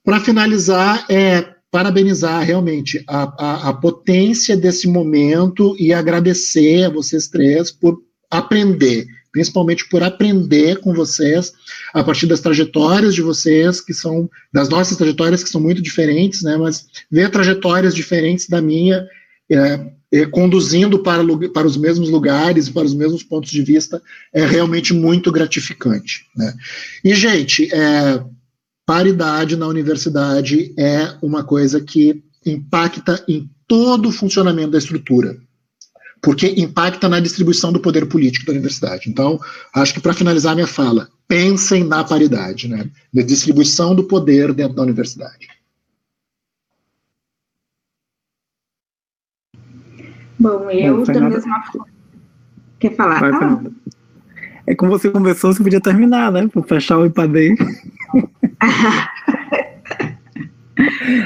para 0.03 0.19
finalizar, 0.19 1.05
é 1.09 1.53
parabenizar 1.69 2.43
realmente 2.43 3.03
a, 3.07 3.23
a, 3.37 3.69
a, 3.69 3.73
potência 3.73 4.55
desse 4.55 4.87
momento 4.87 5.75
e 5.77 5.93
agradecer 5.93 6.85
a 6.85 6.89
vocês 6.89 7.27
três 7.27 7.71
por 7.71 8.01
aprender, 8.31 9.05
principalmente 9.31 9.87
por 9.89 10.03
aprender 10.03 10.79
com 10.79 10.93
vocês 10.93 11.53
a 11.93 12.03
partir 12.03 12.27
das 12.27 12.39
trajetórias 12.39 13.13
de 13.13 13.21
vocês, 13.21 13.81
que 13.81 13.93
são 13.93 14.29
das 14.51 14.69
nossas 14.69 14.97
trajetórias 14.97 15.43
que 15.43 15.49
são 15.49 15.61
muito 15.61 15.81
diferentes, 15.81 16.41
né? 16.41 16.57
Mas 16.57 16.87
ver 17.11 17.29
trajetórias 17.29 17.93
diferentes 17.93 18.47
da 18.47 18.61
minha, 18.61 19.05
é, 19.49 19.79
é, 20.11 20.25
conduzindo 20.25 20.99
para, 20.99 21.23
para 21.53 21.67
os 21.67 21.77
mesmos 21.77 22.09
lugares, 22.09 22.69
para 22.69 22.85
os 22.85 22.93
mesmos 22.93 23.23
pontos 23.23 23.51
de 23.51 23.61
vista, 23.61 24.01
é 24.33 24.45
realmente 24.45 24.93
muito 24.93 25.31
gratificante, 25.31 26.25
né? 26.35 26.53
E 27.03 27.13
gente, 27.13 27.73
é, 27.73 28.23
paridade 28.85 29.57
na 29.57 29.67
universidade 29.67 30.73
é 30.77 31.13
uma 31.21 31.43
coisa 31.43 31.81
que 31.81 32.23
impacta 32.45 33.23
em 33.27 33.49
todo 33.67 34.07
o 34.07 34.11
funcionamento 34.11 34.71
da 34.71 34.77
estrutura, 34.77 35.37
porque 36.21 36.53
impacta 36.57 37.07
na 37.07 37.19
distribuição 37.19 37.71
do 37.71 37.79
poder 37.79 38.07
político 38.07 38.45
da 38.45 38.51
universidade. 38.53 39.09
Então, 39.09 39.39
acho 39.73 39.93
que 39.93 39.99
para 39.99 40.13
finalizar 40.13 40.55
minha 40.55 40.67
fala, 40.67 41.09
pensem 41.27 41.83
na 41.83 42.03
paridade, 42.03 42.67
né, 42.67 42.89
na 43.13 43.21
distribuição 43.21 43.95
do 43.95 44.03
poder 44.03 44.53
dentro 44.53 44.75
da 44.75 44.83
universidade. 44.83 45.47
Bom, 50.39 50.69
eu 50.69 51.03
da 51.03 51.21
mesma 51.21 51.63
forma. 51.63 51.87
Quer 52.79 52.95
falar? 52.95 53.19
Vai, 53.19 53.31
ah. 53.31 53.61
É 54.67 54.75
como 54.75 54.91
você 54.91 55.09
conversou, 55.09 55.53
você 55.53 55.63
podia 55.63 55.81
terminar, 55.81 56.31
né? 56.31 56.47
Para 56.47 56.61
fechar 56.63 56.97
o 56.97 57.05
IPADEI. 57.05 57.55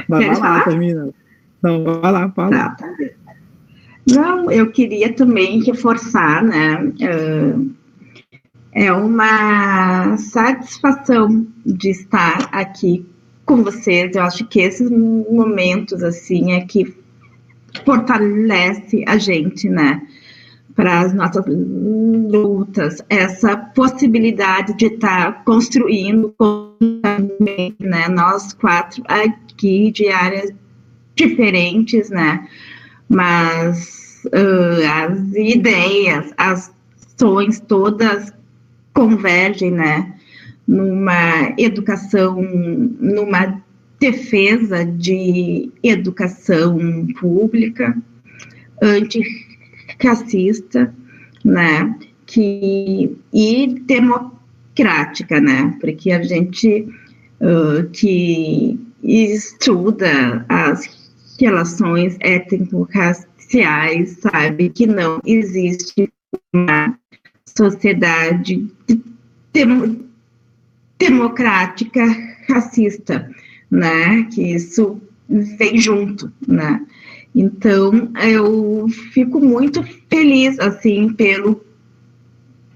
Mas 0.07 0.25
vai 0.27 0.39
lá, 0.39 0.63
termina. 0.63 1.09
Não, 1.61 1.83
vai 1.83 2.11
lá, 2.11 2.31
fala. 2.31 2.51
Tá, 2.51 2.75
tá. 2.75 2.87
Não, 4.09 4.51
eu 4.51 4.71
queria 4.71 5.13
também 5.13 5.63
reforçar, 5.63 6.43
né? 6.43 6.83
Uh, 6.83 7.71
é 8.73 8.91
uma 8.91 10.17
satisfação 10.17 11.45
de 11.65 11.89
estar 11.89 12.49
aqui 12.51 13.05
com 13.45 13.63
vocês. 13.63 14.15
Eu 14.15 14.23
acho 14.23 14.45
que 14.47 14.61
esses 14.61 14.89
momentos, 14.89 16.01
assim, 16.03 16.53
é 16.53 16.61
que 16.61 16.95
fortalece 17.85 19.03
a 19.07 19.17
gente, 19.17 19.69
né? 19.69 20.01
para 20.75 21.01
as 21.01 21.13
nossas 21.13 21.45
lutas, 21.47 23.03
essa 23.09 23.55
possibilidade 23.55 24.75
de 24.77 24.87
estar 24.87 25.43
construindo 25.43 26.33
né, 27.79 28.07
nós 28.09 28.53
quatro 28.53 29.03
aqui 29.07 29.91
de 29.91 30.07
áreas 30.07 30.51
diferentes, 31.15 32.09
né, 32.09 32.47
mas 33.11 34.23
uh, 34.27 34.87
as 34.87 35.33
ideias, 35.33 36.33
as 36.37 36.73
ações 37.13 37.59
todas 37.59 38.33
convergem, 38.93 39.71
né, 39.71 40.13
numa 40.65 41.53
educação, 41.57 42.41
numa 42.41 43.61
defesa 43.99 44.85
de 44.85 45.69
educação 45.83 47.07
pública, 47.19 47.95
anti 48.81 49.21
racista, 50.01 50.93
né, 51.43 51.93
que, 52.25 53.13
e 53.33 53.67
democrática, 53.85 55.41
né, 55.41 55.77
porque 55.81 56.11
a 56.11 56.23
gente 56.23 56.87
uh, 57.41 57.87
que 57.91 58.79
estuda 59.03 60.45
as 60.47 61.00
relações 61.41 62.17
étnico-raciais 62.19 64.17
sabe? 64.21 64.69
Que 64.69 64.87
não 64.87 65.19
existe 65.25 66.11
uma 66.53 66.97
sociedade 67.45 68.65
dem 69.53 70.05
democrática 70.97 72.05
racista, 72.47 73.29
né, 73.69 74.23
que 74.31 74.53
isso 74.53 75.01
vem 75.27 75.77
junto, 75.77 76.31
né, 76.47 76.79
então, 77.33 78.11
eu 78.21 78.87
fico 79.13 79.39
muito 79.39 79.81
feliz, 80.09 80.59
assim, 80.59 81.13
pelo 81.13 81.61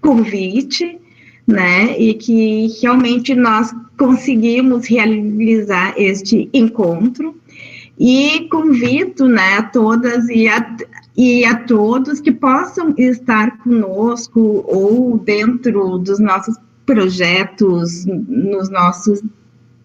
convite, 0.01 0.97
né, 1.45 1.99
e 1.99 2.13
que 2.13 2.67
realmente 2.81 3.35
nós 3.35 3.73
conseguimos 3.97 4.87
realizar 4.87 5.93
este 5.97 6.49
encontro, 6.53 7.35
e 7.97 8.47
convido, 8.49 9.27
né, 9.27 9.57
a 9.57 9.63
todas 9.63 10.27
e 10.29 10.47
a, 10.47 10.75
e 11.15 11.45
a 11.45 11.55
todos 11.63 12.19
que 12.19 12.31
possam 12.31 12.93
estar 12.97 13.57
conosco 13.59 14.63
ou 14.67 15.17
dentro 15.17 15.97
dos 15.97 16.19
nossos 16.19 16.55
projetos, 16.85 18.05
nos 18.05 18.69
nossos 18.69 19.23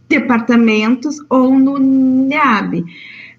departamentos 0.08 1.16
ou 1.28 1.58
no 1.58 1.78
NEAB 1.78 2.84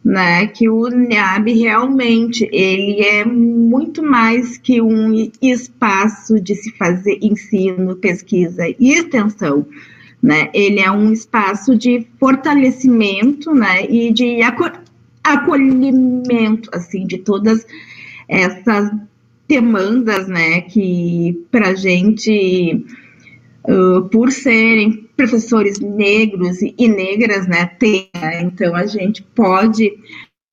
né, 0.04 0.48
que 0.48 0.68
o 0.68 0.88
NEAB 0.90 1.54
realmente 1.54 2.50
ele 2.52 3.02
é 3.02 3.24
muito 3.24 4.02
mais 4.02 4.58
que 4.58 4.82
um 4.82 5.30
espaço 5.42 6.40
de 6.40 6.56
se 6.56 6.72
fazer 6.76 7.20
ensino, 7.22 7.96
pesquisa 7.96 8.68
e 8.68 8.94
extensão, 8.94 9.66
né, 10.22 10.50
ele 10.54 10.80
é 10.80 10.92
um 10.92 11.12
espaço 11.12 11.76
de 11.76 12.08
fortalecimento, 12.20 13.54
né, 13.54 13.86
e 13.90 14.12
de 14.12 14.40
acolhimento, 15.24 16.70
assim, 16.74 17.08
de 17.08 17.18
todas 17.18 17.66
essas 18.28 18.92
demandas, 19.48 20.28
né, 20.28 20.62
que 20.62 21.46
para 21.52 21.74
gente, 21.74 22.86
uh, 23.68 24.08
por 24.10 24.32
serem 24.32 25.10
professores 25.18 25.80
negros 25.80 26.60
e 26.62 26.88
negras, 26.88 27.48
né, 27.48 27.66
tem, 27.66 28.10
né? 28.16 28.42
então 28.42 28.76
a 28.76 28.86
gente 28.86 29.24
pode 29.24 29.92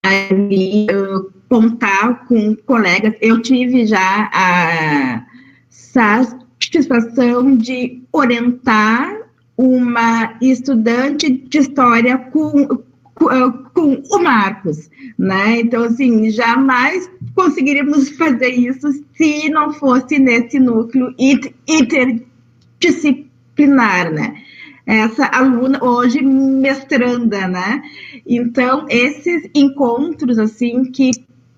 ali 0.03 0.87
uh, 0.91 1.33
contar 1.49 2.27
com 2.27 2.55
colegas. 2.57 3.15
Eu 3.21 3.41
tive 3.41 3.87
já 3.87 4.31
a 4.33 5.25
satisfação 5.69 7.57
de 7.57 8.03
orientar 8.13 9.18
uma 9.59 10.39
estudante 10.41 11.29
de 11.29 11.59
história 11.59 12.17
com, 12.17 12.85
com, 13.15 13.53
com 13.75 14.03
o 14.11 14.23
Marcos, 14.23 14.89
né? 15.19 15.59
Então, 15.61 15.83
assim, 15.83 16.31
jamais 16.31 17.11
conseguiríamos 17.35 18.11
fazer 18.11 18.51
isso 18.51 18.93
se 19.15 19.51
não 19.51 19.73
fosse 19.73 20.21
nesse 20.21 20.61
núcleo 20.61 21.13
interdisciplinar, 21.19 24.13
né? 24.13 24.45
essa 24.89 25.27
aluna 25.27 25.85
hoje 25.85 26.23
mestranda, 26.23 27.47
né? 27.47 27.83
Então, 28.27 28.87
esses 28.89 29.47
encontros, 29.55 30.39
assim, 30.39 30.91
que 30.91 31.11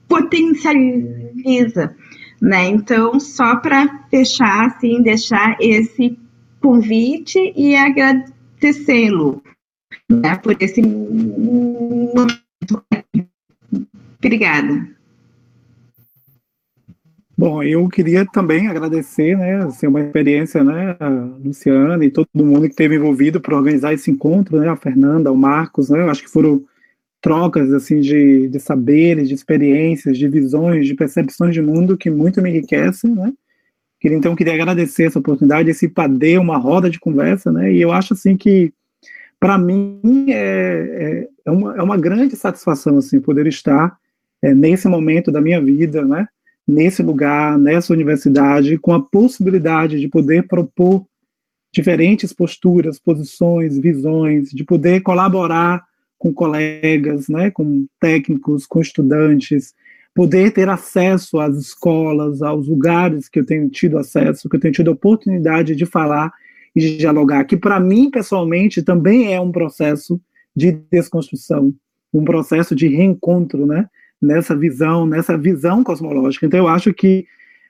potencializa, 0.08 1.94
né? 2.42 2.66
Então, 2.66 3.20
só 3.20 3.54
para 3.54 4.04
fechar, 4.10 4.66
assim, 4.66 5.00
deixar 5.00 5.56
esse 5.60 6.18
convite 6.60 7.52
e 7.56 7.74
agradecê-lo 7.74 9.42
né, 10.10 10.36
por 10.36 10.56
esse 10.60 10.82
momento. 10.82 12.40
Obrigada. 14.18 14.88
Bom, 17.40 17.62
eu 17.62 17.88
queria 17.88 18.26
também 18.26 18.66
agradecer, 18.68 19.34
né, 19.34 19.64
assim, 19.64 19.86
uma 19.86 20.02
experiência, 20.02 20.62
né, 20.62 20.94
a 21.00 21.08
Luciana 21.08 22.04
e 22.04 22.10
todo 22.10 22.28
mundo 22.34 22.62
que 22.62 22.68
esteve 22.68 22.96
envolvido 22.96 23.40
para 23.40 23.56
organizar 23.56 23.94
esse 23.94 24.10
encontro, 24.10 24.60
né, 24.60 24.68
a 24.68 24.76
Fernanda, 24.76 25.32
o 25.32 25.36
Marcos, 25.36 25.88
né, 25.88 26.02
eu 26.02 26.10
acho 26.10 26.22
que 26.22 26.28
foram 26.28 26.62
trocas, 27.18 27.72
assim, 27.72 27.98
de, 27.98 28.46
de 28.46 28.60
saberes, 28.60 29.26
de 29.26 29.34
experiências, 29.34 30.18
de 30.18 30.28
visões, 30.28 30.86
de 30.86 30.94
percepções 30.94 31.54
de 31.54 31.62
mundo 31.62 31.96
que 31.96 32.10
muito 32.10 32.42
me 32.42 32.50
enriquecem, 32.50 33.14
né, 33.14 33.32
queria, 34.00 34.16
então, 34.16 34.34
queria 34.34 34.54
agradecer 34.54 35.04
essa 35.04 35.18
oportunidade, 35.18 35.70
esse 35.70 35.88
padê, 35.88 36.38
uma 36.38 36.56
roda 36.56 36.88
de 36.88 36.98
conversa, 36.98 37.52
né, 37.52 37.72
e 37.72 37.80
eu 37.80 37.92
acho, 37.92 38.14
assim, 38.14 38.36
que, 38.36 38.72
para 39.38 39.58
mim, 39.58 40.26
é, 40.28 40.34
é, 40.34 41.28
é, 41.44 41.50
uma, 41.50 41.76
é 41.76 41.82
uma 41.82 41.96
grande 41.96 42.34
satisfação, 42.34 42.98
assim, 42.98 43.20
poder 43.20 43.46
estar 43.46 43.96
é, 44.42 44.54
nesse 44.54 44.88
momento 44.88 45.30
da 45.30 45.40
minha 45.40 45.60
vida, 45.60 46.04
né, 46.04 46.26
nesse 46.66 47.02
lugar, 47.02 47.58
nessa 47.58 47.92
universidade, 47.92 48.78
com 48.78 48.94
a 48.94 49.02
possibilidade 49.02 50.00
de 50.00 50.08
poder 50.08 50.46
propor 50.46 51.04
diferentes 51.72 52.32
posturas, 52.32 52.98
posições, 52.98 53.78
visões, 53.78 54.50
de 54.50 54.64
poder 54.64 55.02
colaborar 55.02 55.84
com 56.18 56.32
colegas, 56.32 57.28
né, 57.28 57.50
com 57.50 57.86
técnicos, 58.00 58.66
com 58.66 58.80
estudantes, 58.80 59.74
poder 60.14 60.52
ter 60.52 60.68
acesso 60.68 61.38
às 61.38 61.56
escolas, 61.56 62.42
aos 62.42 62.68
lugares 62.68 63.28
que 63.28 63.40
eu 63.40 63.46
tenho 63.46 63.68
tido 63.68 63.98
acesso, 63.98 64.48
que 64.48 64.56
eu 64.56 64.60
tenho 64.60 64.74
tido 64.74 64.90
a 64.90 64.94
oportunidade 64.94 65.76
de 65.76 65.86
falar 65.86 66.32
e 66.74 66.80
de 66.80 66.96
dialogar, 66.98 67.44
que 67.44 67.56
para 67.56 67.80
mim, 67.80 68.10
pessoalmente, 68.10 68.82
também 68.82 69.32
é 69.32 69.40
um 69.40 69.52
processo 69.52 70.20
de 70.54 70.72
desconstrução, 70.90 71.72
um 72.12 72.24
processo 72.24 72.74
de 72.74 72.88
reencontro, 72.88 73.66
né, 73.66 73.88
nessa 74.20 74.54
visão, 74.56 75.06
nessa 75.06 75.36
visão 75.38 75.82
cosmológica. 75.82 76.46
Então 76.46 76.58
eu 76.58 76.68
acho 76.68 76.92
que 76.92 77.26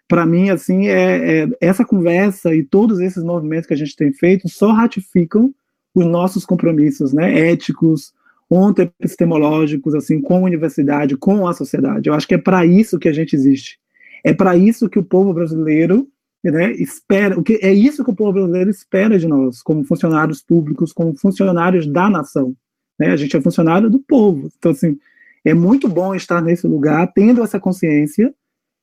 para 0.09 0.27
mim 0.27 0.51
assim 0.51 0.89
é, 0.89 1.43
é, 1.43 1.49
essa 1.60 1.85
conversa 1.85 2.52
e 2.55 2.65
todos 2.65 2.99
esses 2.99 3.23
movimentos 3.23 3.67
que 3.67 3.75
a 3.75 3.77
gente 3.77 3.94
tem 3.94 4.12
feito 4.12 4.49
só 4.49 4.73
ratificam 4.73 5.55
os 5.94 6.07
nossos 6.07 6.44
compromissos, 6.44 7.12
né, 7.12 7.51
éticos, 7.51 8.12
ontoepistemológicos, 8.50 9.94
assim, 9.94 10.20
com 10.20 10.36
a 10.36 10.40
universidade, 10.40 11.16
com 11.16 11.46
a 11.46 11.52
sociedade. 11.52 12.08
Eu 12.08 12.14
acho 12.14 12.26
que 12.26 12.34
é 12.34 12.38
para 12.38 12.66
isso 12.66 12.98
que 12.98 13.08
a 13.08 13.12
gente 13.12 13.34
existe. 13.36 13.78
É 14.24 14.34
para 14.34 14.56
isso 14.56 14.88
que 14.88 14.98
o 14.98 15.04
povo 15.04 15.32
brasileiro 15.32 16.08
né, 16.42 16.72
espera, 16.72 17.38
o 17.38 17.42
que 17.42 17.58
é 17.62 17.72
isso 17.72 18.02
que 18.02 18.10
o 18.10 18.14
povo 18.14 18.32
brasileiro 18.32 18.70
espera 18.70 19.18
de 19.18 19.26
nós, 19.26 19.62
como 19.62 19.84
funcionários 19.84 20.42
públicos, 20.42 20.92
como 20.92 21.14
funcionários 21.14 21.86
da 21.86 22.08
nação. 22.08 22.56
Né? 22.98 23.08
A 23.08 23.16
gente 23.16 23.36
é 23.36 23.40
funcionário 23.40 23.90
do 23.90 24.00
povo. 24.00 24.50
Então, 24.58 24.72
assim, 24.72 24.98
é 25.44 25.54
muito 25.54 25.88
bom 25.88 26.14
estar 26.14 26.42
nesse 26.42 26.66
lugar, 26.66 27.12
tendo 27.14 27.42
essa 27.42 27.60
consciência, 27.60 28.34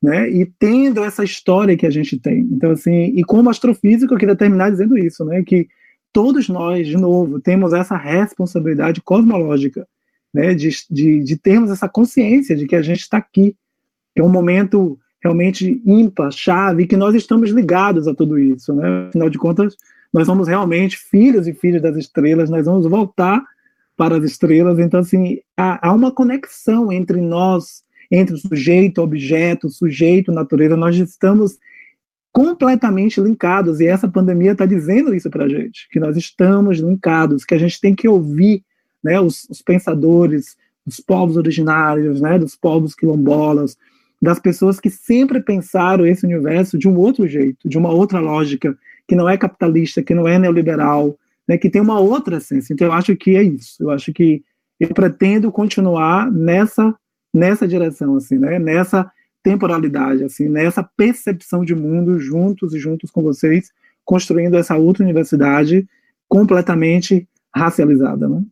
né, 0.02 0.30
e 0.30 0.46
tendo 0.46 1.04
essa 1.04 1.24
história 1.24 1.76
que 1.76 1.86
a 1.86 1.90
gente 1.90 2.20
tem. 2.20 2.42
Então, 2.52 2.72
assim, 2.72 3.14
e 3.16 3.24
como 3.24 3.50
astrofísico, 3.50 4.14
eu 4.14 4.18
queria 4.18 4.36
terminar 4.36 4.70
dizendo 4.70 4.96
isso, 4.98 5.26
né, 5.26 5.44
que 5.44 5.68
todos 6.18 6.50
nós, 6.50 6.88
de 6.88 6.98
novo, 6.98 7.40
temos 7.40 7.74
essa 7.74 7.96
responsabilidade 7.96 9.00
cosmológica, 9.02 9.88
né, 10.34 10.56
de, 10.56 10.72
de, 10.90 11.24
de 11.24 11.38
termos 11.38 11.70
essa 11.70 11.88
consciência 11.88 12.56
de 12.56 12.66
que 12.66 12.76
a 12.76 12.82
gente 12.82 13.02
está 13.02 13.18
aqui, 13.18 13.56
que 14.16 14.22
é 14.22 14.24
um 14.24 14.30
momento 14.30 14.98
realmente 15.22 15.80
ímpar, 15.86 16.32
chave, 16.32 16.82
e 16.82 16.88
que 16.88 16.98
nós 16.98 17.14
estamos 17.14 17.52
ligados 17.52 18.08
a 18.08 18.16
tudo 18.16 18.40
isso, 18.40 18.74
né, 18.74 19.10
afinal 19.10 19.30
de 19.30 19.38
contas, 19.38 19.78
nós 20.12 20.26
somos 20.26 20.48
realmente 20.48 20.98
filhos 20.98 21.48
e 21.48 21.54
filhas 21.54 21.84
das 21.84 21.96
estrelas, 21.96 22.50
nós 22.50 22.66
vamos 22.66 22.88
voltar 22.88 23.44
para 23.96 24.18
as 24.18 24.24
estrelas. 24.24 24.80
Então, 24.80 25.02
assim, 25.02 25.38
há, 25.56 25.88
há 25.88 25.94
uma 25.94 26.12
conexão 26.12 26.92
entre 26.92 27.22
nós, 27.22 27.84
entre 28.10 28.34
o 28.34 28.40
sujeito, 28.40 29.04
objeto, 29.04 29.70
sujeito, 29.70 30.32
natureza. 30.32 30.76
Nós 30.76 30.96
estamos 30.96 31.60
completamente 32.38 33.20
linkados, 33.20 33.80
e 33.80 33.88
essa 33.88 34.08
pandemia 34.08 34.52
está 34.52 34.64
dizendo 34.64 35.12
isso 35.16 35.28
para 35.28 35.46
a 35.46 35.50
gente, 35.50 35.90
que 35.90 36.00
nós 36.00 36.16
estamos 36.16 36.78
linkados, 36.78 37.44
que 37.44 37.56
a 37.56 37.58
gente 37.58 37.82
tem 37.82 37.96
que 37.96 38.08
ouvir 38.08 38.64
né, 39.04 39.20
os, 39.20 39.50
os 39.50 39.60
pensadores 39.60 40.56
dos 40.86 41.00
povos 41.00 41.36
originários, 41.36 42.22
né, 42.22 42.38
dos 42.38 42.56
povos 42.56 42.94
quilombolas, 42.94 43.76
das 44.22 44.40
pessoas 44.40 44.80
que 44.80 44.88
sempre 44.88 45.42
pensaram 45.42 46.06
esse 46.06 46.28
universo 46.28 46.78
de 46.78 46.88
um 46.88 46.96
outro 46.96 47.28
jeito, 47.28 47.68
de 47.68 47.76
uma 47.76 47.90
outra 47.90 48.20
lógica, 48.20 48.78
que 49.08 49.16
não 49.16 49.28
é 49.28 49.36
capitalista, 49.36 50.04
que 50.04 50.14
não 50.14 50.28
é 50.28 50.38
neoliberal, 50.38 51.18
né, 51.48 51.58
que 51.58 51.72
tem 51.72 51.82
uma 51.82 52.00
outra 52.00 52.38
essência. 52.38 52.72
Então, 52.72 52.86
eu 52.86 52.94
acho 52.94 53.16
que 53.16 53.36
é 53.36 53.42
isso. 53.42 53.82
Eu 53.82 53.90
acho 53.90 54.14
que 54.14 54.44
eu 54.80 54.90
pretendo 54.90 55.52
continuar 55.52 56.32
nessa 56.32 56.94
nessa 57.34 57.68
direção, 57.68 58.16
assim, 58.16 58.38
né, 58.38 58.60
nessa 58.60 59.12
temporalidade, 59.48 60.26
assim, 60.26 60.50
nessa 60.50 60.84
percepção 60.84 61.64
de 61.64 61.74
mundo 61.74 62.20
juntos 62.20 62.74
e 62.74 62.80
juntos 62.80 63.10
com 63.10 63.24
vocês, 63.24 63.72
construindo 64.04 64.58
essa 64.58 64.76
outra 64.76 65.06
universidade 65.06 65.88
completamente 66.28 67.26
racializada, 67.56 68.28
né? 68.28 68.44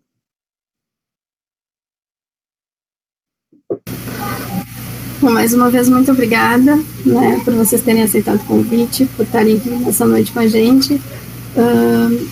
Bom, 5.19 5.31
mais 5.31 5.53
uma 5.53 5.69
vez, 5.69 5.89
muito 5.89 6.09
obrigada 6.13 6.77
né, 7.05 7.41
por 7.43 7.53
vocês 7.55 7.81
terem 7.81 8.03
aceitado 8.03 8.39
o 8.39 8.45
convite, 8.45 9.05
por 9.17 9.25
estarem 9.25 9.57
aqui 9.57 9.69
nessa 9.69 10.05
noite 10.05 10.31
com 10.31 10.39
a 10.39 10.47
gente. 10.47 10.93
Uh, 10.93 12.25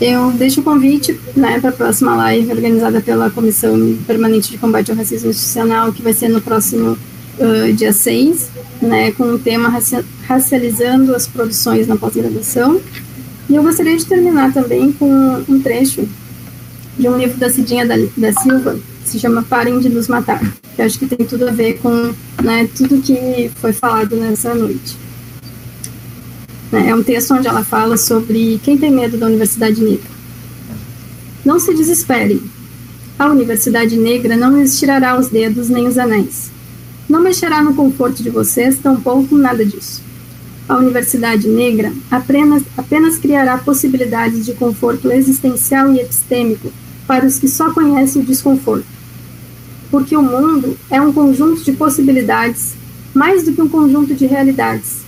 eu 0.00 0.32
deixo 0.32 0.62
o 0.62 0.64
convite 0.64 1.20
né, 1.36 1.60
para 1.60 1.68
a 1.68 1.74
próxima 1.74 2.16
live 2.16 2.50
organizada 2.52 3.02
pela 3.02 3.30
Comissão 3.30 3.98
Permanente 4.06 4.50
de 4.50 4.56
Combate 4.56 4.90
ao 4.90 4.96
Racismo 4.96 5.28
Institucional, 5.28 5.92
que 5.92 6.00
vai 6.00 6.14
ser 6.14 6.28
no 6.28 6.40
próximo 6.40 6.96
uh, 7.38 7.72
dia 7.72 7.92
6, 7.92 8.48
né, 8.80 9.12
com 9.12 9.24
o 9.24 9.38
tema 9.38 9.72
Racializando 10.26 11.14
as 11.14 11.26
Produções 11.26 11.86
na 11.86 11.96
Pós-Graduação. 11.96 12.80
E 13.48 13.54
eu 13.54 13.62
gostaria 13.62 13.96
de 13.96 14.06
terminar 14.06 14.52
também 14.52 14.92
com 14.92 15.44
um 15.48 15.60
trecho 15.60 16.08
de 16.98 17.08
um 17.08 17.16
livro 17.16 17.38
da 17.38 17.50
Cidinha 17.50 17.86
da, 17.86 17.96
da 18.16 18.32
Silva, 18.32 18.78
que 19.02 19.08
se 19.08 19.18
chama 19.18 19.42
Parem 19.42 19.78
de 19.80 19.88
Nos 19.88 20.08
Matar, 20.08 20.40
que 20.74 20.82
acho 20.82 20.98
que 20.98 21.06
tem 21.06 21.26
tudo 21.26 21.48
a 21.48 21.50
ver 21.50 21.78
com 21.78 22.14
né, 22.42 22.68
tudo 22.76 23.02
que 23.02 23.50
foi 23.56 23.72
falado 23.72 24.16
nessa 24.16 24.54
noite. 24.54 24.96
Né? 26.70 26.88
É 26.88 26.94
um 26.94 27.02
texto 27.02 27.34
onde 27.34 27.46
ela 27.46 27.64
fala 27.64 27.96
sobre 27.96 28.60
quem 28.62 28.78
tem 28.78 28.90
medo 28.90 29.18
da 29.18 29.26
Universidade 29.26 29.82
Negra. 29.82 30.10
Não 31.44 31.58
se 31.58 31.74
desesperem. 31.74 32.40
A 33.18 33.26
Universidade 33.26 33.96
Negra 33.96 34.36
não 34.36 34.58
lhes 34.58 34.78
tirará 34.78 35.18
os 35.18 35.28
dedos 35.28 35.68
nem 35.68 35.86
os 35.86 35.98
anéis. 35.98 36.50
Não 37.08 37.20
mexerá 37.20 37.62
no 37.62 37.74
conforto 37.74 38.22
de 38.22 38.30
vocês, 38.30 38.78
tampouco 38.78 39.36
nada 39.36 39.64
disso. 39.64 40.02
A 40.68 40.76
Universidade 40.76 41.48
Negra 41.48 41.92
apenas, 42.10 42.62
apenas 42.76 43.18
criará 43.18 43.58
possibilidades 43.58 44.46
de 44.46 44.54
conforto 44.54 45.10
existencial 45.10 45.92
e 45.92 46.00
epistêmico 46.00 46.72
para 47.06 47.26
os 47.26 47.38
que 47.38 47.48
só 47.48 47.72
conhecem 47.72 48.22
o 48.22 48.24
desconforto. 48.24 48.86
Porque 49.90 50.16
o 50.16 50.22
mundo 50.22 50.76
é 50.90 51.00
um 51.00 51.12
conjunto 51.12 51.62
de 51.62 51.72
possibilidades 51.72 52.74
mais 53.12 53.44
do 53.44 53.52
que 53.52 53.60
um 53.60 53.68
conjunto 53.68 54.14
de 54.14 54.26
realidades 54.26 55.02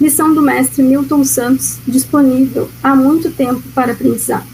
Lição 0.00 0.32
do 0.32 0.40
mestre 0.40 0.80
Milton 0.80 1.24
Santos, 1.24 1.78
disponível 1.84 2.68
há 2.80 2.94
muito 2.94 3.32
tempo 3.32 3.60
para 3.74 3.90
aprendizado. 3.90 4.46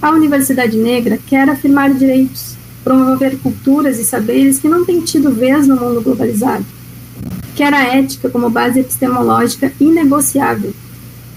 A 0.00 0.10
Universidade 0.10 0.76
Negra 0.76 1.18
quer 1.26 1.48
afirmar 1.48 1.94
direitos, 1.94 2.54
promover 2.84 3.38
culturas 3.38 3.98
e 3.98 4.04
saberes 4.04 4.58
que 4.58 4.68
não 4.68 4.84
têm 4.84 5.00
tido 5.00 5.30
vez 5.30 5.66
no 5.66 5.76
mundo 5.76 6.00
globalizado. 6.00 6.64
Quer 7.54 7.74
a 7.74 7.96
ética 7.96 8.28
como 8.30 8.48
base 8.48 8.80
epistemológica 8.80 9.72
inegociável. 9.80 10.72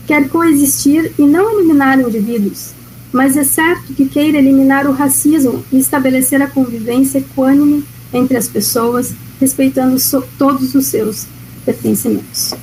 Quer 0.06 0.30
coexistir 0.30 1.14
e 1.18 1.24
não 1.24 1.60
eliminar 1.60 2.00
indivíduos, 2.00 2.72
mas 3.12 3.36
é 3.36 3.44
certo 3.44 3.94
que 3.94 4.06
queira 4.06 4.38
eliminar 4.38 4.88
o 4.88 4.92
racismo 4.92 5.64
e 5.72 5.80
estabelecer 5.80 6.42
a 6.42 6.48
convivência 6.48 7.20
equânime 7.20 7.84
entre 8.14 8.38
as 8.38 8.48
pessoas, 8.48 9.14
respeitando 9.40 9.98
so 10.00 10.24
todos 10.38 10.76
os 10.76 10.86
seus 10.86 11.26
pertencimentos. 11.66 12.54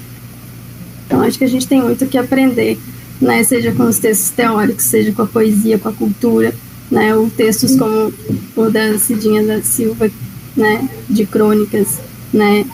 Então, 1.06 1.22
acho 1.22 1.38
que 1.38 1.44
a 1.44 1.48
gente 1.48 1.66
tem 1.66 1.82
muito 1.82 2.06
que 2.06 2.18
aprender, 2.18 2.78
né, 3.20 3.42
seja 3.42 3.72
com 3.72 3.84
os 3.84 3.98
textos 3.98 4.30
teóricos, 4.30 4.84
seja 4.84 5.10
com 5.12 5.22
a 5.22 5.26
poesia, 5.26 5.78
com 5.78 5.88
a 5.88 5.92
cultura, 5.92 6.54
né, 6.90 7.14
ou 7.14 7.28
textos 7.30 7.76
como 7.76 8.12
o 8.56 8.70
da 8.70 8.98
Cidinha 8.98 9.44
da 9.44 9.62
Silva, 9.62 10.10
né, 10.56 10.88
de 11.08 11.26
crônicas, 11.26 11.98
né, 12.32 12.64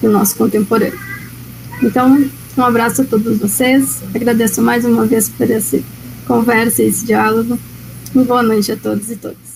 do 0.00 0.10
nosso 0.10 0.36
contemporâneo. 0.36 0.98
Então, 1.82 2.24
um 2.56 2.62
abraço 2.62 3.02
a 3.02 3.04
todos 3.04 3.38
vocês, 3.38 4.02
agradeço 4.14 4.60
mais 4.62 4.84
uma 4.84 5.06
vez 5.06 5.28
por 5.28 5.50
essa 5.50 5.80
conversa 6.26 6.82
e 6.82 6.86
esse 6.88 7.04
diálogo, 7.04 7.58
e 8.14 8.18
boa 8.24 8.42
noite 8.42 8.72
a 8.72 8.76
todos 8.76 9.10
e 9.10 9.16
todas. 9.16 9.49